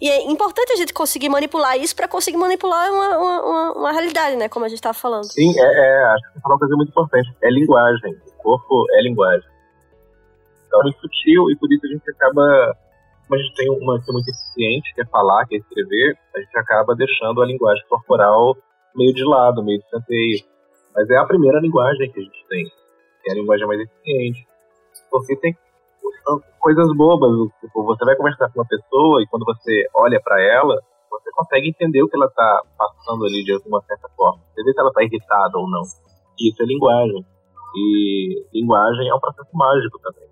E 0.00 0.08
é 0.08 0.30
importante 0.30 0.72
a 0.72 0.76
gente 0.76 0.92
conseguir 0.92 1.28
manipular 1.28 1.76
isso 1.76 1.94
para 1.96 2.06
conseguir 2.06 2.36
manipular 2.36 2.92
uma, 2.92 3.18
uma, 3.18 3.72
uma, 3.72 3.92
realidade, 3.92 4.36
né? 4.36 4.48
Como 4.48 4.64
a 4.64 4.68
gente 4.68 4.78
estava 4.78 4.94
falando. 4.94 5.24
Sim, 5.24 5.58
é, 5.58 5.62
é, 5.62 6.04
acho 6.04 6.22
que 6.22 6.34
você 6.34 6.40
falou 6.40 6.54
uma 6.54 6.58
coisa 6.60 6.76
muito 6.76 6.90
importante. 6.90 7.36
É 7.42 7.50
linguagem. 7.50 8.16
O 8.26 8.42
corpo 8.42 8.86
é 8.92 9.02
linguagem. 9.02 9.48
Então 10.66 10.80
é 10.88 10.92
sutil 11.00 11.50
e 11.50 11.56
por 11.56 11.72
isso 11.72 11.84
a 11.84 11.88
gente 11.88 12.10
acaba 12.12 12.76
como 13.28 13.38
a 13.38 13.44
gente 13.44 13.54
tem 13.54 13.70
uma 13.70 14.00
que 14.02 14.10
é 14.10 14.12
muito 14.12 14.28
eficiente, 14.28 14.94
que 14.94 15.02
é 15.02 15.06
falar, 15.06 15.46
que 15.46 15.56
é 15.56 15.58
escrever, 15.58 16.18
a 16.34 16.40
gente 16.40 16.58
acaba 16.58 16.96
deixando 16.96 17.42
a 17.42 17.46
linguagem 17.46 17.84
corporal 17.88 18.56
meio 18.96 19.12
de 19.12 19.22
lado, 19.24 19.62
meio 19.62 19.78
de 19.78 19.84
escanteio. 19.84 20.44
Mas 20.96 21.10
é 21.10 21.16
a 21.16 21.26
primeira 21.26 21.60
linguagem 21.60 22.10
que 22.10 22.18
a 22.18 22.22
gente 22.22 22.46
tem, 22.48 22.64
que 23.22 23.30
é 23.30 23.32
a 23.32 23.34
linguagem 23.36 23.66
mais 23.66 23.80
eficiente. 23.80 24.48
Você 25.12 25.36
tem 25.36 25.56
coisas 26.58 26.88
bobas, 26.96 27.30
tipo, 27.60 27.84
você 27.84 28.04
vai 28.04 28.16
conversar 28.16 28.50
com 28.50 28.60
uma 28.60 28.66
pessoa 28.66 29.22
e 29.22 29.26
quando 29.26 29.44
você 29.44 29.86
olha 29.94 30.20
para 30.20 30.40
ela, 30.42 30.80
você 31.10 31.30
consegue 31.32 31.68
entender 31.68 32.02
o 32.02 32.08
que 32.08 32.16
ela 32.16 32.26
está 32.26 32.62
passando 32.76 33.24
ali 33.24 33.44
de 33.44 33.52
alguma 33.52 33.80
certa 33.82 34.08
forma. 34.16 34.42
Você 34.54 34.64
vê 34.64 34.72
se 34.72 34.80
ela 34.80 34.88
está 34.88 35.02
irritada 35.02 35.58
ou 35.58 35.68
não. 35.70 35.82
Isso 35.82 36.62
é 36.62 36.66
linguagem. 36.66 37.24
E 37.76 38.46
linguagem 38.52 39.08
é 39.08 39.14
um 39.14 39.20
processo 39.20 39.50
mágico 39.54 39.98
também. 40.00 40.27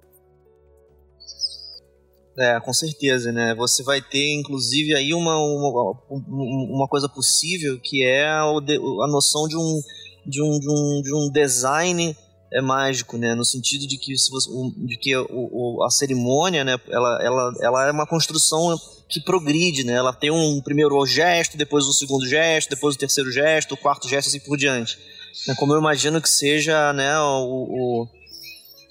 É, 2.39 2.61
com 2.61 2.73
certeza, 2.73 3.33
né? 3.33 3.55
Você 3.55 3.83
vai 3.83 4.03
ter, 4.03 4.35
inclusive, 4.35 4.95
aí 4.95 5.15
uma, 5.15 5.39
uma, 5.39 5.95
uma 6.11 6.87
coisa 6.87 7.09
possível 7.09 7.81
que 7.83 8.05
é 8.05 8.27
a, 8.27 9.07
noção 9.09 9.49
de 9.49 9.57
um, 9.57 9.81
de 10.27 10.43
um, 10.43 10.61
de 10.61 10.71
um, 10.71 11.03
de 11.03 11.15
um 11.15 11.31
design 11.31 12.15
é 12.53 12.61
mágico, 12.61 13.17
né? 13.17 13.35
No 13.35 13.45
sentido 13.45 13.87
de 13.87 13.97
que, 13.97 14.17
se 14.19 14.31
você, 14.31 14.51
de 14.87 14.97
que 14.99 15.17
o, 15.17 15.83
a 15.85 15.91
cerimônia, 15.91 16.63
né? 16.63 16.79
Ela, 16.89 17.19
ela, 17.23 17.55
ela 17.61 17.89
é 17.89 17.91
uma 17.91 18.07
construção 18.07 18.79
que 19.09 19.21
progride, 19.21 19.85
né? 19.85 19.95
Ela 19.95 20.13
tem 20.13 20.31
um 20.31 20.61
primeiro 20.61 21.05
gesto, 21.07 21.57
depois 21.57 21.87
um 21.87 21.93
segundo 21.93 22.27
gesto, 22.27 22.71
depois 22.71 22.95
o 22.95 22.99
terceiro 22.99 23.33
gesto, 23.33 23.73
o 23.73 23.77
quarto 23.77 24.09
gesto 24.09 24.29
e 24.29 24.37
assim 24.37 24.47
por 24.47 24.57
diante. 24.57 24.99
Né? 25.47 25.55
Como 25.55 25.73
eu 25.73 25.79
imagino 25.79 26.21
que 26.21 26.29
seja, 26.29 26.93
né? 26.93 27.19
O, 27.19 28.03
o 28.03 28.09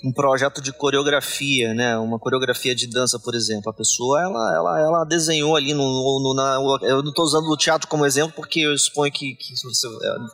um 0.05 0.11
projeto 0.11 0.61
de 0.61 0.71
coreografia, 0.71 1.73
né? 1.73 1.97
Uma 1.97 2.19
coreografia 2.19 2.75
de 2.75 2.85
dança, 2.85 3.17
por 3.17 3.33
exemplo. 3.33 3.71
A 3.71 3.73
pessoa, 3.73 4.21
ela, 4.21 4.55
ela, 4.55 4.79
ela 4.79 5.03
desenhou 5.03 5.55
ali 5.55 5.73
no, 5.73 5.83
no 5.83 6.33
na, 6.35 6.59
eu 6.83 7.01
não 7.01 7.09
estou 7.09 7.25
usando 7.25 7.47
o 7.47 7.57
teatro 7.57 7.87
como 7.87 8.05
exemplo 8.05 8.33
porque 8.35 8.59
eu 8.59 8.77
suponho 8.77 9.11
que, 9.11 9.33
que, 9.33 9.53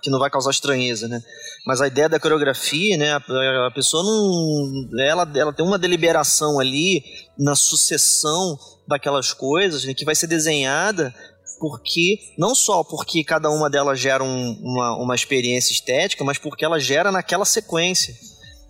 que 0.01 0.09
não 0.09 0.19
vai 0.19 0.29
causar 0.29 0.51
estranheza, 0.51 1.07
né? 1.07 1.23
Mas 1.65 1.79
a 1.79 1.87
ideia 1.87 2.09
da 2.09 2.19
coreografia, 2.19 2.97
né? 2.97 3.13
A, 3.13 3.67
a 3.67 3.71
pessoa 3.73 4.03
não, 4.03 4.89
ela, 4.99 5.31
ela 5.35 5.53
tem 5.53 5.65
uma 5.65 5.79
deliberação 5.79 6.59
ali 6.59 7.01
na 7.39 7.55
sucessão 7.55 8.59
daquelas 8.85 9.31
coisas 9.31 9.85
né, 9.85 9.93
que 9.93 10.03
vai 10.03 10.15
ser 10.15 10.27
desenhada 10.27 11.13
porque 11.61 12.17
não 12.37 12.53
só 12.55 12.83
porque 12.83 13.23
cada 13.23 13.49
uma 13.49 13.69
delas 13.69 13.99
gera 13.99 14.23
um, 14.23 14.59
uma, 14.61 14.97
uma 14.97 15.15
experiência 15.15 15.71
estética, 15.71 16.23
mas 16.23 16.37
porque 16.39 16.65
ela 16.65 16.79
gera 16.79 17.11
naquela 17.11 17.45
sequência. 17.45 18.13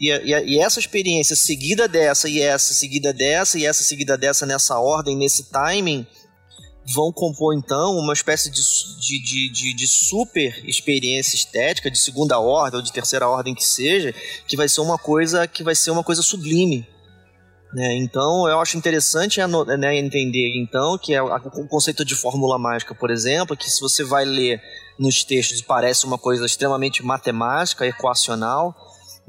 E, 0.02 0.10
e, 0.10 0.56
e, 0.56 0.60
essa 0.60 0.80
experiência 0.80 1.36
seguida 1.36 1.88
dessa, 1.88 2.28
e 2.28 2.41
essa 2.41 2.73
seguida 2.73 3.14
dessa, 3.14 3.60
e 3.60 3.68
essa 3.68 3.84
seguida 3.84 4.18
dessa 4.18 4.48
nessa 4.48 4.80
ordem, 4.80 5.15
nesse 5.15 5.52
timing, 5.52 6.07
vão 6.91 7.11
compor 7.11 7.53
então 7.53 7.95
uma 7.99 8.11
espécie 8.11 8.49
de, 8.49 8.60
de, 8.60 9.52
de, 9.52 9.76
de, 9.76 9.88
super 9.88 10.68
experiência 10.68 11.36
estética 11.36 11.91
de 11.91 11.99
segunda 11.99 12.40
ordem 12.40 12.80
ou 12.80 12.84
de 12.84 12.91
terceira 12.91 13.30
ordem 13.30 13.53
que 13.53 13.64
seja, 13.64 14.11
que 14.48 14.57
vai 14.57 14.68
ser 14.68 14.82
uma 14.82 14.98
coisa 14.98 15.48
que 15.48 15.64
vai 15.64 15.76
ser 15.76 15.91
uma 15.91 16.03
coisa 16.03 16.23
sublime. 16.23 16.88
Né? 17.72 17.95
Então 17.98 18.49
eu 18.49 18.60
acho 18.60 18.78
interessante 18.78 19.40
né, 19.78 19.95
entender 19.95 20.57
então 20.57 20.98
que 20.98 21.14
é 21.14 21.22
o 21.22 21.68
conceito 21.68 22.03
de 22.03 22.15
fórmula 22.15 22.57
mágica, 22.57 22.95
por 22.95 23.11
exemplo, 23.11 23.56
que 23.56 23.69
se 23.69 23.80
você 23.80 24.03
vai 24.03 24.26
ler 24.26 24.60
nos 24.98 25.23
textos 25.23 25.61
parece 25.61 26.06
uma 26.06 26.18
coisa 26.18 26.44
extremamente 26.44 27.03
matemática, 27.06 27.86
equacional, 27.86 28.76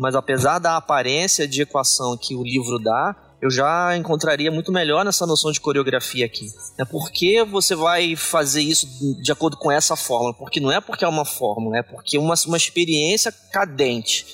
mas 0.03 0.17
apesar 0.17 0.59
da 0.59 0.77
aparência 0.77 1.47
de 1.47 1.63
equação 1.63 2.17
que 2.17 2.35
o 2.35 2.43
livro 2.43 2.77
dá, 2.81 3.15
eu 3.41 3.49
já 3.49 3.97
encontraria 3.97 4.51
muito 4.51 4.73
melhor 4.73 5.05
nessa 5.05 5.25
noção 5.25 5.53
de 5.53 5.61
coreografia 5.61 6.27
aqui. 6.27 6.53
É 6.77 6.85
por 6.85 7.09
que 7.13 7.45
você 7.45 7.77
vai 7.77 8.17
fazer 8.17 8.63
isso 8.63 8.85
de 9.23 9.31
acordo 9.31 9.57
com 9.57 9.71
essa 9.71 9.95
fórmula? 9.95 10.35
Porque 10.35 10.59
não 10.59 10.73
é 10.73 10.81
porque 10.81 11.05
é 11.05 11.09
uma 11.09 11.25
fórmula, 11.25 11.79
é 11.79 11.85
porque 11.85 12.17
é 12.17 12.21
uma, 12.21 12.35
uma 12.49 12.57
experiência 12.57 13.31
cadente 13.53 14.27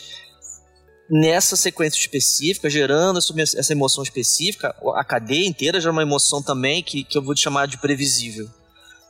nessa 1.11 1.55
sequência 1.55 1.99
específica, 1.99 2.71
gerando 2.71 3.19
essa 3.19 3.73
emoção 3.73 4.03
específica, 4.03 4.75
a 4.95 5.05
cadeia 5.05 5.47
inteira 5.47 5.81
gera 5.81 5.93
uma 5.93 6.03
emoção 6.03 6.43
também 6.43 6.83
que, 6.83 7.05
que 7.05 7.19
eu 7.19 7.23
vou 7.23 7.35
te 7.35 7.43
chamar 7.43 7.67
de 7.67 7.77
previsível. 7.77 8.49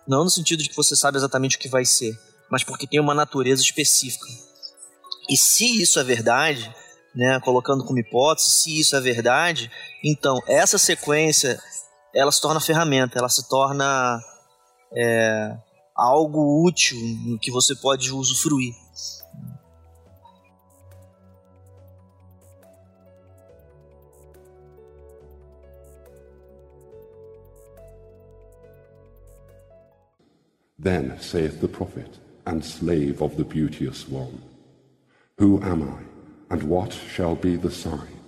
Não 0.08 0.24
no 0.24 0.30
sentido 0.30 0.60
de 0.60 0.70
que 0.70 0.76
você 0.76 0.96
sabe 0.96 1.18
exatamente 1.18 1.56
o 1.56 1.60
que 1.60 1.68
vai 1.68 1.84
ser, 1.84 2.18
mas 2.50 2.64
porque 2.64 2.84
tem 2.84 2.98
uma 2.98 3.14
natureza 3.14 3.62
específica. 3.62 4.47
E 5.28 5.36
se 5.36 5.82
isso 5.82 6.00
é 6.00 6.04
verdade, 6.04 6.74
né, 7.14 7.40
colocando 7.40 7.84
como 7.84 7.98
hipótese, 7.98 8.50
se 8.50 8.80
isso 8.80 8.96
é 8.96 9.00
verdade, 9.00 9.70
então 10.02 10.38
essa 10.46 10.78
sequência 10.78 11.60
ela 12.14 12.32
se 12.32 12.40
torna 12.40 12.60
ferramenta, 12.60 13.18
ela 13.18 13.28
se 13.28 13.48
torna 13.48 14.20
é, 14.92 15.56
algo 15.94 16.64
útil 16.64 16.98
no 17.26 17.38
que 17.38 17.50
você 17.50 17.74
pode 17.74 18.12
usufruir. 18.12 18.74
Then 30.80 31.18
saith 31.20 31.60
the 31.60 31.66
prophet 31.66 32.08
and 32.46 32.62
slave 32.62 33.20
of 33.20 33.36
the 33.36 33.42
beauteous 33.42 34.06
one. 34.08 34.47
Who 35.38 35.62
am 35.62 35.84
I, 35.84 36.52
and 36.52 36.64
what 36.64 36.92
shall 36.92 37.36
be 37.36 37.54
the 37.54 37.70
sign? 37.70 38.18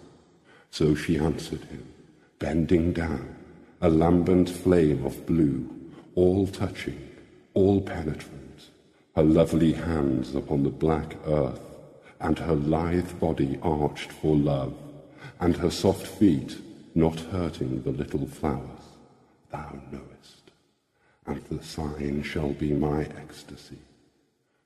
So 0.71 0.95
she 0.95 1.19
answered 1.19 1.65
him, 1.65 1.93
bending 2.39 2.93
down, 2.93 3.35
a 3.81 3.91
lambent 3.91 4.49
flame 4.49 5.05
of 5.05 5.27
blue, 5.27 5.69
all 6.15 6.47
touching, 6.47 7.11
all 7.53 7.81
penetrant, 7.81 8.71
her 9.17 9.25
lovely 9.25 9.73
hands 9.73 10.37
upon 10.37 10.63
the 10.63 10.71
black 10.71 11.17
earth, 11.27 11.61
and 12.21 12.39
her 12.39 12.55
lithe 12.55 13.19
body 13.19 13.59
arched 13.61 14.13
for 14.13 14.37
love, 14.37 14.75
and 15.41 15.57
her 15.57 15.71
soft 15.71 16.07
feet 16.07 16.59
not 16.95 17.19
hurting 17.19 17.83
the 17.83 17.91
little 17.91 18.29
flowers, 18.29 18.87
thou 19.51 19.81
knowest. 19.91 20.53
And 21.27 21.43
the 21.47 21.65
sign 21.65 22.23
shall 22.23 22.53
be 22.53 22.73
my 22.73 23.03
ecstasy 23.03 23.79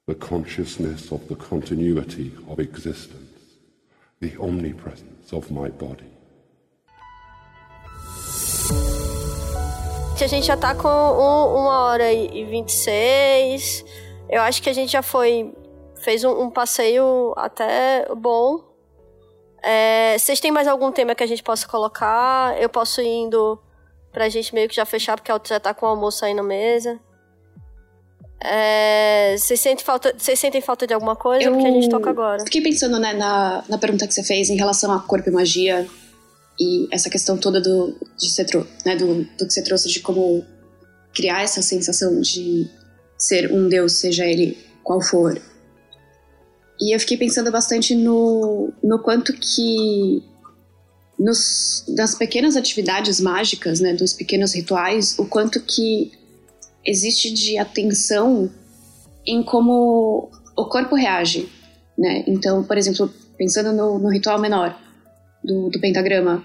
the 0.06 0.14
consciousness 0.14 1.10
of 1.10 1.26
the 1.28 1.36
continuity 1.36 2.32
of 2.48 2.60
existence, 2.60 3.58
the 4.20 4.36
omnipresence 4.38 5.32
of 5.32 5.50
my 5.50 5.68
body. 5.70 6.10
A 10.22 10.26
gente 10.26 10.46
já 10.46 10.56
tá 10.56 10.74
com 10.74 10.88
um, 10.88 11.60
uma 11.60 11.84
hora 11.84 12.10
e 12.10 12.44
26. 12.44 13.84
Eu 14.30 14.40
acho 14.40 14.62
que 14.62 14.70
a 14.70 14.72
gente 14.72 14.90
já 14.90 15.02
foi. 15.02 15.52
fez 15.96 16.24
um, 16.24 16.44
um 16.44 16.50
passeio 16.50 17.34
até 17.36 18.06
bom. 18.14 18.60
É, 19.62 20.16
vocês 20.18 20.40
têm 20.40 20.50
mais 20.50 20.68
algum 20.68 20.92
tema 20.92 21.14
que 21.14 21.22
a 21.22 21.26
gente 21.26 21.42
possa 21.42 21.66
colocar? 21.66 22.60
Eu 22.60 22.68
posso 22.68 23.00
ir 23.00 23.06
indo 23.06 23.58
pra 24.12 24.28
gente 24.28 24.54
meio 24.54 24.68
que 24.68 24.74
já 24.74 24.84
fechar, 24.84 25.16
porque 25.16 25.32
já 25.46 25.60
tá 25.60 25.74
com 25.74 25.84
o 25.84 25.88
almoço 25.88 26.24
aí 26.24 26.32
na 26.32 26.42
mesa. 26.42 27.00
É, 28.44 29.36
vocês, 29.38 29.58
sentem 29.58 29.84
falta, 29.84 30.14
vocês 30.16 30.38
sentem 30.38 30.60
falta 30.60 30.86
de 30.86 30.92
alguma 30.92 31.16
coisa? 31.16 31.44
Eu 31.44 31.52
Porque 31.52 31.66
a 31.66 31.70
gente 31.70 31.88
toca 31.88 32.10
agora. 32.10 32.44
Fiquei 32.44 32.60
pensando 32.60 32.98
né, 32.98 33.14
na, 33.14 33.64
na 33.68 33.78
pergunta 33.78 34.06
que 34.06 34.12
você 34.12 34.22
fez 34.22 34.50
em 34.50 34.56
relação 34.56 34.92
a 34.92 35.00
corpo 35.00 35.30
e 35.30 35.32
magia 35.32 35.86
e 36.60 36.86
essa 36.90 37.08
questão 37.08 37.38
toda 37.38 37.58
do, 37.60 37.96
de 38.18 38.30
você, 38.30 38.44
né, 38.84 38.96
do, 38.96 39.24
do 39.24 39.46
que 39.46 39.52
você 39.52 39.62
trouxe 39.62 39.88
de 39.88 40.00
como 40.00 40.44
criar 41.14 41.42
essa 41.42 41.62
sensação 41.62 42.20
de 42.20 42.68
ser 43.16 43.50
um 43.50 43.66
deus, 43.66 43.94
seja 43.94 44.26
ele 44.26 44.58
qual 44.82 45.00
for. 45.00 45.40
E 46.78 46.94
eu 46.94 47.00
fiquei 47.00 47.16
pensando 47.16 47.50
bastante 47.50 47.94
no, 47.94 48.72
no 48.82 48.98
quanto 48.98 49.32
que 49.32 50.22
nos, 51.18 51.84
nas 51.96 52.14
pequenas 52.14 52.56
atividades 52.56 53.20
mágicas, 53.20 53.80
né, 53.80 53.94
dos 53.94 54.12
pequenos 54.12 54.54
rituais, 54.54 55.18
o 55.18 55.24
quanto 55.24 55.60
que 55.60 56.12
existe 56.84 57.32
de 57.32 57.58
atenção 57.58 58.50
em 59.26 59.42
como 59.42 60.30
o 60.56 60.64
corpo 60.66 60.94
reage, 60.94 61.48
né? 61.98 62.24
Então, 62.26 62.62
por 62.62 62.76
exemplo, 62.76 63.12
pensando 63.36 63.72
no, 63.72 63.98
no 63.98 64.08
ritual 64.08 64.38
menor 64.38 64.78
do, 65.42 65.70
do 65.70 65.80
pentagrama, 65.80 66.44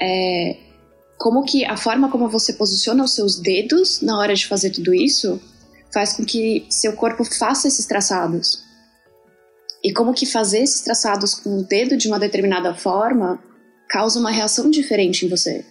é, 0.00 0.56
como 1.18 1.44
que 1.44 1.64
a 1.64 1.76
forma 1.76 2.10
como 2.10 2.28
você 2.28 2.54
posiciona 2.54 3.04
os 3.04 3.14
seus 3.14 3.38
dedos 3.38 4.00
na 4.00 4.18
hora 4.18 4.34
de 4.34 4.46
fazer 4.46 4.70
tudo 4.70 4.94
isso 4.94 5.40
faz 5.92 6.14
com 6.14 6.24
que 6.24 6.66
seu 6.70 6.94
corpo 6.94 7.24
faça 7.24 7.68
esses 7.68 7.86
traçados. 7.86 8.62
E 9.82 9.92
como 9.92 10.14
que 10.14 10.26
fazer 10.26 10.60
esses 10.60 10.82
traçados 10.82 11.34
com 11.34 11.58
o 11.58 11.64
dedo 11.64 11.96
de 11.96 12.08
uma 12.08 12.18
determinada 12.18 12.74
forma 12.74 13.42
causa 13.88 14.18
uma 14.18 14.30
reação 14.30 14.70
diferente 14.70 15.26
em 15.26 15.28
você. 15.28 15.64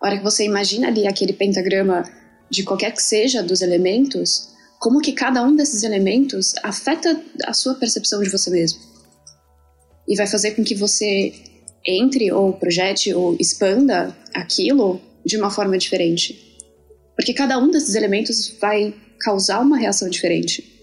A 0.00 0.06
hora 0.06 0.18
que 0.18 0.24
você 0.24 0.44
imagina 0.44 0.86
ali 0.88 1.06
aquele 1.06 1.32
pentagrama 1.32 2.04
de 2.50 2.62
qualquer 2.62 2.92
que 2.92 3.02
seja 3.02 3.42
dos 3.42 3.60
elementos, 3.60 4.48
como 4.78 5.00
que 5.00 5.12
cada 5.12 5.42
um 5.42 5.54
desses 5.54 5.82
elementos 5.82 6.54
afeta 6.62 7.20
a 7.44 7.52
sua 7.52 7.74
percepção 7.74 8.22
de 8.22 8.30
você 8.30 8.50
mesmo. 8.50 8.80
E 10.06 10.16
vai 10.16 10.26
fazer 10.26 10.52
com 10.52 10.64
que 10.64 10.74
você 10.74 11.32
entre 11.84 12.32
ou 12.32 12.52
projete 12.52 13.12
ou 13.12 13.36
expanda 13.38 14.16
aquilo 14.34 15.00
de 15.24 15.36
uma 15.36 15.50
forma 15.50 15.76
diferente. 15.76 16.58
Porque 17.14 17.34
cada 17.34 17.58
um 17.58 17.70
desses 17.70 17.94
elementos 17.94 18.56
vai 18.60 18.94
causar 19.20 19.60
uma 19.60 19.76
reação 19.76 20.08
diferente. 20.08 20.78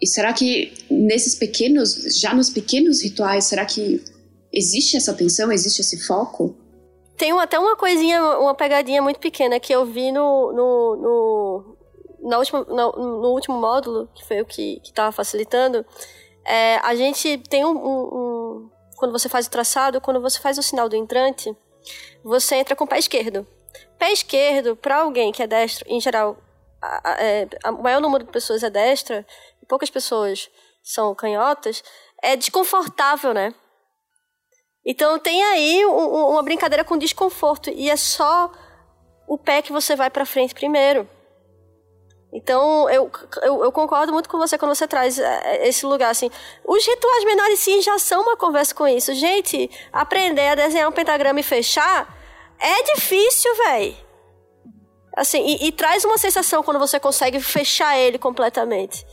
E 0.00 0.06
será 0.06 0.32
que 0.32 0.72
nesses 0.90 1.34
pequenos, 1.34 2.18
já 2.20 2.34
nos 2.34 2.50
pequenos 2.50 3.02
rituais, 3.02 3.44
será 3.44 3.64
que 3.64 4.00
existe 4.52 4.96
essa 4.96 5.10
atenção, 5.10 5.50
existe 5.50 5.80
esse 5.80 5.98
foco? 6.06 6.56
Tem 7.18 7.32
até 7.40 7.58
uma 7.58 7.76
coisinha, 7.76 8.22
uma 8.38 8.54
pegadinha 8.54 9.02
muito 9.02 9.18
pequena 9.18 9.58
que 9.58 9.74
eu 9.74 9.84
vi 9.84 10.12
no, 10.12 10.52
no, 10.52 10.96
no, 10.96 11.76
na 12.20 12.38
última, 12.38 12.60
no, 12.60 12.92
no 12.92 13.28
último 13.30 13.60
módulo, 13.60 14.08
que 14.14 14.24
foi 14.24 14.40
o 14.40 14.46
que 14.46 14.80
estava 14.84 15.10
facilitando. 15.10 15.84
É, 16.44 16.76
a 16.76 16.94
gente 16.94 17.36
tem 17.50 17.64
um, 17.64 17.76
um, 17.76 18.02
um, 18.02 18.70
Quando 18.96 19.10
você 19.10 19.28
faz 19.28 19.48
o 19.48 19.50
traçado, 19.50 20.00
quando 20.00 20.20
você 20.20 20.38
faz 20.38 20.58
o 20.58 20.62
sinal 20.62 20.88
do 20.88 20.94
entrante, 20.94 21.54
você 22.22 22.54
entra 22.54 22.76
com 22.76 22.84
o 22.84 22.88
pé 22.88 22.98
esquerdo. 22.98 23.44
Pé 23.98 24.12
esquerdo, 24.12 24.76
para 24.76 24.98
alguém 24.98 25.32
que 25.32 25.42
é 25.42 25.46
destro, 25.48 25.84
em 25.88 26.00
geral, 26.00 26.38
a, 26.80 27.16
é, 27.20 27.48
o 27.66 27.82
maior 27.82 28.00
número 28.00 28.24
de 28.24 28.30
pessoas 28.30 28.62
é 28.62 28.70
destra, 28.70 29.26
poucas 29.68 29.90
pessoas 29.90 30.48
são 30.84 31.14
canhotas, 31.16 31.82
é 32.22 32.36
desconfortável, 32.36 33.34
né? 33.34 33.52
Então 34.90 35.18
tem 35.18 35.44
aí 35.44 35.84
um, 35.84 36.30
uma 36.30 36.42
brincadeira 36.42 36.82
com 36.82 36.96
desconforto 36.96 37.68
e 37.68 37.90
é 37.90 37.96
só 37.96 38.50
o 39.26 39.36
pé 39.36 39.60
que 39.60 39.70
você 39.70 39.94
vai 39.94 40.08
para 40.08 40.24
frente 40.24 40.54
primeiro. 40.54 41.06
Então, 42.32 42.88
eu, 42.90 43.10
eu, 43.42 43.64
eu, 43.64 43.72
concordo 43.72 44.12
muito 44.12 44.28
com 44.28 44.36
você 44.36 44.58
quando 44.58 44.74
você 44.74 44.86
traz 44.86 45.18
é, 45.18 45.66
esse 45.66 45.86
lugar, 45.86 46.10
assim. 46.10 46.30
Os 46.62 46.86
rituais 46.86 47.24
menores, 47.24 47.58
sim, 47.58 47.80
já 47.80 47.98
são 47.98 48.20
uma 48.20 48.36
conversa 48.36 48.74
com 48.74 48.86
isso. 48.86 49.14
Gente, 49.14 49.70
aprender 49.90 50.48
a 50.48 50.54
desenhar 50.54 50.88
um 50.88 50.92
pentagrama 50.92 51.40
e 51.40 51.42
fechar 51.42 52.14
é 52.58 52.82
difícil, 52.94 53.54
velho. 53.56 53.96
Assim, 55.16 55.42
e, 55.42 55.68
e, 55.68 55.72
traz 55.72 56.04
uma 56.04 56.18
sensação 56.18 56.62
quando 56.62 56.78
você 56.78 57.00
consegue 57.00 57.40
fechar 57.40 57.98
ele 57.98 58.18
completamente. 58.18 59.06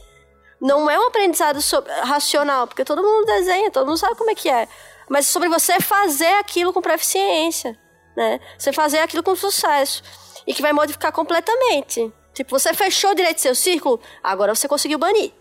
Não 0.60 0.90
é 0.90 1.00
um 1.00 1.08
aprendizado 1.08 1.62
sobre, 1.62 1.92
racional, 1.92 2.68
porque 2.68 2.84
todo 2.84 3.02
mundo 3.02 3.26
desenha, 3.26 3.72
todo 3.72 3.88
mundo 3.88 3.98
sabe 3.98 4.16
como 4.16 4.30
é 4.30 4.36
que 4.36 4.50
é. 4.50 4.68
Mas 5.10 5.28
é 5.28 5.32
sobre 5.32 5.50
você 5.50 5.80
fazer 5.80 6.34
aquilo 6.40 6.74
com 6.74 6.82
proficiência, 6.82 7.78
né? 8.16 8.40
Você 8.58 8.74
fazer 8.74 9.00
aquilo 9.00 9.24
com 9.24 9.36
sucesso. 9.36 10.04
E 10.48 10.54
que 10.54 10.62
vai 10.62 10.74
modificar 10.74 11.12
completamente. 11.12 12.12
Tipo, 12.34 12.60
você 12.60 12.74
fechou 12.74 13.16
direito 13.16 13.40
seu 13.40 13.56
círculo, 13.56 14.00
agora 14.22 14.54
você 14.54 14.68
conseguiu 14.68 15.00
banir. 15.00 15.32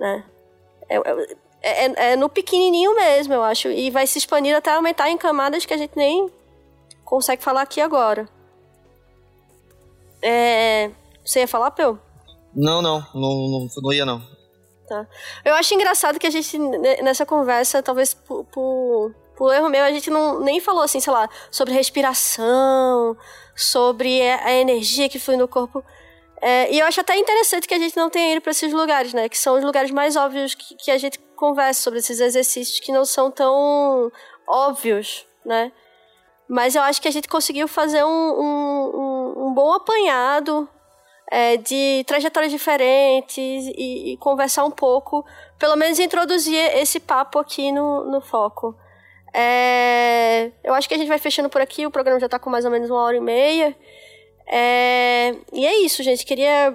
Né? 0.00 0.24
É, 0.88 0.96
é, 0.96 1.84
é, 1.84 2.12
é, 2.12 2.16
no 2.16 2.28
pequenininho 2.28 2.94
mesmo, 2.94 3.34
eu 3.34 3.42
acho. 3.42 3.68
E 3.68 3.90
vai 3.90 4.06
se 4.06 4.18
expandir 4.18 4.56
até 4.56 4.74
aumentar 4.74 5.10
em 5.10 5.18
camadas 5.18 5.66
que 5.66 5.74
a 5.74 5.76
gente 5.76 5.96
nem 5.96 6.30
consegue 7.04 7.42
falar 7.42 7.62
aqui 7.62 7.80
agora. 7.80 8.28
É... 10.22 10.90
Você 11.24 11.40
ia 11.40 11.48
falar, 11.48 11.70
Peu? 11.70 11.98
Não, 12.54 12.80
não, 12.80 13.00
não, 13.14 13.48
não, 13.48 13.68
não 13.82 13.92
ia 13.92 14.06
não. 14.06 14.22
Tá. 14.86 15.06
Eu 15.44 15.54
acho 15.54 15.72
engraçado 15.74 16.18
que 16.18 16.26
a 16.26 16.30
gente, 16.30 16.58
nessa 17.02 17.24
conversa, 17.24 17.82
talvez 17.82 18.12
por, 18.12 18.44
por, 18.44 19.14
por 19.34 19.54
erro 19.54 19.70
meu, 19.70 19.82
a 19.82 19.90
gente 19.90 20.10
não 20.10 20.40
nem 20.40 20.60
falou 20.60 20.82
assim, 20.82 21.00
sei 21.00 21.12
lá, 21.12 21.28
sobre 21.50 21.72
respiração, 21.72 23.16
sobre 23.56 24.20
a 24.20 24.52
energia 24.52 25.08
que 25.08 25.18
flui 25.18 25.36
no 25.36 25.48
corpo. 25.48 25.82
É, 26.42 26.70
e 26.70 26.78
eu 26.78 26.86
acho 26.86 27.00
até 27.00 27.16
interessante 27.16 27.66
que 27.66 27.72
a 27.72 27.78
gente 27.78 27.96
não 27.96 28.10
tenha 28.10 28.32
ido 28.32 28.42
para 28.42 28.50
esses 28.50 28.70
lugares, 28.70 29.14
né? 29.14 29.26
Que 29.30 29.38
são 29.38 29.56
os 29.56 29.64
lugares 29.64 29.90
mais 29.90 30.14
óbvios 30.14 30.54
que, 30.54 30.74
que 30.74 30.90
a 30.90 30.98
gente 30.98 31.18
conversa 31.34 31.80
sobre 31.80 32.00
esses 32.00 32.20
exercícios 32.20 32.78
que 32.80 32.92
não 32.92 33.06
são 33.06 33.30
tão 33.30 34.12
óbvios, 34.46 35.26
né? 35.44 35.72
Mas 36.46 36.74
eu 36.74 36.82
acho 36.82 37.00
que 37.00 37.08
a 37.08 37.10
gente 37.10 37.28
conseguiu 37.28 37.66
fazer 37.66 38.04
um, 38.04 38.08
um, 38.08 39.46
um 39.46 39.54
bom 39.54 39.72
apanhado 39.72 40.68
é, 41.34 41.56
de 41.56 42.04
trajetórias 42.06 42.52
diferentes 42.52 43.66
e, 43.76 44.12
e, 44.12 44.16
conversar 44.18 44.64
um 44.64 44.70
pouco, 44.70 45.26
pelo 45.58 45.74
menos 45.74 45.98
introduzir 45.98 46.56
esse 46.76 47.00
papo 47.00 47.40
aqui 47.40 47.72
no, 47.72 48.08
no 48.08 48.20
foco. 48.20 48.72
É, 49.32 50.52
eu 50.62 50.72
acho 50.74 50.86
que 50.86 50.94
a 50.94 50.96
gente 50.96 51.08
vai 51.08 51.18
fechando 51.18 51.48
por 51.48 51.60
aqui, 51.60 51.84
o 51.84 51.90
programa 51.90 52.20
já 52.20 52.26
está 52.26 52.38
com 52.38 52.48
mais 52.48 52.64
ou 52.64 52.70
menos 52.70 52.88
uma 52.88 53.02
hora 53.02 53.16
e 53.16 53.20
meia. 53.20 53.76
É, 54.46 55.34
e 55.52 55.66
é 55.66 55.76
isso, 55.78 56.04
gente. 56.04 56.24
Queria 56.24 56.72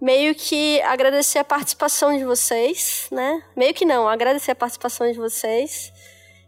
meio 0.00 0.34
que 0.34 0.82
agradecer 0.82 1.38
a 1.38 1.44
participação 1.44 2.18
de 2.18 2.24
vocês, 2.24 3.06
né? 3.12 3.44
Meio 3.54 3.72
que 3.72 3.84
não, 3.84 4.08
agradecer 4.08 4.50
a 4.50 4.56
participação 4.56 5.08
de 5.12 5.16
vocês. 5.16 5.92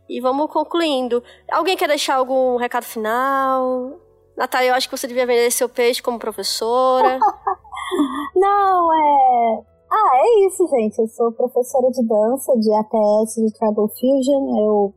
E 0.08 0.20
vamos 0.20 0.50
concluindo. 0.50 1.22
Alguém 1.48 1.76
quer 1.76 1.86
deixar 1.86 2.16
algum 2.16 2.56
recado 2.56 2.84
final? 2.84 4.00
Natália, 4.36 4.68
eu 4.68 4.74
acho 4.74 4.88
que 4.88 4.96
você 4.96 5.06
devia 5.06 5.26
vender 5.26 5.50
seu 5.50 5.68
peixe 5.68 6.02
como 6.02 6.18
professora. 6.18 7.18
não, 8.36 8.94
é. 8.94 9.62
Ah, 9.90 10.10
é 10.14 10.46
isso, 10.46 10.66
gente. 10.68 10.98
Eu 10.98 11.08
sou 11.08 11.32
professora 11.32 11.90
de 11.90 12.06
dança 12.06 12.52
de 12.58 12.72
ATS 12.74 13.34
de 13.36 13.52
Tribal 13.58 13.88
Fusion. 13.88 14.58
Eu 14.58 14.94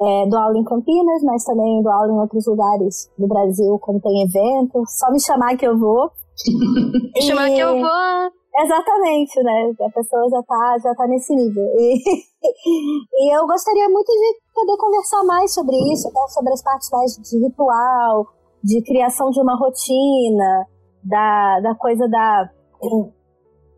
é, 0.00 0.26
dou 0.26 0.38
aula 0.38 0.58
em 0.58 0.64
Campinas, 0.64 1.22
mas 1.22 1.44
também 1.44 1.82
dou 1.82 1.92
aula 1.92 2.12
em 2.12 2.18
outros 2.18 2.46
lugares 2.46 3.10
do 3.16 3.28
Brasil 3.28 3.78
quando 3.78 4.00
tem 4.00 4.22
evento. 4.22 4.82
Só 4.88 5.12
me 5.12 5.20
chamar 5.20 5.56
que 5.56 5.66
eu 5.66 5.78
vou. 5.78 6.10
me 7.14 7.22
chamar 7.22 7.50
que 7.50 7.58
eu 7.58 7.78
vou. 7.78 8.32
Exatamente, 8.56 9.42
né? 9.42 9.72
A 9.80 9.90
pessoa 9.90 10.28
já 10.30 10.42
tá, 10.44 10.76
já 10.82 10.94
tá 10.94 11.06
nesse 11.08 11.34
nível. 11.34 11.64
E, 11.76 11.98
e 13.26 13.36
eu 13.36 13.46
gostaria 13.46 13.88
muito 13.88 14.12
de 14.12 14.40
poder 14.54 14.76
conversar 14.76 15.24
mais 15.24 15.52
sobre 15.52 15.76
isso, 15.92 16.08
até 16.08 16.28
sobre 16.28 16.52
as 16.52 16.62
partes 16.62 16.88
mais 16.90 17.16
de 17.16 17.38
ritual, 17.38 18.26
de 18.62 18.80
criação 18.82 19.30
de 19.30 19.40
uma 19.40 19.56
rotina, 19.56 20.66
da, 21.02 21.60
da 21.60 21.74
coisa 21.74 22.08
da, 22.08 22.48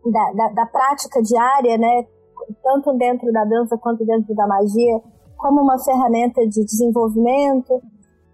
da, 0.05 0.31
da, 0.33 0.53
da 0.53 0.65
prática 0.67 1.21
diária, 1.23 1.77
né? 1.77 2.05
Tanto 2.63 2.93
dentro 2.93 3.31
da 3.31 3.43
dança 3.45 3.77
quanto 3.77 4.05
dentro 4.05 4.33
da 4.35 4.45
magia 4.47 5.01
como 5.37 5.61
uma 5.61 5.77
ferramenta 5.79 6.41
de 6.47 6.63
desenvolvimento. 6.63 7.81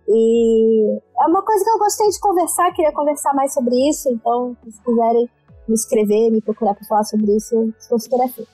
E 0.08 1.00
é 1.22 1.26
uma 1.28 1.42
coisa 1.42 1.64
que 1.64 1.70
eu 1.70 1.80
gostei 1.80 2.10
de 2.10 2.20
conversar, 2.20 2.74
queria 2.74 2.92
conversar 2.92 3.34
mais 3.34 3.54
sobre 3.54 3.76
isso, 3.90 4.10
então, 4.10 4.56
se 4.70 4.84
quiserem 4.84 5.30
me 5.68 5.76
escrever, 5.76 6.30
me 6.30 6.42
procurar 6.42 6.74
para 6.74 6.86
falar 6.86 7.04
sobre 7.04 7.36
isso, 7.36 7.56
eu 7.56 7.74
estou 7.78 8.00
super 8.00 8.22
aqui. 8.22 8.46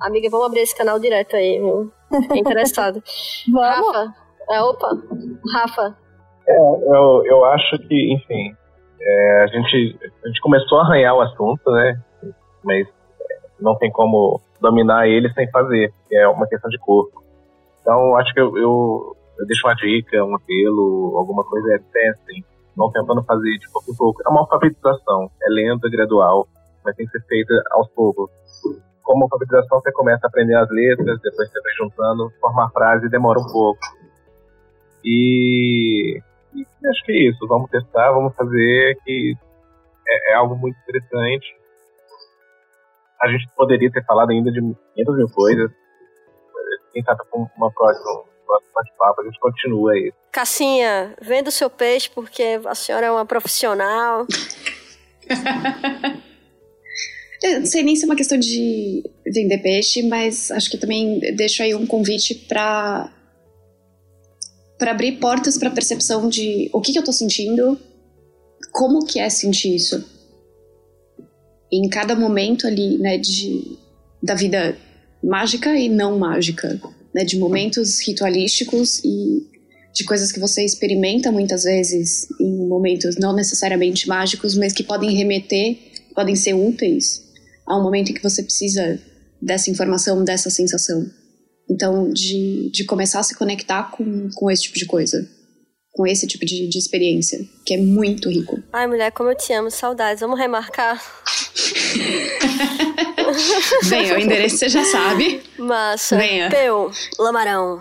Amiga, 0.00 0.28
vamos 0.30 0.46
abrir 0.46 0.60
esse 0.60 0.76
canal 0.76 0.98
direto 0.98 1.36
aí, 1.36 1.58
viu? 1.58 1.90
É 2.30 2.38
interessado. 2.38 3.02
vamos? 3.50 3.96
Rafa, 3.96 4.14
é, 4.50 4.62
opa, 4.62 4.88
Rafa. 5.54 5.96
É, 6.46 6.56
eu, 6.56 7.22
eu 7.24 7.44
acho 7.46 7.78
que, 7.78 8.14
enfim, 8.14 8.54
é, 9.00 9.42
a, 9.42 9.46
gente, 9.46 9.98
a 10.24 10.28
gente 10.28 10.40
começou 10.40 10.78
a 10.78 10.82
arranhar 10.82 11.14
o 11.14 11.20
assunto, 11.20 11.70
né? 11.70 12.00
Mas 12.62 12.86
não 13.60 13.76
tem 13.76 13.90
como 13.90 14.40
dominar 14.60 15.08
ele 15.08 15.32
sem 15.32 15.50
fazer, 15.50 15.92
é 16.12 16.28
uma 16.28 16.46
questão 16.46 16.70
de 16.70 16.78
corpo. 16.78 17.22
Então, 17.80 18.16
acho 18.16 18.32
que 18.34 18.40
eu, 18.40 18.56
eu, 18.56 19.16
eu 19.38 19.46
deixo 19.46 19.66
uma 19.66 19.74
dica, 19.74 20.24
um 20.24 20.34
apelo, 20.34 21.16
alguma 21.16 21.44
coisa, 21.44 21.74
é 21.74 21.78
testem. 21.78 22.44
Não 22.76 22.90
tentando 22.92 23.24
fazer 23.24 23.58
de 23.58 23.70
pouco 23.70 23.90
em 23.90 23.96
pouco. 23.96 24.22
É 24.26 24.30
uma 24.30 24.40
alfabetização, 24.40 25.30
é 25.42 25.48
lenta, 25.48 25.88
gradual, 25.88 26.46
mas 26.84 26.94
tem 26.96 27.06
que 27.06 27.12
ser 27.12 27.26
feita 27.26 27.54
aos 27.70 27.88
poucos. 27.90 28.30
Como 29.02 29.24
alfabetização, 29.24 29.80
você 29.80 29.92
começa 29.92 30.26
a 30.26 30.28
aprender 30.28 30.54
as 30.56 30.68
letras, 30.70 31.20
depois 31.20 31.50
você 31.50 31.60
vai 31.60 31.72
juntando, 31.78 32.32
formar 32.40 32.70
frase, 32.70 33.08
demora 33.08 33.40
um 33.40 33.46
pouco. 33.46 33.80
E, 35.04 36.20
e 36.54 36.88
acho 36.88 37.04
que 37.04 37.12
é 37.12 37.30
isso. 37.30 37.46
Vamos 37.46 37.70
testar, 37.70 38.12
vamos 38.12 38.34
fazer, 38.34 38.98
que 39.04 39.34
é, 40.08 40.32
é 40.32 40.34
algo 40.34 40.56
muito 40.56 40.76
interessante. 40.80 41.46
A 43.22 43.28
gente 43.28 43.48
poderia 43.56 43.90
ter 43.90 44.04
falado 44.04 44.30
ainda 44.30 44.50
de 44.50 44.60
500 44.60 45.16
mil 45.16 45.28
coisas, 45.30 45.70
quem 46.92 47.02
sabe 47.02 47.20
com 47.30 47.48
uma 47.56 47.70
próxima 47.72 48.24
bate-papo, 48.74 49.20
a 49.20 49.24
gente 49.24 49.38
continua 49.40 49.92
aí. 49.92 50.12
Cassinha, 50.32 51.14
venda 51.20 51.48
o 51.48 51.52
seu 51.52 51.70
peixe 51.70 52.10
porque 52.14 52.60
a 52.64 52.74
senhora 52.74 53.06
é 53.06 53.10
uma 53.10 53.26
profissional. 53.26 54.26
Eu 57.42 57.60
não 57.60 57.66
sei 57.66 57.82
nem 57.82 57.94
se 57.94 58.04
é 58.04 58.06
uma 58.06 58.16
questão 58.16 58.38
de 58.38 59.04
vender 59.24 59.58
peixe, 59.58 60.02
mas 60.02 60.50
acho 60.50 60.70
que 60.70 60.78
também 60.78 61.20
deixo 61.36 61.62
aí 61.62 61.74
um 61.74 61.86
convite 61.86 62.34
para 62.34 63.12
para 64.78 64.90
abrir 64.90 65.12
portas 65.12 65.56
para 65.56 65.70
percepção 65.70 66.28
de 66.28 66.68
o 66.72 66.80
que, 66.82 66.92
que 66.92 66.98
eu 66.98 67.04
tô 67.04 67.12
sentindo, 67.12 67.78
como 68.72 69.06
que 69.06 69.18
é 69.18 69.30
sentir 69.30 69.74
isso. 69.74 70.04
Em 71.72 71.88
cada 71.88 72.14
momento 72.14 72.66
ali, 72.66 72.98
né, 72.98 73.16
de, 73.16 73.78
da 74.22 74.34
vida 74.34 74.76
mágica 75.22 75.74
e 75.76 75.88
não 75.88 76.18
mágica, 76.18 76.78
né, 77.16 77.24
de 77.24 77.38
momentos 77.38 77.98
ritualísticos 78.06 79.00
e 79.02 79.42
de 79.94 80.04
coisas 80.04 80.30
que 80.30 80.38
você 80.38 80.62
experimenta 80.62 81.32
muitas 81.32 81.64
vezes 81.64 82.28
em 82.38 82.68
momentos 82.68 83.16
não 83.16 83.34
necessariamente 83.34 84.06
mágicos, 84.06 84.54
mas 84.54 84.74
que 84.74 84.82
podem 84.82 85.16
remeter, 85.16 85.78
podem 86.14 86.36
ser 86.36 86.52
úteis 86.52 87.22
a 87.66 87.74
um 87.78 87.82
momento 87.82 88.10
em 88.10 88.14
que 88.14 88.22
você 88.22 88.42
precisa 88.42 89.00
dessa 89.40 89.70
informação, 89.70 90.22
dessa 90.22 90.50
sensação. 90.50 91.10
Então, 91.70 92.10
de, 92.10 92.68
de 92.70 92.84
começar 92.84 93.20
a 93.20 93.22
se 93.22 93.34
conectar 93.34 93.90
com, 93.90 94.28
com 94.34 94.50
esse 94.50 94.64
tipo 94.64 94.78
de 94.78 94.84
coisa. 94.84 95.26
Com 95.96 96.06
esse 96.06 96.26
tipo 96.26 96.44
de, 96.44 96.68
de 96.68 96.78
experiência, 96.78 97.42
que 97.64 97.72
é 97.72 97.78
muito 97.78 98.28
rico. 98.28 98.62
Ai, 98.70 98.86
mulher, 98.86 99.10
como 99.12 99.30
eu 99.30 99.36
te 99.36 99.50
amo, 99.54 99.70
saudades. 99.70 100.20
Vamos 100.20 100.38
remarcar? 100.38 101.02
Venha, 103.82 104.14
o 104.14 104.18
endereço 104.18 104.58
você 104.58 104.68
já 104.68 104.84
sabe. 104.84 105.42
Massa. 105.58 106.18
Venha. 106.18 106.50
Peu, 106.50 106.90
Lamarão. 107.18 107.80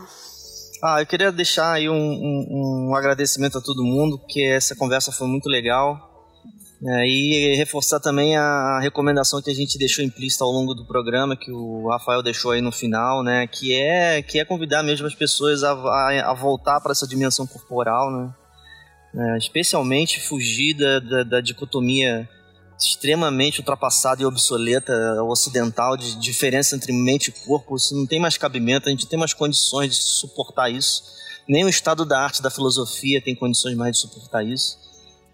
Ah, 0.83 1.01
eu 1.01 1.05
queria 1.05 1.31
deixar 1.31 1.73
aí 1.73 1.89
um, 1.89 1.93
um, 1.93 2.89
um, 2.89 2.95
agradecimento 2.95 3.57
a 3.57 3.61
todo 3.61 3.83
mundo, 3.83 4.19
porque 4.19 4.41
essa 4.41 4.75
conversa 4.75 5.11
foi 5.11 5.27
muito 5.27 5.49
legal. 5.49 6.14
É, 6.83 7.07
e 7.07 7.55
reforçar 7.55 7.99
também 7.99 8.35
a 8.35 8.79
recomendação 8.81 9.41
que 9.41 9.49
a 9.49 9.53
gente 9.53 9.77
deixou 9.77 10.03
implícita 10.03 10.43
ao 10.43 10.51
longo 10.51 10.73
do 10.73 10.85
programa, 10.85 11.35
que 11.35 11.51
o 11.51 11.87
Rafael 11.89 12.21
deixou 12.21 12.51
aí 12.51 12.61
no 12.61 12.71
final, 12.71 13.23
né? 13.23 13.47
Que 13.47 13.73
é, 13.73 14.21
que 14.21 14.39
é 14.39 14.45
convidar 14.45 14.83
mesmo 14.83 15.07
as 15.07 15.15
pessoas 15.15 15.63
a, 15.63 15.71
a, 15.71 16.31
a 16.31 16.33
voltar 16.33 16.81
para 16.81 16.91
essa 16.91 17.07
dimensão 17.07 17.47
corporal, 17.47 18.11
né? 18.11 18.33
É, 19.17 19.37
especialmente 19.37 20.19
fugir 20.19 20.73
da, 20.73 20.99
da, 20.99 21.23
da, 21.23 21.41
dicotomia 21.41 22.27
extremamente 22.77 23.61
ultrapassada 23.61 24.21
e 24.21 24.25
obsoleta 24.25 24.91
ocidental 25.23 25.95
de 25.95 26.19
diferença 26.19 26.75
entre 26.75 26.91
mente 26.91 27.29
e 27.29 27.31
corpo. 27.31 27.77
Isso 27.77 27.95
não 27.95 28.05
tem 28.05 28.19
mais 28.19 28.37
cabimento, 28.37 28.89
a 28.89 28.91
gente 28.91 29.07
tem 29.07 29.17
mais 29.17 29.33
condições 29.33 29.95
de 29.95 30.03
suportar 30.03 30.69
isso. 30.69 31.01
Nem 31.47 31.63
o 31.63 31.69
estado 31.69 32.03
da 32.03 32.19
arte, 32.19 32.41
da 32.41 32.49
filosofia 32.49 33.21
tem 33.21 33.33
condições 33.33 33.77
mais 33.77 33.95
de 33.95 34.01
suportar 34.01 34.43
isso. 34.43 34.84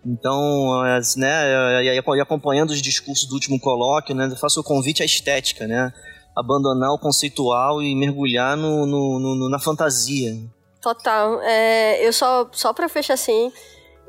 Então, 0.06 0.82
né, 1.18 1.84
e 1.84 2.22
acompanhando 2.22 2.72
os 2.72 2.82
discursos 2.82 3.28
do 3.28 3.36
último 3.36 3.60
colóquio, 3.60 4.16
né, 4.16 4.28
eu 4.32 4.36
faço 4.36 4.60
o 4.60 4.64
convite 4.64 5.04
à 5.04 5.06
estética, 5.06 5.68
né, 5.68 5.94
abandonar 6.36 6.92
o 6.92 6.98
conceitual 6.98 7.82
e 7.82 7.96
mergulhar 7.96 8.58
no, 8.58 8.86
no, 8.86 9.20
no 9.36 9.50
na 9.50 9.60
fantasia. 9.60 10.34
Total. 10.82 11.40
É, 11.42 12.06
eu 12.06 12.12
só, 12.12 12.50
só 12.52 12.74
pra 12.74 12.90
fechar 12.90 13.14
assim, 13.14 13.52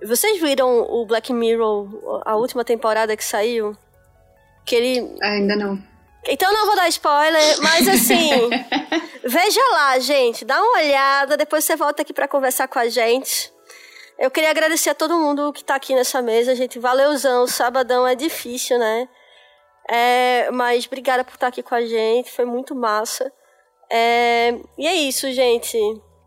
vocês 0.05 0.41
viram 0.41 0.81
o 0.81 1.05
Black 1.05 1.33
Mirror, 1.33 2.23
a 2.25 2.37
última 2.37 2.65
temporada 2.65 3.17
que 3.17 3.25
saiu? 3.25 3.77
Que 4.65 4.77
ele... 4.77 5.17
Ainda 5.23 5.57
não. 5.57 5.79
Então 6.27 6.53
não 6.53 6.67
vou 6.67 6.77
dar 6.77 6.89
spoiler, 6.89 7.61
mas 7.61 7.87
assim, 7.89 8.31
veja 9.27 9.61
lá, 9.73 9.99
gente, 9.99 10.45
dá 10.45 10.61
uma 10.63 10.79
olhada, 10.79 11.37
depois 11.37 11.65
você 11.65 11.75
volta 11.75 12.03
aqui 12.03 12.13
para 12.13 12.29
conversar 12.29 12.69
com 12.69 12.79
a 12.79 12.89
gente. 12.89 13.53
Eu 14.19 14.31
queria 14.31 14.51
agradecer 14.51 14.91
a 14.91 14.95
todo 14.95 15.19
mundo 15.19 15.53
que 15.53 15.65
tá 15.65 15.75
aqui 15.75 15.95
nessa 15.95 16.23
mesa, 16.23 16.55
gente. 16.55 16.79
Valeuzão, 16.79 17.47
sabadão 17.47 18.07
é 18.07 18.15
difícil, 18.15 18.79
né? 18.79 19.09
É, 19.91 20.51
mas 20.53 20.87
obrigada 20.87 21.25
por 21.25 21.35
estar 21.35 21.49
aqui 21.49 21.63
com 21.63 21.75
a 21.75 21.85
gente, 21.85 22.31
foi 22.31 22.45
muito 22.45 22.75
massa. 22.75 23.33
É, 23.91 24.55
e 24.79 24.87
é 24.87 24.95
isso, 24.95 25.31
gente. 25.33 25.79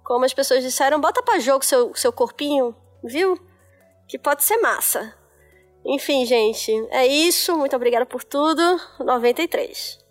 Como 0.03 0.25
as 0.25 0.33
pessoas 0.33 0.63
disseram, 0.63 0.99
bota 0.99 1.23
pra 1.23 1.39
jogo 1.39 1.65
seu, 1.65 1.95
seu 1.95 2.11
corpinho, 2.11 2.75
viu? 3.03 3.39
Que 4.07 4.19
pode 4.19 4.43
ser 4.43 4.57
massa. 4.57 5.15
Enfim, 5.85 6.25
gente, 6.25 6.71
é 6.91 7.07
isso. 7.07 7.55
Muito 7.57 7.75
obrigada 7.75 8.05
por 8.05 8.23
tudo. 8.23 8.61
93. 8.99 10.04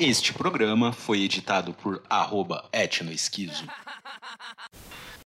Este 0.00 0.32
programa 0.32 0.92
foi 0.92 1.24
editado 1.24 1.74
por 1.74 2.00
arroba 2.08 2.68
etnoesquizo. 2.72 3.64